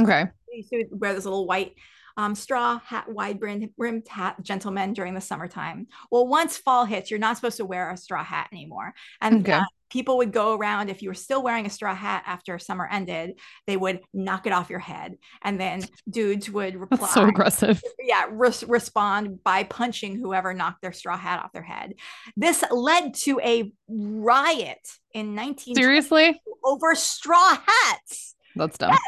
Okay. 0.00 0.26
You 0.50 0.62
to 0.70 0.96
wear 0.96 1.14
this 1.14 1.24
little 1.24 1.46
white 1.46 1.74
um, 2.16 2.34
straw 2.34 2.78
hat, 2.80 3.08
wide 3.08 3.40
brimmed 3.40 4.08
hat 4.08 4.36
gentlemen 4.42 4.92
during 4.92 5.14
the 5.14 5.20
summertime. 5.20 5.88
Well, 6.10 6.26
once 6.26 6.56
fall 6.56 6.84
hits, 6.84 7.10
you're 7.10 7.20
not 7.20 7.36
supposed 7.36 7.56
to 7.56 7.64
wear 7.64 7.90
a 7.90 7.96
straw 7.96 8.22
hat 8.22 8.48
anymore. 8.52 8.94
And 9.20 9.40
okay. 9.42 9.52
uh, 9.52 9.64
people 9.90 10.16
would 10.18 10.32
go 10.32 10.56
around, 10.56 10.90
if 10.90 11.02
you 11.02 11.10
were 11.10 11.14
still 11.14 11.42
wearing 11.42 11.66
a 11.66 11.70
straw 11.70 11.94
hat 11.94 12.22
after 12.26 12.58
summer 12.58 12.88
ended, 12.90 13.38
they 13.66 13.76
would 13.76 14.00
knock 14.12 14.46
it 14.46 14.52
off 14.52 14.70
your 14.70 14.78
head. 14.78 15.16
And 15.42 15.60
then 15.60 15.82
dudes 16.08 16.48
would 16.50 16.76
reply. 16.76 16.98
That's 16.98 17.14
so 17.14 17.26
aggressive. 17.26 17.82
Yeah, 17.98 18.26
re- 18.30 18.50
respond 18.68 19.42
by 19.42 19.64
punching 19.64 20.16
whoever 20.16 20.54
knocked 20.54 20.82
their 20.82 20.92
straw 20.92 21.16
hat 21.16 21.42
off 21.42 21.52
their 21.52 21.62
head. 21.62 21.94
This 22.36 22.62
led 22.70 23.14
to 23.14 23.40
a 23.40 23.72
riot 23.88 24.86
in 25.12 25.34
19 25.34 25.74
Seriously? 25.74 26.40
over 26.64 26.94
straw 26.94 27.58
hats. 27.66 28.34
That's 28.54 28.78
dumb. 28.78 28.90
Yes. 28.90 29.00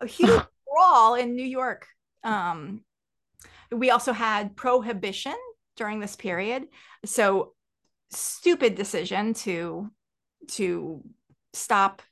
A 0.00 0.06
huge 0.06 0.42
brawl 0.72 1.14
in 1.14 1.34
New 1.34 1.46
York 1.46 1.86
um, 2.24 2.82
we 3.70 3.90
also 3.90 4.12
had 4.12 4.56
prohibition 4.56 5.34
during 5.76 6.00
this 6.00 6.16
period. 6.16 6.68
So 7.04 7.54
stupid 8.10 8.74
decision 8.74 9.34
to 9.34 9.90
to 10.48 11.02
stop 11.52 12.02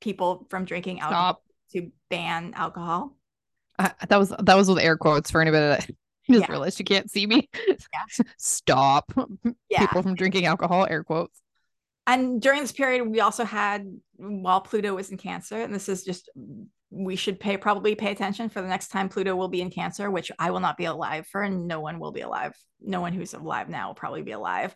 people 0.00 0.46
from 0.50 0.64
drinking 0.64 1.00
alcohol 1.00 1.42
to 1.72 1.90
ban 2.10 2.52
alcohol. 2.54 3.16
Uh, 3.78 3.90
that 4.08 4.18
was 4.18 4.30
that 4.38 4.56
was 4.56 4.68
with 4.68 4.78
air 4.78 4.96
quotes 4.96 5.30
for 5.30 5.40
anybody 5.40 5.66
that 5.66 5.90
just 6.30 6.40
yeah. 6.42 6.50
realized 6.50 6.78
you 6.78 6.84
can't 6.84 7.10
see 7.10 7.26
me. 7.26 7.48
Yeah. 7.68 8.24
Stop 8.38 9.12
yeah. 9.68 9.80
people 9.80 10.02
from 10.02 10.14
drinking 10.14 10.46
alcohol. 10.46 10.86
Air 10.88 11.04
quotes. 11.04 11.40
and 12.06 12.40
during 12.40 12.60
this 12.62 12.72
period, 12.72 13.06
we 13.06 13.20
also 13.20 13.44
had 13.44 13.86
while 14.16 14.60
Pluto 14.60 14.94
was 14.94 15.10
in 15.10 15.18
Cancer, 15.18 15.60
and 15.60 15.74
this 15.74 15.88
is 15.88 16.04
just 16.04 16.30
we 16.90 17.16
should 17.16 17.40
pay 17.40 17.56
probably 17.56 17.94
pay 17.94 18.12
attention 18.12 18.48
for 18.48 18.62
the 18.62 18.68
next 18.68 18.88
time 18.88 19.08
Pluto 19.08 19.34
will 19.34 19.48
be 19.48 19.60
in 19.60 19.70
Cancer, 19.70 20.10
which 20.10 20.30
I 20.38 20.50
will 20.50 20.60
not 20.60 20.76
be 20.76 20.84
alive 20.84 21.26
for, 21.26 21.42
and 21.42 21.66
no 21.66 21.80
one 21.80 21.98
will 21.98 22.12
be 22.12 22.20
alive. 22.20 22.56
No 22.80 23.00
one 23.00 23.12
who's 23.12 23.34
alive 23.34 23.68
now 23.68 23.88
will 23.88 23.94
probably 23.94 24.22
be 24.22 24.32
alive. 24.32 24.74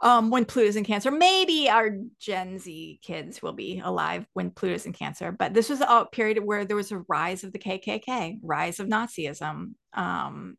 Um, 0.00 0.30
when 0.30 0.44
Pluto's 0.44 0.76
in 0.76 0.84
Cancer, 0.84 1.10
maybe 1.10 1.70
our 1.70 1.90
Gen 2.20 2.58
Z 2.58 3.00
kids 3.02 3.40
will 3.40 3.54
be 3.54 3.80
alive 3.82 4.26
when 4.34 4.50
Pluto's 4.50 4.86
in 4.86 4.92
Cancer. 4.92 5.32
But 5.32 5.54
this 5.54 5.70
was 5.70 5.80
a 5.80 6.06
period 6.10 6.38
where 6.44 6.64
there 6.64 6.76
was 6.76 6.92
a 6.92 7.02
rise 7.08 7.44
of 7.44 7.52
the 7.52 7.58
KKK, 7.58 8.38
rise 8.42 8.78
of 8.78 8.88
Nazism, 8.88 9.74
um, 9.94 10.56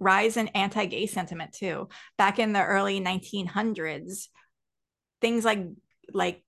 rise 0.00 0.36
in 0.36 0.48
anti-gay 0.48 1.06
sentiment 1.06 1.52
too. 1.52 1.88
Back 2.18 2.38
in 2.38 2.52
the 2.52 2.64
early 2.64 3.00
1900s, 3.00 4.28
things 5.20 5.44
like 5.44 5.64
like 6.12 6.42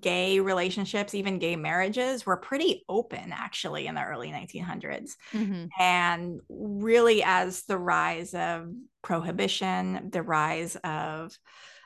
gay 0.00 0.40
relationships, 0.40 1.14
even 1.14 1.38
gay 1.38 1.56
marriages, 1.56 2.26
were 2.26 2.36
pretty 2.36 2.84
open 2.88 3.32
actually 3.32 3.86
in 3.86 3.94
the 3.94 4.02
early 4.02 4.30
1900s. 4.30 5.12
Mm-hmm. 5.32 5.66
And 5.78 6.40
really, 6.48 7.22
as 7.22 7.62
the 7.62 7.78
rise 7.78 8.34
of 8.34 8.68
prohibition, 9.02 10.10
the 10.10 10.22
rise 10.22 10.76
of 10.76 11.36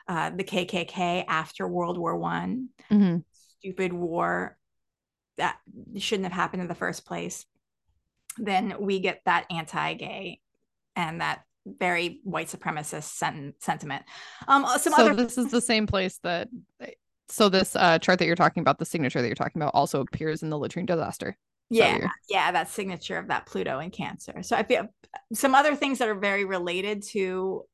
uh, 0.07 0.31
the 0.31 0.43
KKK 0.43 1.25
after 1.27 1.67
World 1.67 1.97
War 1.97 2.17
One, 2.17 2.69
mm-hmm. 2.91 3.17
stupid 3.59 3.93
war 3.93 4.57
that 5.37 5.57
shouldn't 5.97 6.25
have 6.25 6.33
happened 6.33 6.61
in 6.61 6.67
the 6.67 6.75
first 6.75 7.05
place, 7.05 7.45
then 8.37 8.75
we 8.79 8.99
get 8.99 9.21
that 9.25 9.45
anti-gay 9.49 10.39
and 10.95 11.21
that 11.21 11.43
very 11.65 12.19
white 12.23 12.47
supremacist 12.47 13.03
sen- 13.03 13.53
sentiment. 13.59 14.03
Um, 14.47 14.65
some 14.77 14.93
so 14.93 15.05
other- 15.05 15.15
this 15.15 15.37
is 15.37 15.51
the 15.51 15.61
same 15.61 15.87
place 15.87 16.19
that 16.23 16.49
so 17.29 17.49
this 17.49 17.75
uh, 17.75 17.99
chart 17.99 18.19
that 18.19 18.25
you're 18.25 18.35
talking 18.35 18.61
about, 18.61 18.79
the 18.79 18.85
signature 18.85 19.21
that 19.21 19.27
you're 19.27 19.35
talking 19.35 19.61
about, 19.61 19.73
also 19.73 20.01
appears 20.01 20.43
in 20.43 20.49
the 20.49 20.57
latrine 20.57 20.85
disaster. 20.85 21.37
Yeah, 21.69 22.07
yeah, 22.29 22.51
that 22.51 22.69
signature 22.69 23.17
of 23.17 23.29
that 23.29 23.45
Pluto 23.45 23.79
in 23.79 23.89
Cancer. 23.89 24.43
So 24.43 24.55
I 24.55 24.63
feel 24.63 24.87
some 25.33 25.55
other 25.55 25.75
things 25.75 25.99
that 25.99 26.07
are 26.07 26.15
very 26.15 26.45
related 26.45 27.01
to 27.09 27.65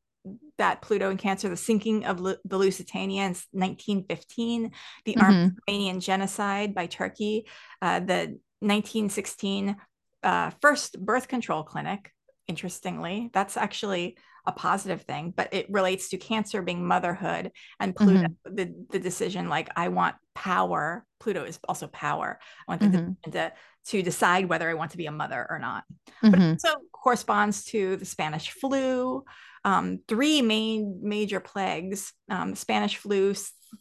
that 0.58 0.82
Pluto 0.82 1.10
in 1.10 1.18
Cancer, 1.18 1.50
the 1.50 1.58
sinking 1.58 2.06
of 2.06 2.20
L- 2.20 2.38
the 2.46 2.58
Lusitania 2.58 3.24
in 3.24 3.36
1915, 3.52 4.72
the 5.06 5.14
mm-hmm. 5.14 5.48
Armenian 5.68 6.00
genocide 6.00 6.74
by 6.74 6.86
Turkey, 6.86 7.48
uh, 7.82 8.00
the 8.00 8.40
1916 8.62 9.76
uh, 10.24 10.52
first 10.62 11.00
birth 11.04 11.28
control 11.28 11.64
clinic. 11.64 12.12
Interestingly, 12.48 13.30
that's 13.34 13.58
actually 13.58 14.18
a 14.50 14.52
positive 14.52 15.04
thing, 15.04 15.32
but 15.36 15.54
it 15.54 15.68
relates 15.70 16.10
to 16.10 16.18
cancer 16.18 16.62
being 16.64 16.86
motherhood 16.86 17.52
and 17.80 17.96
Pluto, 17.96 18.24
mm-hmm. 18.24 18.56
the, 18.56 18.74
the 18.90 19.00
decision 19.00 19.48
like 19.48 19.70
I 19.76 19.90
want 19.90 20.16
power. 20.34 21.06
Pluto 21.20 21.44
is 21.44 21.60
also 21.70 21.88
power. 21.88 22.40
I 22.68 22.72
want 22.72 22.82
mm-hmm. 22.82 23.32
to, 23.32 23.54
to 23.86 24.02
decide 24.02 24.50
whether 24.50 24.68
I 24.68 24.74
want 24.74 24.92
to 24.92 24.98
be 24.98 25.06
a 25.06 25.12
mother 25.12 25.46
or 25.50 25.60
not. 25.60 25.84
Mm-hmm. 26.24 26.32
But 26.32 26.40
it 26.40 26.52
also 26.52 26.80
corresponds 26.92 27.64
to 27.66 27.96
the 27.98 28.06
Spanish 28.06 28.50
flu, 28.50 29.24
um, 29.64 30.00
three 30.08 30.42
main 30.42 31.00
major 31.04 31.40
plagues 31.40 32.12
um, 32.32 32.56
Spanish 32.56 32.98
flu, 32.98 33.36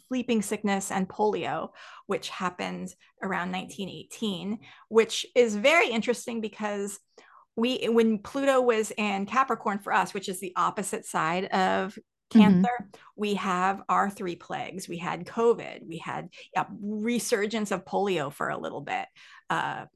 sleeping 0.09 0.43
sickness, 0.43 0.91
and 0.91 1.09
polio, 1.09 1.71
which 2.07 2.29
happened 2.29 2.93
around 3.23 3.53
1918, 3.53 4.59
which 4.89 5.25
is 5.35 5.57
very 5.57 5.89
interesting 5.89 6.43
because 6.43 6.99
we 7.59 7.89
when 7.89 8.19
Pluto 8.19 8.61
was 8.61 8.93
in 8.97 9.27
Capricorn 9.27 9.81
for 9.81 9.93
us, 9.93 10.15
which 10.15 10.29
is 10.29 10.39
the 10.39 10.53
opposite 10.55 11.05
side 11.05 11.47
of 11.47 11.95
mm-hmm. 11.95 12.41
Cancer, 12.41 12.71
mm-hmm. 12.81 12.99
we 13.17 13.35
have 13.35 13.83
our 13.89 14.09
three 14.09 14.37
plagues. 14.37 14.89
We 14.89 14.99
had 14.99 15.27
COVID, 15.27 15.87
we 15.87 15.99
had 15.99 16.29
yeah, 16.55 16.67
resurgence 16.81 17.73
of 17.73 17.85
polio 17.85 18.33
for 18.33 18.49
a 18.49 18.57
little 18.57 18.81
bit. 18.81 19.07
Uh, 19.51 19.87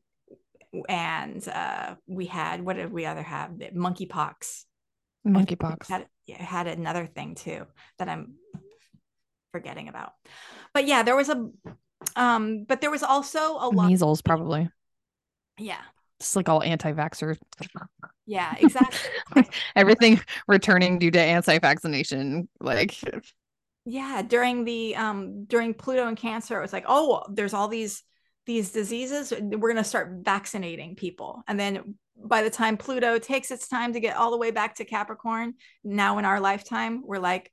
and 0.88 1.46
uh, 1.48 1.94
we 2.06 2.26
had 2.26 2.64
what 2.64 2.76
did 2.76 2.92
we 2.92 3.06
other 3.06 3.22
have? 3.22 3.50
Monkeypox. 3.50 4.64
Monkeypox 5.24 5.86
had, 5.86 6.08
had 6.28 6.66
another 6.66 7.06
thing 7.06 7.36
too 7.36 7.64
that 7.98 8.08
I'm 8.08 8.34
forgetting 9.52 9.86
about. 9.86 10.14
But 10.74 10.88
yeah, 10.88 11.04
there 11.04 11.14
was 11.14 11.28
a 11.28 11.48
um, 12.16 12.64
but 12.66 12.80
there 12.80 12.90
was 12.90 13.04
also 13.04 13.52
a 13.52 13.68
lot 13.68 13.86
measles 13.86 14.20
probably. 14.20 14.68
Yeah, 15.58 15.82
it's 16.22 16.36
like 16.36 16.48
all 16.48 16.62
anti-vaxxer. 16.62 17.36
Yeah, 18.26 18.54
exactly. 18.58 19.10
Everything 19.76 20.20
returning 20.46 20.98
due 20.98 21.10
to 21.10 21.20
anti-vaccination, 21.20 22.48
like 22.60 22.96
yeah, 23.84 24.22
during 24.22 24.64
the 24.64 24.94
um 24.96 25.44
during 25.44 25.74
Pluto 25.74 26.06
and 26.06 26.16
Cancer, 26.16 26.58
it 26.58 26.62
was 26.62 26.72
like, 26.72 26.84
oh, 26.86 27.24
there's 27.30 27.54
all 27.54 27.68
these 27.68 28.02
these 28.46 28.70
diseases. 28.70 29.32
We're 29.40 29.72
gonna 29.72 29.84
start 29.84 30.20
vaccinating 30.22 30.94
people, 30.94 31.42
and 31.48 31.58
then 31.58 31.96
by 32.16 32.42
the 32.42 32.50
time 32.50 32.76
Pluto 32.76 33.18
takes 33.18 33.50
its 33.50 33.66
time 33.68 33.92
to 33.94 34.00
get 34.00 34.16
all 34.16 34.30
the 34.30 34.38
way 34.38 34.52
back 34.52 34.76
to 34.76 34.84
Capricorn, 34.84 35.54
now 35.82 36.18
in 36.18 36.24
our 36.24 36.38
lifetime, 36.40 37.02
we're 37.04 37.18
like, 37.18 37.50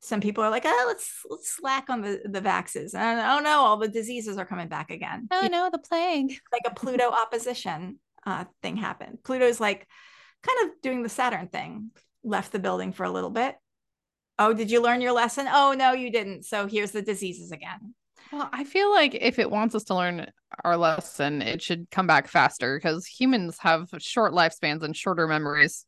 some 0.00 0.20
people 0.20 0.42
are 0.42 0.50
like, 0.50 0.64
oh, 0.64 0.84
let's 0.86 1.20
let's 1.28 1.50
slack 1.50 1.90
on 1.90 2.00
the 2.00 2.22
the 2.24 2.40
vaxes, 2.40 2.94
and 2.94 3.20
oh 3.20 3.40
no, 3.40 3.58
all 3.60 3.76
the 3.76 3.88
diseases 3.88 4.38
are 4.38 4.46
coming 4.46 4.68
back 4.68 4.90
again. 4.90 5.28
Oh 5.30 5.46
no, 5.50 5.68
the 5.70 5.78
plague. 5.78 6.38
Like 6.52 6.62
a 6.66 6.74
Pluto 6.74 7.10
opposition 7.10 7.98
uh, 8.26 8.44
thing 8.62 8.76
happened. 8.76 9.18
Pluto's 9.24 9.60
like 9.60 9.86
kind 10.42 10.68
of 10.68 10.82
doing 10.82 11.02
the 11.02 11.08
Saturn 11.08 11.48
thing, 11.48 11.90
left 12.22 12.52
the 12.52 12.58
building 12.58 12.92
for 12.92 13.04
a 13.04 13.10
little 13.10 13.30
bit. 13.30 13.54
Oh, 14.38 14.52
did 14.52 14.70
you 14.70 14.82
learn 14.82 15.00
your 15.00 15.12
lesson? 15.12 15.46
Oh, 15.50 15.74
no, 15.76 15.92
you 15.92 16.10
didn't. 16.12 16.44
So 16.44 16.66
here's 16.66 16.90
the 16.90 17.00
diseases 17.00 17.52
again. 17.52 17.94
Well, 18.32 18.48
I 18.52 18.64
feel 18.64 18.90
like 18.90 19.14
if 19.14 19.38
it 19.38 19.50
wants 19.50 19.74
us 19.74 19.84
to 19.84 19.94
learn 19.94 20.26
our 20.64 20.76
lesson, 20.76 21.40
it 21.40 21.62
should 21.62 21.90
come 21.90 22.06
back 22.06 22.28
faster 22.28 22.76
because 22.76 23.06
humans 23.06 23.56
have 23.60 23.88
short 23.98 24.32
lifespans 24.32 24.82
and 24.82 24.96
shorter 24.96 25.26
memories. 25.26 25.86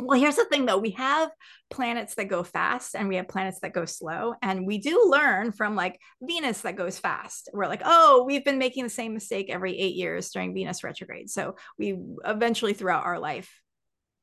Well, 0.00 0.18
here's 0.18 0.36
the 0.36 0.44
thing 0.44 0.66
though 0.66 0.78
we 0.78 0.90
have 0.92 1.30
planets 1.70 2.14
that 2.14 2.28
go 2.28 2.42
fast 2.42 2.94
and 2.94 3.08
we 3.08 3.16
have 3.16 3.28
planets 3.28 3.60
that 3.60 3.72
go 3.72 3.84
slow. 3.84 4.34
And 4.42 4.66
we 4.66 4.78
do 4.78 5.08
learn 5.10 5.52
from 5.52 5.74
like 5.76 6.00
Venus 6.22 6.62
that 6.62 6.76
goes 6.76 6.98
fast. 6.98 7.50
We're 7.52 7.66
like, 7.66 7.82
oh, 7.84 8.24
we've 8.26 8.44
been 8.44 8.58
making 8.58 8.84
the 8.84 8.90
same 8.90 9.14
mistake 9.14 9.50
every 9.50 9.78
eight 9.78 9.94
years 9.94 10.30
during 10.30 10.54
Venus 10.54 10.84
retrograde. 10.84 11.30
So 11.30 11.56
we 11.78 11.98
eventually 12.24 12.74
throughout 12.74 13.04
our 13.04 13.18
life 13.18 13.50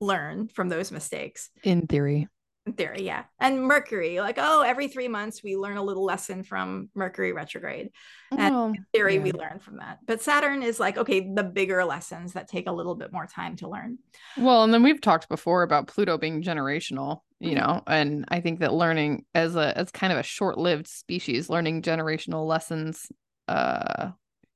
learn 0.02 0.47
from 0.47 0.69
those 0.69 0.91
mistakes. 0.91 1.49
In 1.64 1.88
theory 1.88 2.27
theory 2.73 3.03
yeah. 3.03 3.25
And 3.39 3.61
mercury 3.63 4.19
like 4.19 4.37
oh 4.39 4.61
every 4.61 4.87
three 4.87 5.07
months 5.07 5.43
we 5.43 5.55
learn 5.55 5.77
a 5.77 5.83
little 5.83 6.03
lesson 6.03 6.43
from 6.43 6.89
mercury 6.95 7.31
retrograde. 7.31 7.89
And 8.31 8.55
oh, 8.55 8.67
in 8.69 8.85
theory 8.91 9.15
yeah. 9.15 9.21
we 9.21 9.31
learn 9.31 9.59
from 9.59 9.77
that. 9.77 9.99
But 10.05 10.21
saturn 10.21 10.63
is 10.63 10.79
like 10.79 10.97
okay 10.97 11.31
the 11.33 11.43
bigger 11.43 11.85
lessons 11.85 12.33
that 12.33 12.47
take 12.47 12.67
a 12.67 12.71
little 12.71 12.95
bit 12.95 13.11
more 13.11 13.27
time 13.27 13.55
to 13.57 13.69
learn. 13.69 13.99
Well 14.37 14.63
and 14.63 14.73
then 14.73 14.81
we've 14.81 15.01
talked 15.01 15.29
before 15.29 15.63
about 15.63 15.87
pluto 15.87 16.17
being 16.17 16.41
generational 16.41 17.21
you 17.39 17.51
mm-hmm. 17.51 17.59
know 17.59 17.83
and 17.85 18.25
i 18.29 18.39
think 18.39 18.61
that 18.61 18.73
learning 18.73 19.25
as 19.35 19.55
a 19.55 19.77
as 19.77 19.91
kind 19.91 20.13
of 20.13 20.19
a 20.19 20.23
short-lived 20.23 20.87
species 20.87 21.49
learning 21.49 21.81
generational 21.81 22.47
lessons 22.47 23.11
uh 23.47 24.11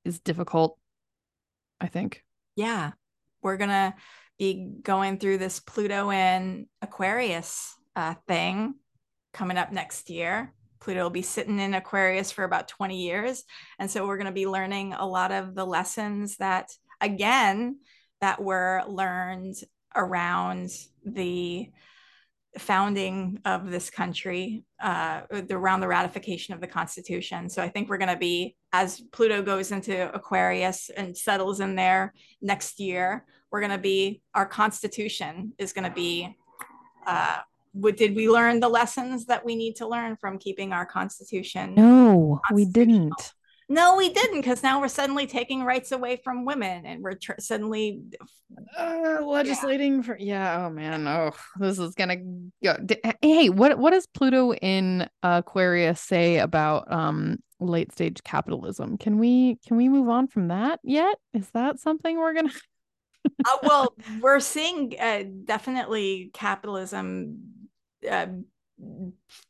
is 0.05 0.19
difficult 0.19 0.77
i 1.79 1.87
think. 1.87 2.23
Yeah. 2.55 2.91
We're 3.41 3.57
gonna 3.57 3.95
be 4.37 4.69
going 4.81 5.17
through 5.17 5.37
this 5.37 5.59
pluto 5.59 6.11
in 6.11 6.67
aquarius 6.81 7.75
uh, 7.99 8.13
thing 8.27 8.75
coming 9.33 9.57
up 9.57 9.73
next 9.73 10.09
year. 10.09 10.53
Pluto 10.79 11.03
will 11.03 11.09
be 11.09 11.21
sitting 11.21 11.59
in 11.59 11.73
Aquarius 11.73 12.31
for 12.31 12.45
about 12.45 12.69
20 12.69 12.97
years. 12.97 13.43
And 13.77 13.91
so 13.91 14.07
we're 14.07 14.15
going 14.15 14.27
to 14.27 14.31
be 14.31 14.47
learning 14.47 14.93
a 14.93 15.05
lot 15.05 15.33
of 15.33 15.53
the 15.53 15.65
lessons 15.65 16.37
that, 16.37 16.71
again, 17.01 17.79
that 18.21 18.41
were 18.41 18.83
learned 18.87 19.55
around 19.93 20.69
the 21.03 21.69
founding 22.57 23.39
of 23.43 23.69
this 23.69 23.89
country, 23.89 24.63
uh, 24.81 25.21
around 25.49 25.81
the 25.81 25.87
ratification 25.87 26.53
of 26.53 26.61
the 26.61 26.67
Constitution. 26.67 27.49
So 27.49 27.61
I 27.61 27.67
think 27.67 27.89
we're 27.89 27.97
going 27.97 28.09
to 28.09 28.15
be, 28.15 28.55
as 28.71 29.01
Pluto 29.11 29.41
goes 29.41 29.73
into 29.73 30.11
Aquarius 30.13 30.89
and 30.95 31.15
settles 31.17 31.59
in 31.59 31.75
there 31.75 32.13
next 32.41 32.79
year, 32.79 33.25
we're 33.51 33.59
going 33.59 33.71
to 33.71 33.77
be, 33.77 34.21
our 34.33 34.45
Constitution 34.45 35.51
is 35.57 35.73
going 35.73 35.87
to 35.87 35.93
be 35.93 36.37
uh, 37.05 37.39
did 37.95 38.15
we 38.15 38.29
learn 38.29 38.59
the 38.59 38.69
lessons 38.69 39.25
that 39.25 39.45
we 39.45 39.55
need 39.55 39.75
to 39.77 39.87
learn 39.87 40.15
from 40.15 40.39
keeping 40.39 40.73
our 40.73 40.85
constitution? 40.85 41.75
No, 41.75 42.39
we 42.53 42.65
didn't. 42.65 43.33
No, 43.71 43.95
we 43.95 44.11
didn't, 44.11 44.41
because 44.41 44.63
now 44.63 44.81
we're 44.81 44.87
suddenly 44.87 45.27
taking 45.27 45.63
rights 45.63 45.91
away 45.91 46.19
from 46.23 46.43
women, 46.43 46.87
and 46.87 47.03
we're 47.03 47.13
tr- 47.13 47.33
suddenly 47.39 48.01
uh, 48.75 49.19
legislating 49.23 49.97
yeah. 49.97 50.01
for. 50.01 50.17
Yeah. 50.19 50.65
Oh 50.65 50.69
man. 50.71 51.07
Oh, 51.07 51.31
this 51.59 51.77
is 51.77 51.93
gonna 51.93 52.17
go. 52.63 52.75
Hey, 53.21 53.49
what 53.49 53.77
what 53.77 53.91
does 53.91 54.07
Pluto 54.07 54.53
in 54.53 55.07
Aquarius 55.21 56.01
say 56.01 56.39
about 56.39 56.91
um 56.91 57.37
late 57.59 57.91
stage 57.91 58.23
capitalism? 58.23 58.97
Can 58.97 59.19
we 59.19 59.59
can 59.67 59.77
we 59.77 59.87
move 59.87 60.09
on 60.09 60.27
from 60.27 60.47
that 60.47 60.79
yet? 60.83 61.17
Is 61.35 61.47
that 61.51 61.79
something 61.79 62.17
we're 62.17 62.33
gonna? 62.33 62.49
uh, 63.45 63.57
well, 63.61 63.93
we're 64.19 64.39
seeing 64.39 64.95
uh, 64.99 65.25
definitely 65.45 66.31
capitalism 66.33 67.37
uh, 68.09 68.27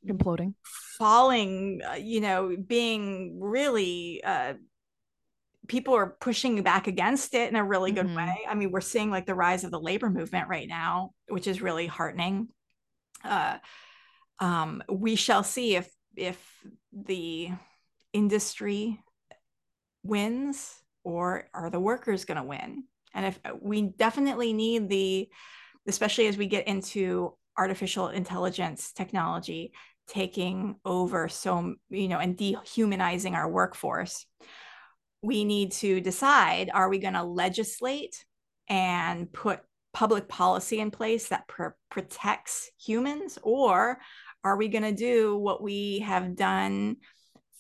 imploding. 0.08 0.54
falling 0.98 1.82
uh, 1.88 1.94
you 1.94 2.22
know 2.22 2.56
being 2.68 3.40
really 3.40 4.24
uh 4.24 4.54
people 5.68 5.94
are 5.94 6.18
pushing 6.20 6.64
back 6.64 6.88
against 6.88 7.36
it 7.36 7.48
in 7.48 7.56
a 7.56 7.64
really 7.64 7.92
good 7.92 8.08
mm-hmm. 8.08 8.16
way. 8.16 8.40
I 8.48 8.56
mean 8.56 8.72
we're 8.72 8.82
seeing 8.82 9.12
like 9.12 9.28
the 9.28 9.36
rise 9.36 9.64
of 9.64 9.72
the 9.72 9.80
labor 9.80 10.10
movement 10.10 10.50
right 10.50 10.68
now 10.68 11.12
which 11.28 11.48
is 11.48 11.62
really 11.62 11.88
heartening. 11.88 12.48
Uh 13.24 13.58
um 14.40 14.82
we 14.90 15.16
shall 15.16 15.44
see 15.44 15.76
if 15.76 15.90
if 16.16 16.40
the 16.92 17.50
industry 18.14 19.00
wins 20.04 20.74
or 21.04 21.50
are 21.54 21.70
the 21.70 21.80
workers 21.80 22.26
going 22.26 22.38
to 22.38 22.44
win. 22.44 22.84
And 23.14 23.26
if 23.26 23.40
uh, 23.46 23.52
we 23.60 23.82
definitely 23.82 24.54
need 24.54 24.90
the 24.90 25.30
especially 25.88 26.28
as 26.28 26.38
we 26.38 26.48
get 26.48 26.68
into 26.68 27.34
artificial 27.60 28.07
intelligence 28.07 28.91
technology 28.94 29.72
taking 30.07 30.76
over 30.86 31.30
so 31.30 31.76
you 31.90 32.07
know 32.07 32.18
and 32.18 32.36
dehumanizing 32.36 33.36
our 33.36 33.48
workforce 33.49 34.26
we 35.22 35.44
need 35.44 35.72
to 35.72 35.99
decide 36.02 36.72
are 36.73 36.90
we 36.90 36.98
going 36.98 37.14
to 37.14 37.23
legislate 37.23 38.26
and 38.69 39.31
put 39.34 39.60
public 39.94 40.27
policy 40.27 40.80
in 40.80 40.91
place 40.91 41.30
that 41.30 41.48
pr- 41.48 41.76
protects 41.90 42.69
humans? 42.80 43.40
Or 43.41 43.99
are 44.44 44.57
we 44.57 44.68
going 44.68 44.84
to 44.84 44.94
do 44.94 45.36
what 45.36 45.61
we 45.61 45.99
have 45.99 46.36
done 46.36 46.98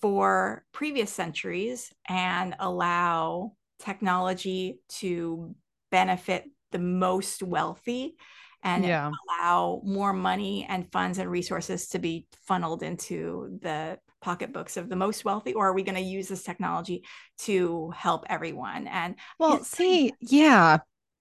for 0.01 0.63
previous 0.71 1.11
centuries 1.11 1.91
and 2.07 2.55
allow 2.59 3.53
technology 3.79 4.79
to 4.89 5.55
benefit 5.91 6.45
the 6.71 6.79
most 6.79 7.41
wealthy 7.41 8.15
and 8.63 8.85
yeah. 8.85 9.11
allow 9.29 9.81
more 9.83 10.13
money 10.13 10.65
and 10.67 10.91
funds 10.91 11.17
and 11.17 11.29
resources 11.29 11.87
to 11.89 11.99
be 11.99 12.25
funneled 12.45 12.83
into 12.83 13.57
the 13.61 13.97
pocketbooks 14.21 14.77
of 14.77 14.89
the 14.89 14.95
most 14.95 15.23
wealthy 15.23 15.53
or 15.53 15.69
are 15.69 15.73
we 15.73 15.83
going 15.83 15.95
to 15.95 16.01
use 16.01 16.27
this 16.27 16.43
technology 16.43 17.03
to 17.37 17.89
help 17.95 18.25
everyone 18.29 18.85
and 18.87 19.15
well 19.39 19.63
see 19.63 20.11
yeah 20.19 20.77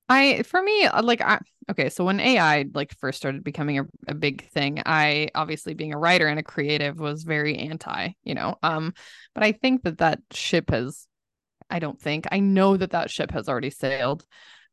i 0.09 0.43
for 0.43 0.61
me 0.61 0.85
uh, 0.85 1.01
like 1.03 1.21
i 1.21 1.39
okay 1.71 1.91
so 1.91 2.05
when 2.05 2.19
ai 2.19 2.65
like 2.75 2.93
first 2.99 3.19
started 3.19 3.45
becoming 3.45 3.79
a, 3.79 3.85
a 4.09 4.15
big 4.15 4.49
thing 4.49 4.83
i 4.85 5.29
obviously 5.37 5.75
being 5.75 5.95
a 5.95 5.99
writer 5.99 6.27
and 6.27 6.41
a 6.41 6.43
creative 6.43 6.99
was 6.99 7.23
very 7.23 7.57
anti 7.57 8.09
you 8.25 8.35
know 8.35 8.57
um 8.65 8.93
but 9.33 9.45
i 9.45 9.53
think 9.53 9.85
that 9.85 9.99
that 9.99 10.19
ship 10.33 10.71
has 10.71 11.07
i 11.71 11.79
don't 11.79 12.01
think 12.01 12.27
i 12.33 12.41
know 12.41 12.77
that 12.77 12.91
that 12.91 13.11
ship 13.13 13.31
has 13.31 13.49
already 13.49 13.71
sailed 13.71 14.25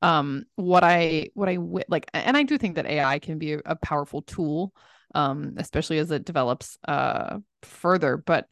um 0.01 0.43
what 0.55 0.83
i 0.83 1.29
what 1.33 1.49
i 1.49 1.57
like 1.87 2.09
and 2.13 2.35
i 2.35 2.43
do 2.43 2.57
think 2.57 2.75
that 2.75 2.85
ai 2.85 3.19
can 3.19 3.37
be 3.37 3.53
a, 3.53 3.61
a 3.65 3.75
powerful 3.75 4.21
tool 4.21 4.73
um 5.13 5.53
especially 5.57 5.97
as 5.97 6.11
it 6.11 6.25
develops 6.25 6.77
uh 6.87 7.37
further 7.63 8.17
but 8.17 8.47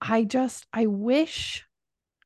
i 0.00 0.24
just 0.24 0.66
i 0.72 0.86
wish 0.86 1.64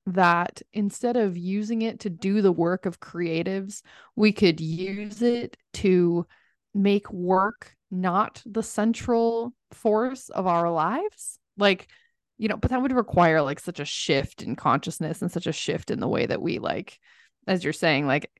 that 0.06 0.62
instead 0.72 1.16
of 1.16 1.36
using 1.36 1.82
it 1.82 2.00
to 2.00 2.10
do 2.10 2.40
the 2.40 2.52
work 2.52 2.86
of 2.86 3.00
creatives 3.00 3.82
we 4.14 4.32
could 4.32 4.60
use 4.60 5.20
it 5.22 5.56
to 5.72 6.26
make 6.74 7.10
work 7.10 7.76
not 7.90 8.42
the 8.44 8.62
central 8.62 9.52
force 9.72 10.28
of 10.28 10.46
our 10.46 10.70
lives. 10.70 11.38
Like 11.56 11.88
you 12.38 12.48
know 12.48 12.56
but 12.56 12.70
that 12.70 12.82
would 12.82 12.92
require 12.92 13.40
like 13.40 13.58
such 13.58 13.80
a 13.80 13.84
shift 13.84 14.42
in 14.42 14.56
consciousness 14.56 15.22
and 15.22 15.32
such 15.32 15.46
a 15.46 15.52
shift 15.52 15.90
in 15.90 16.00
the 16.00 16.08
way 16.08 16.26
that 16.26 16.42
we 16.42 16.58
like 16.58 16.98
as 17.46 17.64
you're 17.64 17.72
saying 17.72 18.06
like 18.06 18.30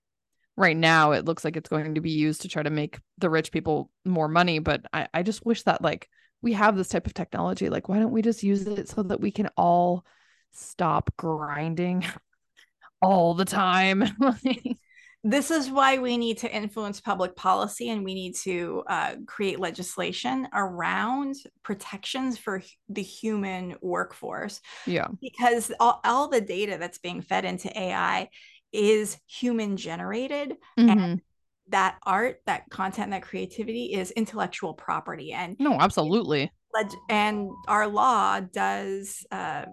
right 0.57 0.77
now 0.77 1.13
it 1.13 1.25
looks 1.25 1.45
like 1.45 1.57
it's 1.57 1.69
going 1.69 1.95
to 1.95 2.01
be 2.01 2.11
used 2.11 2.43
to 2.43 2.49
try 2.49 2.63
to 2.63 2.71
make 2.71 2.99
the 3.19 3.31
rich 3.31 3.53
people 3.53 3.91
more 4.05 4.29
money 4.29 4.59
but 4.59 4.85
I, 4.93 5.09
I 5.13 5.23
just 5.23 5.45
wish 5.45 5.63
that 5.65 5.83
like 5.83 6.09
we 6.43 6.53
have 6.53 6.77
this 6.77 6.89
type 6.89 7.07
of 7.07 7.15
technology. 7.15 7.69
Like 7.69 7.89
why 7.89 7.99
don't 7.99 8.13
we 8.13 8.23
just 8.23 8.43
use 8.43 8.67
it 8.67 8.89
so 8.89 9.03
that 9.05 9.21
we 9.21 9.31
can 9.31 9.49
all 9.57 10.05
stop 10.53 11.11
grinding 11.17 12.05
all 13.03 13.35
the 13.35 13.45
time? 13.45 14.05
This 15.25 15.51
is 15.51 15.69
why 15.69 15.99
we 15.99 16.19
need 16.19 16.39
to 16.39 16.55
influence 16.55 17.01
public 17.01 17.35
policy 17.35 17.91
and 17.91 18.05
we 18.05 18.15
need 18.15 18.37
to 18.45 18.85
uh, 18.87 19.17
create 19.27 19.59
legislation 19.59 20.47
around 20.55 21.35
protections 21.65 22.39
for 22.39 22.63
the 22.89 23.03
human 23.03 23.75
workforce. 23.83 24.61
Yeah. 24.87 25.09
Because 25.21 25.73
all, 25.81 26.01
all 26.05 26.29
the 26.29 26.41
data 26.41 26.77
that's 26.79 26.99
being 26.99 27.23
fed 27.23 27.45
into 27.45 27.77
ai 27.77 28.29
is 28.73 29.17
human 29.27 29.77
generated 29.77 30.57
mm-hmm. 30.79 30.89
and 30.89 31.21
that 31.69 31.99
art 32.05 32.41
that 32.47 32.65
content 32.71 33.11
that 33.11 33.23
creativity 33.23 33.93
is 33.93 34.11
intellectual 34.13 34.75
property 34.75 35.33
and 35.33 35.57
no 35.59 35.81
absolutely 35.81 36.51
and 37.09 37.51
our 37.69 37.87
law 37.87 38.41
does 38.41 39.27
uh, 39.31 39.65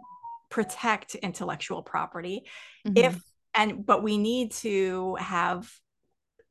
protect 0.50 1.16
intellectual 1.16 1.82
property 1.82 2.44
mm-hmm. 2.88 2.98
if 2.98 3.22
and 3.56 3.86
but 3.86 4.04
we 4.04 4.18
need 4.18 4.52
to 4.52 5.16
have 5.16 5.70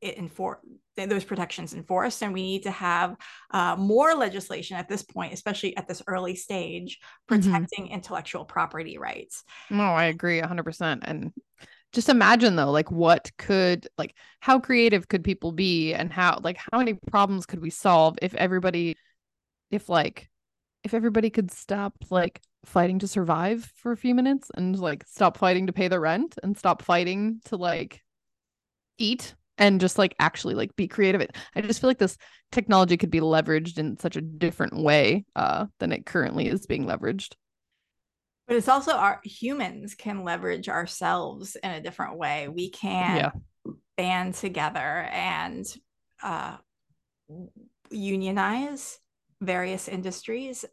it 0.01 0.17
enforce 0.17 0.59
those 0.95 1.23
protections 1.23 1.73
enforced 1.73 2.21
and 2.21 2.33
we 2.33 2.41
need 2.43 2.63
to 2.63 2.71
have 2.71 3.15
uh, 3.51 3.75
more 3.75 4.13
legislation 4.13 4.77
at 4.77 4.87
this 4.87 5.01
point 5.01 5.33
especially 5.33 5.75
at 5.77 5.87
this 5.87 6.01
early 6.07 6.35
stage 6.35 6.99
mm-hmm. 6.99 7.41
protecting 7.41 7.85
mm-hmm. 7.85 7.93
intellectual 7.93 8.45
property 8.45 8.97
rights 8.97 9.43
no 9.69 9.83
i 9.83 10.05
agree 10.05 10.41
100% 10.41 10.99
and 11.03 11.31
just 11.93 12.09
imagine 12.09 12.55
though 12.55 12.71
like 12.71 12.91
what 12.91 13.31
could 13.37 13.87
like 13.97 14.15
how 14.39 14.59
creative 14.59 15.07
could 15.07 15.23
people 15.23 15.51
be 15.51 15.93
and 15.93 16.11
how 16.11 16.39
like 16.43 16.57
how 16.57 16.79
many 16.79 16.93
problems 16.93 17.45
could 17.45 17.61
we 17.61 17.69
solve 17.69 18.17
if 18.21 18.33
everybody 18.33 18.95
if 19.71 19.89
like 19.89 20.29
if 20.83 20.93
everybody 20.93 21.29
could 21.29 21.51
stop 21.51 21.93
like 22.09 22.41
fighting 22.65 22.99
to 22.99 23.07
survive 23.07 23.71
for 23.75 23.91
a 23.91 23.97
few 23.97 24.15
minutes 24.15 24.49
and 24.55 24.77
like 24.79 25.05
stop 25.07 25.37
fighting 25.37 25.67
to 25.67 25.73
pay 25.73 25.87
the 25.87 25.99
rent 25.99 26.35
and 26.43 26.57
stop 26.57 26.81
fighting 26.81 27.39
to 27.45 27.55
like 27.55 28.01
eat 28.97 29.35
and 29.57 29.79
just 29.79 29.97
like 29.97 30.15
actually 30.19 30.55
like 30.55 30.75
be 30.75 30.87
creative? 30.87 31.25
I 31.55 31.61
just 31.61 31.79
feel 31.79 31.89
like 31.89 31.99
this 31.99 32.17
technology 32.51 32.97
could 32.97 33.11
be 33.11 33.19
leveraged 33.19 33.77
in 33.77 33.97
such 33.97 34.15
a 34.15 34.21
different 34.21 34.77
way 34.77 35.25
uh 35.35 35.67
than 35.79 35.91
it 35.91 36.05
currently 36.05 36.47
is 36.47 36.65
being 36.65 36.85
leveraged 36.85 37.33
but 38.47 38.55
it's 38.55 38.67
also 38.67 38.91
our 38.93 39.19
humans 39.23 39.95
can 39.95 40.23
leverage 40.23 40.69
ourselves 40.69 41.55
in 41.61 41.71
a 41.71 41.81
different 41.81 42.17
way 42.17 42.47
we 42.47 42.69
can 42.69 43.17
yeah. 43.17 43.31
band 43.97 44.33
together 44.33 45.07
and 45.11 45.65
uh, 46.21 46.57
unionize 47.89 48.99
various 49.41 49.87
industries 49.87 50.65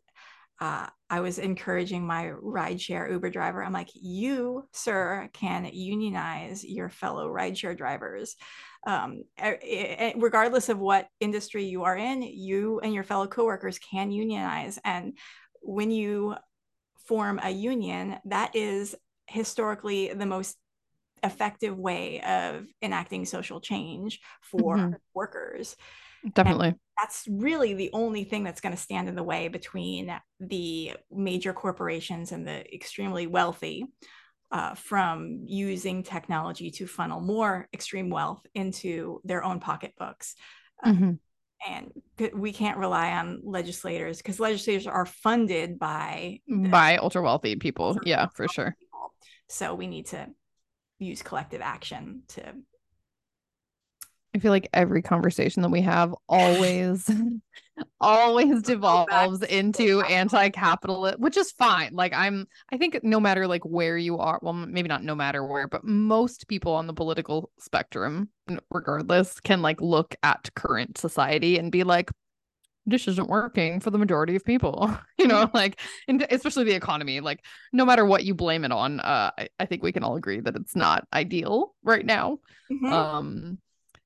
uh, 0.61 0.87
I 1.09 1.21
was 1.21 1.39
encouraging 1.39 2.07
my 2.07 2.27
rideshare 2.27 3.11
Uber 3.11 3.31
driver. 3.31 3.65
I'm 3.65 3.73
like, 3.73 3.89
you, 3.95 4.69
sir, 4.73 5.31
can 5.33 5.65
unionize 5.73 6.63
your 6.65 6.91
fellow 6.91 7.29
rideshare 7.29 7.77
drivers. 7.77 8.37
Um, 8.87 9.25
regardless 10.17 10.69
of 10.69 10.79
what 10.79 11.09
industry 11.19 11.65
you 11.65 11.85
are 11.85 11.97
in, 11.97 12.23
you 12.23 12.81
and 12.81 12.93
your 12.93 13.05
fellow 13.05 13.27
coworkers 13.27 13.79
can 13.79 14.11
unionize. 14.11 14.79
And 14.85 15.17
when 15.63 15.91
you 15.91 16.35
form 17.07 17.41
a 17.43 17.51
union, 17.51 18.19
that 18.27 18.55
is 18.55 18.95
historically 19.27 20.13
the 20.13 20.27
most 20.27 20.57
effective 21.23 21.79
way 21.79 22.21
of 22.23 22.67
enacting 22.83 23.27
social 23.27 23.61
change 23.61 24.21
for 24.43 24.77
mm-hmm. 24.77 24.95
workers. 25.15 25.77
Definitely. 26.35 26.69
And 26.69 26.79
that's 26.99 27.25
really 27.29 27.75
the 27.75 27.91
only 27.93 28.25
thing 28.25 28.45
that's 28.45 28.61
going 28.61 28.75
to 28.75 28.81
stand 28.81 29.09
in 29.09 29.15
the 29.15 29.23
way 29.23 29.49
between 29.49 30.13
the 30.39 30.93
major 31.11 31.53
corporations 31.53 32.33
and 32.33 32.47
the 32.47 32.75
extremely 32.75 33.27
wealthy 33.27 33.87
uh, 34.51 34.75
from 34.75 35.45
using 35.47 36.03
technology 36.03 36.71
to 36.73 36.87
funnel 36.87 37.21
more 37.21 37.69
extreme 37.73 38.11
wealth 38.11 38.45
into 38.55 39.21
their 39.25 39.45
own 39.45 39.61
pocketbooks. 39.61 40.35
Uh, 40.85 40.91
mm-hmm 40.91 41.11
and 41.69 41.93
we 42.35 42.53
can't 42.53 42.79
rely 42.79 43.13
on 43.13 43.41
legislators 43.45 44.19
because 44.19 44.41
legislators 44.41 44.87
are 44.87 45.07
funded 45.07 45.79
by 45.79 46.41
by 46.49 46.97
ultra 46.97 47.23
wealthy 47.23 47.57
people 47.57 47.87
ultra 47.87 48.03
yeah 48.07 48.27
for 48.35 48.49
sure 48.49 48.77
people. 48.79 49.15
so 49.49 49.75
we 49.75 49.87
need 49.87 50.07
to 50.07 50.27
use 50.99 51.23
collective 51.23 51.61
action 51.61 52.23
to 52.29 52.43
I 54.35 54.39
feel 54.39 54.53
like 54.53 54.69
every 54.73 55.03
conversation 55.03 55.63
that 55.63 55.71
we 55.71 55.81
have 55.83 56.15
always 56.29 57.11
always 58.01 58.63
devolves 58.63 59.43
into 59.43 60.03
anti-capitalist 60.03 61.19
which 61.19 61.37
is 61.37 61.51
fine. 61.53 61.91
Like 61.93 62.13
i'm 62.15 62.47
i 62.73 62.77
think 62.77 63.01
no 63.03 63.19
matter 63.19 63.47
like 63.47 63.65
where 63.65 63.97
you 63.97 64.19
are 64.19 64.39
well 64.43 64.53
maybe 64.53 64.89
not 64.89 65.03
no 65.03 65.15
matter 65.15 65.45
where 65.45 65.67
but 65.67 65.85
most 65.85 66.47
people 66.47 66.73
on 66.75 66.87
the 66.87 66.93
political 66.93 67.51
spectrum 67.59 68.29
regardless 68.71 69.41
can 69.41 69.63
like 69.63 69.81
look 69.81 70.15
at 70.23 70.51
current 70.55 70.99
society 70.99 71.59
and 71.59 71.73
be 71.73 71.85
like 71.85 72.11
this 72.87 73.07
isn't 73.09 73.29
working 73.29 73.79
for 73.81 73.91
the 73.91 73.99
majority 73.99 74.37
of 74.37 74.45
people. 74.45 74.97
You 75.19 75.27
know 75.27 75.51
like 75.53 75.79
and 76.09 76.27
especially 76.31 76.65
the 76.65 76.73
economy 76.75 77.21
like 77.21 77.45
no 77.75 77.85
matter 77.85 78.07
what 78.07 78.25
you 78.25 78.35
blame 78.35 78.65
it 78.65 78.73
on 78.73 79.01
uh 79.01 79.31
I, 79.37 79.49
I 79.59 79.67
think 79.67 79.83
we 79.83 79.93
can 79.93 80.03
all 80.03 80.17
agree 80.17 80.41
that 80.41 80.57
it's 80.57 80.75
not 80.75 81.07
ideal 81.13 81.75
right 81.83 82.05
now. 82.05 82.39
Mm-hmm. 82.73 82.93
um 82.93 83.59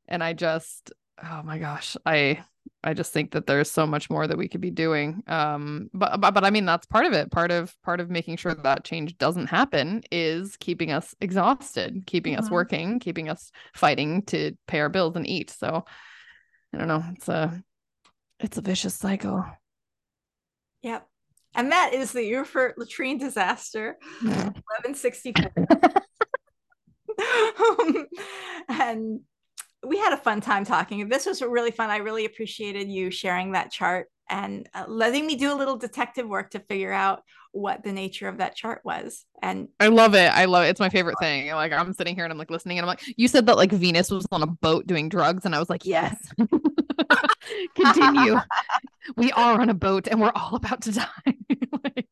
and 0.09 0.23
I 0.23 0.33
just 0.33 0.93
oh 1.23 1.43
my 1.45 1.59
gosh, 1.59 1.97
I 2.05 2.45
I 2.83 2.95
just 2.95 3.13
think 3.13 3.33
that 3.33 3.47
there's 3.47 3.71
so 3.71 3.87
much 3.87 4.11
more 4.11 4.27
that 4.27 4.37
we 4.37 4.49
could 4.49 4.61
be 4.61 4.71
doing. 4.71 5.23
Um, 5.27 5.91
but, 5.93 6.21
but 6.21 6.35
but 6.35 6.45
I 6.45 6.51
mean 6.51 6.65
that's 6.65 6.87
part 6.87 7.07
of 7.07 7.13
it. 7.13 7.31
Part 7.31 7.51
of 7.51 7.75
part 7.83 8.01
of 8.01 8.11
making 8.11 8.37
sure 8.37 8.55
that 8.55 8.65
that 8.65 8.85
change 8.85 9.17
doesn't 9.19 9.47
happen 9.47 10.03
is 10.11 10.57
keeping 10.57 10.93
us 10.93 11.15
exhausted, 11.21 12.05
keeping 12.07 12.35
mm-hmm. 12.35 12.45
us 12.45 12.51
working, 12.51 12.99
keeping 12.99 13.29
us 13.29 13.51
fighting 13.75 14.23
to 14.23 14.53
pay 14.67 14.81
our 14.81 14.89
bills 14.89 15.17
and 15.17 15.27
eat. 15.27 15.51
So 15.51 15.85
I 16.73 16.79
don't 16.79 16.89
know. 16.89 17.05
It's 17.17 17.29
a 17.29 17.63
it's 18.41 18.59
a 18.59 18.63
vicious 18.63 18.95
cycle. 18.95 19.45
Yep. 20.83 21.07
And 21.57 21.71
that 21.71 21.95
is 21.95 22.13
the 22.13 22.35
Erfurt 22.35 22.77
latrine 22.79 23.17
disaster, 23.19 23.97
1164. 24.23 25.53
um, 27.79 28.07
and 28.69 29.21
we 29.87 29.99
had 29.99 30.13
a 30.13 30.17
fun 30.17 30.41
time 30.41 30.65
talking. 30.65 31.09
This 31.09 31.27
was 31.27 31.43
really 31.43 31.71
fun. 31.71 31.91
I 31.91 31.99
really 31.99 32.25
appreciated 32.25 32.89
you 32.89 33.11
sharing 33.11 33.53
that 33.53 33.71
chart 33.71 34.09
and 34.29 34.69
uh, 34.75 34.85
letting 34.89 35.27
me 35.27 35.37
do 35.37 35.53
a 35.53 35.57
little 35.57 35.77
detective 35.77 36.27
work 36.27 36.51
to 36.51 36.61
figure 36.61 36.93
out 36.93 37.23
what 37.53 37.85
the 37.85 37.93
nature 37.93 38.27
of 38.27 38.39
that 38.39 38.57
chart 38.57 38.81
was. 38.85 39.25
And 39.41 39.69
I 39.79 39.89
love 39.89 40.15
it. 40.15 40.33
I 40.33 40.47
love 40.47 40.65
it. 40.65 40.69
It's 40.69 40.81
my 40.81 40.89
favorite 40.89 41.17
thing. 41.21 41.51
Like 41.53 41.73
I'm 41.73 41.93
sitting 41.93 42.15
here 42.15 42.25
and 42.25 42.33
I'm 42.33 42.39
like 42.39 42.51
listening 42.51 42.79
and 42.79 42.85
I'm 42.85 42.89
like, 42.89 43.03
you 43.17 43.29
said 43.29 43.47
that 43.47 43.57
like 43.57 43.71
Venus 43.71 44.11
was 44.11 44.27
on 44.33 44.43
a 44.43 44.47
boat 44.47 44.87
doing 44.87 45.09
drugs, 45.09 45.45
and 45.45 45.55
I 45.55 45.59
was 45.59 45.71
like, 45.71 45.85
yes. 45.85 46.17
Continue. 47.75 48.41
we 49.17 49.33
are 49.33 49.61
on 49.61 49.69
a 49.69 49.75
boat 49.75 50.09
and 50.09 50.21
we're 50.21 50.33
all 50.35 50.57
about 50.57 50.83
to 50.83 50.93
die. 50.93 51.37
like... 51.85 52.09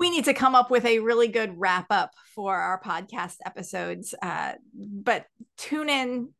We 0.00 0.10
need 0.10 0.24
to 0.24 0.34
come 0.34 0.56
up 0.56 0.70
with 0.70 0.84
a 0.84 0.98
really 0.98 1.28
good 1.28 1.54
wrap 1.56 1.86
up 1.90 2.10
for 2.34 2.56
our 2.56 2.80
podcast 2.82 3.36
episodes. 3.46 4.14
Uh, 4.20 4.54
but 4.74 5.26
tune 5.56 5.88
in 5.88 6.30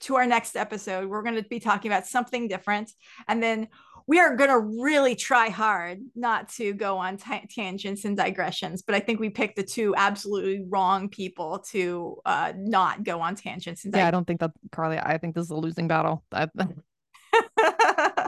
to 0.00 0.16
our 0.16 0.26
next 0.26 0.56
episode. 0.56 1.08
We're 1.08 1.22
going 1.22 1.36
to 1.36 1.48
be 1.48 1.60
talking 1.60 1.90
about 1.90 2.06
something 2.06 2.48
different. 2.48 2.92
And 3.28 3.42
then 3.42 3.68
we 4.06 4.20
are 4.20 4.36
going 4.36 4.50
to 4.50 4.58
really 4.82 5.14
try 5.14 5.48
hard 5.48 6.00
not 6.14 6.48
to 6.48 6.72
go 6.72 6.96
on 6.98 7.16
t- 7.16 7.46
tangents 7.50 8.04
and 8.04 8.16
digressions 8.16 8.82
but 8.82 8.94
i 8.94 9.00
think 9.00 9.20
we 9.20 9.28
picked 9.28 9.56
the 9.56 9.62
two 9.62 9.94
absolutely 9.96 10.64
wrong 10.68 11.08
people 11.08 11.58
to 11.58 12.16
uh, 12.24 12.52
not 12.56 13.02
go 13.02 13.20
on 13.20 13.34
tangents 13.34 13.84
and 13.84 13.92
dig- 13.92 14.00
yeah 14.00 14.08
i 14.08 14.10
don't 14.10 14.26
think 14.26 14.40
that 14.40 14.52
carly 14.72 14.98
i 14.98 15.18
think 15.18 15.34
this 15.34 15.44
is 15.44 15.50
a 15.50 15.56
losing 15.56 15.88
battle 15.88 16.24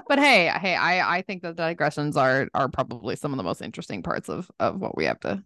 but 0.08 0.18
hey 0.18 0.50
hey 0.60 0.74
i 0.74 1.18
i 1.18 1.22
think 1.22 1.42
that 1.42 1.56
digressions 1.56 2.16
are 2.16 2.48
are 2.54 2.68
probably 2.68 3.16
some 3.16 3.32
of 3.32 3.36
the 3.36 3.42
most 3.42 3.62
interesting 3.62 4.02
parts 4.02 4.28
of 4.28 4.50
of 4.58 4.80
what 4.80 4.96
we 4.96 5.04
have 5.04 5.20
to 5.20 5.42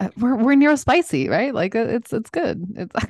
uh, 0.00 0.08
we're 0.18 0.36
we're 0.36 0.54
near 0.54 0.76
spicy 0.76 1.28
right 1.28 1.54
like 1.54 1.74
uh, 1.74 1.86
it's 1.86 2.12
it's 2.12 2.30
good 2.30 2.62
it's 2.76 2.94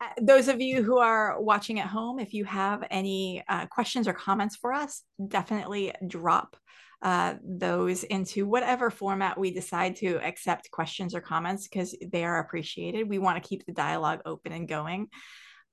Uh, 0.00 0.08
those 0.22 0.48
of 0.48 0.60
you 0.60 0.82
who 0.82 0.98
are 0.98 1.40
watching 1.40 1.78
at 1.78 1.86
home, 1.86 2.18
if 2.18 2.32
you 2.32 2.44
have 2.44 2.82
any 2.90 3.42
uh, 3.48 3.66
questions 3.66 4.08
or 4.08 4.14
comments 4.14 4.56
for 4.56 4.72
us, 4.72 5.02
definitely 5.28 5.92
drop 6.06 6.56
uh, 7.02 7.34
those 7.42 8.02
into 8.04 8.46
whatever 8.46 8.90
format 8.90 9.38
we 9.38 9.50
decide 9.50 9.96
to 9.96 10.18
accept 10.24 10.70
questions 10.70 11.14
or 11.14 11.20
comments 11.20 11.68
because 11.68 11.94
they 12.12 12.24
are 12.24 12.40
appreciated. 12.40 13.08
We 13.08 13.18
want 13.18 13.42
to 13.42 13.48
keep 13.48 13.66
the 13.66 13.72
dialogue 13.72 14.20
open 14.24 14.52
and 14.52 14.68
going. 14.68 15.08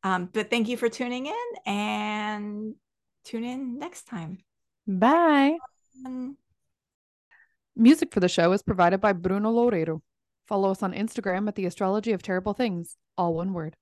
Um, 0.03 0.29
but 0.31 0.49
thank 0.49 0.67
you 0.67 0.77
for 0.77 0.89
tuning 0.89 1.25
in 1.25 1.33
and 1.65 2.75
tune 3.27 3.43
in 3.43 3.77
next 3.77 4.03
time. 4.03 4.39
Bye. 4.87 5.57
Um, 6.05 6.37
Music 7.75 8.11
for 8.11 8.19
the 8.19 8.29
show 8.29 8.53
is 8.53 8.63
provided 8.63 9.01
by 9.01 9.13
Bruno 9.13 9.51
Loureiro. 9.51 10.01
Follow 10.47 10.71
us 10.71 10.81
on 10.81 10.93
Instagram 10.93 11.47
at 11.47 11.55
the 11.55 11.65
Astrology 11.65 12.13
of 12.13 12.23
Terrible 12.23 12.53
Things, 12.53 12.95
all 13.17 13.35
one 13.35 13.53
word. 13.53 13.75